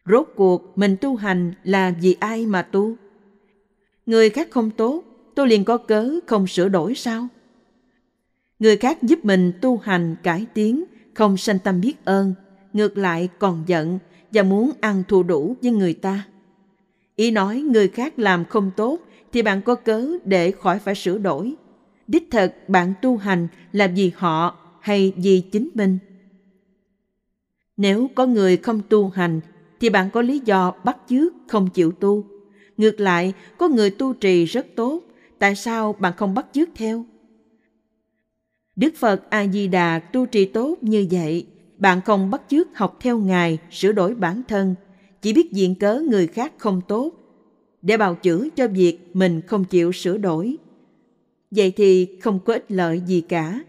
Rốt 0.06 0.28
cuộc 0.36 0.78
mình 0.78 0.96
tu 1.02 1.16
hành 1.16 1.54
là 1.64 1.94
vì 2.02 2.16
ai 2.20 2.46
mà 2.46 2.62
tu? 2.62 2.96
Người 4.06 4.30
khác 4.30 4.48
không 4.52 4.72
tốt, 4.72 5.04
tôi 5.36 5.48
liền 5.48 5.66
có 5.66 5.78
cớ 5.78 6.20
không 6.28 6.48
sửa 6.48 6.70
đổi 6.70 6.96
sao? 6.96 7.28
Người 8.60 8.78
khác 8.78 9.04
giúp 9.04 9.26
mình 9.26 9.52
tu 9.62 9.78
hành 9.78 10.16
cải 10.24 10.46
tiến, 10.54 10.84
không 11.14 11.38
sanh 11.38 11.60
tâm 11.60 11.82
biết 11.82 12.06
ơn, 12.06 12.34
ngược 12.74 12.98
lại 12.98 13.30
còn 13.40 13.64
giận 13.68 14.00
và 14.32 14.44
muốn 14.44 14.72
ăn 14.82 15.04
thua 15.08 15.24
đủ 15.24 15.56
với 15.62 15.72
người 15.72 15.94
ta. 15.94 16.28
Ý 17.16 17.32
nói 17.32 17.62
người 17.62 17.88
khác 17.88 18.20
làm 18.20 18.46
không 18.46 18.72
tốt 18.76 19.00
thì 19.34 19.42
bạn 19.42 19.62
có 19.62 19.76
cớ 19.76 20.08
để 20.26 20.52
khỏi 20.52 20.80
phải 20.80 20.96
sửa 20.96 21.18
đổi. 21.18 21.54
Đích 22.08 22.28
thật 22.32 22.56
bạn 22.68 22.94
tu 23.02 23.18
hành 23.18 23.48
là 23.72 23.88
vì 23.88 24.12
họ 24.16 24.58
hay 24.82 25.14
vì 25.18 25.42
chính 25.52 25.70
mình? 25.74 25.98
Nếu 27.78 28.10
có 28.16 28.26
người 28.26 28.58
không 28.58 28.82
tu 28.90 29.10
hành 29.10 29.40
thì 29.80 29.90
bạn 29.90 30.10
có 30.10 30.22
lý 30.22 30.42
do 30.46 30.74
bắt 30.84 30.98
chước 31.10 31.34
không 31.48 31.70
chịu 31.70 31.92
tu. 31.92 32.24
Ngược 32.78 33.00
lại, 33.00 33.34
có 33.58 33.68
người 33.68 33.90
tu 33.90 34.14
trì 34.14 34.46
rất 34.46 34.68
tốt, 34.76 35.02
tại 35.40 35.56
sao 35.56 35.94
bạn 35.94 36.14
không 36.18 36.34
bắt 36.34 36.46
chước 36.54 36.70
theo? 36.76 37.06
Đức 38.76 38.96
Phật 38.96 39.30
A 39.30 39.48
Di 39.48 39.68
Đà 39.68 40.00
tu 40.00 40.26
trì 40.26 40.46
tốt 40.46 40.78
như 40.82 41.08
vậy, 41.12 41.46
bạn 41.78 42.02
không 42.02 42.32
bắt 42.32 42.42
chước 42.48 42.78
học 42.78 42.98
theo 43.00 43.18
ngài 43.18 43.58
sửa 43.72 43.92
đổi 43.92 44.16
bản 44.16 44.42
thân, 44.48 44.76
chỉ 45.22 45.34
biết 45.34 45.52
diện 45.52 45.76
cớ 45.76 46.02
người 46.10 46.28
khác 46.28 46.54
không 46.58 46.82
tốt 46.88 47.12
để 47.82 47.98
bào 47.98 48.16
chữa 48.16 48.48
cho 48.56 48.68
việc 48.68 49.00
mình 49.14 49.42
không 49.48 49.66
chịu 49.66 49.92
sửa 49.92 50.18
đổi. 50.18 50.58
Vậy 51.52 51.74
thì 51.76 52.18
không 52.22 52.40
có 52.46 52.54
ích 52.54 52.72
lợi 52.72 53.02
gì 53.06 53.22
cả. 53.22 53.64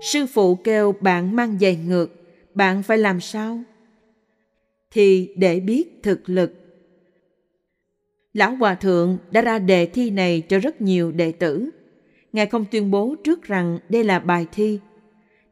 Sư 0.00 0.26
phụ 0.26 0.54
kêu 0.54 0.94
bạn 1.00 1.36
mang 1.36 1.58
giày 1.60 1.76
ngược, 1.86 2.10
bạn 2.54 2.82
phải 2.82 2.98
làm 2.98 3.20
sao? 3.20 3.58
Thì 4.90 5.32
để 5.36 5.60
biết 5.60 6.02
thực 6.02 6.28
lực. 6.28 6.59
Lão 8.34 8.56
Hòa 8.56 8.74
Thượng 8.74 9.18
đã 9.30 9.42
ra 9.42 9.58
đề 9.58 9.86
thi 9.86 10.10
này 10.10 10.42
cho 10.48 10.58
rất 10.58 10.80
nhiều 10.80 11.12
đệ 11.12 11.32
tử. 11.32 11.70
Ngài 12.32 12.46
không 12.46 12.64
tuyên 12.70 12.90
bố 12.90 13.14
trước 13.24 13.42
rằng 13.42 13.78
đây 13.88 14.04
là 14.04 14.18
bài 14.18 14.46
thi. 14.52 14.78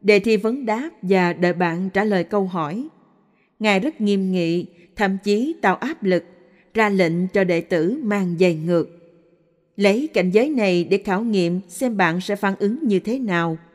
Đề 0.01 0.19
thi 0.19 0.37
vấn 0.37 0.65
đáp 0.65 0.89
và 1.01 1.33
đợi 1.33 1.53
bạn 1.53 1.89
trả 1.89 2.03
lời 2.03 2.23
câu 2.23 2.45
hỏi. 2.45 2.87
Ngài 3.59 3.79
rất 3.79 4.01
nghiêm 4.01 4.31
nghị, 4.31 4.65
thậm 4.95 5.17
chí 5.23 5.55
tạo 5.61 5.75
áp 5.75 6.03
lực, 6.03 6.23
ra 6.73 6.89
lệnh 6.89 7.27
cho 7.27 7.43
đệ 7.43 7.61
tử 7.61 7.99
mang 8.03 8.35
giày 8.39 8.55
ngược. 8.55 8.89
Lấy 9.75 10.09
cảnh 10.13 10.31
giới 10.31 10.49
này 10.49 10.83
để 10.83 10.97
khảo 10.97 11.21
nghiệm 11.21 11.59
xem 11.67 11.97
bạn 11.97 12.21
sẽ 12.21 12.35
phản 12.35 12.55
ứng 12.59 12.79
như 12.87 12.99
thế 12.99 13.19
nào– 13.19 13.57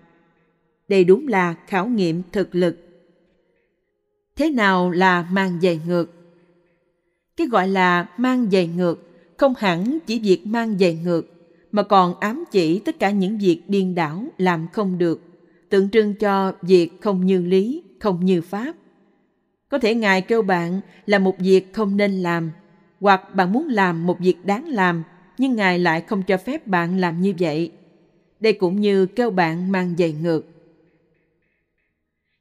đây 0.89 1.05
đúng 1.05 1.29
là 1.29 1.55
khảo 1.67 1.87
nghiệm 1.87 2.23
thực 2.33 2.55
lực. 2.55 2.77
Thế 4.37 4.51
nào 4.51 4.91
là 4.91 5.29
mang 5.33 5.61
giày 5.63 5.81
ngược? 5.87 6.07
Cái 7.37 7.47
gọi 7.47 7.69
là 7.69 8.07
mang 8.17 8.51
giày 8.51 8.67
ngược 8.67 9.01
không 9.37 9.55
hẳn 9.59 9.99
chỉ 10.07 10.19
việc 10.19 10.47
mang 10.47 10.79
giày 10.79 10.95
ngược 10.95 11.27
mà 11.73 11.83
còn 11.83 12.15
ám 12.21 12.45
chỉ 12.51 12.81
tất 12.81 12.99
cả 12.99 13.11
những 13.11 13.39
việc 13.39 13.63
điên 13.69 13.95
đảo 13.95 14.33
làm 14.39 14.69
không 14.69 14.99
được, 14.99 15.23
tượng 15.69 15.91
trưng 15.91 16.15
cho 16.15 16.53
việc 16.63 17.01
không 17.01 17.27
như 17.27 17.43
lý, 17.43 17.83
không 17.99 18.25
như 18.25 18.43
pháp. 18.43 18.77
Có 19.69 19.79
thể 19.79 19.95
Ngài 19.95 20.23
kêu 20.23 20.43
bạn 20.43 20.81
là 21.07 21.19
một 21.19 21.39
việc 21.39 21.73
không 21.73 21.97
nên 21.97 22.23
làm, 22.23 22.53
hoặc 23.01 23.35
bạn 23.35 23.53
muốn 23.53 23.69
làm 23.69 24.07
một 24.07 24.19
việc 24.21 24.45
đáng 24.45 24.69
làm, 24.69 25.05
nhưng 25.39 25.57
Ngài 25.57 25.79
lại 25.79 26.01
không 26.01 26.23
cho 26.23 26.37
phép 26.37 26.67
bạn 26.67 26.97
làm 26.97 27.21
như 27.21 27.35
vậy. 27.39 27.71
Đây 28.41 28.53
cũng 28.53 28.81
như 28.81 29.07
kêu 29.07 29.31
bạn 29.31 29.73
mang 29.73 29.97
giày 29.99 30.13
ngược 30.13 30.55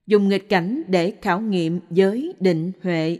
dùng 0.07 0.29
nghịch 0.29 0.49
cảnh 0.49 0.83
để 0.87 1.13
khảo 1.21 1.39
nghiệm 1.39 1.79
giới 1.89 2.33
định 2.39 2.71
huệ. 2.81 3.19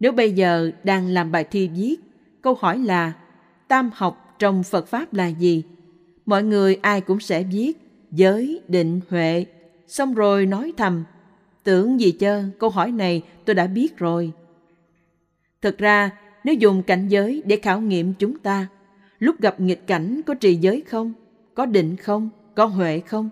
Nếu 0.00 0.12
bây 0.12 0.32
giờ 0.32 0.70
đang 0.84 1.08
làm 1.08 1.32
bài 1.32 1.44
thi 1.44 1.68
viết, 1.68 1.96
câu 2.42 2.54
hỏi 2.60 2.78
là 2.78 3.12
tam 3.68 3.90
học 3.94 4.34
trong 4.38 4.62
Phật 4.62 4.86
Pháp 4.86 5.14
là 5.14 5.26
gì? 5.26 5.62
Mọi 6.26 6.42
người 6.42 6.78
ai 6.82 7.00
cũng 7.00 7.20
sẽ 7.20 7.42
viết 7.42 7.72
giới 8.12 8.60
định 8.68 9.00
huệ, 9.08 9.46
xong 9.86 10.14
rồi 10.14 10.46
nói 10.46 10.72
thầm, 10.76 11.04
tưởng 11.64 12.00
gì 12.00 12.12
chơ, 12.12 12.44
câu 12.58 12.70
hỏi 12.70 12.92
này 12.92 13.22
tôi 13.44 13.54
đã 13.54 13.66
biết 13.66 13.96
rồi. 13.96 14.32
Thực 15.62 15.78
ra, 15.78 16.10
nếu 16.44 16.54
dùng 16.54 16.82
cảnh 16.82 17.08
giới 17.08 17.42
để 17.46 17.56
khảo 17.56 17.80
nghiệm 17.80 18.14
chúng 18.14 18.38
ta, 18.38 18.66
lúc 19.18 19.40
gặp 19.40 19.60
nghịch 19.60 19.86
cảnh 19.86 20.20
có 20.26 20.34
trì 20.34 20.54
giới 20.54 20.80
không? 20.80 21.12
Có 21.54 21.66
định 21.66 21.96
không? 21.96 22.30
Có 22.54 22.64
huệ 22.64 23.00
không? 23.00 23.30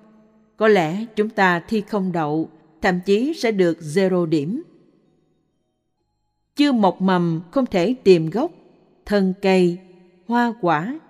có 0.57 0.69
lẽ 0.69 1.05
chúng 1.17 1.29
ta 1.29 1.61
thi 1.69 1.83
không 1.89 2.13
đậu, 2.13 2.49
thậm 2.83 3.01
chí 3.07 3.35
sẽ 3.35 3.53
được 3.53 3.79
zero 3.81 4.27
điểm. 4.27 4.63
Chưa 6.57 6.73
một 6.73 7.03
mầm 7.03 7.41
không 7.51 7.67
thể 7.67 7.95
tìm 8.05 8.31
gốc, 8.31 8.51
thân 9.07 9.35
cây, 9.43 9.79
hoa 10.27 10.55
quả. 10.61 11.01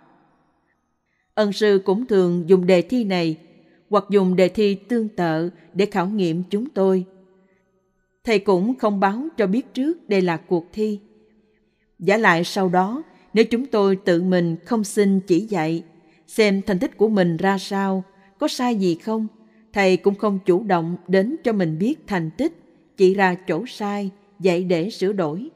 Ân 1.35 1.53
sư 1.53 1.83
cũng 1.85 2.07
thường 2.07 2.45
dùng 2.47 2.67
đề 2.67 2.83
thi 2.83 3.05
này 3.05 3.37
hoặc 3.91 4.05
dùng 4.11 4.37
đề 4.37 4.49
thi 4.49 4.75
tương 4.75 5.09
tự 5.09 5.51
để 5.75 5.87
khảo 5.87 6.07
nghiệm 6.07 6.43
chúng 6.51 6.71
tôi. 6.71 7.05
Thầy 8.25 8.39
cũng 8.39 8.75
không 8.79 9.01
báo 9.01 9.29
cho 9.37 9.47
biết 9.47 9.75
trước 9.75 10.09
đây 10.09 10.21
là 10.21 10.37
cuộc 10.37 10.67
thi. 10.73 11.01
Giả 11.99 12.17
lại 12.17 12.45
sau 12.45 12.69
đó, 12.69 13.03
nếu 13.35 13.45
chúng 13.45 13.67
tôi 13.67 13.97
tự 13.97 14.23
mình 14.23 14.57
không 14.65 14.85
xin 14.85 15.21
chỉ 15.21 15.41
dạy, 15.41 15.83
xem 16.27 16.63
thành 16.67 16.79
tích 16.79 16.97
của 16.97 17.09
mình 17.09 17.37
ra 17.37 17.59
sao, 17.59 18.05
có 18.39 18.49
sai 18.49 18.77
gì 18.77 18.95
không, 18.95 19.27
thầy 19.73 19.97
cũng 19.97 20.15
không 20.15 20.39
chủ 20.45 20.63
động 20.63 20.97
đến 21.09 21.37
cho 21.45 21.53
mình 21.53 21.79
biết 21.79 22.07
thành 22.07 22.31
tích, 22.31 22.53
chỉ 22.97 23.15
ra 23.15 23.35
chỗ 23.47 23.65
sai, 23.67 24.11
dạy 24.41 24.65
để 24.65 24.91
sửa 24.91 25.13
đổi. 25.13 25.49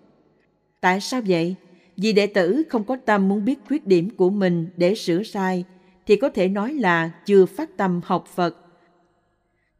Tại 0.80 1.00
sao 1.00 1.20
vậy? 1.26 1.54
Vì 1.96 2.12
đệ 2.12 2.26
tử 2.26 2.62
không 2.68 2.84
có 2.84 2.96
tâm 3.04 3.28
muốn 3.28 3.44
biết 3.44 3.58
khuyết 3.68 3.86
điểm 3.86 4.10
của 4.10 4.30
mình 4.30 4.66
để 4.76 4.94
sửa 4.94 5.22
sai, 5.22 5.64
thì 6.06 6.16
có 6.16 6.28
thể 6.28 6.48
nói 6.48 6.74
là 6.74 7.10
chưa 7.26 7.46
phát 7.46 7.76
tâm 7.76 8.00
học 8.04 8.26
Phật. 8.34 8.56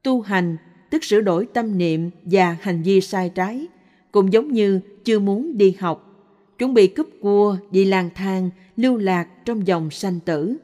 Tu 0.03 0.21
hành, 0.21 0.57
tức 0.91 1.05
sửa 1.05 1.21
đổi 1.21 1.47
tâm 1.47 1.79
niệm 1.79 2.11
và 2.23 2.57
hành 2.61 2.83
vi 2.83 3.01
sai 3.01 3.31
trái, 3.35 3.67
cũng 4.13 4.33
giống 4.33 4.53
như 4.53 4.81
chưa 5.05 5.19
muốn 5.19 5.59
đi 5.59 5.77
học, 5.79 6.25
chuẩn 6.59 6.75
bị 6.75 6.87
cúp 6.87 7.09
cua, 7.21 7.57
đi 7.71 7.85
lang 7.85 8.11
thang, 8.15 8.51
lưu 8.77 8.97
lạc 8.97 9.29
trong 9.45 9.67
dòng 9.67 9.91
sanh 9.91 10.21
tử. 10.21 10.57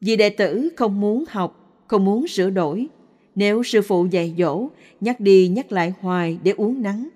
Vì 0.00 0.16
đệ 0.16 0.30
tử 0.30 0.68
không 0.76 1.00
muốn 1.00 1.24
học 1.28 1.58
không 1.88 2.04
muốn 2.04 2.28
sửa 2.28 2.50
đổi. 2.50 2.86
Nếu 3.34 3.62
sư 3.62 3.82
phụ 3.82 4.06
dạy 4.10 4.34
dỗ, 4.38 4.68
nhắc 5.00 5.20
đi 5.20 5.48
nhắc 5.48 5.72
lại 5.72 5.92
hoài 6.00 6.38
để 6.42 6.50
uống 6.56 6.82
nắng, 6.82 7.08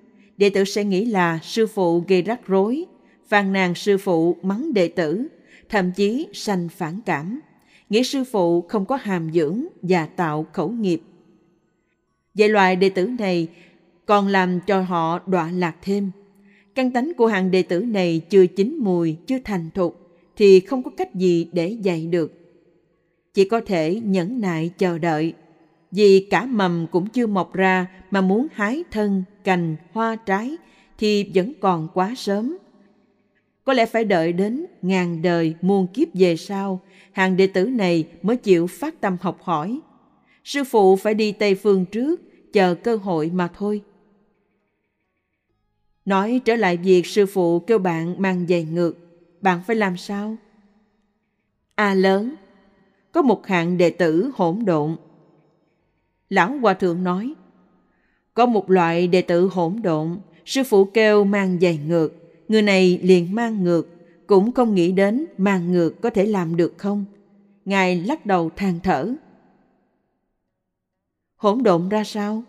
đệ 0.42 0.50
tử 0.50 0.64
sẽ 0.64 0.84
nghĩ 0.84 1.04
là 1.04 1.38
sư 1.42 1.66
phụ 1.66 2.04
gây 2.08 2.22
rắc 2.22 2.46
rối, 2.46 2.84
phàn 3.28 3.52
nàn 3.52 3.74
sư 3.74 3.98
phụ 3.98 4.36
mắng 4.42 4.74
đệ 4.74 4.88
tử, 4.88 5.26
thậm 5.68 5.92
chí 5.92 6.28
sanh 6.32 6.68
phản 6.68 7.00
cảm, 7.06 7.40
nghĩ 7.90 8.04
sư 8.04 8.24
phụ 8.24 8.60
không 8.62 8.86
có 8.86 8.96
hàm 8.96 9.30
dưỡng 9.32 9.66
và 9.82 10.06
tạo 10.06 10.46
khẩu 10.52 10.70
nghiệp. 10.70 11.02
Vậy 12.34 12.48
loại 12.48 12.76
đệ 12.76 12.88
tử 12.88 13.06
này 13.06 13.48
còn 14.06 14.28
làm 14.28 14.60
cho 14.66 14.80
họ 14.80 15.18
đọa 15.26 15.50
lạc 15.50 15.76
thêm. 15.82 16.10
Căn 16.74 16.90
tánh 16.90 17.12
của 17.16 17.26
hàng 17.26 17.50
đệ 17.50 17.62
tử 17.62 17.80
này 17.80 18.20
chưa 18.30 18.46
chín 18.46 18.76
mùi, 18.78 19.16
chưa 19.26 19.38
thành 19.44 19.70
thục, 19.74 20.10
thì 20.36 20.60
không 20.60 20.82
có 20.82 20.90
cách 20.96 21.14
gì 21.14 21.48
để 21.52 21.68
dạy 21.68 22.06
được 22.06 22.42
chỉ 23.34 23.44
có 23.44 23.60
thể 23.60 24.00
nhẫn 24.04 24.40
nại 24.40 24.70
chờ 24.78 24.98
đợi 24.98 25.34
vì 25.92 26.26
cả 26.30 26.46
mầm 26.46 26.86
cũng 26.90 27.06
chưa 27.06 27.26
mọc 27.26 27.52
ra 27.52 27.86
mà 28.10 28.20
muốn 28.20 28.46
hái 28.52 28.84
thân 28.90 29.24
cành 29.44 29.76
hoa 29.92 30.16
trái 30.16 30.56
thì 30.98 31.30
vẫn 31.34 31.52
còn 31.60 31.88
quá 31.94 32.14
sớm. 32.16 32.58
Có 33.64 33.72
lẽ 33.72 33.86
phải 33.86 34.04
đợi 34.04 34.32
đến 34.32 34.66
ngàn 34.82 35.22
đời 35.22 35.54
muôn 35.60 35.86
kiếp 35.86 36.08
về 36.14 36.36
sau 36.36 36.80
hàng 37.12 37.36
đệ 37.36 37.46
tử 37.46 37.66
này 37.66 38.08
mới 38.22 38.36
chịu 38.36 38.66
phát 38.66 39.00
tâm 39.00 39.16
học 39.20 39.42
hỏi. 39.42 39.80
Sư 40.44 40.64
phụ 40.64 40.96
phải 40.96 41.14
đi 41.14 41.32
tây 41.32 41.54
phương 41.54 41.86
trước 41.86 42.20
chờ 42.52 42.74
cơ 42.74 42.96
hội 42.96 43.30
mà 43.34 43.48
thôi. 43.48 43.82
Nói 46.04 46.40
trở 46.44 46.56
lại 46.56 46.76
việc 46.76 47.06
sư 47.06 47.26
phụ 47.26 47.60
kêu 47.60 47.78
bạn 47.78 48.22
mang 48.22 48.46
giày 48.48 48.64
ngược 48.64 49.02
bạn 49.42 49.60
phải 49.66 49.76
làm 49.76 49.96
sao? 49.96 50.36
A 51.74 51.94
lớn 51.94 52.34
có 53.12 53.22
một 53.22 53.46
hạng 53.46 53.78
đệ 53.78 53.90
tử 53.90 54.30
hỗn 54.34 54.64
độn, 54.64 54.96
Lão 56.32 56.58
Hòa 56.58 56.74
Thượng 56.74 57.04
nói, 57.04 57.34
có 58.34 58.46
một 58.46 58.70
loại 58.70 59.06
đệ 59.06 59.22
tử 59.22 59.48
hỗn 59.52 59.82
độn, 59.82 60.18
sư 60.44 60.62
phụ 60.64 60.84
kêu 60.84 61.24
mang 61.24 61.58
giày 61.60 61.78
ngược, 61.86 62.08
người 62.48 62.62
này 62.62 63.00
liền 63.02 63.34
mang 63.34 63.64
ngược, 63.64 63.88
cũng 64.26 64.52
không 64.52 64.74
nghĩ 64.74 64.92
đến 64.92 65.26
mang 65.38 65.72
ngược 65.72 66.00
có 66.00 66.10
thể 66.10 66.26
làm 66.26 66.56
được 66.56 66.74
không. 66.78 67.04
Ngài 67.64 67.96
lắc 68.02 68.26
đầu 68.26 68.50
than 68.56 68.80
thở. 68.82 69.14
Hỗn 71.36 71.62
độn 71.62 71.88
ra 71.88 72.04
sao? 72.04 72.42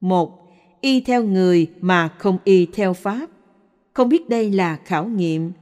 Một, 0.00 0.48
y 0.80 1.00
theo 1.00 1.24
người 1.24 1.70
mà 1.80 2.08
không 2.08 2.38
y 2.44 2.66
theo 2.66 2.94
pháp. 2.94 3.26
Không 3.92 4.08
biết 4.08 4.28
đây 4.28 4.50
là 4.50 4.76
khảo 4.84 5.06
nghiệm. 5.06 5.52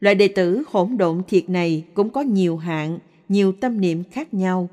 Loại 0.00 0.14
đệ 0.14 0.28
tử 0.28 0.62
hỗn 0.66 0.96
độn 0.96 1.22
thiệt 1.28 1.50
này 1.50 1.84
cũng 1.94 2.10
có 2.10 2.20
nhiều 2.20 2.56
hạng, 2.56 2.98
nhiều 3.28 3.52
tâm 3.52 3.80
niệm 3.80 4.02
khác 4.10 4.34
nhau. 4.34 4.68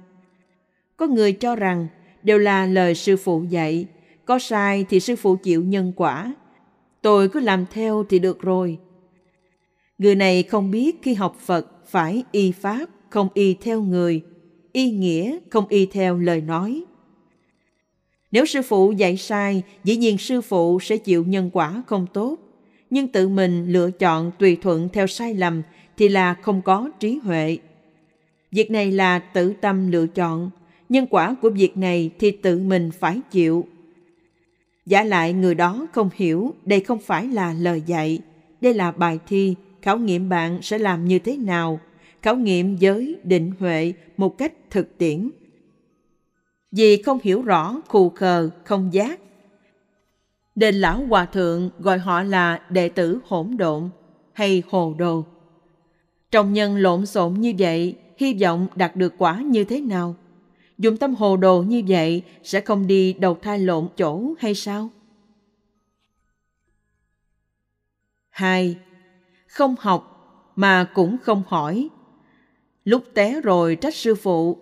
Có 0.98 1.08
người 1.08 1.34
cho 1.34 1.56
rằng 1.56 1.88
đều 2.24 2.38
là 2.38 2.66
lời 2.66 2.96
sư 2.96 3.18
phụ 3.18 3.44
dạy, 3.44 3.86
có 4.26 4.40
sai 4.40 4.86
thì 4.90 5.00
sư 5.00 5.16
phụ 5.16 5.36
chịu 5.36 5.64
nhân 5.64 5.94
quả. 5.96 6.34
Tôi 7.02 7.30
cứ 7.30 7.40
làm 7.40 7.66
theo 7.72 8.06
thì 8.10 8.20
được 8.20 8.42
rồi. 8.42 8.78
Người 9.98 10.16
này 10.16 10.44
không 10.44 10.72
biết 10.72 11.02
khi 11.02 11.14
học 11.14 11.38
Phật 11.40 11.88
phải 11.88 12.24
y 12.32 12.52
pháp, 12.52 12.86
không 13.10 13.28
y 13.34 13.54
theo 13.54 13.82
người, 13.82 14.22
y 14.72 14.92
nghĩa 14.92 15.38
không 15.50 15.68
y 15.68 15.86
theo 15.86 16.18
lời 16.18 16.42
nói. 16.42 16.84
Nếu 18.32 18.46
sư 18.46 18.62
phụ 18.62 18.92
dạy 18.92 19.18
sai, 19.18 19.64
dĩ 19.84 19.98
nhiên 19.98 20.18
sư 20.18 20.42
phụ 20.42 20.80
sẽ 20.80 20.98
chịu 20.98 21.26
nhân 21.28 21.50
quả 21.54 21.84
không 21.88 22.08
tốt. 22.14 22.38
Nhưng 22.90 23.08
tự 23.08 23.28
mình 23.28 23.72
lựa 23.72 23.92
chọn 23.92 24.32
tùy 24.40 24.58
thuận 24.62 24.90
theo 24.90 25.08
sai 25.08 25.34
lầm 25.34 25.62
thì 25.98 26.10
là 26.10 26.34
không 26.34 26.62
có 26.62 26.90
trí 27.00 27.18
huệ. 27.18 27.58
Việc 28.52 28.72
này 28.72 28.92
là 28.92 29.20
tự 29.20 29.54
tâm 29.62 29.92
lựa 29.92 30.08
chọn, 30.08 30.50
nhân 30.94 31.08
quả 31.10 31.36
của 31.42 31.50
việc 31.50 31.78
này 31.78 32.10
thì 32.20 32.32
tự 32.32 32.60
mình 32.60 32.92
phải 32.92 33.22
chịu. 33.32 33.66
Giả 34.86 35.04
lại 35.04 35.34
người 35.34 35.56
đó 35.56 35.88
không 35.94 36.10
hiểu 36.16 36.54
đây 36.66 36.80
không 36.80 37.00
phải 37.00 37.28
là 37.28 37.54
lời 37.54 37.84
dạy, 37.86 38.20
đây 38.62 38.74
là 38.74 38.92
bài 38.92 39.20
thi, 39.28 39.56
khảo 39.82 39.98
nghiệm 39.98 40.30
bạn 40.30 40.62
sẽ 40.62 40.78
làm 40.78 41.06
như 41.06 41.20
thế 41.20 41.38
nào, 41.38 41.80
khảo 42.22 42.36
nghiệm 42.36 42.78
giới 42.78 43.16
định 43.24 43.52
huệ 43.60 43.94
một 44.18 44.38
cách 44.38 44.54
thực 44.70 44.98
tiễn. 44.98 45.30
Vì 46.72 47.02
không 47.02 47.20
hiểu 47.24 47.42
rõ 47.42 47.82
khù 47.88 48.10
khờ, 48.10 48.50
không 48.64 48.94
giác. 48.94 49.20
Đền 50.56 50.76
lão 50.76 51.06
hòa 51.06 51.26
thượng 51.26 51.70
gọi 51.80 51.98
họ 51.98 52.24
là 52.24 52.60
đệ 52.70 52.90
tử 52.90 53.20
hỗn 53.28 53.58
độn 53.58 53.90
hay 54.34 54.64
hồ 54.70 54.96
đồ. 54.98 55.26
Trong 56.32 56.54
nhân 56.54 56.78
lộn 56.78 57.06
xộn 57.06 57.34
như 57.34 57.54
vậy, 57.58 57.96
hy 58.18 58.34
vọng 58.34 58.68
đạt 58.76 58.96
được 58.96 59.14
quả 59.18 59.42
như 59.42 59.64
thế 59.64 59.82
nào? 59.82 60.16
Dùng 60.78 60.98
tâm 60.98 61.16
hồ 61.16 61.38
đồ 61.38 61.62
như 61.62 61.84
vậy 61.88 62.24
sẽ 62.44 62.62
không 62.62 62.88
đi 62.88 63.14
đầu 63.14 63.38
thai 63.42 63.60
lộn 63.60 63.88
chỗ 63.98 64.34
hay 64.40 64.56
sao? 64.56 64.90
Hai, 68.30 68.78
không 69.48 69.76
học 69.80 70.10
mà 70.56 70.84
cũng 70.94 71.18
không 71.22 71.44
hỏi. 71.48 71.90
Lúc 72.84 73.04
té 73.14 73.42
rồi 73.42 73.76
trách 73.76 73.96
sư 73.96 74.16
phụ. 74.16 74.58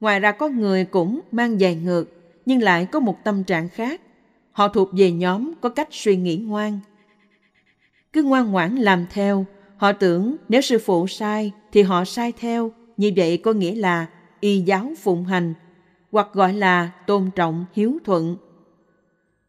Ngoài 0.00 0.20
ra 0.20 0.32
có 0.32 0.48
người 0.48 0.84
cũng 0.84 1.20
mang 1.32 1.60
dài 1.60 1.74
ngược 1.74 2.04
nhưng 2.46 2.62
lại 2.62 2.86
có 2.86 3.00
một 3.00 3.24
tâm 3.24 3.44
trạng 3.44 3.68
khác. 3.68 4.00
Họ 4.52 4.68
thuộc 4.68 4.88
về 4.92 5.12
nhóm 5.12 5.52
có 5.60 5.68
cách 5.68 5.88
suy 5.90 6.16
nghĩ 6.16 6.36
ngoan. 6.36 6.80
Cứ 8.12 8.22
ngoan 8.22 8.52
ngoãn 8.52 8.76
làm 8.76 9.06
theo, 9.10 9.46
họ 9.76 9.92
tưởng 9.92 10.36
nếu 10.48 10.60
sư 10.60 10.78
phụ 10.78 11.06
sai 11.06 11.52
thì 11.72 11.82
họ 11.82 12.04
sai 12.04 12.32
theo, 12.32 12.72
như 12.96 13.12
vậy 13.16 13.36
có 13.36 13.52
nghĩa 13.52 13.74
là 13.74 14.06
y 14.40 14.60
giáo 14.60 14.92
phụng 14.98 15.24
hành, 15.24 15.54
hoặc 16.12 16.28
gọi 16.32 16.52
là 16.52 16.90
tôn 17.06 17.30
trọng 17.34 17.64
hiếu 17.72 17.98
thuận. 18.04 18.36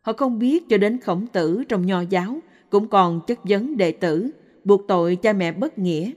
Họ 0.01 0.13
không 0.13 0.39
biết 0.39 0.69
cho 0.69 0.77
đến 0.77 0.99
khổng 0.99 1.27
tử 1.27 1.63
trong 1.69 1.85
nho 1.85 2.01
giáo 2.01 2.39
cũng 2.69 2.87
còn 2.87 3.21
chất 3.27 3.39
vấn 3.43 3.77
đệ 3.77 3.91
tử, 3.91 4.31
buộc 4.63 4.87
tội 4.87 5.15
cha 5.15 5.33
mẹ 5.33 5.51
bất 5.51 5.79
nghĩa. 5.79 6.11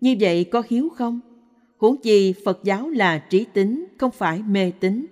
Như 0.00 0.16
vậy 0.20 0.44
có 0.44 0.62
hiếu 0.68 0.88
không? 0.96 1.20
Huống 1.78 1.96
chi 1.96 2.34
Phật 2.44 2.60
giáo 2.64 2.88
là 2.88 3.18
trí 3.18 3.44
tính, 3.44 3.86
không 3.98 4.10
phải 4.10 4.42
mê 4.42 4.72
tín. 4.80 5.06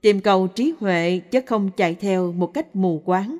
Tìm 0.00 0.20
cầu 0.20 0.46
trí 0.46 0.74
huệ 0.80 1.18
chứ 1.18 1.40
không 1.46 1.70
chạy 1.76 1.94
theo 1.94 2.32
một 2.32 2.54
cách 2.54 2.76
mù 2.76 3.02
quáng. 3.04 3.36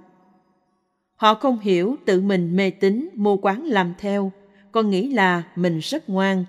Họ 1.16 1.34
không 1.34 1.58
hiểu 1.58 1.96
tự 2.04 2.20
mình 2.20 2.56
mê 2.56 2.70
tín, 2.70 3.08
mù 3.14 3.36
quáng 3.36 3.64
làm 3.64 3.94
theo, 3.98 4.32
còn 4.72 4.90
nghĩ 4.90 5.12
là 5.12 5.42
mình 5.56 5.78
rất 5.78 6.08
ngoan, 6.08 6.44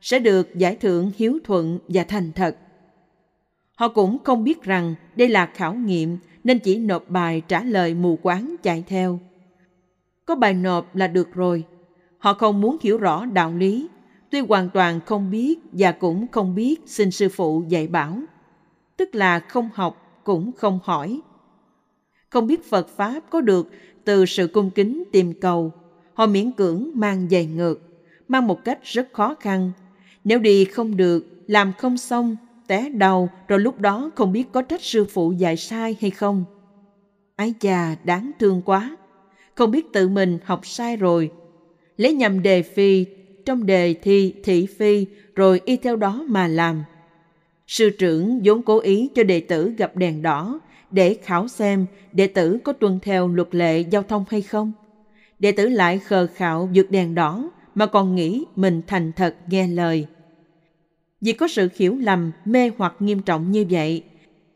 sẽ 0.00 0.18
được 0.18 0.54
giải 0.54 0.76
thưởng 0.76 1.10
hiếu 1.16 1.38
thuận 1.44 1.78
và 1.88 2.04
thành 2.04 2.32
thật. 2.32 2.56
Họ 3.74 3.88
cũng 3.88 4.18
không 4.24 4.44
biết 4.44 4.62
rằng 4.62 4.94
đây 5.16 5.28
là 5.28 5.46
khảo 5.46 5.74
nghiệm 5.74 6.18
nên 6.44 6.58
chỉ 6.58 6.78
nộp 6.78 7.08
bài 7.08 7.42
trả 7.48 7.62
lời 7.62 7.94
mù 7.94 8.18
quáng 8.22 8.56
chạy 8.62 8.84
theo. 8.86 9.20
Có 10.24 10.34
bài 10.34 10.54
nộp 10.54 10.96
là 10.96 11.06
được 11.06 11.34
rồi. 11.34 11.64
Họ 12.18 12.34
không 12.34 12.60
muốn 12.60 12.76
hiểu 12.80 12.98
rõ 12.98 13.26
đạo 13.26 13.52
lý, 13.56 13.88
tuy 14.30 14.40
hoàn 14.40 14.70
toàn 14.70 15.00
không 15.06 15.30
biết 15.30 15.58
và 15.72 15.92
cũng 15.92 16.26
không 16.32 16.54
biết 16.54 16.80
xin 16.86 17.10
sư 17.10 17.28
phụ 17.28 17.64
dạy 17.68 17.86
bảo. 17.86 18.18
Tức 18.96 19.14
là 19.14 19.40
không 19.40 19.68
học 19.74 20.20
cũng 20.24 20.52
không 20.52 20.78
hỏi. 20.82 21.20
Không 22.30 22.46
biết 22.46 22.70
Phật 22.70 22.88
Pháp 22.88 23.20
có 23.30 23.40
được 23.40 23.70
từ 24.04 24.26
sự 24.26 24.46
cung 24.46 24.70
kính 24.70 25.04
tìm 25.12 25.40
cầu, 25.40 25.72
họ 26.14 26.26
miễn 26.26 26.52
cưỡng 26.52 26.90
mang 26.94 27.28
giày 27.30 27.46
ngược, 27.46 27.80
mang 28.28 28.46
một 28.46 28.64
cách 28.64 28.78
rất 28.82 29.08
khó 29.12 29.34
khăn. 29.40 29.72
Nếu 30.24 30.38
đi 30.38 30.64
không 30.64 30.96
được, 30.96 31.44
làm 31.46 31.72
không 31.78 31.98
xong, 31.98 32.36
té 32.66 32.88
đầu 32.88 33.28
rồi 33.48 33.60
lúc 33.60 33.80
đó 33.80 34.10
không 34.14 34.32
biết 34.32 34.52
có 34.52 34.62
trách 34.62 34.82
sư 34.82 35.04
phụ 35.04 35.32
dạy 35.32 35.56
sai 35.56 35.96
hay 36.00 36.10
không. 36.10 36.44
Ái 37.36 37.54
chà, 37.60 37.96
đáng 38.04 38.30
thương 38.38 38.62
quá 38.62 38.96
không 39.58 39.70
biết 39.70 39.92
tự 39.92 40.08
mình 40.08 40.38
học 40.44 40.66
sai 40.66 40.96
rồi. 40.96 41.30
Lấy 41.96 42.14
nhầm 42.14 42.42
đề 42.42 42.62
phi, 42.62 43.06
trong 43.44 43.66
đề 43.66 43.94
thi 43.94 44.34
thị 44.44 44.66
phi, 44.66 45.06
rồi 45.34 45.60
y 45.64 45.76
theo 45.76 45.96
đó 45.96 46.24
mà 46.28 46.48
làm. 46.48 46.84
Sư 47.66 47.90
trưởng 47.90 48.40
vốn 48.44 48.62
cố 48.62 48.78
ý 48.78 49.10
cho 49.14 49.22
đệ 49.22 49.40
tử 49.40 49.72
gặp 49.76 49.96
đèn 49.96 50.22
đỏ 50.22 50.60
để 50.90 51.18
khảo 51.22 51.48
xem 51.48 51.86
đệ 52.12 52.26
tử 52.26 52.58
có 52.64 52.72
tuân 52.72 52.98
theo 53.02 53.28
luật 53.28 53.54
lệ 53.54 53.80
giao 53.80 54.02
thông 54.02 54.24
hay 54.30 54.42
không. 54.42 54.72
Đệ 55.38 55.52
tử 55.52 55.68
lại 55.68 55.98
khờ 55.98 56.26
khạo 56.34 56.68
vượt 56.74 56.90
đèn 56.90 57.14
đỏ 57.14 57.50
mà 57.78 57.86
còn 57.86 58.14
nghĩ 58.14 58.44
mình 58.56 58.82
thành 58.86 59.12
thật 59.12 59.34
nghe 59.46 59.66
lời. 59.66 60.06
Vì 61.20 61.32
có 61.32 61.48
sự 61.48 61.68
hiểu 61.76 61.96
lầm, 61.96 62.32
mê 62.44 62.70
hoặc 62.78 62.94
nghiêm 62.98 63.22
trọng 63.22 63.50
như 63.50 63.66
vậy, 63.70 64.02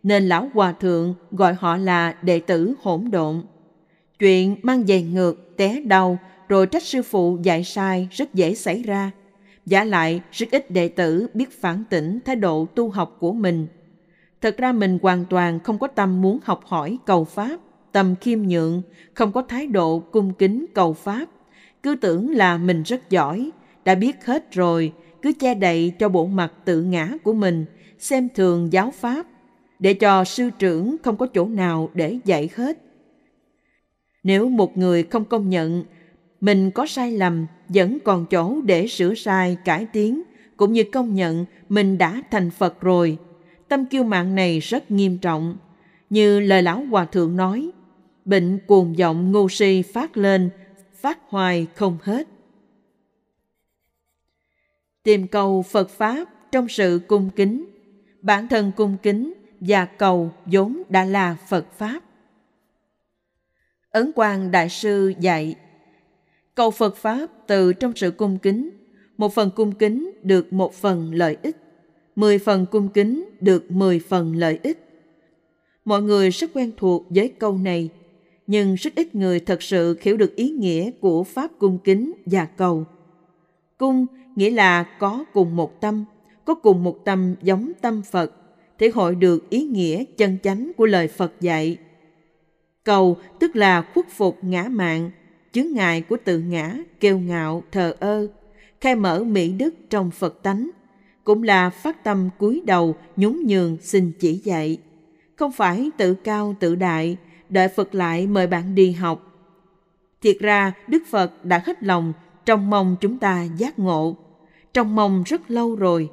nên 0.02 0.28
lão 0.28 0.50
hòa 0.54 0.72
thượng 0.72 1.14
gọi 1.30 1.54
họ 1.54 1.76
là 1.76 2.14
đệ 2.22 2.40
tử 2.40 2.74
hỗn 2.82 3.10
độn. 3.10 3.42
Chuyện 4.18 4.56
mang 4.62 4.86
giày 4.86 5.02
ngược, 5.02 5.56
té 5.56 5.80
đau, 5.80 6.18
rồi 6.48 6.66
trách 6.66 6.82
sư 6.82 7.02
phụ 7.02 7.38
dạy 7.42 7.64
sai 7.64 8.08
rất 8.10 8.34
dễ 8.34 8.54
xảy 8.54 8.82
ra. 8.82 9.10
Giả 9.66 9.84
lại, 9.84 10.20
rất 10.32 10.50
ít 10.50 10.70
đệ 10.70 10.88
tử 10.88 11.26
biết 11.34 11.60
phản 11.60 11.84
tỉnh 11.90 12.18
thái 12.24 12.36
độ 12.36 12.66
tu 12.74 12.90
học 12.90 13.16
của 13.20 13.32
mình. 13.32 13.66
Thật 14.40 14.56
ra 14.58 14.72
mình 14.72 14.98
hoàn 15.02 15.24
toàn 15.24 15.60
không 15.60 15.78
có 15.78 15.86
tâm 15.86 16.22
muốn 16.22 16.38
học 16.44 16.60
hỏi 16.64 16.98
cầu 17.06 17.24
Pháp, 17.24 17.60
tâm 17.92 18.14
khiêm 18.20 18.42
nhượng, 18.42 18.82
không 19.14 19.32
có 19.32 19.42
thái 19.42 19.66
độ 19.66 19.98
cung 19.98 20.32
kính 20.32 20.66
cầu 20.74 20.92
Pháp. 20.92 21.28
Cứ 21.82 21.94
tưởng 21.94 22.30
là 22.30 22.58
mình 22.58 22.82
rất 22.82 23.10
giỏi, 23.10 23.50
đã 23.84 23.94
biết 23.94 24.24
hết 24.24 24.52
rồi, 24.52 24.92
cứ 25.22 25.32
che 25.32 25.54
đậy 25.54 25.92
cho 25.98 26.08
bộ 26.08 26.26
mặt 26.26 26.52
tự 26.64 26.82
ngã 26.82 27.08
của 27.22 27.32
mình, 27.32 27.64
xem 27.98 28.28
thường 28.34 28.72
giáo 28.72 28.90
Pháp, 28.90 29.26
để 29.78 29.94
cho 29.94 30.24
sư 30.24 30.50
trưởng 30.58 30.96
không 31.02 31.16
có 31.16 31.26
chỗ 31.26 31.46
nào 31.46 31.90
để 31.94 32.18
dạy 32.24 32.48
hết. 32.56 32.78
Nếu 34.22 34.48
một 34.48 34.78
người 34.78 35.02
không 35.02 35.24
công 35.24 35.50
nhận 35.50 35.84
mình 36.40 36.70
có 36.70 36.86
sai 36.86 37.12
lầm 37.12 37.46
vẫn 37.68 37.98
còn 38.04 38.26
chỗ 38.26 38.60
để 38.64 38.86
sửa 38.86 39.14
sai 39.14 39.56
cải 39.64 39.86
tiến 39.92 40.22
cũng 40.56 40.72
như 40.72 40.84
công 40.84 41.14
nhận 41.14 41.44
mình 41.68 41.98
đã 41.98 42.22
thành 42.30 42.50
phật 42.50 42.80
rồi 42.80 43.18
tâm 43.68 43.86
kiêu 43.86 44.04
mạng 44.04 44.34
này 44.34 44.58
rất 44.58 44.90
nghiêm 44.90 45.18
trọng. 45.18 45.56
Như 46.10 46.40
lời 46.40 46.62
lão 46.62 46.84
hòa 46.90 47.04
thượng 47.04 47.36
nói 47.36 47.70
bệnh 48.24 48.58
cuồng 48.66 48.94
vọng 48.94 49.32
ngu 49.32 49.48
si 49.48 49.82
phát 49.82 50.16
lên 50.16 50.50
phát 51.02 51.18
hoài 51.28 51.66
không 51.74 51.98
hết. 52.02 52.28
Tìm 55.02 55.26
cầu 55.26 55.62
phật 55.62 55.90
pháp 55.90 56.24
trong 56.52 56.68
sự 56.68 57.00
cung 57.08 57.30
kính, 57.36 57.64
bản 58.20 58.48
thân 58.48 58.72
cung 58.76 58.96
kính 59.02 59.34
và 59.60 59.84
cầu 59.84 60.32
vốn 60.46 60.82
đã 60.88 61.04
là 61.04 61.36
phật 61.48 61.72
pháp. 61.78 62.00
Ấn 63.90 64.12
Quang 64.12 64.50
Đại 64.50 64.68
Sư 64.68 65.12
dạy, 65.20 65.56
Cầu 66.54 66.70
Phật 66.70 66.96
Pháp 66.96 67.26
từ 67.46 67.72
trong 67.72 67.92
sự 67.96 68.10
cung 68.10 68.38
kính, 68.38 68.70
Một 69.16 69.34
phần 69.34 69.50
cung 69.56 69.72
kính 69.72 70.10
được 70.22 70.52
một 70.52 70.74
phần 70.74 71.14
lợi 71.14 71.36
ích, 71.42 71.56
Mười 72.16 72.38
phần 72.38 72.66
cung 72.70 72.88
kính 72.88 73.28
được 73.40 73.70
mười 73.70 73.98
phần 73.98 74.36
lợi 74.36 74.58
ích. 74.62 74.78
Mọi 75.84 76.02
người 76.02 76.30
rất 76.30 76.50
quen 76.54 76.70
thuộc 76.76 77.06
với 77.10 77.28
câu 77.28 77.58
này 77.58 77.88
nhưng 78.46 78.74
rất 78.74 78.94
ít 78.94 79.14
người 79.14 79.40
thật 79.40 79.62
sự 79.62 79.98
hiểu 80.02 80.16
được 80.16 80.36
ý 80.36 80.50
nghĩa 80.50 80.90
của 80.90 81.24
Pháp 81.24 81.50
cung 81.58 81.78
kính 81.78 82.12
và 82.26 82.44
cầu 82.44 82.84
Cung 83.78 84.06
nghĩa 84.36 84.50
là 84.50 84.82
có 84.82 85.24
cùng 85.32 85.56
một 85.56 85.80
tâm 85.80 86.04
Có 86.44 86.54
cùng 86.54 86.84
một 86.84 87.04
tâm 87.04 87.34
giống 87.42 87.72
tâm 87.80 88.02
Phật 88.10 88.32
thể 88.82 88.90
hội 88.94 89.14
được 89.14 89.50
ý 89.50 89.62
nghĩa 89.62 90.04
chân 90.16 90.38
chánh 90.42 90.72
của 90.76 90.86
lời 90.86 91.08
Phật 91.08 91.32
dạy. 91.40 91.76
Cầu 92.84 93.16
tức 93.40 93.56
là 93.56 93.82
khuất 93.94 94.06
phục 94.10 94.38
ngã 94.42 94.68
mạng, 94.70 95.10
chướng 95.52 95.72
ngại 95.72 96.00
của 96.00 96.16
tự 96.24 96.38
ngã, 96.38 96.76
kêu 97.00 97.18
ngạo, 97.18 97.62
thờ 97.72 97.96
ơ, 98.00 98.26
khai 98.80 98.94
mở 98.94 99.24
mỹ 99.24 99.52
đức 99.52 99.74
trong 99.90 100.10
Phật 100.10 100.42
tánh, 100.42 100.70
cũng 101.24 101.42
là 101.42 101.70
phát 101.70 102.04
tâm 102.04 102.30
cúi 102.38 102.62
đầu 102.66 102.94
nhún 103.16 103.42
nhường 103.46 103.76
xin 103.80 104.12
chỉ 104.20 104.34
dạy. 104.44 104.78
Không 105.36 105.52
phải 105.52 105.90
tự 105.96 106.14
cao 106.14 106.54
tự 106.60 106.74
đại, 106.74 107.16
đợi 107.52 107.68
Phật 107.68 107.94
lại 107.94 108.26
mời 108.26 108.46
bạn 108.46 108.74
đi 108.74 108.92
học. 108.92 109.32
Thiệt 110.22 110.36
ra 110.40 110.72
Đức 110.88 111.02
Phật 111.10 111.44
đã 111.44 111.62
hết 111.66 111.82
lòng 111.82 112.12
trong 112.44 112.70
mong 112.70 112.96
chúng 113.00 113.18
ta 113.18 113.42
giác 113.56 113.78
ngộ, 113.78 114.16
trong 114.74 114.94
mong 114.94 115.22
rất 115.26 115.50
lâu 115.50 115.76
rồi. 115.76 116.10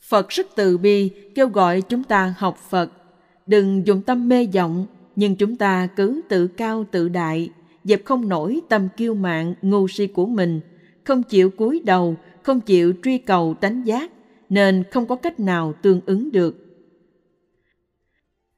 Phật 0.00 0.28
rất 0.28 0.46
từ 0.56 0.78
bi 0.78 1.10
kêu 1.34 1.48
gọi 1.48 1.80
chúng 1.80 2.04
ta 2.04 2.34
học 2.38 2.58
Phật, 2.68 2.92
đừng 3.46 3.86
dùng 3.86 4.02
tâm 4.02 4.28
mê 4.28 4.46
vọng, 4.54 4.86
nhưng 5.16 5.36
chúng 5.36 5.56
ta 5.56 5.88
cứ 5.96 6.20
tự 6.28 6.46
cao 6.46 6.84
tự 6.90 7.08
đại, 7.08 7.50
dẹp 7.84 8.04
không 8.04 8.28
nổi 8.28 8.60
tâm 8.68 8.88
kiêu 8.96 9.14
mạn 9.14 9.54
ngu 9.62 9.88
si 9.88 10.06
của 10.06 10.26
mình, 10.26 10.60
không 11.04 11.22
chịu 11.22 11.50
cúi 11.50 11.80
đầu, 11.84 12.16
không 12.42 12.60
chịu 12.60 12.92
truy 13.02 13.18
cầu 13.18 13.54
tánh 13.60 13.86
giác, 13.86 14.10
nên 14.48 14.84
không 14.90 15.06
có 15.06 15.16
cách 15.16 15.40
nào 15.40 15.74
tương 15.82 16.00
ứng 16.06 16.32
được. 16.32 16.61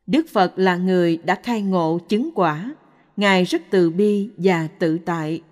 Đức 0.06 0.28
Phật 0.28 0.58
là 0.58 0.76
người 0.76 1.18
đã 1.24 1.34
khai 1.42 1.62
ngộ 1.62 1.98
chứng 2.08 2.30
quả, 2.34 2.74
Ngài 3.16 3.44
rất 3.44 3.62
từ 3.70 3.90
bi 3.90 4.30
và 4.36 4.68
tự 4.78 4.98
tại. 4.98 5.42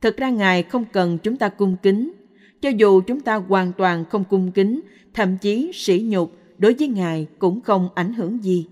Thực 0.00 0.16
ra 0.16 0.30
Ngài 0.30 0.62
không 0.62 0.84
cần 0.92 1.18
chúng 1.22 1.36
ta 1.36 1.48
cung 1.48 1.76
kính, 1.82 2.12
cho 2.60 2.68
dù 2.68 3.00
chúng 3.00 3.20
ta 3.20 3.34
hoàn 3.34 3.72
toàn 3.72 4.04
không 4.10 4.24
cung 4.24 4.52
kính, 4.52 4.80
thậm 5.14 5.38
chí 5.38 5.70
sỉ 5.74 6.04
nhục 6.08 6.36
đối 6.58 6.74
với 6.74 6.88
Ngài 6.88 7.26
cũng 7.38 7.60
không 7.60 7.88
ảnh 7.94 8.14
hưởng 8.14 8.44
gì. 8.44 8.66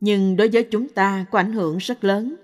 Nhưng 0.00 0.36
đối 0.36 0.48
với 0.48 0.62
chúng 0.62 0.88
ta 0.88 1.26
có 1.30 1.38
ảnh 1.38 1.52
hưởng 1.52 1.78
rất 1.78 2.04
lớn. 2.04 2.34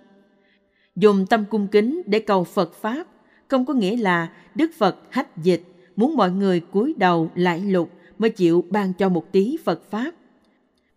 Dùng 0.97 1.27
tâm 1.27 1.45
cung 1.51 1.67
kính 1.67 2.03
để 2.07 2.21
cầu 2.21 2.45
Phật 2.45 2.75
Pháp 2.75 3.07
không 3.49 3.67
có 3.67 3.75
nghĩa 3.75 3.97
là 3.97 4.33
Đức 4.55 4.71
Phật 4.79 4.99
hách 5.11 5.37
dịch, 5.37 5.63
muốn 5.97 6.17
mọi 6.17 6.31
người 6.31 6.61
cúi 6.61 6.95
đầu 6.97 7.31
lại 7.35 7.61
lục 7.61 7.91
mới 8.19 8.31
chịu 8.31 8.65
ban 8.71 8.93
cho 8.93 9.09
một 9.09 9.33
tí 9.33 9.57
Phật 9.65 9.91
Pháp. 9.91 10.11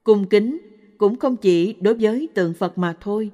Cung 0.03 0.25
kính 0.25 0.57
cũng 1.03 1.15
không 1.15 1.37
chỉ 1.37 1.75
đối 1.81 1.93
với 1.93 2.27
tượng 2.33 2.53
Phật 2.53 2.77
mà 2.77 2.95
thôi. 3.01 3.31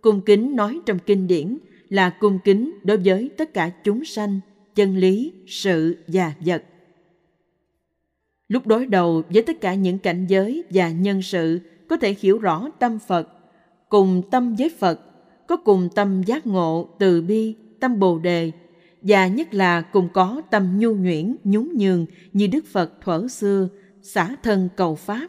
Cung 0.00 0.20
kính 0.20 0.56
nói 0.56 0.80
trong 0.86 0.98
kinh 1.06 1.26
điển 1.26 1.58
là 1.88 2.10
cung 2.10 2.38
kính 2.44 2.74
đối 2.82 2.96
với 2.96 3.30
tất 3.36 3.54
cả 3.54 3.70
chúng 3.84 4.04
sanh, 4.04 4.40
chân 4.74 4.96
lý, 4.96 5.32
sự 5.46 5.96
và 6.06 6.32
vật. 6.40 6.64
Lúc 8.48 8.66
đối 8.66 8.86
đầu 8.86 9.22
với 9.28 9.42
tất 9.42 9.60
cả 9.60 9.74
những 9.74 9.98
cảnh 9.98 10.26
giới 10.26 10.64
và 10.70 10.90
nhân 10.90 11.22
sự 11.22 11.60
có 11.88 11.96
thể 11.96 12.14
hiểu 12.20 12.38
rõ 12.38 12.70
tâm 12.78 12.98
Phật, 13.08 13.28
cùng 13.88 14.22
tâm 14.30 14.56
với 14.56 14.68
Phật, 14.78 15.00
có 15.46 15.56
cùng 15.56 15.88
tâm 15.94 16.22
giác 16.22 16.46
ngộ, 16.46 16.88
từ 16.98 17.22
bi, 17.22 17.54
tâm 17.80 17.98
bồ 17.98 18.18
đề, 18.18 18.52
và 19.02 19.26
nhất 19.26 19.54
là 19.54 19.80
cùng 19.80 20.08
có 20.12 20.42
tâm 20.50 20.78
nhu 20.78 20.94
nhuyễn, 20.94 21.36
nhún 21.44 21.68
nhường 21.74 22.06
như 22.32 22.46
Đức 22.46 22.64
Phật 22.72 23.00
thuở 23.00 23.28
xưa, 23.28 23.68
xả 24.02 24.36
thân 24.42 24.68
cầu 24.76 24.94
Pháp. 24.94 25.28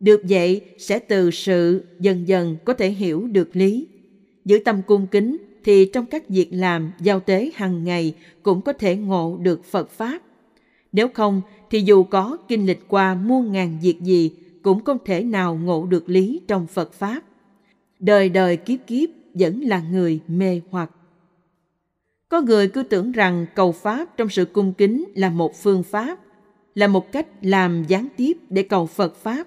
Được 0.00 0.22
vậy 0.28 0.60
sẽ 0.78 0.98
từ 0.98 1.30
sự 1.30 1.84
dần 2.00 2.28
dần 2.28 2.56
có 2.64 2.72
thể 2.72 2.90
hiểu 2.90 3.26
được 3.26 3.56
lý. 3.56 3.86
Giữ 4.44 4.58
tâm 4.64 4.82
cung 4.86 5.06
kính 5.06 5.36
thì 5.64 5.90
trong 5.92 6.06
các 6.06 6.28
việc 6.28 6.48
làm 6.50 6.92
giao 7.00 7.20
tế 7.20 7.50
hàng 7.54 7.84
ngày 7.84 8.14
cũng 8.42 8.60
có 8.60 8.72
thể 8.72 8.96
ngộ 8.96 9.38
được 9.42 9.64
Phật 9.64 9.90
Pháp. 9.90 10.18
Nếu 10.92 11.08
không 11.08 11.42
thì 11.70 11.80
dù 11.80 12.02
có 12.02 12.36
kinh 12.48 12.66
lịch 12.66 12.88
qua 12.88 13.14
muôn 13.14 13.52
ngàn 13.52 13.78
việc 13.82 14.00
gì 14.00 14.30
cũng 14.62 14.84
không 14.84 14.98
thể 15.04 15.22
nào 15.22 15.60
ngộ 15.62 15.86
được 15.86 16.08
lý 16.08 16.40
trong 16.48 16.66
Phật 16.66 16.92
Pháp. 16.92 17.20
Đời 17.98 18.28
đời 18.28 18.56
kiếp 18.56 18.78
kiếp 18.86 19.08
vẫn 19.34 19.60
là 19.60 19.82
người 19.90 20.20
mê 20.28 20.60
hoặc. 20.70 20.90
Có 22.28 22.40
người 22.40 22.68
cứ 22.68 22.82
tưởng 22.82 23.12
rằng 23.12 23.46
cầu 23.54 23.72
Pháp 23.72 24.16
trong 24.16 24.28
sự 24.28 24.44
cung 24.44 24.72
kính 24.72 25.04
là 25.14 25.30
một 25.30 25.56
phương 25.62 25.82
pháp, 25.82 26.18
là 26.74 26.86
một 26.86 27.12
cách 27.12 27.26
làm 27.42 27.84
gián 27.88 28.08
tiếp 28.16 28.38
để 28.50 28.62
cầu 28.62 28.86
Phật 28.86 29.16
Pháp, 29.16 29.46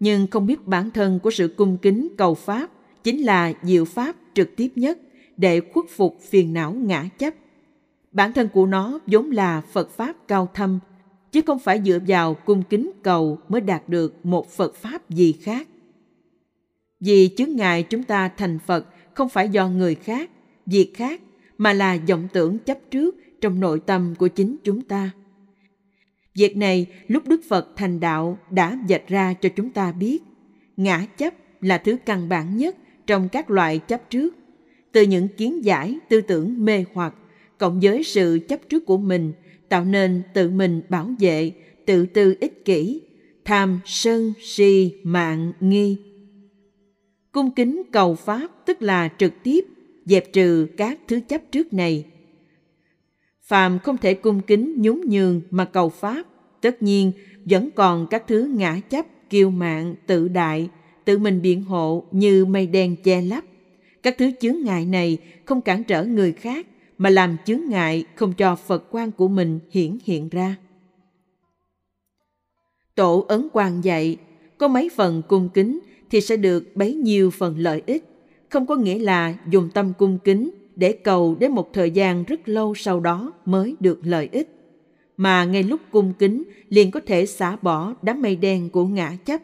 nhưng 0.00 0.26
không 0.26 0.46
biết 0.46 0.66
bản 0.66 0.90
thân 0.90 1.18
của 1.22 1.30
sự 1.30 1.54
cung 1.56 1.76
kính 1.76 2.08
cầu 2.18 2.34
Pháp 2.34 2.70
chính 3.04 3.20
là 3.20 3.52
diệu 3.62 3.84
Pháp 3.84 4.16
trực 4.34 4.56
tiếp 4.56 4.68
nhất 4.76 4.98
để 5.36 5.60
khuất 5.60 5.86
phục 5.88 6.20
phiền 6.22 6.52
não 6.52 6.72
ngã 6.72 7.08
chấp. 7.18 7.34
Bản 8.12 8.32
thân 8.32 8.48
của 8.48 8.66
nó 8.66 8.98
vốn 9.06 9.30
là 9.30 9.60
Phật 9.60 9.90
Pháp 9.90 10.16
cao 10.28 10.48
thâm, 10.54 10.78
chứ 11.32 11.40
không 11.46 11.58
phải 11.58 11.82
dựa 11.84 11.98
vào 12.06 12.34
cung 12.34 12.62
kính 12.70 12.90
cầu 13.02 13.38
mới 13.48 13.60
đạt 13.60 13.88
được 13.88 14.26
một 14.26 14.50
Phật 14.50 14.74
Pháp 14.74 15.10
gì 15.10 15.32
khác. 15.32 15.68
Vì 17.00 17.30
chướng 17.36 17.56
ngại 17.56 17.82
chúng 17.82 18.02
ta 18.02 18.28
thành 18.36 18.58
Phật 18.58 18.86
không 19.14 19.28
phải 19.28 19.48
do 19.48 19.68
người 19.68 19.94
khác, 19.94 20.30
việc 20.66 20.94
khác, 20.94 21.20
mà 21.58 21.72
là 21.72 21.98
vọng 22.08 22.28
tưởng 22.32 22.58
chấp 22.58 22.78
trước 22.90 23.16
trong 23.40 23.60
nội 23.60 23.80
tâm 23.86 24.14
của 24.18 24.28
chính 24.28 24.56
chúng 24.64 24.80
ta. 24.80 25.10
Việc 26.34 26.56
này 26.56 26.86
lúc 27.08 27.28
Đức 27.28 27.40
Phật 27.48 27.68
thành 27.76 28.00
đạo 28.00 28.38
đã 28.50 28.78
dạch 28.88 29.08
ra 29.08 29.34
cho 29.34 29.48
chúng 29.48 29.70
ta 29.70 29.92
biết. 29.92 30.22
Ngã 30.76 31.06
chấp 31.16 31.34
là 31.60 31.78
thứ 31.78 31.96
căn 32.06 32.28
bản 32.28 32.56
nhất 32.56 32.76
trong 33.06 33.28
các 33.28 33.50
loại 33.50 33.78
chấp 33.78 34.10
trước. 34.10 34.34
Từ 34.92 35.02
những 35.02 35.28
kiến 35.28 35.64
giải, 35.64 35.98
tư 36.08 36.20
tưởng 36.20 36.64
mê 36.64 36.84
hoặc, 36.94 37.14
cộng 37.58 37.80
với 37.80 38.02
sự 38.02 38.38
chấp 38.48 38.68
trước 38.68 38.86
của 38.86 38.98
mình, 38.98 39.32
tạo 39.68 39.84
nên 39.84 40.22
tự 40.34 40.50
mình 40.50 40.82
bảo 40.88 41.10
vệ, 41.20 41.52
tự 41.86 42.06
tư 42.06 42.34
ích 42.40 42.64
kỷ, 42.64 43.00
tham, 43.44 43.80
sân, 43.84 44.32
si, 44.40 44.94
mạng, 45.02 45.52
nghi. 45.60 45.96
Cung 47.32 47.50
kính 47.50 47.82
cầu 47.92 48.14
Pháp 48.14 48.48
tức 48.66 48.82
là 48.82 49.08
trực 49.18 49.32
tiếp 49.42 49.64
dẹp 50.04 50.32
trừ 50.32 50.66
các 50.76 50.98
thứ 51.08 51.20
chấp 51.28 51.42
trước 51.52 51.72
này. 51.72 52.04
Phàm 53.50 53.78
không 53.78 53.96
thể 53.96 54.14
cung 54.14 54.40
kính 54.40 54.74
nhún 54.82 55.00
nhường 55.08 55.40
mà 55.50 55.64
cầu 55.64 55.88
Pháp, 55.88 56.22
tất 56.60 56.82
nhiên 56.82 57.12
vẫn 57.44 57.70
còn 57.74 58.06
các 58.06 58.24
thứ 58.26 58.52
ngã 58.54 58.80
chấp, 58.90 59.06
kiêu 59.30 59.50
mạn, 59.50 59.94
tự 60.06 60.28
đại, 60.28 60.68
tự 61.04 61.18
mình 61.18 61.42
biện 61.42 61.62
hộ 61.62 62.04
như 62.10 62.44
mây 62.44 62.66
đen 62.66 62.96
che 62.96 63.22
lấp. 63.22 63.44
Các 64.02 64.14
thứ 64.18 64.30
chướng 64.40 64.56
ngại 64.64 64.84
này 64.86 65.18
không 65.44 65.60
cản 65.60 65.84
trở 65.84 66.04
người 66.04 66.32
khác 66.32 66.66
mà 66.98 67.10
làm 67.10 67.36
chướng 67.46 67.60
ngại 67.68 68.04
không 68.14 68.32
cho 68.32 68.56
Phật 68.56 68.84
quan 68.90 69.12
của 69.12 69.28
mình 69.28 69.58
hiển 69.70 69.98
hiện 70.04 70.28
ra. 70.28 70.56
Tổ 72.94 73.24
ấn 73.28 73.48
quan 73.52 73.80
dạy, 73.84 74.16
có 74.58 74.68
mấy 74.68 74.90
phần 74.96 75.22
cung 75.28 75.48
kính 75.48 75.80
thì 76.10 76.20
sẽ 76.20 76.36
được 76.36 76.76
bấy 76.76 76.94
nhiêu 76.94 77.30
phần 77.30 77.58
lợi 77.58 77.82
ích, 77.86 78.04
không 78.48 78.66
có 78.66 78.76
nghĩa 78.76 78.98
là 78.98 79.34
dùng 79.50 79.68
tâm 79.74 79.92
cung 79.98 80.18
kính 80.18 80.50
để 80.76 80.92
cầu 80.92 81.36
đến 81.40 81.52
một 81.52 81.72
thời 81.72 81.90
gian 81.90 82.24
rất 82.24 82.48
lâu 82.48 82.74
sau 82.74 83.00
đó 83.00 83.32
mới 83.44 83.76
được 83.80 84.00
lợi 84.02 84.28
ích. 84.32 84.48
Mà 85.16 85.44
ngay 85.44 85.62
lúc 85.62 85.80
cung 85.90 86.12
kính 86.18 86.42
liền 86.68 86.90
có 86.90 87.00
thể 87.06 87.26
xả 87.26 87.56
bỏ 87.62 87.94
đám 88.02 88.22
mây 88.22 88.36
đen 88.36 88.70
của 88.70 88.84
ngã 88.84 89.12
chấp. 89.24 89.40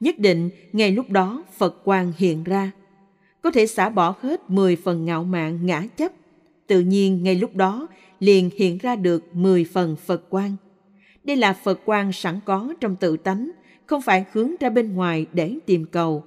Nhất 0.00 0.18
định 0.18 0.50
ngay 0.72 0.90
lúc 0.90 1.10
đó 1.10 1.44
Phật 1.56 1.84
quang 1.84 2.12
hiện 2.18 2.44
ra. 2.44 2.70
Có 3.42 3.50
thể 3.50 3.66
xả 3.66 3.88
bỏ 3.88 4.14
hết 4.20 4.50
10 4.50 4.76
phần 4.76 5.04
ngạo 5.04 5.24
mạn 5.24 5.66
ngã 5.66 5.82
chấp. 5.96 6.12
Tự 6.66 6.80
nhiên 6.80 7.22
ngay 7.22 7.34
lúc 7.34 7.56
đó 7.56 7.86
liền 8.20 8.50
hiện 8.56 8.78
ra 8.78 8.96
được 8.96 9.34
10 9.34 9.64
phần 9.64 9.96
Phật 9.96 10.30
quang. 10.30 10.56
Đây 11.24 11.36
là 11.36 11.52
Phật 11.52 11.80
quang 11.84 12.12
sẵn 12.12 12.40
có 12.44 12.74
trong 12.80 12.96
tự 12.96 13.16
tánh, 13.16 13.50
không 13.86 14.02
phải 14.02 14.24
hướng 14.32 14.50
ra 14.60 14.70
bên 14.70 14.94
ngoài 14.94 15.26
để 15.32 15.54
tìm 15.66 15.84
cầu. 15.84 16.24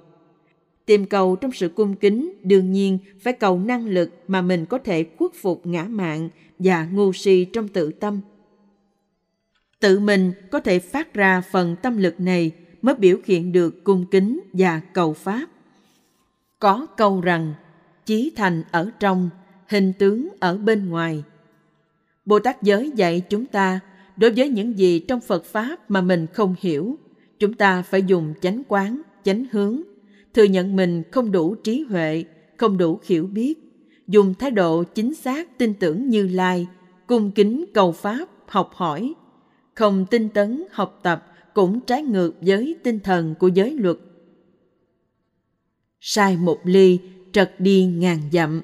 Tìm 0.90 1.06
cầu 1.06 1.36
trong 1.36 1.52
sự 1.52 1.68
cung 1.68 1.94
kính 1.96 2.32
đương 2.42 2.72
nhiên 2.72 2.98
phải 3.20 3.32
cầu 3.32 3.58
năng 3.58 3.86
lực 3.86 4.10
mà 4.28 4.42
mình 4.42 4.66
có 4.66 4.78
thể 4.78 5.04
khuất 5.18 5.30
phục 5.34 5.66
ngã 5.66 5.84
mạng 5.84 6.28
và 6.58 6.84
ngu 6.92 7.12
si 7.12 7.44
trong 7.52 7.68
tự 7.68 7.92
tâm. 7.92 8.20
Tự 9.80 9.98
mình 10.00 10.32
có 10.50 10.60
thể 10.60 10.78
phát 10.78 11.14
ra 11.14 11.40
phần 11.40 11.76
tâm 11.82 11.96
lực 11.96 12.20
này 12.20 12.50
mới 12.82 12.94
biểu 12.94 13.18
hiện 13.24 13.52
được 13.52 13.84
cung 13.84 14.06
kính 14.10 14.40
và 14.52 14.80
cầu 14.92 15.12
pháp. 15.12 15.46
Có 16.58 16.86
câu 16.96 17.20
rằng, 17.20 17.54
chí 18.06 18.32
thành 18.36 18.62
ở 18.70 18.90
trong, 19.00 19.30
hình 19.68 19.92
tướng 19.98 20.28
ở 20.40 20.56
bên 20.56 20.88
ngoài. 20.88 21.22
Bồ 22.24 22.38
Tát 22.38 22.62
giới 22.62 22.90
dạy 22.94 23.20
chúng 23.20 23.46
ta, 23.46 23.80
đối 24.16 24.30
với 24.30 24.48
những 24.48 24.78
gì 24.78 24.98
trong 24.98 25.20
Phật 25.20 25.44
Pháp 25.44 25.90
mà 25.90 26.00
mình 26.00 26.26
không 26.32 26.54
hiểu, 26.60 26.98
chúng 27.38 27.54
ta 27.54 27.82
phải 27.82 28.02
dùng 28.02 28.34
chánh 28.40 28.62
quán, 28.68 29.02
chánh 29.24 29.44
hướng, 29.52 29.82
thừa 30.34 30.44
nhận 30.44 30.76
mình 30.76 31.02
không 31.10 31.32
đủ 31.32 31.54
trí 31.54 31.82
huệ, 31.82 32.24
không 32.56 32.78
đủ 32.78 33.00
hiểu 33.04 33.26
biết, 33.26 33.54
dùng 34.06 34.34
thái 34.34 34.50
độ 34.50 34.84
chính 34.84 35.14
xác 35.14 35.58
tin 35.58 35.74
tưởng 35.74 36.08
như 36.08 36.28
lai, 36.28 36.66
cung 37.06 37.30
kính 37.30 37.64
cầu 37.74 37.92
Pháp, 37.92 38.28
học 38.46 38.70
hỏi, 38.74 39.14
không 39.74 40.06
tinh 40.10 40.28
tấn 40.28 40.64
học 40.70 41.00
tập 41.02 41.26
cũng 41.54 41.80
trái 41.80 42.02
ngược 42.02 42.32
với 42.40 42.76
tinh 42.82 43.00
thần 43.00 43.34
của 43.38 43.48
giới 43.48 43.74
luật. 43.74 43.96
Sai 46.00 46.36
một 46.36 46.58
ly, 46.64 46.98
trật 47.32 47.54
đi 47.58 47.84
ngàn 47.84 48.18
dặm. 48.32 48.62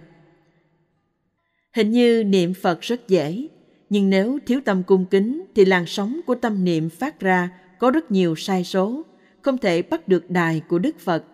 Hình 1.73 1.91
như 1.91 2.25
niệm 2.25 2.55
Phật 2.55 2.81
rất 2.81 3.09
dễ, 3.09 3.49
nhưng 3.91 4.11
nếu 4.11 4.39
thiếu 4.47 4.61
tâm 4.65 4.83
cung 4.83 5.05
kính 5.05 5.45
thì 5.55 5.65
làn 5.65 5.87
sóng 5.87 6.21
của 6.27 6.35
tâm 6.35 6.65
niệm 6.65 6.91
phát 6.91 7.21
ra 7.21 7.51
có 7.79 7.91
rất 7.91 8.11
nhiều 8.11 8.35
sai 8.37 8.65
số, 8.65 9.03
không 9.43 9.59
thể 9.59 9.83
bắt 9.83 10.09
được 10.09 10.31
đài 10.31 10.63
của 10.69 10.79
Đức 10.79 10.99
Phật. 10.99 11.25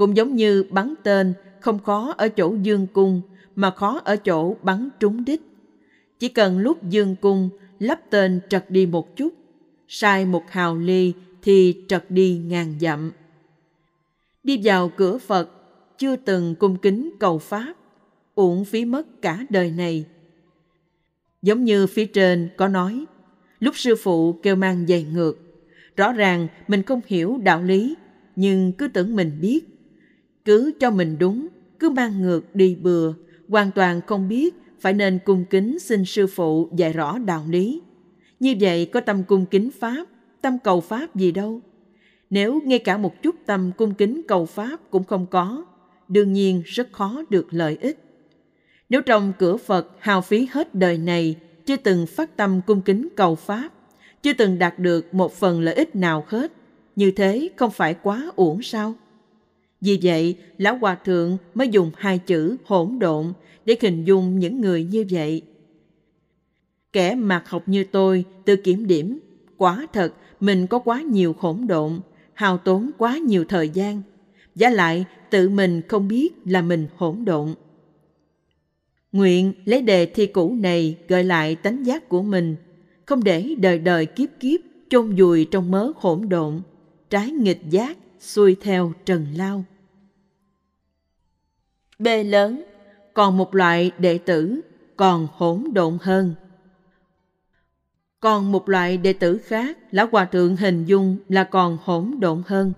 Cũng 0.00 0.16
giống 0.16 0.36
như 0.36 0.64
bắn 0.70 0.94
tên 1.02 1.34
không 1.60 1.78
khó 1.78 2.14
ở 2.16 2.28
chỗ 2.28 2.54
dương 2.62 2.86
cung 2.86 3.22
mà 3.56 3.70
khó 3.70 4.00
ở 4.04 4.16
chỗ 4.16 4.56
bắn 4.62 4.88
trúng 5.00 5.24
đích. 5.24 5.42
Chỉ 6.18 6.28
cần 6.28 6.58
lúc 6.58 6.82
dương 6.82 7.16
cung 7.20 7.48
lắp 7.78 8.00
tên 8.10 8.40
trật 8.48 8.70
đi 8.70 8.86
một 8.86 9.16
chút, 9.16 9.34
sai 9.88 10.26
một 10.26 10.42
hào 10.50 10.76
ly 10.76 11.12
thì 11.42 11.84
trật 11.88 12.04
đi 12.08 12.38
ngàn 12.38 12.74
dặm. 12.80 13.12
Đi 14.42 14.60
vào 14.64 14.88
cửa 14.96 15.18
Phật, 15.18 15.50
chưa 15.98 16.16
từng 16.16 16.54
cung 16.54 16.76
kính 16.76 17.10
cầu 17.18 17.38
Pháp, 17.38 17.74
uổng 18.34 18.64
phí 18.64 18.84
mất 18.84 19.22
cả 19.22 19.46
đời 19.50 19.70
này. 19.70 20.04
Giống 21.42 21.64
như 21.64 21.86
phía 21.86 22.06
trên 22.06 22.48
có 22.56 22.68
nói, 22.68 23.04
lúc 23.58 23.76
sư 23.76 23.94
phụ 24.02 24.32
kêu 24.32 24.56
mang 24.56 24.86
giày 24.86 25.06
ngược, 25.12 25.38
rõ 25.96 26.12
ràng 26.12 26.48
mình 26.68 26.82
không 26.82 27.00
hiểu 27.06 27.38
đạo 27.42 27.62
lý, 27.62 27.94
nhưng 28.36 28.72
cứ 28.72 28.88
tưởng 28.88 29.16
mình 29.16 29.38
biết. 29.40 29.66
Cứ 30.44 30.72
cho 30.80 30.90
mình 30.90 31.16
đúng, 31.18 31.48
cứ 31.78 31.90
mang 31.90 32.22
ngược 32.22 32.54
đi 32.54 32.74
bừa, 32.74 33.12
hoàn 33.48 33.70
toàn 33.70 34.00
không 34.06 34.28
biết 34.28 34.54
phải 34.80 34.92
nên 34.92 35.18
cung 35.24 35.44
kính 35.50 35.78
xin 35.78 36.04
sư 36.04 36.26
phụ 36.26 36.68
dạy 36.76 36.92
rõ 36.92 37.18
đạo 37.18 37.44
lý. 37.48 37.82
Như 38.40 38.54
vậy 38.60 38.86
có 38.86 39.00
tâm 39.00 39.24
cung 39.24 39.46
kính 39.46 39.70
Pháp, 39.80 40.06
tâm 40.40 40.58
cầu 40.64 40.80
Pháp 40.80 41.16
gì 41.16 41.32
đâu. 41.32 41.60
Nếu 42.30 42.60
ngay 42.64 42.78
cả 42.78 42.96
một 42.96 43.22
chút 43.22 43.36
tâm 43.46 43.70
cung 43.76 43.94
kính 43.94 44.22
cầu 44.28 44.46
Pháp 44.46 44.80
cũng 44.90 45.04
không 45.04 45.26
có, 45.26 45.64
đương 46.08 46.32
nhiên 46.32 46.62
rất 46.64 46.92
khó 46.92 47.22
được 47.30 47.46
lợi 47.50 47.78
ích. 47.80 47.98
Nếu 48.88 49.02
trong 49.02 49.32
cửa 49.38 49.56
Phật 49.56 49.88
hào 49.98 50.20
phí 50.20 50.48
hết 50.52 50.74
đời 50.74 50.98
này, 50.98 51.36
chưa 51.66 51.76
từng 51.76 52.06
phát 52.06 52.36
tâm 52.36 52.60
cung 52.66 52.82
kính 52.82 53.08
cầu 53.16 53.34
Pháp, 53.34 53.68
chưa 54.22 54.32
từng 54.32 54.58
đạt 54.58 54.78
được 54.78 55.14
một 55.14 55.32
phần 55.32 55.60
lợi 55.60 55.74
ích 55.74 55.96
nào 55.96 56.24
hết, 56.28 56.52
như 56.96 57.10
thế 57.10 57.48
không 57.56 57.70
phải 57.70 57.94
quá 58.02 58.30
uổng 58.36 58.62
sao? 58.62 58.94
Vì 59.80 59.98
vậy, 60.02 60.36
Lão 60.58 60.78
Hòa 60.78 60.94
Thượng 60.94 61.36
mới 61.54 61.68
dùng 61.68 61.90
hai 61.96 62.18
chữ 62.18 62.56
hỗn 62.64 62.98
độn 62.98 63.32
để 63.64 63.76
hình 63.80 64.04
dung 64.04 64.38
những 64.38 64.60
người 64.60 64.84
như 64.84 65.04
vậy. 65.10 65.42
Kẻ 66.92 67.14
mạc 67.14 67.48
học 67.48 67.62
như 67.66 67.84
tôi 67.84 68.24
tự 68.44 68.56
kiểm 68.56 68.86
điểm, 68.86 69.18
quả 69.56 69.86
thật 69.92 70.14
mình 70.40 70.66
có 70.66 70.78
quá 70.78 71.02
nhiều 71.02 71.34
hỗn 71.38 71.66
độn, 71.66 72.00
hao 72.32 72.58
tốn 72.58 72.90
quá 72.98 73.18
nhiều 73.18 73.44
thời 73.44 73.68
gian, 73.68 74.02
giá 74.54 74.70
lại 74.70 75.04
tự 75.30 75.48
mình 75.48 75.82
không 75.88 76.08
biết 76.08 76.28
là 76.44 76.62
mình 76.62 76.86
hỗn 76.96 77.24
độn. 77.24 77.54
Nguyện 79.12 79.52
lấy 79.64 79.82
đề 79.82 80.06
thi 80.06 80.26
cũ 80.26 80.54
này 80.60 80.96
gợi 81.08 81.24
lại 81.24 81.56
tánh 81.56 81.86
giác 81.86 82.08
của 82.08 82.22
mình, 82.22 82.56
không 83.06 83.24
để 83.24 83.54
đời 83.58 83.78
đời 83.78 84.06
kiếp 84.06 84.28
kiếp 84.40 84.60
chôn 84.88 85.14
vùi 85.14 85.44
trong 85.44 85.70
mớ 85.70 85.92
hỗn 85.96 86.28
độn, 86.28 86.60
trái 87.10 87.30
nghịch 87.30 87.60
giác, 87.70 87.96
xuôi 88.20 88.56
theo 88.60 88.92
trần 89.04 89.26
lao. 89.34 89.64
B 91.98 92.08
lớn, 92.24 92.64
còn 93.14 93.36
một 93.36 93.54
loại 93.54 93.90
đệ 93.98 94.18
tử 94.18 94.60
còn 94.96 95.28
hỗn 95.32 95.64
độn 95.72 95.98
hơn. 96.00 96.34
Còn 98.20 98.52
một 98.52 98.68
loại 98.68 98.96
đệ 98.96 99.12
tử 99.12 99.38
khác, 99.38 99.78
Lão 99.90 100.06
Hòa 100.12 100.24
Thượng 100.24 100.56
hình 100.56 100.84
dung 100.84 101.16
là 101.28 101.44
còn 101.44 101.78
hỗn 101.82 102.14
độn 102.20 102.42
hơn. 102.46 102.72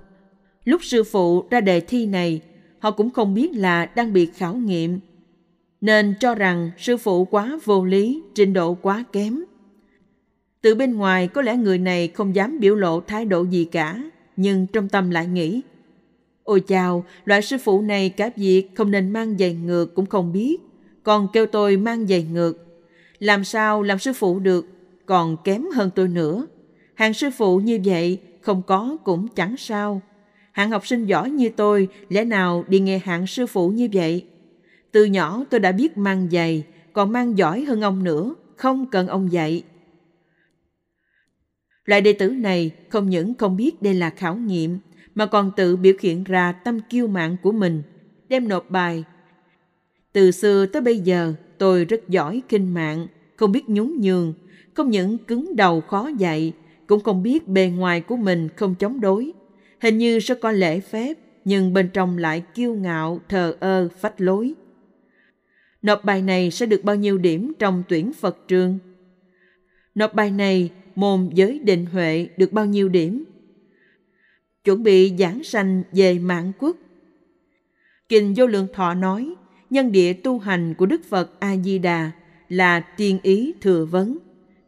Lúc 0.64 0.85
sư 0.85 1.05
phụ 1.05 1.44
ra 1.51 1.60
đề 1.60 1.81
thi 1.81 2.06
này, 2.06 2.40
họ 2.78 2.90
cũng 2.90 3.10
không 3.10 3.35
biết 3.35 3.52
là 3.55 3.86
đang 3.86 4.12
bị 4.12 4.27
khảo 4.27 4.55
nghiệm, 4.55 5.01
nên 5.81 6.14
cho 6.20 6.35
rằng 6.35 6.70
sư 6.78 6.97
phụ 6.97 7.24
quá 7.24 7.59
vô 7.64 7.85
lý, 7.85 8.23
trình 8.35 8.52
độ 8.52 8.74
quá 8.74 9.05
kém. 9.12 9.44
Từ 10.60 10.74
bên 10.74 10.94
ngoài 10.94 11.28
có 11.28 11.43
lẽ 11.43 11.56
người 11.56 11.78
này 11.78 12.09
không 12.09 12.35
dám 12.35 12.60
biểu 12.60 12.74
lộ 12.74 13.01
thái 13.01 13.24
độ 13.24 13.43
gì 13.43 13.64
cả, 13.64 14.02
nhưng 14.36 14.66
trong 14.66 14.88
tâm 14.88 15.10
lại 15.10 15.26
nghĩ, 15.26 15.62
Ôi 16.44 16.60
chào, 16.60 17.04
loại 17.24 17.42
sư 17.42 17.56
phụ 17.64 17.82
này 17.82 18.09
cả 18.09 18.30
việc 18.36 18.68
không 18.74 18.90
nên 18.90 19.10
mang 19.10 19.38
giày 19.38 19.54
ngược 19.54 19.94
cũng 19.94 20.06
không 20.06 20.32
biết, 20.32 20.56
còn 21.02 21.28
kêu 21.32 21.46
tôi 21.46 21.76
mang 21.76 22.06
giày 22.06 22.22
ngược. 22.22 22.66
Làm 23.18 23.44
sao 23.44 23.82
làm 23.82 23.98
sư 23.98 24.12
phụ 24.12 24.38
được, 24.38 24.66
còn 25.06 25.36
kém 25.44 25.64
hơn 25.74 25.90
tôi 25.94 26.09
nữa. 26.09 26.46
Hàng 26.94 27.14
sư 27.14 27.30
phụ 27.38 27.59
như 27.59 27.78
vậy 27.84 28.18
không 28.40 28.62
có 28.62 28.96
cũng 29.04 29.28
chẳng 29.28 29.56
sao. 29.56 30.00
Hạng 30.52 30.70
học 30.70 30.86
sinh 30.86 31.06
giỏi 31.06 31.30
như 31.30 31.50
tôi 31.56 31.88
lẽ 32.09 32.24
nào 32.24 32.64
đi 32.68 32.80
nghe 32.80 32.98
hạng 32.98 33.26
sư 33.26 33.46
phụ 33.46 33.68
như 33.68 33.88
vậy? 33.92 34.24
Từ 34.92 35.04
nhỏ 35.04 35.44
tôi 35.50 35.60
đã 35.60 35.72
biết 35.72 35.96
mang 35.96 36.28
giày, 36.32 36.64
còn 36.92 37.12
mang 37.12 37.38
giỏi 37.38 37.64
hơn 37.64 37.80
ông 37.80 38.04
nữa, 38.04 38.34
không 38.56 38.86
cần 38.86 39.09
ông 39.09 39.32
dạy. 39.32 39.62
Loại 41.84 42.00
đệ 42.00 42.12
tử 42.12 42.28
này 42.28 42.70
không 42.88 43.10
những 43.10 43.34
không 43.34 43.56
biết 43.56 43.82
đây 43.82 43.94
là 43.94 44.10
khảo 44.10 44.36
nghiệm, 44.36 44.78
mà 45.14 45.26
còn 45.26 45.50
tự 45.56 45.76
biểu 45.76 45.94
hiện 46.00 46.24
ra 46.24 46.52
tâm 46.52 46.80
kiêu 46.80 47.06
mạn 47.06 47.36
của 47.42 47.52
mình, 47.52 47.82
đem 48.28 48.48
nộp 48.48 48.70
bài. 48.70 49.04
Từ 50.12 50.30
xưa 50.30 50.66
tới 50.66 50.82
bây 50.82 50.98
giờ, 50.98 51.34
tôi 51.59 51.84
rất 51.84 52.09
giỏi 52.09 52.42
kinh 52.48 52.74
mạng, 52.74 53.06
không 53.36 53.52
biết 53.52 53.68
nhún 53.68 53.92
nhường, 54.00 54.34
không 54.74 54.90
những 54.90 55.18
cứng 55.18 55.56
đầu 55.56 55.80
khó 55.80 56.10
dạy, 56.18 56.52
cũng 56.86 57.00
không 57.00 57.22
biết 57.22 57.48
bề 57.48 57.68
ngoài 57.68 58.00
của 58.00 58.16
mình 58.16 58.48
không 58.56 58.74
chống 58.74 59.00
đối. 59.00 59.32
Hình 59.80 59.98
như 59.98 60.20
sẽ 60.20 60.34
có 60.34 60.52
lễ 60.52 60.80
phép, 60.80 61.18
nhưng 61.44 61.72
bên 61.72 61.88
trong 61.92 62.18
lại 62.18 62.42
kiêu 62.54 62.74
ngạo, 62.74 63.20
thờ 63.28 63.56
ơ, 63.60 63.88
phách 64.00 64.20
lối. 64.20 64.54
Nộp 65.82 66.04
bài 66.04 66.22
này 66.22 66.50
sẽ 66.50 66.66
được 66.66 66.84
bao 66.84 66.96
nhiêu 66.96 67.18
điểm 67.18 67.52
trong 67.59 67.82
tuyển 67.88 68.12
Phật 68.12 68.48
trường? 68.48 68.78
Nộp 69.94 70.14
bài 70.14 70.30
này, 70.30 70.70
môn 70.94 71.31
giới 71.35 71.59
định 71.59 71.86
huệ 71.86 72.28
được 72.36 72.52
bao 72.52 72.66
nhiêu 72.66 72.89
điểm? 72.89 73.24
Chuẩn 74.64 74.82
bị 74.82 75.16
giảng 75.19 75.44
sanh 75.44 75.82
về 75.93 76.19
mạng 76.19 76.52
quốc. 76.59 76.77
Kinh 78.09 78.35
Vô 78.36 78.47
Lượng 78.47 78.66
Thọ 78.73 78.94
nói, 78.94 79.35
nhân 79.70 79.93
địa 79.93 80.12
tu 80.12 80.39
hành 80.39 80.74
của 80.74 80.86
Đức 80.86 81.01
Phật 81.05 81.40
A-di-đà 81.40 82.10
là 82.48 82.81
tiên 82.81 83.19
ý 83.23 83.52
thừa 83.60 83.85
vấn 83.85 84.19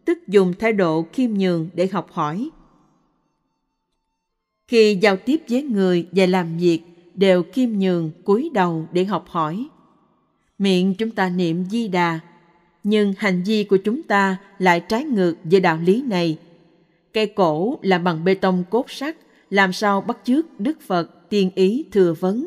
tức 0.04 0.28
dùng 0.28 0.52
thái 0.58 0.72
độ 0.72 1.06
khiêm 1.12 1.30
nhường 1.34 1.68
để 1.74 1.86
học 1.86 2.12
hỏi. 2.12 2.50
Khi 4.68 4.98
giao 5.00 5.16
tiếp 5.16 5.40
với 5.48 5.62
người 5.62 6.06
và 6.12 6.26
làm 6.26 6.56
việc 6.58 6.80
đều 7.14 7.42
khiêm 7.52 7.70
nhường 7.70 8.10
cúi 8.24 8.50
đầu 8.54 8.88
để 8.92 9.04
học 9.04 9.24
hỏi. 9.28 9.68
Miệng 10.58 10.94
chúng 10.94 11.10
ta 11.10 11.28
niệm 11.28 11.64
di 11.70 11.88
đà, 11.88 12.20
nhưng 12.84 13.14
hành 13.18 13.42
vi 13.42 13.64
của 13.64 13.76
chúng 13.76 14.02
ta 14.02 14.36
lại 14.58 14.80
trái 14.80 15.04
ngược 15.04 15.34
với 15.44 15.60
đạo 15.60 15.78
lý 15.84 16.02
này. 16.02 16.38
Cây 17.12 17.26
cổ 17.26 17.78
là 17.82 17.98
bằng 17.98 18.24
bê 18.24 18.34
tông 18.34 18.64
cốt 18.70 18.90
sắt, 18.90 19.16
làm 19.50 19.72
sao 19.72 20.00
bắt 20.00 20.18
chước 20.24 20.60
Đức 20.60 20.80
Phật 20.80 21.28
tiên 21.28 21.50
ý 21.54 21.84
thừa 21.92 22.14
vấn. 22.20 22.46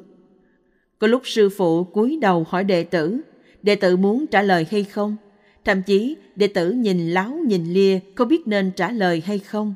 Có 0.99 1.07
lúc 1.07 1.21
sư 1.25 1.49
phụ 1.49 1.83
cúi 1.83 2.17
đầu 2.21 2.45
hỏi 2.49 2.63
đệ 2.63 2.83
tử, 2.83 3.21
đệ 3.63 3.75
tử 3.75 3.97
muốn 3.97 4.27
trả 4.27 4.41
lời 4.41 4.65
hay 4.71 4.83
không? 4.83 5.15
Thậm 5.65 5.81
chí 5.81 6.15
đệ 6.35 6.47
tử 6.47 6.71
nhìn 6.71 7.09
láo 7.09 7.39
nhìn 7.47 7.73
lia 7.73 7.99
không 8.15 8.27
biết 8.27 8.47
nên 8.47 8.71
trả 8.71 8.91
lời 8.91 9.23
hay 9.25 9.39
không. 9.39 9.75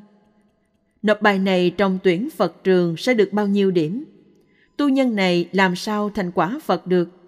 Nộp 1.02 1.22
bài 1.22 1.38
này 1.38 1.70
trong 1.76 1.98
tuyển 2.02 2.28
Phật 2.30 2.64
trường 2.64 2.96
sẽ 2.96 3.14
được 3.14 3.32
bao 3.32 3.46
nhiêu 3.46 3.70
điểm? 3.70 4.04
Tu 4.76 4.88
nhân 4.88 5.16
này 5.16 5.48
làm 5.52 5.76
sao 5.76 6.10
thành 6.10 6.30
quả 6.30 6.60
Phật 6.64 6.86
được? 6.86 7.21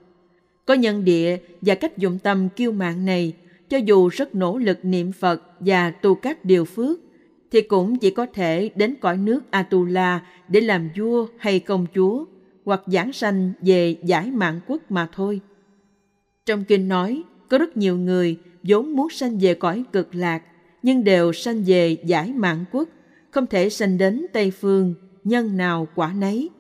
Có 0.67 0.75
nhân 0.75 1.05
địa 1.05 1.37
và 1.61 1.75
cách 1.75 1.99
dụng 1.99 2.19
tâm 2.19 2.49
kiêu 2.49 2.73
mạng 2.73 3.05
này, 3.05 3.33
cho 3.69 3.77
dù 3.77 4.09
rất 4.09 4.35
nỗ 4.35 4.59
lực 4.59 4.79
niệm 4.83 5.13
Phật 5.13 5.43
và 5.61 5.91
tu 5.91 6.15
các 6.15 6.45
điều 6.45 6.65
phước, 6.65 6.99
thì 7.51 7.63
cũng 7.63 7.99
chỉ 7.99 8.11
có 8.11 8.27
thể 8.27 8.71
đến 8.75 8.95
cõi 9.01 9.17
nước 9.17 9.51
Atula 9.51 10.27
để 10.49 10.61
làm 10.61 10.91
vua 10.97 11.27
hay 11.39 11.61
công 11.61 11.87
chúa, 11.95 12.25
hoặc 12.65 12.83
giảng 12.87 13.13
sanh 13.13 13.53
về 13.61 13.97
giải 14.05 14.31
mạng 14.31 14.61
quốc 14.67 14.91
mà 14.91 15.09
thôi. 15.13 15.41
Trong 16.47 16.65
kinh 16.65 16.89
nói, 16.89 17.23
có 17.49 17.59
rất 17.59 17.77
nhiều 17.77 17.99
người 17.99 18.37
vốn 18.63 18.97
muốn 18.97 19.11
sanh 19.11 19.39
về 19.39 19.55
cõi 19.55 19.85
cực 19.93 20.15
lạc, 20.15 20.43
nhưng 20.83 21.05
đều 21.05 21.33
sanh 21.33 21.65
về 21.67 21.97
giải 22.05 22.33
mạng 22.33 22.65
quốc, 22.73 22.89
không 23.31 23.47
thể 23.47 23.71
sanh 23.71 23.99
đến 23.99 24.27
Tây 24.33 24.51
Phương, 24.51 24.95
nhân 25.25 25.57
nào 25.57 25.89
quả 25.95 26.13
nấy. 26.13 26.51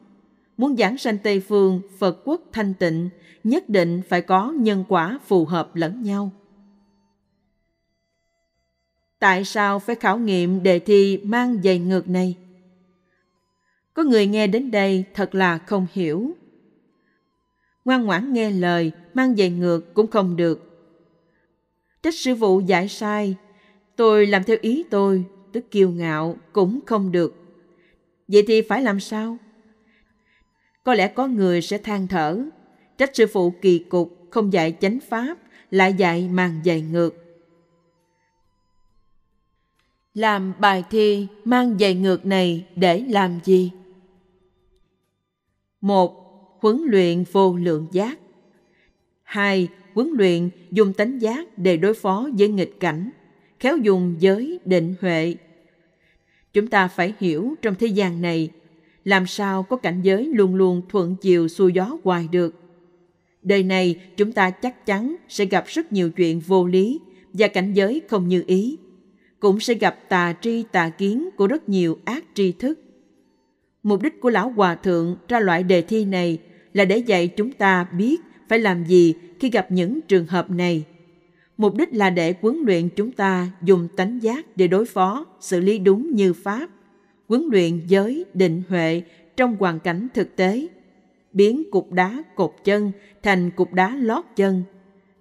Muốn 0.57 0.77
giảng 0.77 0.99
sanh 0.99 1.19
Tây 1.19 1.41
Phương, 1.41 1.81
Phật 1.99 2.21
quốc 2.25 2.43
thanh 2.53 2.75
tịnh, 2.75 3.09
nhất 3.45 3.69
định 3.69 4.03
phải 4.09 4.23
có 4.23 4.53
nhân 4.53 4.85
quả 4.89 5.19
phù 5.27 5.45
hợp 5.45 5.77
lẫn 5.77 6.03
nhau. 6.03 6.31
Tại 9.19 9.45
sao 9.45 9.79
phải 9.79 9.97
khảo 9.97 10.19
nghiệm 10.19 10.63
đề 10.63 10.79
thi 10.79 11.21
mang 11.25 11.63
giày 11.65 11.79
ngược 11.79 12.09
này? 12.09 12.37
Có 13.95 14.03
người 14.03 14.27
nghe 14.27 14.47
đến 14.47 14.71
đây 14.71 15.05
thật 15.15 15.35
là 15.35 15.59
không 15.59 15.87
hiểu. 15.93 16.31
Ngoan 17.85 18.05
ngoãn 18.05 18.33
nghe 18.33 18.51
lời, 18.51 18.93
mang 19.15 19.37
giày 19.37 19.51
ngược 19.51 19.95
cũng 19.95 20.07
không 20.07 20.37
được, 20.37 20.75
trách 22.05 22.15
sư 22.15 22.35
phụ 22.41 22.61
giải 22.61 22.89
sai 22.89 23.37
tôi 23.97 24.27
làm 24.27 24.45
theo 24.45 24.57
ý 24.61 24.85
tôi 24.91 25.25
tức 25.53 25.71
kiêu 25.71 25.91
ngạo 25.91 26.37
cũng 26.53 26.81
không 26.87 27.13
được 27.13 27.35
vậy 28.29 28.45
thì 28.47 28.63
phải 28.63 28.83
làm 28.83 29.01
sao 29.01 29.37
có 30.85 30.95
lẽ 30.95 31.09
có 31.09 31.27
người 31.27 31.63
sẽ 31.63 31.79
than 31.79 32.07
thở 32.07 32.45
trách 32.99 33.11
sư 33.17 33.27
phụ 33.33 33.55
kỳ 33.63 33.79
cục 33.79 34.27
không 34.31 34.53
dạy 34.53 34.77
chánh 34.81 34.99
pháp 35.09 35.39
lại 35.71 35.95
dạy 35.95 36.29
màn 36.29 36.61
dạy 36.65 36.81
ngược 36.81 37.15
Làm 40.15 40.53
bài 40.59 40.85
thi 40.91 41.27
mang 41.45 41.81
dạy 41.81 41.95
ngược 41.95 42.27
này 42.27 42.67
để 42.77 43.05
làm 43.09 43.39
gì? 43.45 43.71
một 45.81 46.21
Huấn 46.61 46.83
luyện 46.87 47.25
vô 47.33 47.57
lượng 47.57 47.87
giác 47.93 48.19
hai 49.23 49.69
Huấn 49.95 50.11
luyện 50.13 50.51
dùng 50.71 50.93
tánh 50.93 51.23
giác 51.23 51.59
để 51.59 51.77
đối 51.77 51.95
phó 51.95 52.29
với 52.39 52.49
nghịch 52.49 52.81
cảnh, 52.81 53.11
khéo 53.61 53.77
dùng 53.77 54.17
giới 54.19 54.61
định 54.65 54.95
huệ. 55.01 55.35
Chúng 56.53 56.67
ta 56.67 56.89
phải 56.89 57.15
hiểu 57.19 57.55
trong 57.63 57.75
thế 57.75 57.87
gian 57.87 58.23
này, 58.23 58.51
làm 59.05 59.27
sao 59.27 59.63
có 59.63 59.77
cảnh 59.77 60.03
giới 60.03 60.27
luôn 60.27 60.55
luôn 60.55 60.83
thuận 60.89 61.17
chiều 61.17 61.49
xuôi 61.49 61.73
gió 61.73 61.99
hoài 62.05 62.29
được. 62.33 62.64
Đời 63.45 63.63
này 63.63 64.01
chúng 64.17 64.33
ta 64.33 64.51
chắc 64.51 64.87
chắn 64.87 65.17
sẽ 65.29 65.45
gặp 65.45 65.65
rất 65.67 65.93
nhiều 65.93 66.11
chuyện 66.11 66.41
vô 66.41 66.67
lý 66.67 67.01
và 67.33 67.49
cảnh 67.49 67.73
giới 67.73 68.03
không 68.09 68.29
như 68.29 68.45
ý 68.47 68.77
cũng 69.41 69.61
sẽ 69.61 69.75
gặp 69.75 70.09
tà 70.09 70.35
tri 70.41 70.65
tà 70.73 70.89
kiến 70.89 71.29
của 71.37 71.47
rất 71.47 71.69
nhiều 71.69 71.99
ác 72.05 72.25
tri 72.35 72.53
thức. 72.53 72.81
Mục 73.83 74.03
đích 74.03 74.21
của 74.21 74.31
Lão 74.31 74.51
Hòa 74.51 74.75
Thượng 74.75 75.17
ra 75.29 75.41
loại 75.41 75.63
đề 75.63 75.83
thi 75.83 76.05
này 76.05 76.39
là 76.73 76.85
để 76.85 76.99
dạy 76.99 77.29
chúng 77.29 77.53
ta 77.53 77.85
biết 77.85 78.21
phải 78.49 78.59
làm 78.59 78.85
gì 78.85 79.15
khi 79.41 79.51
gặp 79.51 79.73
những 79.73 80.01
trường 80.01 80.27
hợp 80.27 80.51
này. 80.51 80.85
Mục 81.57 81.75
đích 81.75 81.95
là 81.95 82.11
để 82.11 82.35
huấn 82.41 82.57
luyện 82.67 82.89
chúng 82.89 83.13
ta 83.13 83.49
dùng 83.63 83.89
tánh 83.97 84.23
giác 84.23 84.57
để 84.57 84.67
đối 84.67 84.85
phó, 84.85 85.27
xử 85.41 85.61
lý 85.61 85.79
đúng 85.79 86.15
như 86.15 86.33
Pháp, 86.33 86.69
huấn 87.29 87.49
luyện 87.53 87.81
giới, 87.87 88.25
định 88.35 88.63
huệ 88.69 89.03
trong 89.37 89.57
hoàn 89.57 89.81
cảnh 89.81 90.09
thực 90.15 90.37
tế, 90.37 90.67
biến 91.35 91.63
cục 91.71 91.93
đá 91.93 92.23
cột 92.35 92.55
chân 92.65 92.93
thành 93.23 93.51
cục 93.51 93.73
đá 93.73 93.97
lót 93.97 94.25
chân, 94.37 94.63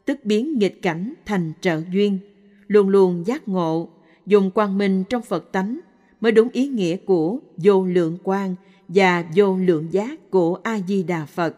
tức 0.06 0.19
biến 0.23 0.60
nghịch 0.60 0.81
cảnh 0.81 1.14
thành 1.26 1.52
trợ 1.61 1.81
duyên, 1.91 2.19
luôn 2.68 2.90
luôn 2.90 3.23
giác 3.27 3.48
ngộ, 3.48 3.90
dùng 4.26 4.52
quang 4.52 4.77
minh 4.77 5.03
trong 5.10 5.22
Phật 5.22 5.52
tánh 5.52 5.80
mới 6.22 6.31
đúng 6.31 6.49
ý 6.49 6.68
nghĩa 6.68 6.95
của 6.95 7.40
vô 7.57 7.85
lượng 7.85 8.18
quang 8.23 8.56
và 8.88 9.26
vô 9.35 9.57
lượng 9.57 9.88
giác 9.91 10.31
của 10.31 10.60
A 10.64 10.80
Di 10.88 11.03
Đà 11.03 11.26
Phật. 11.26 11.57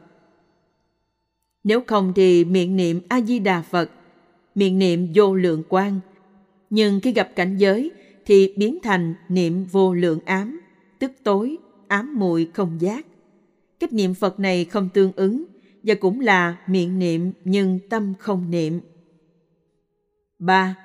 Nếu 1.64 1.82
không 1.88 2.14
thì 2.15 2.45
miệng 2.45 2.76
niệm 2.76 3.02
A 3.07 3.22
Di 3.22 3.40
Đà 3.40 3.61
Phật, 3.61 3.91
miệng 4.56 4.80
niệm 4.80 5.07
vô 5.15 5.36
lượng 5.36 5.64
quang, 5.64 5.99
nhưng 6.69 6.99
khi 6.99 7.11
gặp 7.11 7.32
cảnh 7.36 7.57
giới 7.57 7.91
thì 8.26 8.53
biến 8.57 8.77
thành 8.84 9.14
niệm 9.30 9.65
vô 9.72 9.94
lượng 9.94 10.19
ám, 10.26 10.61
tức 10.99 11.11
tối, 11.23 11.57
ám 11.88 12.19
muội 12.19 12.49
không 12.53 12.82
giác. 12.82 13.06
Cách 13.80 13.93
niệm 13.93 14.14
Phật 14.14 14.39
này 14.39 14.65
không 14.65 14.89
tương 14.93 15.11
ứng 15.15 15.45
và 15.84 15.95
cũng 15.95 16.19
là 16.19 16.57
miệng 16.68 16.99
niệm 16.99 17.31
nhưng 17.43 17.80
tâm 17.89 18.14
không 18.19 18.52
niệm. 18.52 18.80
3 20.39 20.76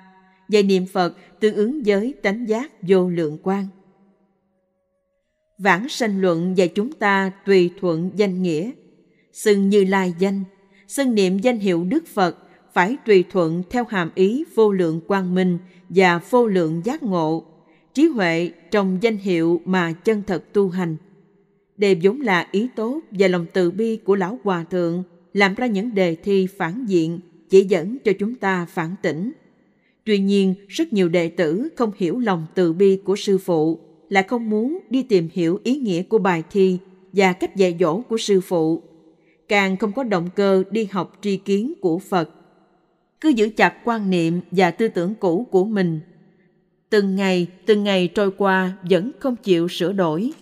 dạy 0.51 0.63
niệm 0.63 0.87
Phật 0.87 1.17
tương 1.41 1.55
ứng 1.55 1.83
với 1.87 2.15
tánh 2.23 2.49
giác 2.49 2.73
vô 2.83 3.09
lượng 3.09 3.39
quan. 3.43 3.67
Vãng 5.59 5.89
sanh 5.89 6.21
luận 6.21 6.57
dạy 6.57 6.69
chúng 6.69 6.93
ta 6.93 7.33
tùy 7.47 7.71
thuận 7.81 8.11
danh 8.15 8.43
nghĩa, 8.43 8.71
xưng 9.33 9.69
như 9.69 9.85
lai 9.85 10.15
danh, 10.19 10.45
xưng 10.89 11.15
niệm 11.15 11.39
danh 11.39 11.59
hiệu 11.59 11.85
Đức 11.85 12.07
Phật 12.07 12.39
phải 12.73 12.97
tùy 13.07 13.25
thuận 13.31 13.63
theo 13.71 13.85
hàm 13.85 14.11
ý 14.15 14.45
vô 14.55 14.73
lượng 14.73 15.01
quang 15.07 15.35
minh 15.35 15.59
và 15.89 16.21
vô 16.31 16.47
lượng 16.47 16.83
giác 16.85 17.03
ngộ, 17.03 17.45
trí 17.95 18.07
huệ 18.07 18.51
trong 18.71 18.99
danh 19.01 19.17
hiệu 19.17 19.61
mà 19.65 19.93
chân 19.93 20.23
thật 20.27 20.45
tu 20.53 20.69
hành. 20.69 20.97
Đều 21.81 21.95
vốn 22.03 22.21
là 22.21 22.47
ý 22.53 22.69
tốt 22.77 23.01
và 23.11 23.29
lòng 23.29 23.47
từ 23.53 23.71
bi 23.71 23.97
của 23.97 24.17
Lão 24.17 24.39
Hòa 24.45 24.65
Thượng 24.65 25.03
làm 25.33 25.55
ra 25.55 25.67
những 25.67 25.95
đề 25.95 26.15
thi 26.15 26.47
phản 26.47 26.85
diện 26.87 27.21
chỉ 27.49 27.65
dẫn 27.65 27.99
cho 28.05 28.13
chúng 28.19 28.35
ta 28.35 28.67
phản 28.67 28.95
tỉnh 29.03 29.33
Tuy 30.05 30.19
nhiên, 30.19 30.55
rất 30.69 30.93
nhiều 30.93 31.09
đệ 31.09 31.29
tử 31.29 31.69
không 31.77 31.91
hiểu 31.97 32.19
lòng 32.19 32.47
từ 32.55 32.73
bi 32.73 32.97
của 33.05 33.17
sư 33.17 33.39
phụ, 33.39 33.79
lại 34.09 34.23
không 34.23 34.51
muốn 34.51 34.79
đi 34.91 35.03
tìm 35.03 35.29
hiểu 35.33 35.61
ý 35.65 35.77
nghĩa 35.77 36.03
của 36.03 36.19
bài 36.19 36.43
thi 36.51 36.79
và 37.13 37.33
cách 37.33 37.57
dạy 37.57 37.77
dỗ 37.81 38.01
của 38.01 38.17
sư 38.17 38.41
phụ, 38.41 38.83
càng 39.49 39.77
không 39.77 39.93
có 39.93 40.03
động 40.03 40.29
cơ 40.37 40.63
đi 40.71 40.89
học 40.91 41.19
tri 41.21 41.37
kiến 41.37 41.73
của 41.81 41.99
Phật. 41.99 42.31
Cứ 43.21 43.29
giữ 43.29 43.49
chặt 43.57 43.75
quan 43.85 44.11
niệm 44.11 44.41
và 44.51 44.71
tư 44.71 44.89
tưởng 44.89 45.15
cũ 45.15 45.47
của 45.51 45.65
mình. 45.65 46.01
Từng 46.91 47.17
ngày, 47.17 47.47
từng 47.67 47.85
ngày 47.85 48.09
trôi 48.15 48.31
qua 48.31 48.73
vẫn 48.91 49.11
không 49.19 49.37
chịu 49.37 49.69
sửa 49.69 49.93
đổi. 49.93 50.33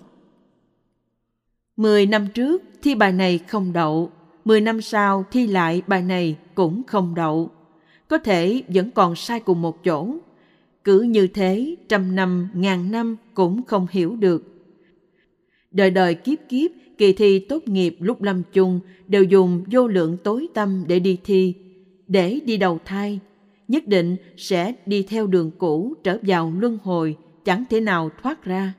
Mười 1.78 2.06
năm 2.06 2.26
trước 2.34 2.62
thi 2.82 2.94
bài 2.94 3.12
này 3.12 3.38
không 3.38 3.72
đậu, 3.72 4.10
mười 4.44 4.60
năm 4.60 4.80
sau 4.80 5.24
thi 5.30 5.46
lại 5.46 5.82
bài 5.86 6.02
này 6.02 6.36
cũng 6.54 6.82
không 6.86 7.14
đậu 7.14 7.50
có 8.08 8.18
thể 8.18 8.62
vẫn 8.68 8.90
còn 8.90 9.16
sai 9.16 9.40
cùng 9.40 9.62
một 9.62 9.84
chỗ. 9.84 10.14
Cứ 10.84 11.00
như 11.00 11.26
thế, 11.26 11.76
trăm 11.88 12.14
năm, 12.14 12.48
ngàn 12.54 12.90
năm 12.90 13.16
cũng 13.34 13.62
không 13.62 13.86
hiểu 13.90 14.16
được. 14.16 14.44
Đời 15.70 15.90
đời 15.90 16.14
kiếp 16.14 16.38
kiếp, 16.48 16.70
kỳ 16.98 17.12
thi 17.12 17.38
tốt 17.38 17.68
nghiệp 17.68 17.96
lúc 18.00 18.22
lâm 18.22 18.42
chung 18.52 18.80
đều 19.08 19.22
dùng 19.24 19.64
vô 19.70 19.88
lượng 19.88 20.16
tối 20.24 20.48
tâm 20.54 20.84
để 20.88 20.98
đi 20.98 21.18
thi, 21.24 21.54
để 22.06 22.40
đi 22.44 22.56
đầu 22.56 22.78
thai. 22.84 23.20
Nhất 23.68 23.86
định 23.86 24.16
sẽ 24.36 24.74
đi 24.86 25.02
theo 25.02 25.26
đường 25.26 25.50
cũ 25.58 25.94
trở 26.04 26.18
vào 26.22 26.52
luân 26.58 26.78
hồi, 26.82 27.16
chẳng 27.44 27.64
thể 27.70 27.80
nào 27.80 28.10
thoát 28.22 28.44
ra. 28.44 28.74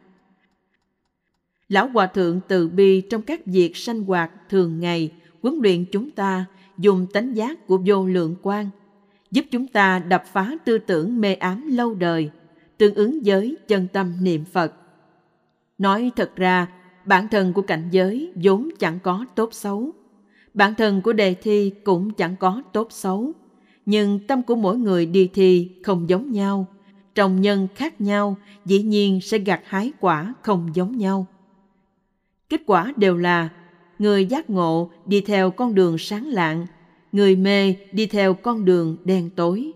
Lão 1.70 1.88
Hòa 1.88 2.08
Thượng 2.08 2.40
từ 2.48 2.68
bi 2.68 3.02
trong 3.02 3.22
các 3.22 3.46
việc 3.46 3.78
sanh 3.78 4.04
hoạt 4.04 4.32
thường 4.50 4.80
ngày, 4.80 5.12
huấn 5.42 5.60
luyện 5.62 5.86
chúng 5.86 6.12
ta 6.12 6.46
dùng 6.78 7.08
tánh 7.14 7.36
giác 7.36 7.68
của 7.68 7.80
vô 7.86 8.06
lượng 8.06 8.36
quan 8.42 8.70
giúp 9.32 9.46
chúng 9.52 9.68
ta 9.68 10.00
đập 10.00 10.24
phá 10.32 10.52
tư 10.66 10.78
tưởng 10.78 11.22
mê 11.22 11.34
ám 11.34 11.68
lâu 11.68 11.96
đời, 11.96 12.30
tương 12.78 12.96
ứng 12.96 13.20
với 13.26 13.58
chân 13.68 13.88
tâm 13.94 14.14
niệm 14.22 14.46
Phật. 14.46 14.74
Nói 15.78 16.12
thật 16.16 16.32
ra, 16.36 16.68
bản 17.06 17.28
thân 17.28 17.54
của 17.54 17.62
cảnh 17.62 17.88
giới 17.92 18.34
vốn 18.44 18.70
chẳng 18.80 19.00
có 19.04 19.26
tốt 19.36 19.50
xấu. 19.54 19.92
Bản 20.54 20.76
thân 20.76 21.02
của 21.02 21.14
đề 21.14 21.34
thi 21.34 21.72
cũng 21.84 22.12
chẳng 22.14 22.36
có 22.40 22.62
tốt 22.74 22.88
xấu. 22.92 23.32
Nhưng 23.86 24.20
tâm 24.28 24.44
của 24.44 24.56
mỗi 24.56 24.78
người 24.78 25.06
đi 25.06 25.30
thi 25.34 25.72
không 25.84 26.10
giống 26.10 26.32
nhau. 26.32 26.66
Trồng 27.16 27.42
nhân 27.42 27.68
khác 27.76 28.02
nhau, 28.02 28.38
dĩ 28.66 28.84
nhiên 28.84 29.22
sẽ 29.22 29.38
gặt 29.38 29.62
hái 29.66 29.92
quả 30.00 30.34
không 30.42 30.70
giống 30.74 30.98
nhau. 30.98 31.28
Kết 32.50 32.62
quả 32.66 32.94
đều 32.98 33.18
là 33.18 33.50
người 34.00 34.26
giác 34.26 34.50
ngộ 34.50 34.92
đi 35.06 35.22
theo 35.22 35.52
con 35.52 35.76
đường 35.76 35.98
sáng 35.98 36.28
lạng 36.28 36.68
người 37.12 37.36
mê 37.36 37.76
đi 37.92 38.06
theo 38.06 38.34
con 38.34 38.66
đường 38.66 38.98
đen 39.04 39.30
tối. 39.36 39.72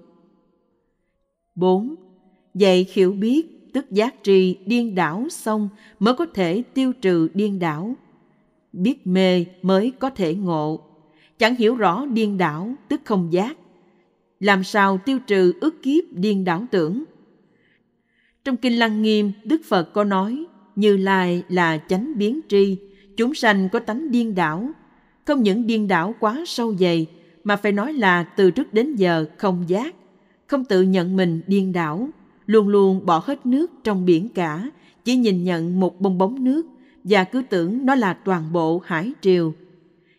4. 1.55 1.95
Dạy 2.53 2.87
hiểu 2.93 3.11
biết 3.11 3.73
tức 3.73 3.91
giác 3.91 4.15
tri 4.23 4.57
điên 4.65 4.95
đảo 4.95 5.27
xong 5.29 5.69
mới 5.99 6.13
có 6.13 6.25
thể 6.25 6.63
tiêu 6.73 6.93
trừ 6.93 7.29
điên 7.33 7.59
đảo. 7.59 7.95
Biết 8.73 9.07
mê 9.07 9.45
mới 9.61 9.91
có 9.99 10.09
thể 10.09 10.35
ngộ. 10.35 10.79
Chẳng 11.37 11.55
hiểu 11.55 11.75
rõ 11.75 12.05
điên 12.05 12.37
đảo 12.37 12.73
tức 12.87 13.01
không 13.05 13.33
giác. 13.33 13.57
Làm 14.39 14.63
sao 14.63 14.99
tiêu 15.05 15.19
trừ 15.27 15.53
ức 15.61 15.83
kiếp 15.83 16.03
điên 16.11 16.43
đảo 16.43 16.65
tưởng? 16.71 17.03
Trong 18.43 18.57
Kinh 18.57 18.79
Lăng 18.79 19.01
Nghiêm, 19.01 19.31
Đức 19.43 19.61
Phật 19.65 19.93
có 19.93 20.03
nói, 20.03 20.45
như 20.75 20.97
Lai 20.97 21.43
là 21.49 21.77
chánh 21.77 22.17
biến 22.17 22.39
tri, 22.47 22.77
chúng 23.17 23.33
sanh 23.33 23.69
có 23.69 23.79
tánh 23.79 24.11
điên 24.11 24.35
đảo. 24.35 24.69
Không 25.25 25.43
những 25.43 25.67
điên 25.67 25.87
đảo 25.87 26.15
quá 26.19 26.43
sâu 26.47 26.75
dày, 26.75 27.05
mà 27.43 27.55
phải 27.55 27.71
nói 27.71 27.93
là 27.93 28.23
từ 28.23 28.51
trước 28.51 28.73
đến 28.73 28.95
giờ 28.95 29.25
không 29.37 29.63
giác, 29.67 29.95
không 30.47 30.65
tự 30.65 30.81
nhận 30.81 31.15
mình 31.15 31.41
điên 31.47 31.71
đảo, 31.71 32.09
luôn 32.45 32.67
luôn 32.67 33.05
bỏ 33.05 33.23
hết 33.25 33.45
nước 33.45 33.71
trong 33.83 34.05
biển 34.05 34.29
cả, 34.29 34.69
chỉ 35.03 35.15
nhìn 35.15 35.43
nhận 35.43 35.79
một 35.79 36.01
bong 36.01 36.17
bóng 36.17 36.43
nước 36.43 36.65
và 37.03 37.23
cứ 37.23 37.41
tưởng 37.49 37.85
nó 37.85 37.95
là 37.95 38.13
toàn 38.13 38.53
bộ 38.53 38.81
hải 38.85 39.11
triều. 39.21 39.53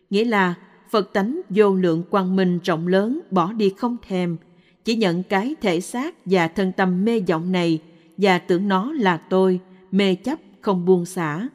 Nghĩa 0.09 0.25
là 0.25 0.53
Phật 0.89 1.13
tánh 1.13 1.41
vô 1.49 1.75
lượng 1.75 2.03
quang 2.09 2.35
minh 2.35 2.59
rộng 2.63 2.87
lớn 2.87 3.19
bỏ 3.31 3.53
đi 3.53 3.71
không 3.77 3.97
thèm, 4.07 4.37
chỉ 4.85 4.95
nhận 4.95 5.23
cái 5.23 5.55
thể 5.61 5.81
xác 5.81 6.15
và 6.25 6.47
thân 6.47 6.71
tâm 6.71 7.05
mê 7.05 7.19
vọng 7.19 7.51
này 7.51 7.79
và 8.17 8.37
tưởng 8.37 8.67
nó 8.67 8.93
là 8.93 9.17
tôi, 9.17 9.59
mê 9.91 10.15
chấp 10.15 10.39
không 10.65 10.85
buông 10.85 11.05
xả. 11.05 11.47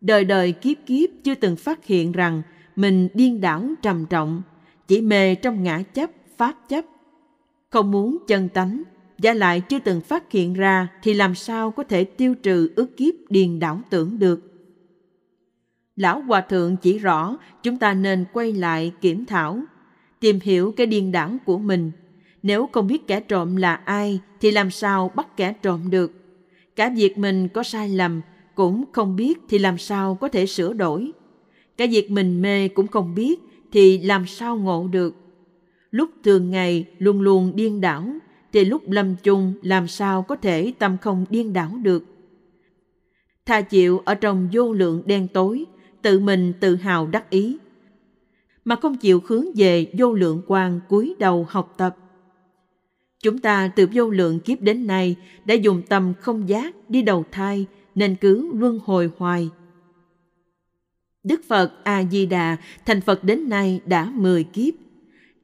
Đời 0.00 0.24
đời 0.24 0.52
kiếp 0.52 0.76
kiếp 0.86 1.10
chưa 1.24 1.34
từng 1.34 1.56
phát 1.56 1.84
hiện 1.84 2.12
rằng 2.12 2.42
mình 2.76 3.08
điên 3.14 3.40
đảo 3.40 3.64
trầm 3.82 4.06
trọng, 4.06 4.42
chỉ 4.88 5.00
mê 5.00 5.34
trong 5.34 5.62
ngã 5.62 5.82
chấp, 5.82 6.10
pháp 6.36 6.54
chấp. 6.68 6.84
Không 7.70 7.90
muốn 7.90 8.18
chân 8.26 8.48
tánh, 8.48 8.82
và 9.18 9.32
lại 9.32 9.60
chưa 9.60 9.78
từng 9.78 10.00
phát 10.00 10.32
hiện 10.32 10.54
ra 10.54 10.88
thì 11.02 11.14
làm 11.14 11.34
sao 11.34 11.70
có 11.70 11.82
thể 11.82 12.04
tiêu 12.04 12.34
trừ 12.34 12.70
ước 12.76 12.96
kiếp 12.96 13.14
điền 13.28 13.58
đảo 13.58 13.80
tưởng 13.90 14.18
được. 14.18 14.40
Lão 15.96 16.20
Hòa 16.20 16.40
Thượng 16.40 16.76
chỉ 16.76 16.98
rõ 16.98 17.36
chúng 17.62 17.78
ta 17.78 17.94
nên 17.94 18.24
quay 18.32 18.52
lại 18.52 18.92
kiểm 19.00 19.26
thảo, 19.26 19.60
tìm 20.20 20.38
hiểu 20.42 20.72
cái 20.76 20.86
điên 20.86 21.12
đảo 21.12 21.36
của 21.44 21.58
mình. 21.58 21.90
Nếu 22.42 22.68
không 22.72 22.86
biết 22.86 23.06
kẻ 23.06 23.20
trộm 23.20 23.56
là 23.56 23.74
ai 23.74 24.20
thì 24.40 24.50
làm 24.50 24.70
sao 24.70 25.10
bắt 25.14 25.36
kẻ 25.36 25.54
trộm 25.62 25.90
được. 25.90 26.12
Cả 26.76 26.92
việc 26.96 27.18
mình 27.18 27.48
có 27.48 27.62
sai 27.62 27.88
lầm 27.88 28.20
cũng 28.54 28.84
không 28.92 29.16
biết 29.16 29.38
thì 29.48 29.58
làm 29.58 29.78
sao 29.78 30.14
có 30.14 30.28
thể 30.28 30.46
sửa 30.46 30.72
đổi. 30.72 31.12
Cả 31.76 31.86
việc 31.90 32.10
mình 32.10 32.42
mê 32.42 32.68
cũng 32.68 32.86
không 32.86 33.14
biết 33.14 33.40
thì 33.72 33.98
làm 33.98 34.26
sao 34.26 34.56
ngộ 34.56 34.88
được. 34.92 35.16
Lúc 35.90 36.10
thường 36.24 36.50
ngày 36.50 36.84
luôn 36.98 37.20
luôn 37.20 37.52
điên 37.54 37.80
đảo 37.80 38.06
thì 38.52 38.64
lúc 38.64 38.90
lâm 38.90 39.16
chung 39.22 39.52
làm 39.62 39.88
sao 39.88 40.22
có 40.22 40.36
thể 40.36 40.72
tâm 40.78 40.96
không 41.00 41.24
điên 41.30 41.52
đảo 41.52 41.70
được. 41.82 42.04
Tha 43.46 43.60
chịu 43.60 44.02
ở 44.04 44.14
trong 44.14 44.48
vô 44.52 44.72
lượng 44.72 45.02
đen 45.06 45.28
tối, 45.28 45.64
tự 46.02 46.18
mình 46.18 46.52
tự 46.60 46.76
hào 46.76 47.06
đắc 47.06 47.30
ý, 47.30 47.58
mà 48.64 48.76
không 48.76 48.96
chịu 48.96 49.20
hướng 49.26 49.44
về 49.56 49.86
vô 49.98 50.12
lượng 50.12 50.42
quan 50.46 50.80
cúi 50.88 51.14
đầu 51.18 51.46
học 51.50 51.74
tập. 51.76 51.96
Chúng 53.22 53.38
ta 53.38 53.70
từ 53.76 53.88
vô 53.92 54.10
lượng 54.10 54.40
kiếp 54.40 54.60
đến 54.60 54.86
nay 54.86 55.16
đã 55.44 55.54
dùng 55.54 55.82
tâm 55.88 56.12
không 56.20 56.48
giác 56.48 56.90
đi 56.90 57.02
đầu 57.02 57.24
thai 57.30 57.66
nên 57.94 58.16
cứ 58.16 58.50
luân 58.54 58.78
hồi 58.84 59.10
hoài. 59.16 59.50
Đức 61.24 61.40
Phật 61.48 61.72
A-di-đà 61.84 62.56
thành 62.86 63.00
Phật 63.00 63.24
đến 63.24 63.48
nay 63.48 63.80
đã 63.86 64.04
10 64.14 64.44
kiếp. 64.44 64.74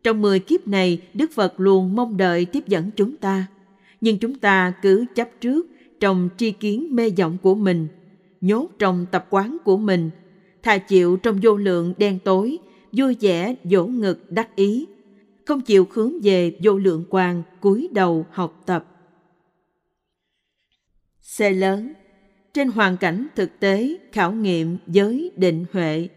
Trong 0.02 0.22
10 0.22 0.40
kiếp 0.40 0.68
này, 0.68 1.02
Đức 1.14 1.31
Phật 1.35 1.60
luôn 1.60 1.97
mong 1.97 2.16
đợi 2.16 2.44
tiếp 2.44 2.66
dẫn 2.66 2.90
chúng 2.97 3.16
ta. 3.16 3.47
Nhưng 4.01 4.18
chúng 4.18 4.39
ta 4.39 4.72
cứ 4.82 5.05
chấp 5.14 5.28
trước 5.40 5.66
trong 6.01 6.28
tri 6.36 6.52
kiến 6.52 6.97
mê 6.97 7.10
vọng 7.10 7.36
của 7.43 7.55
mình, 7.55 7.89
nhốt 8.40 8.68
trong 8.78 9.06
tập 9.10 9.27
quán 9.31 9.56
của 9.64 9.77
mình, 9.77 10.10
thà 10.62 10.78
chịu 10.78 11.16
trong 11.16 11.39
vô 11.43 11.56
lượng 11.56 11.94
đen 11.98 12.18
tối, 12.24 12.59
vui 12.93 13.16
vẻ 13.20 13.55
dỗ 13.64 13.86
ngực 13.86 14.32
đắc 14.32 14.56
ý, 14.56 14.86
không 15.47 15.60
chịu 15.60 15.86
hướng 15.90 16.20
về 16.22 16.56
vô 16.62 16.78
lượng 16.78 17.05
quang 17.10 17.43
cúi 17.60 17.89
đầu 17.93 18.27
học 18.31 18.62
tập. 18.66 18.86
C 21.39 21.40
lớn 21.40 21.93
trên 22.55 22.68
hoàn 22.68 22.97
cảnh 22.97 23.27
thực 23.36 23.60
tế, 23.60 23.97
khảo 24.12 24.32
nghiệm 24.32 24.77
giới 24.86 25.31
định 25.36 25.64
huệ. 25.72 26.09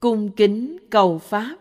Cung 0.00 0.30
kính 0.30 0.76
cầu 0.90 1.18
pháp. 1.18 1.56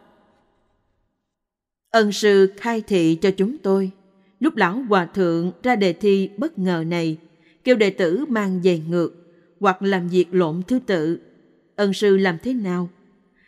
Ân 1.92 2.12
sư 2.12 2.54
khai 2.58 2.82
thị 2.82 3.18
cho 3.22 3.32
chúng 3.32 3.58
tôi. 3.58 3.92
Lúc 4.40 4.56
lão 4.56 4.74
hòa 4.90 5.06
thượng 5.06 5.52
ra 5.64 5.76
đề 5.76 5.94
thi 5.94 6.30
bất 6.38 6.60
ngờ 6.60 6.84
này, 6.88 7.18
kêu 7.64 7.76
đệ 7.76 7.90
tử 7.90 8.26
mang 8.30 8.62
giày 8.64 8.84
ngược, 8.90 9.14
hoặc 9.60 9.82
làm 9.82 10.08
việc 10.08 10.28
lộn 10.32 10.62
thứ 10.68 10.80
tự. 10.80 11.20
Ân 11.76 11.94
sư 11.94 12.18
làm 12.18 12.38
thế 12.44 12.54
nào? 12.54 12.90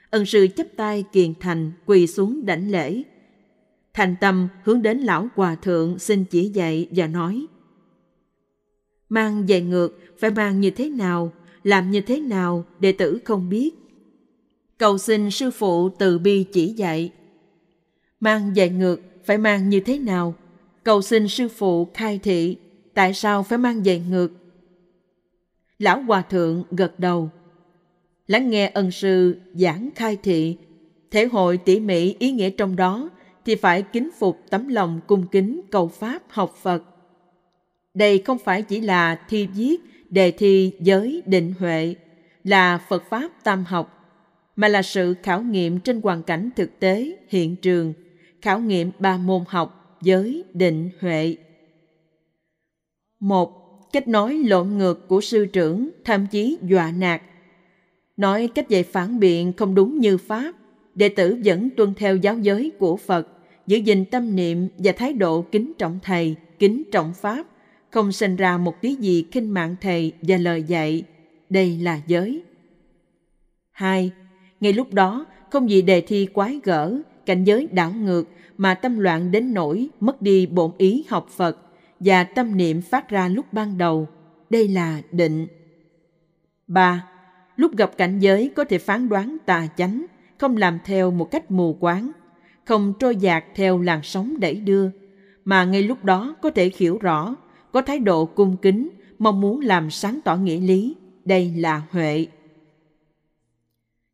Ân 0.09 0.25
sư 0.25 0.47
chấp 0.55 0.67
tay 0.75 1.03
kiền 1.11 1.33
thành, 1.39 1.71
quỳ 1.85 2.07
xuống 2.07 2.45
đảnh 2.45 2.71
lễ. 2.71 3.03
Thành 3.93 4.15
tâm 4.21 4.47
hướng 4.63 4.81
đến 4.81 4.97
lão 4.97 5.27
hòa 5.35 5.55
thượng 5.55 5.99
xin 5.99 6.25
chỉ 6.25 6.49
dạy 6.49 6.87
và 6.91 7.07
nói 7.07 7.45
mang 9.13 9.45
giày 9.49 9.61
ngược 9.61 9.99
phải 10.19 10.31
mang 10.31 10.61
như 10.61 10.71
thế 10.71 10.89
nào, 10.89 11.31
làm 11.63 11.91
như 11.91 12.01
thế 12.01 12.19
nào 12.19 12.65
đệ 12.79 12.91
tử 12.91 13.19
không 13.25 13.49
biết. 13.49 13.71
Cầu 14.77 14.97
xin 14.97 15.31
sư 15.31 15.51
phụ 15.51 15.89
từ 15.89 16.19
bi 16.19 16.43
chỉ 16.43 16.67
dạy. 16.67 17.11
Mang 18.19 18.53
giày 18.55 18.69
ngược 18.69 19.01
phải 19.25 19.37
mang 19.37 19.69
như 19.69 19.79
thế 19.79 19.99
nào? 19.99 20.35
Cầu 20.83 21.01
xin 21.01 21.27
sư 21.27 21.47
phụ 21.47 21.87
khai 21.93 22.19
thị 22.23 22.57
tại 22.93 23.13
sao 23.13 23.43
phải 23.43 23.57
mang 23.57 23.83
giày 23.83 24.03
ngược. 24.09 24.31
Lão 25.79 26.01
Hòa 26.01 26.21
Thượng 26.21 26.63
gật 26.71 26.99
đầu. 26.99 27.29
Lắng 28.27 28.49
nghe 28.49 28.71
ân 28.73 28.91
sư 28.91 29.35
giảng 29.53 29.89
khai 29.95 30.17
thị, 30.23 30.57
thể 31.11 31.25
hội 31.25 31.57
tỉ 31.57 31.79
mỉ 31.79 32.15
ý 32.19 32.31
nghĩa 32.31 32.49
trong 32.49 32.75
đó 32.75 33.09
thì 33.45 33.55
phải 33.55 33.81
kính 33.81 34.09
phục 34.19 34.39
tấm 34.49 34.67
lòng 34.67 34.99
cung 35.07 35.27
kính 35.27 35.61
cầu 35.71 35.87
Pháp 35.87 36.23
học 36.29 36.55
Phật. 36.61 36.83
Đây 37.93 38.19
không 38.25 38.37
phải 38.37 38.61
chỉ 38.61 38.81
là 38.81 39.15
thi 39.29 39.47
viết 39.47 39.77
đề 40.09 40.31
thi 40.31 40.71
giới 40.79 41.23
định 41.25 41.53
huệ 41.59 41.95
là 42.43 42.77
Phật 42.89 43.03
Pháp 43.09 43.43
tam 43.43 43.63
học, 43.63 43.99
mà 44.55 44.67
là 44.67 44.81
sự 44.81 45.15
khảo 45.23 45.41
nghiệm 45.41 45.79
trên 45.79 46.01
hoàn 46.01 46.23
cảnh 46.23 46.49
thực 46.55 46.79
tế, 46.79 47.17
hiện 47.29 47.55
trường, 47.55 47.93
khảo 48.41 48.59
nghiệm 48.59 48.91
ba 48.99 49.17
môn 49.17 49.43
học, 49.47 49.97
giới, 50.01 50.43
định, 50.53 50.89
huệ. 50.99 51.35
Một, 53.19 53.63
cách 53.91 54.07
nói 54.07 54.33
lộn 54.33 54.77
ngược 54.77 55.07
của 55.07 55.21
sư 55.21 55.45
trưởng, 55.45 55.89
thậm 56.05 56.27
chí 56.31 56.57
dọa 56.61 56.91
nạt. 56.91 57.21
Nói 58.17 58.49
cách 58.55 58.69
dạy 58.69 58.83
phản 58.83 59.19
biện 59.19 59.53
không 59.53 59.75
đúng 59.75 59.99
như 59.99 60.17
Pháp, 60.17 60.53
đệ 60.95 61.09
tử 61.09 61.37
vẫn 61.45 61.69
tuân 61.77 61.93
theo 61.93 62.15
giáo 62.15 62.37
giới 62.39 62.71
của 62.79 62.97
Phật, 62.97 63.27
giữ 63.67 63.77
gìn 63.77 64.05
tâm 64.05 64.35
niệm 64.35 64.67
và 64.77 64.91
thái 64.91 65.13
độ 65.13 65.41
kính 65.41 65.73
trọng 65.77 65.99
Thầy, 66.03 66.35
kính 66.59 66.83
trọng 66.91 67.13
Pháp, 67.13 67.47
không 67.93 68.11
sinh 68.11 68.35
ra 68.35 68.57
một 68.57 68.81
tí 68.81 68.95
gì 68.95 69.25
khinh 69.31 69.53
mạng 69.53 69.75
thầy 69.81 70.11
và 70.21 70.37
lời 70.37 70.63
dạy. 70.63 71.03
Đây 71.49 71.77
là 71.77 71.99
giới. 72.07 72.43
Hai, 73.71 74.11
ngay 74.59 74.73
lúc 74.73 74.93
đó 74.93 75.25
không 75.51 75.67
vì 75.67 75.81
đề 75.81 76.01
thi 76.01 76.27
quái 76.33 76.59
gở, 76.63 76.97
cảnh 77.25 77.43
giới 77.43 77.67
đảo 77.71 77.91
ngược 77.91 78.23
mà 78.57 78.73
tâm 78.73 78.99
loạn 78.99 79.31
đến 79.31 79.53
nỗi 79.53 79.89
mất 79.99 80.21
đi 80.21 80.45
bổn 80.45 80.71
ý 80.77 81.05
học 81.09 81.27
Phật 81.29 81.57
và 81.99 82.23
tâm 82.23 82.57
niệm 82.57 82.81
phát 82.81 83.09
ra 83.09 83.27
lúc 83.27 83.53
ban 83.53 83.77
đầu. 83.77 84.07
Đây 84.49 84.67
là 84.67 85.01
định. 85.11 85.47
Ba, 86.67 87.07
lúc 87.55 87.77
gặp 87.77 87.97
cảnh 87.97 88.19
giới 88.19 88.51
có 88.55 88.63
thể 88.63 88.77
phán 88.77 89.09
đoán 89.09 89.37
tà 89.45 89.67
chánh, 89.77 90.05
không 90.37 90.57
làm 90.57 90.79
theo 90.85 91.11
một 91.11 91.31
cách 91.31 91.51
mù 91.51 91.77
quáng, 91.79 92.11
không 92.65 92.93
trôi 92.99 93.15
dạt 93.15 93.43
theo 93.55 93.79
làn 93.79 93.99
sóng 94.03 94.39
đẩy 94.39 94.55
đưa, 94.55 94.89
mà 95.45 95.65
ngay 95.65 95.83
lúc 95.83 96.03
đó 96.03 96.35
có 96.41 96.49
thể 96.49 96.71
hiểu 96.77 96.97
rõ 96.97 97.35
có 97.73 97.81
thái 97.81 97.99
độ 97.99 98.25
cung 98.25 98.57
kính, 98.57 98.89
mong 99.19 99.41
muốn 99.41 99.59
làm 99.59 99.91
sáng 99.91 100.19
tỏ 100.23 100.35
nghĩa 100.35 100.59
lý. 100.59 100.95
Đây 101.25 101.53
là 101.57 101.81
huệ. 101.89 102.25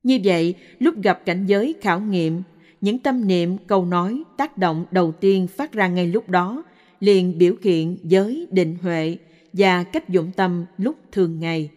Như 0.03 0.19
vậy, 0.23 0.55
lúc 0.79 0.95
gặp 1.03 1.25
cảnh 1.25 1.45
giới 1.45 1.75
khảo 1.81 1.99
nghiệm, 1.99 2.41
những 2.81 2.99
tâm 2.99 3.27
niệm, 3.27 3.57
câu 3.67 3.85
nói, 3.85 4.23
tác 4.37 4.57
động 4.57 4.85
đầu 4.91 5.11
tiên 5.11 5.47
phát 5.47 5.71
ra 5.71 5.87
ngay 5.87 6.07
lúc 6.07 6.29
đó 6.29 6.63
liền 6.99 7.37
biểu 7.37 7.55
hiện 7.61 7.97
giới 8.03 8.47
định 8.51 8.77
huệ 8.81 9.17
và 9.53 9.83
cách 9.83 10.09
dụng 10.09 10.31
tâm 10.35 10.65
lúc 10.77 10.95
thường 11.11 11.39
ngày. 11.39 11.69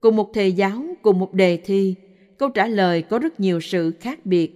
Cùng 0.00 0.16
một 0.16 0.30
thầy 0.34 0.52
giáo, 0.52 0.84
cùng 1.02 1.18
một 1.18 1.34
đề 1.34 1.56
thi, 1.56 1.94
câu 2.38 2.48
trả 2.48 2.66
lời 2.66 3.02
có 3.02 3.18
rất 3.18 3.40
nhiều 3.40 3.60
sự 3.60 3.90
khác 4.00 4.26
biệt. 4.26 4.54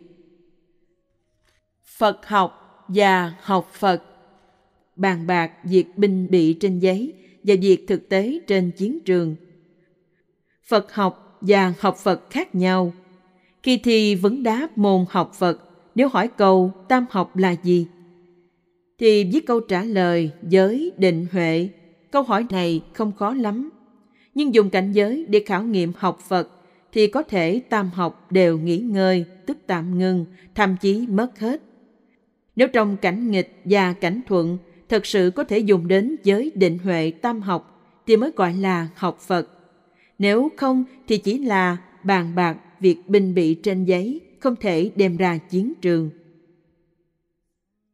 Phật 1.85 2.27
học 2.27 2.85
và 2.89 3.35
học 3.41 3.71
Phật 3.73 4.03
bàn 4.97 5.27
bạc 5.27 5.53
việc 5.65 5.87
binh 5.97 6.27
bị 6.31 6.53
trên 6.53 6.79
giấy 6.79 7.15
và 7.45 7.55
việc 7.61 7.85
thực 7.89 8.09
tế 8.09 8.41
trên 8.47 8.71
chiến 8.71 9.01
trường. 9.01 9.37
Phật 10.69 10.95
học 10.95 11.39
và 11.41 11.75
học 11.79 11.97
Phật 11.97 12.31
khác 12.31 12.55
nhau. 12.55 12.93
Khi 13.63 13.79
thi 13.79 14.15
vấn 14.15 14.43
đáp 14.43 14.79
môn 14.79 15.05
học 15.11 15.33
Phật, 15.35 15.69
nếu 15.95 16.09
hỏi 16.09 16.29
câu 16.29 16.73
tam 16.89 17.07
học 17.11 17.37
là 17.37 17.55
gì? 17.63 17.87
Thì 18.99 19.25
viết 19.25 19.47
câu 19.47 19.61
trả 19.61 19.85
lời 19.85 20.31
giới 20.49 20.93
định 20.97 21.27
huệ. 21.33 21.69
Câu 22.11 22.23
hỏi 22.23 22.47
này 22.51 22.81
không 22.93 23.13
khó 23.13 23.35
lắm. 23.35 23.71
Nhưng 24.35 24.55
dùng 24.55 24.71
cảnh 24.71 24.93
giới 24.93 25.27
để 25.29 25.43
khảo 25.47 25.63
nghiệm 25.63 25.93
học 25.97 26.21
Phật 26.29 26.49
thì 26.93 27.07
có 27.07 27.23
thể 27.23 27.61
tam 27.69 27.91
học 27.95 28.27
đều 28.31 28.59
nghỉ 28.59 28.79
ngơi, 28.79 29.25
tức 29.47 29.59
tạm 29.67 29.99
ngưng 29.99 30.25
thậm 30.55 30.77
chí 30.81 31.07
mất 31.07 31.39
hết. 31.39 31.63
Nếu 32.57 32.69
trong 32.69 32.97
cảnh 32.97 33.31
nghịch 33.31 33.61
và 33.65 33.93
cảnh 33.93 34.21
thuận 34.27 34.59
thật 34.93 35.07
sự 35.07 35.31
có 35.37 35.45
thể 35.45 35.59
dùng 35.59 35.89
đến 35.89 36.17
giới 36.25 36.53
định 36.55 36.79
huệ 36.79 37.11
tam 37.11 37.41
học 37.41 37.93
thì 38.07 38.17
mới 38.17 38.31
gọi 38.37 38.55
là 38.55 38.89
học 38.95 39.19
Phật. 39.21 39.49
Nếu 40.19 40.51
không 40.57 40.85
thì 41.09 41.19
chỉ 41.19 41.39
là 41.39 41.77
bàn 42.03 42.35
bạc 42.35 42.57
việc 42.81 43.09
binh 43.09 43.35
bị 43.35 43.55
trên 43.55 43.85
giấy, 43.85 44.21
không 44.41 44.57
thể 44.57 44.91
đem 44.97 45.17
ra 45.17 45.39
chiến 45.39 45.73
trường. 45.83 46.11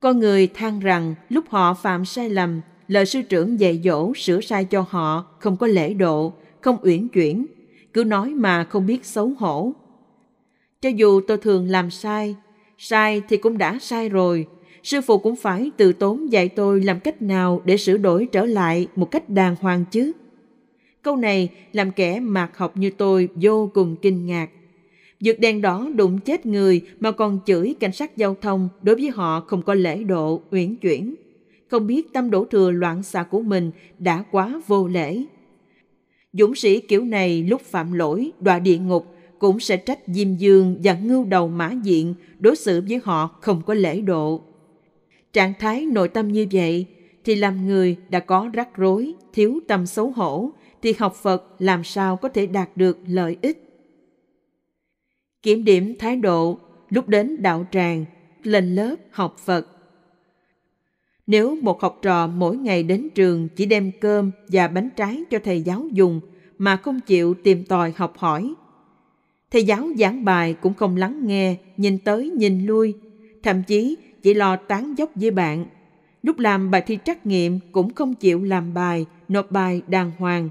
Con 0.00 0.18
người 0.18 0.46
than 0.46 0.80
rằng 0.80 1.14
lúc 1.28 1.44
họ 1.48 1.74
phạm 1.74 2.04
sai 2.04 2.30
lầm, 2.30 2.60
lời 2.88 3.06
sư 3.06 3.22
trưởng 3.22 3.60
dạy 3.60 3.80
dỗ 3.84 4.14
sửa 4.14 4.40
sai 4.40 4.64
cho 4.64 4.84
họ 4.88 5.26
không 5.38 5.56
có 5.56 5.66
lễ 5.66 5.94
độ, 5.94 6.32
không 6.60 6.76
uyển 6.82 7.08
chuyển, 7.08 7.46
cứ 7.92 8.04
nói 8.04 8.34
mà 8.34 8.64
không 8.64 8.86
biết 8.86 9.04
xấu 9.04 9.32
hổ. 9.38 9.72
Cho 10.80 10.88
dù 10.88 11.20
tôi 11.20 11.36
thường 11.38 11.68
làm 11.68 11.90
sai, 11.90 12.36
sai 12.78 13.22
thì 13.28 13.36
cũng 13.36 13.58
đã 13.58 13.78
sai 13.80 14.08
rồi, 14.08 14.46
sư 14.88 15.00
phụ 15.00 15.18
cũng 15.18 15.36
phải 15.36 15.70
từ 15.76 15.92
tốn 15.92 16.32
dạy 16.32 16.48
tôi 16.48 16.80
làm 16.80 17.00
cách 17.00 17.22
nào 17.22 17.62
để 17.64 17.76
sửa 17.76 17.96
đổi 17.96 18.28
trở 18.32 18.46
lại 18.46 18.86
một 18.96 19.10
cách 19.10 19.30
đàng 19.30 19.56
hoàng 19.60 19.84
chứ. 19.90 20.12
Câu 21.02 21.16
này 21.16 21.48
làm 21.72 21.90
kẻ 21.90 22.20
mạc 22.20 22.58
học 22.58 22.76
như 22.76 22.90
tôi 22.90 23.28
vô 23.34 23.70
cùng 23.74 23.96
kinh 24.02 24.26
ngạc. 24.26 24.50
dược 25.20 25.40
đèn 25.40 25.60
đỏ 25.60 25.88
đụng 25.94 26.18
chết 26.18 26.46
người 26.46 26.80
mà 27.00 27.10
còn 27.10 27.38
chửi 27.46 27.74
cảnh 27.80 27.92
sát 27.92 28.16
giao 28.16 28.36
thông 28.40 28.68
đối 28.82 28.94
với 28.94 29.08
họ 29.08 29.40
không 29.40 29.62
có 29.62 29.74
lễ 29.74 30.04
độ, 30.04 30.42
uyển 30.50 30.76
chuyển. 30.76 31.14
Không 31.70 31.86
biết 31.86 32.12
tâm 32.12 32.30
đổ 32.30 32.44
thừa 32.44 32.70
loạn 32.70 33.02
xạ 33.02 33.22
của 33.22 33.40
mình 33.40 33.70
đã 33.98 34.24
quá 34.30 34.60
vô 34.66 34.88
lễ. 34.88 35.24
Dũng 36.32 36.54
sĩ 36.54 36.80
kiểu 36.80 37.04
này 37.04 37.42
lúc 37.42 37.60
phạm 37.60 37.92
lỗi, 37.92 38.30
đọa 38.40 38.58
địa 38.58 38.78
ngục 38.78 39.06
cũng 39.38 39.60
sẽ 39.60 39.76
trách 39.76 39.98
Diêm 40.06 40.34
Dương 40.34 40.76
và 40.82 40.94
ngưu 40.94 41.24
đầu 41.24 41.48
mã 41.48 41.72
diện 41.82 42.14
đối 42.38 42.56
xử 42.56 42.82
với 42.88 43.00
họ 43.04 43.26
không 43.40 43.62
có 43.66 43.74
lễ 43.74 44.00
độ. 44.00 44.47
Trạng 45.32 45.52
thái 45.58 45.86
nội 45.86 46.08
tâm 46.08 46.28
như 46.28 46.46
vậy 46.52 46.86
thì 47.24 47.34
làm 47.34 47.66
người 47.66 47.96
đã 48.08 48.20
có 48.20 48.50
rắc 48.52 48.76
rối, 48.76 49.14
thiếu 49.32 49.60
tâm 49.68 49.86
xấu 49.86 50.10
hổ 50.10 50.50
thì 50.82 50.94
học 50.98 51.14
Phật 51.14 51.44
làm 51.58 51.84
sao 51.84 52.16
có 52.16 52.28
thể 52.28 52.46
đạt 52.46 52.76
được 52.76 52.98
lợi 53.06 53.36
ích. 53.42 53.64
Kiểm 55.42 55.64
điểm 55.64 55.94
thái 55.98 56.16
độ 56.16 56.58
lúc 56.90 57.08
đến 57.08 57.42
đạo 57.42 57.66
tràng, 57.70 58.04
lên 58.42 58.74
lớp 58.74 58.94
học 59.10 59.36
Phật. 59.38 59.66
Nếu 61.26 61.56
một 61.62 61.82
học 61.82 61.98
trò 62.02 62.26
mỗi 62.26 62.56
ngày 62.56 62.82
đến 62.82 63.08
trường 63.14 63.48
chỉ 63.56 63.66
đem 63.66 63.90
cơm 64.00 64.30
và 64.48 64.68
bánh 64.68 64.88
trái 64.96 65.24
cho 65.30 65.38
thầy 65.44 65.62
giáo 65.62 65.88
dùng 65.92 66.20
mà 66.58 66.76
không 66.76 67.00
chịu 67.00 67.34
tìm 67.34 67.64
tòi 67.64 67.92
học 67.96 68.18
hỏi, 68.18 68.54
thầy 69.50 69.64
giáo 69.64 69.88
giảng 69.98 70.24
bài 70.24 70.54
cũng 70.54 70.74
không 70.74 70.96
lắng 70.96 71.26
nghe, 71.26 71.56
nhìn 71.76 71.98
tới 71.98 72.30
nhìn 72.30 72.66
lui, 72.66 72.94
thậm 73.42 73.62
chí 73.66 73.96
chỉ 74.22 74.34
lo 74.34 74.56
tán 74.56 74.94
dốc 74.98 75.10
với 75.14 75.30
bạn. 75.30 75.66
Lúc 76.22 76.38
làm 76.38 76.70
bài 76.70 76.82
thi 76.86 76.98
trắc 77.04 77.26
nghiệm 77.26 77.58
cũng 77.72 77.94
không 77.94 78.14
chịu 78.14 78.44
làm 78.44 78.74
bài, 78.74 79.06
nộp 79.28 79.50
bài 79.50 79.82
đàng 79.86 80.12
hoàng. 80.18 80.48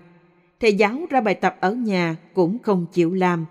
Thầy 0.59 0.73
giáo 0.73 0.99
ra 1.09 1.21
bài 1.21 1.35
tập 1.35 1.57
ở 1.59 1.73
nhà 1.73 2.15
cũng 2.33 2.57
không 2.59 2.85
chịu 2.93 3.13
làm. 3.13 3.45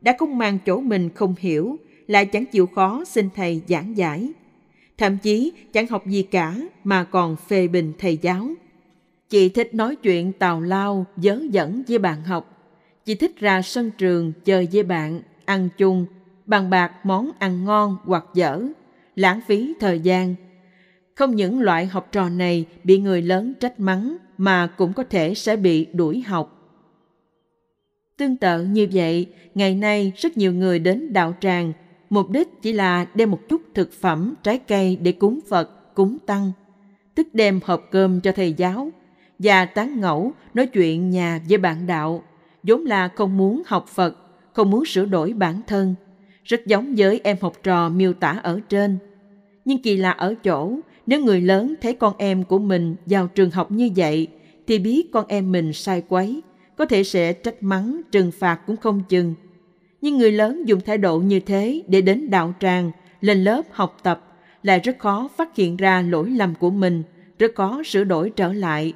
Đã 0.00 0.16
không 0.18 0.38
mang 0.38 0.58
chỗ 0.66 0.80
mình 0.80 1.10
không 1.14 1.34
hiểu, 1.38 1.76
lại 2.06 2.26
chẳng 2.26 2.46
chịu 2.46 2.66
khó 2.66 3.04
xin 3.04 3.28
thầy 3.34 3.62
giảng 3.68 3.96
giải 3.96 4.32
thậm 4.98 5.18
chí 5.18 5.52
chẳng 5.72 5.86
học 5.86 6.06
gì 6.06 6.22
cả 6.22 6.56
mà 6.84 7.04
còn 7.04 7.36
phê 7.36 7.68
bình 7.68 7.92
thầy 7.98 8.18
giáo. 8.22 8.48
Chị 9.28 9.48
thích 9.48 9.74
nói 9.74 9.96
chuyện 9.96 10.32
tào 10.32 10.60
lao, 10.60 11.06
dớ 11.16 11.38
dẫn 11.50 11.82
với 11.88 11.98
bạn 11.98 12.22
học. 12.22 12.50
Chị 13.04 13.14
thích 13.14 13.38
ra 13.38 13.62
sân 13.62 13.90
trường 13.90 14.32
chơi 14.44 14.68
với 14.72 14.82
bạn, 14.82 15.20
ăn 15.44 15.68
chung, 15.78 16.06
bàn 16.46 16.70
bạc 16.70 16.92
món 17.06 17.30
ăn 17.38 17.64
ngon 17.64 17.96
hoặc 18.04 18.24
dở, 18.34 18.62
lãng 19.14 19.40
phí 19.46 19.74
thời 19.80 20.00
gian. 20.00 20.34
Không 21.14 21.36
những 21.36 21.60
loại 21.60 21.86
học 21.86 22.08
trò 22.12 22.28
này 22.28 22.66
bị 22.84 22.98
người 22.98 23.22
lớn 23.22 23.52
trách 23.60 23.80
mắng 23.80 24.16
mà 24.38 24.66
cũng 24.66 24.92
có 24.92 25.04
thể 25.04 25.34
sẽ 25.34 25.56
bị 25.56 25.86
đuổi 25.92 26.20
học. 26.20 26.50
Tương 28.16 28.36
tự 28.36 28.64
như 28.64 28.88
vậy, 28.92 29.26
ngày 29.54 29.74
nay 29.74 30.12
rất 30.16 30.36
nhiều 30.36 30.52
người 30.52 30.78
đến 30.78 31.12
đạo 31.12 31.34
tràng 31.40 31.72
mục 32.10 32.30
đích 32.30 32.62
chỉ 32.62 32.72
là 32.72 33.06
đem 33.14 33.30
một 33.30 33.40
chút 33.48 33.62
thực 33.74 33.92
phẩm, 33.92 34.34
trái 34.42 34.58
cây 34.58 34.98
để 35.02 35.12
cúng 35.12 35.40
Phật, 35.48 35.94
cúng 35.94 36.18
Tăng, 36.26 36.52
tức 37.14 37.28
đem 37.32 37.60
hộp 37.64 37.82
cơm 37.90 38.20
cho 38.20 38.32
thầy 38.32 38.52
giáo 38.52 38.90
và 39.38 39.64
tán 39.64 40.00
ngẫu 40.00 40.32
nói 40.54 40.66
chuyện 40.66 41.10
nhà 41.10 41.40
với 41.48 41.58
bạn 41.58 41.86
đạo, 41.86 42.22
vốn 42.62 42.84
là 42.84 43.08
không 43.08 43.36
muốn 43.36 43.62
học 43.66 43.86
Phật, 43.88 44.16
không 44.52 44.70
muốn 44.70 44.84
sửa 44.84 45.04
đổi 45.04 45.32
bản 45.32 45.60
thân, 45.66 45.94
rất 46.44 46.66
giống 46.66 46.94
với 46.96 47.20
em 47.24 47.36
học 47.40 47.52
trò 47.62 47.88
miêu 47.88 48.12
tả 48.12 48.40
ở 48.42 48.60
trên. 48.68 48.98
Nhưng 49.64 49.82
kỳ 49.82 49.96
lạ 49.96 50.10
ở 50.10 50.34
chỗ, 50.34 50.78
nếu 51.06 51.20
người 51.20 51.40
lớn 51.40 51.74
thấy 51.82 51.94
con 51.94 52.14
em 52.18 52.44
của 52.44 52.58
mình 52.58 52.96
vào 53.06 53.26
trường 53.26 53.50
học 53.50 53.70
như 53.70 53.90
vậy, 53.96 54.28
thì 54.66 54.78
biết 54.78 55.12
con 55.12 55.24
em 55.28 55.52
mình 55.52 55.72
sai 55.72 56.02
quấy, 56.08 56.42
có 56.76 56.84
thể 56.84 57.04
sẽ 57.04 57.32
trách 57.32 57.62
mắng, 57.62 58.00
trừng 58.12 58.30
phạt 58.30 58.60
cũng 58.66 58.76
không 58.76 59.02
chừng 59.08 59.34
nhưng 60.04 60.18
người 60.18 60.32
lớn 60.32 60.68
dùng 60.68 60.80
thái 60.80 60.98
độ 60.98 61.18
như 61.18 61.40
thế 61.40 61.82
để 61.88 62.00
đến 62.00 62.30
đạo 62.30 62.54
tràng, 62.60 62.90
lên 63.20 63.44
lớp 63.44 63.62
học 63.70 63.96
tập 64.02 64.20
lại 64.62 64.80
rất 64.80 64.98
khó 64.98 65.28
phát 65.36 65.56
hiện 65.56 65.76
ra 65.76 66.02
lỗi 66.02 66.30
lầm 66.30 66.54
của 66.54 66.70
mình, 66.70 67.02
rất 67.38 67.54
khó 67.54 67.82
sửa 67.82 68.04
đổi 68.04 68.30
trở 68.30 68.52
lại. 68.52 68.92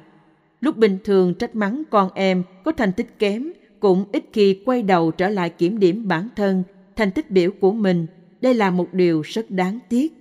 Lúc 0.61 0.77
bình 0.77 0.97
thường 1.03 1.33
trách 1.33 1.55
mắng 1.55 1.83
con 1.89 2.09
em 2.13 2.43
có 2.63 2.71
thành 2.71 2.91
tích 2.91 3.19
kém, 3.19 3.51
cũng 3.79 4.05
ít 4.11 4.23
khi 4.33 4.61
quay 4.65 4.83
đầu 4.83 5.11
trở 5.11 5.29
lại 5.29 5.49
kiểm 5.49 5.79
điểm 5.79 6.07
bản 6.07 6.27
thân, 6.35 6.63
thành 6.99 7.11
tích 7.11 7.31
biểu 7.31 7.51
của 7.59 7.71
mình. 7.71 8.07
Đây 8.41 8.53
là 8.53 8.71
một 8.71 8.93
điều 8.93 9.21
rất 9.21 9.51
đáng 9.51 9.79
tiếc. 9.89 10.13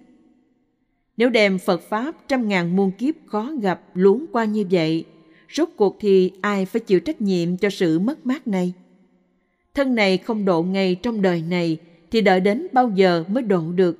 Nếu 1.16 1.30
đem 1.30 1.58
Phật 1.58 1.82
Pháp 1.82 2.28
trăm 2.28 2.48
ngàn 2.48 2.76
muôn 2.76 2.90
kiếp 2.90 3.14
khó 3.26 3.52
gặp 3.62 3.80
luống 3.94 4.26
qua 4.32 4.44
như 4.44 4.64
vậy, 4.70 5.04
rốt 5.52 5.68
cuộc 5.76 5.96
thì 6.00 6.32
ai 6.40 6.66
phải 6.66 6.80
chịu 6.80 7.00
trách 7.00 7.20
nhiệm 7.20 7.56
cho 7.56 7.70
sự 7.70 7.98
mất 7.98 8.26
mát 8.26 8.48
này? 8.48 8.72
thân 9.78 9.94
này 9.94 10.18
không 10.18 10.44
độ 10.44 10.62
ngay 10.62 10.94
trong 10.94 11.22
đời 11.22 11.42
này 11.42 11.78
thì 12.10 12.20
đợi 12.20 12.40
đến 12.40 12.66
bao 12.72 12.90
giờ 12.94 13.24
mới 13.28 13.42
độ 13.42 13.72
được 13.72 13.98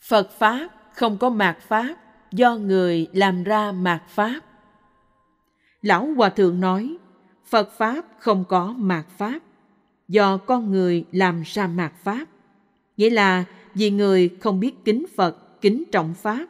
phật 0.00 0.30
pháp 0.38 0.68
không 0.94 1.18
có 1.18 1.30
mạt 1.30 1.58
pháp 1.60 1.94
do 2.32 2.56
người 2.56 3.06
làm 3.12 3.44
ra 3.44 3.72
mạt 3.72 4.02
pháp 4.08 4.40
lão 5.82 6.06
hòa 6.16 6.28
thượng 6.28 6.60
nói 6.60 6.96
phật 7.46 7.72
pháp 7.78 8.06
không 8.18 8.44
có 8.48 8.74
mạt 8.78 9.06
pháp 9.18 9.38
do 10.12 10.36
con 10.36 10.70
người 10.70 11.04
làm 11.12 11.42
ra 11.46 11.66
mạt 11.66 11.92
pháp. 12.02 12.24
Nghĩa 12.96 13.10
là 13.10 13.44
vì 13.74 13.90
người 13.90 14.30
không 14.40 14.60
biết 14.60 14.84
kính 14.84 15.06
phật, 15.16 15.60
kính 15.60 15.84
trọng 15.92 16.14
pháp, 16.14 16.46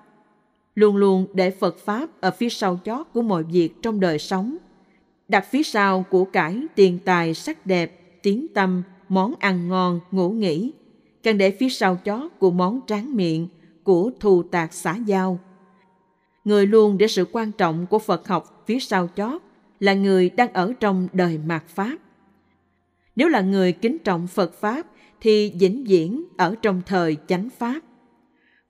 luôn 0.74 0.96
luôn 0.96 1.26
để 1.34 1.50
phật 1.50 1.78
pháp 1.78 2.20
ở 2.20 2.30
phía 2.30 2.48
sau 2.48 2.80
chót 2.84 3.06
của 3.12 3.22
mọi 3.22 3.42
việc 3.42 3.82
trong 3.82 4.00
đời 4.00 4.18
sống, 4.18 4.56
đặt 5.28 5.46
phía 5.50 5.62
sau 5.62 6.04
của 6.10 6.24
cải 6.24 6.66
tiền 6.74 6.98
tài 7.04 7.34
sắc 7.34 7.66
đẹp, 7.66 8.20
tiếng 8.22 8.46
tâm, 8.54 8.82
món 9.08 9.34
ăn 9.38 9.68
ngon, 9.68 10.00
ngủ 10.10 10.30
nghỉ, 10.30 10.72
càng 11.22 11.38
để 11.38 11.50
phía 11.50 11.68
sau 11.68 11.96
chó 11.96 12.28
của 12.38 12.50
món 12.50 12.80
tráng 12.86 13.16
miệng, 13.16 13.48
của 13.84 14.10
thù 14.20 14.42
tạc 14.42 14.72
xã 14.72 14.96
giao. 14.96 15.38
Người 16.44 16.66
luôn 16.66 16.98
để 16.98 17.06
sự 17.06 17.26
quan 17.32 17.52
trọng 17.52 17.86
của 17.86 17.98
phật 17.98 18.28
học 18.28 18.64
phía 18.66 18.78
sau 18.78 19.08
chót 19.16 19.42
là 19.80 19.94
người 19.94 20.30
đang 20.30 20.52
ở 20.52 20.72
trong 20.80 21.08
đời 21.12 21.38
mạt 21.46 21.64
pháp 21.68 21.96
nếu 23.16 23.28
là 23.28 23.40
người 23.40 23.72
kính 23.72 23.98
trọng 23.98 24.26
phật 24.26 24.54
pháp 24.54 24.86
thì 25.20 25.52
vĩnh 25.58 25.84
viễn 25.84 26.24
ở 26.36 26.54
trong 26.62 26.82
thời 26.86 27.16
chánh 27.26 27.48
pháp 27.58 27.80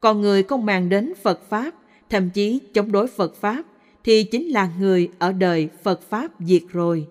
còn 0.01 0.20
người 0.20 0.43
không 0.43 0.66
mang 0.66 0.89
đến 0.89 1.12
phật 1.23 1.48
pháp 1.48 1.74
thậm 2.10 2.31
chí 2.31 2.60
chống 2.74 2.93
đối 2.93 3.06
phật 3.06 3.35
pháp 3.35 3.62
thì 4.05 4.24
chính 4.24 4.48
là 4.48 4.70
người 4.78 5.09
ở 5.19 5.32
đời 5.32 5.69
Phật 5.82 6.02
Pháp 6.02 6.31
diệt 6.40 6.62
rồi. 6.69 7.06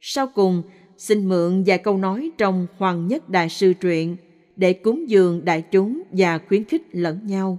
Sau 0.00 0.26
cùng, 0.34 0.62
xin 0.98 1.28
mượn 1.28 1.62
vài 1.66 1.78
câu 1.78 1.98
nói 1.98 2.30
trong 2.38 2.66
Hoàng 2.78 3.06
Nhất 3.06 3.28
Đại 3.28 3.48
Sư 3.48 3.72
Truyện 3.80 4.16
để 4.56 4.72
cúng 4.72 5.10
dường 5.10 5.44
đại 5.44 5.62
chúng 5.62 6.02
và 6.10 6.38
khuyến 6.38 6.64
khích 6.64 6.82
lẫn 6.92 7.26
nhau. 7.26 7.58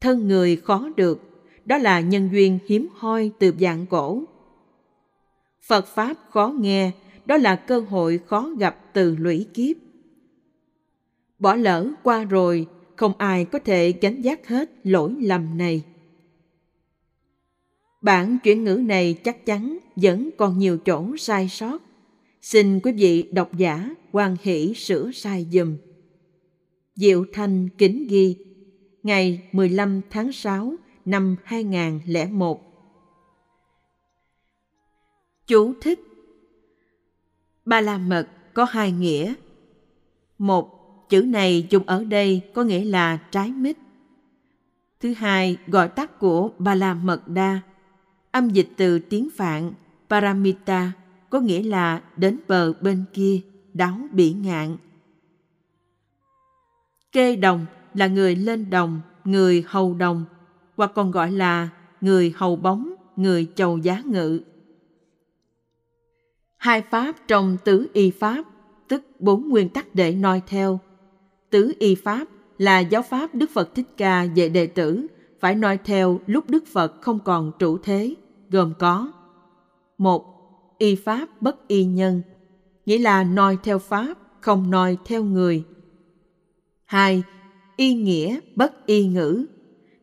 Thân 0.00 0.28
người 0.28 0.56
khó 0.56 0.88
được, 0.96 1.22
đó 1.64 1.78
là 1.78 2.00
nhân 2.00 2.28
duyên 2.32 2.58
hiếm 2.66 2.88
hoi 2.94 3.30
từ 3.38 3.54
dạng 3.60 3.86
cổ. 3.86 4.22
Phật 5.68 5.86
Pháp 5.86 6.16
khó 6.30 6.54
nghe, 6.60 6.90
đó 7.26 7.36
là 7.36 7.56
cơ 7.56 7.80
hội 7.80 8.20
khó 8.26 8.50
gặp 8.58 8.76
từ 8.92 9.16
lũy 9.16 9.46
kiếp. 9.54 9.76
Bỏ 11.38 11.54
lỡ 11.54 11.90
qua 12.02 12.24
rồi 12.24 12.66
không 12.96 13.12
ai 13.18 13.44
có 13.44 13.58
thể 13.58 13.92
gánh 14.00 14.22
giác 14.22 14.48
hết 14.48 14.70
lỗi 14.84 15.14
lầm 15.20 15.58
này. 15.58 15.82
Bản 18.02 18.38
chuyển 18.44 18.64
ngữ 18.64 18.74
này 18.74 19.14
chắc 19.24 19.46
chắn 19.46 19.78
vẫn 19.96 20.30
còn 20.38 20.58
nhiều 20.58 20.78
chỗ 20.78 21.16
sai 21.16 21.48
sót. 21.48 21.82
Xin 22.42 22.80
quý 22.80 22.92
vị 22.92 23.22
độc 23.32 23.56
giả 23.56 23.94
quan 24.12 24.36
hỷ 24.42 24.74
sửa 24.74 25.10
sai 25.12 25.46
dùm. 25.52 25.76
Diệu 26.94 27.24
Thanh 27.32 27.68
kính 27.78 28.06
ghi 28.08 28.36
ngày 29.02 29.48
15 29.52 30.00
tháng 30.10 30.32
6 30.32 30.74
năm 31.04 31.36
2001. 31.44 32.67
Chú 35.48 35.74
thích 35.80 36.00
Ba 37.64 37.80
la 37.80 37.98
mật 37.98 38.28
có 38.54 38.64
hai 38.64 38.92
nghĩa. 38.92 39.34
Một 40.38 40.78
chữ 41.08 41.22
này 41.22 41.66
dùng 41.70 41.86
ở 41.86 42.04
đây 42.04 42.42
có 42.54 42.62
nghĩa 42.62 42.84
là 42.84 43.16
trái 43.16 43.52
mít. 43.52 43.76
Thứ 45.00 45.14
hai, 45.14 45.56
gọi 45.66 45.88
tắt 45.88 46.18
của 46.18 46.50
Ba 46.58 46.74
La 46.74 46.94
Mật 46.94 47.28
Đa, 47.28 47.60
âm 48.30 48.50
dịch 48.50 48.68
từ 48.76 48.98
tiếng 48.98 49.28
Phạn 49.36 49.72
Paramita 50.08 50.92
có 51.30 51.40
nghĩa 51.40 51.62
là 51.62 52.02
đến 52.16 52.38
bờ 52.48 52.72
bên 52.72 53.04
kia, 53.12 53.40
đáo 53.74 53.98
bỉ 54.12 54.32
ngạn. 54.32 54.76
Kê 57.12 57.36
đồng 57.36 57.66
là 57.94 58.06
người 58.06 58.36
lên 58.36 58.70
đồng, 58.70 59.00
người 59.24 59.64
hầu 59.66 59.94
đồng, 59.94 60.24
hoặc 60.76 60.90
còn 60.94 61.10
gọi 61.10 61.30
là 61.32 61.68
người 62.00 62.32
hầu 62.36 62.56
bóng, 62.56 62.94
người 63.16 63.46
chầu 63.54 63.78
giá 63.78 64.02
ngự. 64.04 64.40
Hai 66.58 66.82
pháp 66.82 67.16
trong 67.28 67.56
tứ 67.64 67.86
y 67.92 68.10
pháp, 68.10 68.44
tức 68.88 69.02
bốn 69.18 69.48
nguyên 69.48 69.68
tắc 69.68 69.94
để 69.94 70.12
noi 70.12 70.42
theo, 70.46 70.80
Tứ 71.50 71.72
y 71.78 71.94
pháp 71.94 72.28
là 72.58 72.78
giáo 72.80 73.02
pháp 73.02 73.34
Đức 73.34 73.50
Phật 73.50 73.74
Thích 73.74 73.86
Ca 73.96 74.22
dạy 74.22 74.48
đệ 74.48 74.66
tử 74.66 75.06
phải 75.40 75.54
noi 75.54 75.78
theo 75.84 76.20
lúc 76.26 76.50
Đức 76.50 76.64
Phật 76.66 77.02
không 77.02 77.18
còn 77.24 77.52
trụ 77.58 77.78
thế, 77.78 78.14
gồm 78.50 78.72
có 78.78 79.12
một 79.98 80.34
Y 80.78 80.94
pháp 80.94 81.42
bất 81.42 81.68
y 81.68 81.84
nhân, 81.84 82.22
nghĩa 82.86 82.98
là 82.98 83.24
noi 83.24 83.58
theo 83.62 83.78
pháp, 83.78 84.14
không 84.40 84.70
noi 84.70 84.98
theo 85.04 85.24
người. 85.24 85.64
hai 86.84 87.22
Y 87.76 87.94
nghĩa 87.94 88.40
bất 88.56 88.86
y 88.86 89.06
ngữ, 89.06 89.46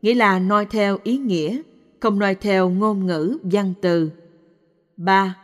nghĩa 0.02 0.14
là 0.14 0.40
noi 0.40 0.66
theo 0.66 0.98
ý 1.04 1.18
nghĩa, 1.18 1.62
không 2.00 2.20
noi 2.20 2.36
theo 2.36 2.70
ngôn 2.70 3.06
ngữ 3.06 3.38
văn 3.44 3.74
từ. 3.82 4.12
ba 4.98 5.38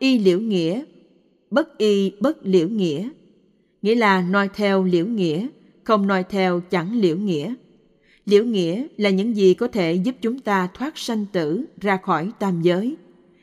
Y 0.00 0.18
liễu 0.18 0.40
nghĩa, 0.40 0.84
bất 1.50 1.78
y 1.78 2.12
bất 2.20 2.38
liễu 2.42 2.68
nghĩa, 2.68 3.08
nghĩa 3.82 3.94
là 3.94 4.22
noi 4.22 4.48
theo 4.54 4.84
liễu 4.84 5.06
nghĩa, 5.06 5.46
không 5.84 6.06
noi 6.06 6.24
theo 6.24 6.60
chẳng 6.70 7.00
liễu 7.00 7.16
nghĩa. 7.16 7.54
Liễu 8.24 8.44
nghĩa 8.44 8.86
là 8.96 9.10
những 9.10 9.36
gì 9.36 9.54
có 9.54 9.68
thể 9.68 9.94
giúp 9.94 10.14
chúng 10.20 10.38
ta 10.38 10.68
thoát 10.74 10.98
sanh 10.98 11.26
tử 11.32 11.64
ra 11.80 11.96
khỏi 11.96 12.30
tam 12.38 12.62
giới. 12.62 12.96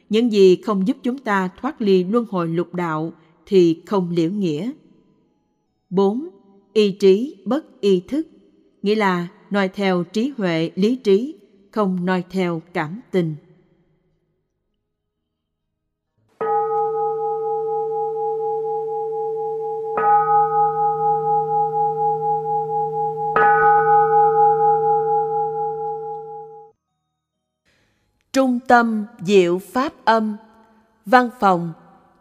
Những 0.10 0.32
gì 0.32 0.56
không 0.56 0.88
giúp 0.88 0.98
chúng 1.04 1.18
ta 1.18 1.50
thoát 1.62 1.82
ly 1.82 2.04
luân 2.04 2.26
hồi 2.30 2.48
lục 2.48 2.74
đạo 2.74 3.14
thì 3.46 3.82
không 3.86 4.10
liễu 4.10 4.32
nghĩa. 4.32 4.72
4. 5.90 6.28
y 6.74 6.92
trí 6.92 7.36
bất 7.46 7.82
y 7.82 8.00
thức, 8.00 8.28
nghĩa 8.82 8.96
là 8.96 9.28
noi 9.50 9.68
theo 9.68 10.04
trí 10.04 10.32
huệ 10.38 10.72
lý 10.76 10.96
trí, 10.96 11.36
không 11.72 12.06
noi 12.06 12.24
theo 12.30 12.62
cảm 12.74 13.02
tình. 13.12 13.36
Trung 28.38 28.60
tâm 28.68 29.06
Diệu 29.20 29.60
Pháp 29.60 29.94
Âm 30.06 30.38
Văn 31.06 31.30
phòng 31.40 31.74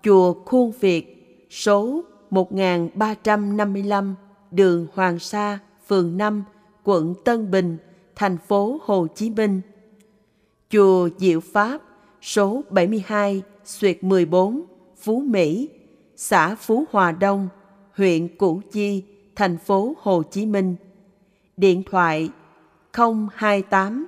Chùa 0.02 0.34
Khuôn 0.44 0.72
Việt 0.80 1.46
Số 1.50 2.04
1355 2.30 4.14
Đường 4.50 4.86
Hoàng 4.94 5.18
Sa, 5.18 5.58
phường 5.86 6.16
5, 6.16 6.44
quận 6.84 7.14
Tân 7.24 7.50
Bình, 7.50 7.76
thành 8.14 8.38
phố 8.38 8.78
Hồ 8.84 9.06
Chí 9.14 9.30
Minh. 9.30 9.60
Chùa 10.70 11.08
Diệu 11.18 11.40
Pháp 11.40 11.78
Số 12.22 12.62
72 12.70 13.42
Xuyệt 13.64 14.04
14 14.04 14.62
Phú 14.96 15.22
Mỹ 15.26 15.68
xã 16.16 16.54
Phú 16.54 16.84
Hòa 16.90 17.12
Đông, 17.12 17.48
huyện 17.96 18.36
Củ 18.36 18.60
Chi, 18.72 19.04
thành 19.34 19.58
phố 19.58 19.94
Hồ 20.00 20.22
Chí 20.22 20.46
Minh. 20.46 20.76
Điện 21.56 21.82
thoại 21.90 22.30
028 22.92 24.06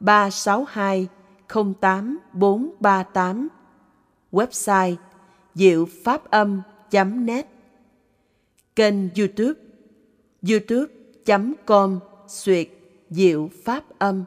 362 0.00 1.08
08438 1.48 3.48
Website 4.32 4.96
diệu 5.54 5.88
pháp 6.04 6.30
âm.net 6.30 7.46
Kênh 8.76 9.08
youtube 9.16 9.60
youtube.com 10.42 11.98
suyệt 12.28 12.68
Diệu 13.10 13.50
Pháp 13.64 13.98
Âm. 13.98 14.24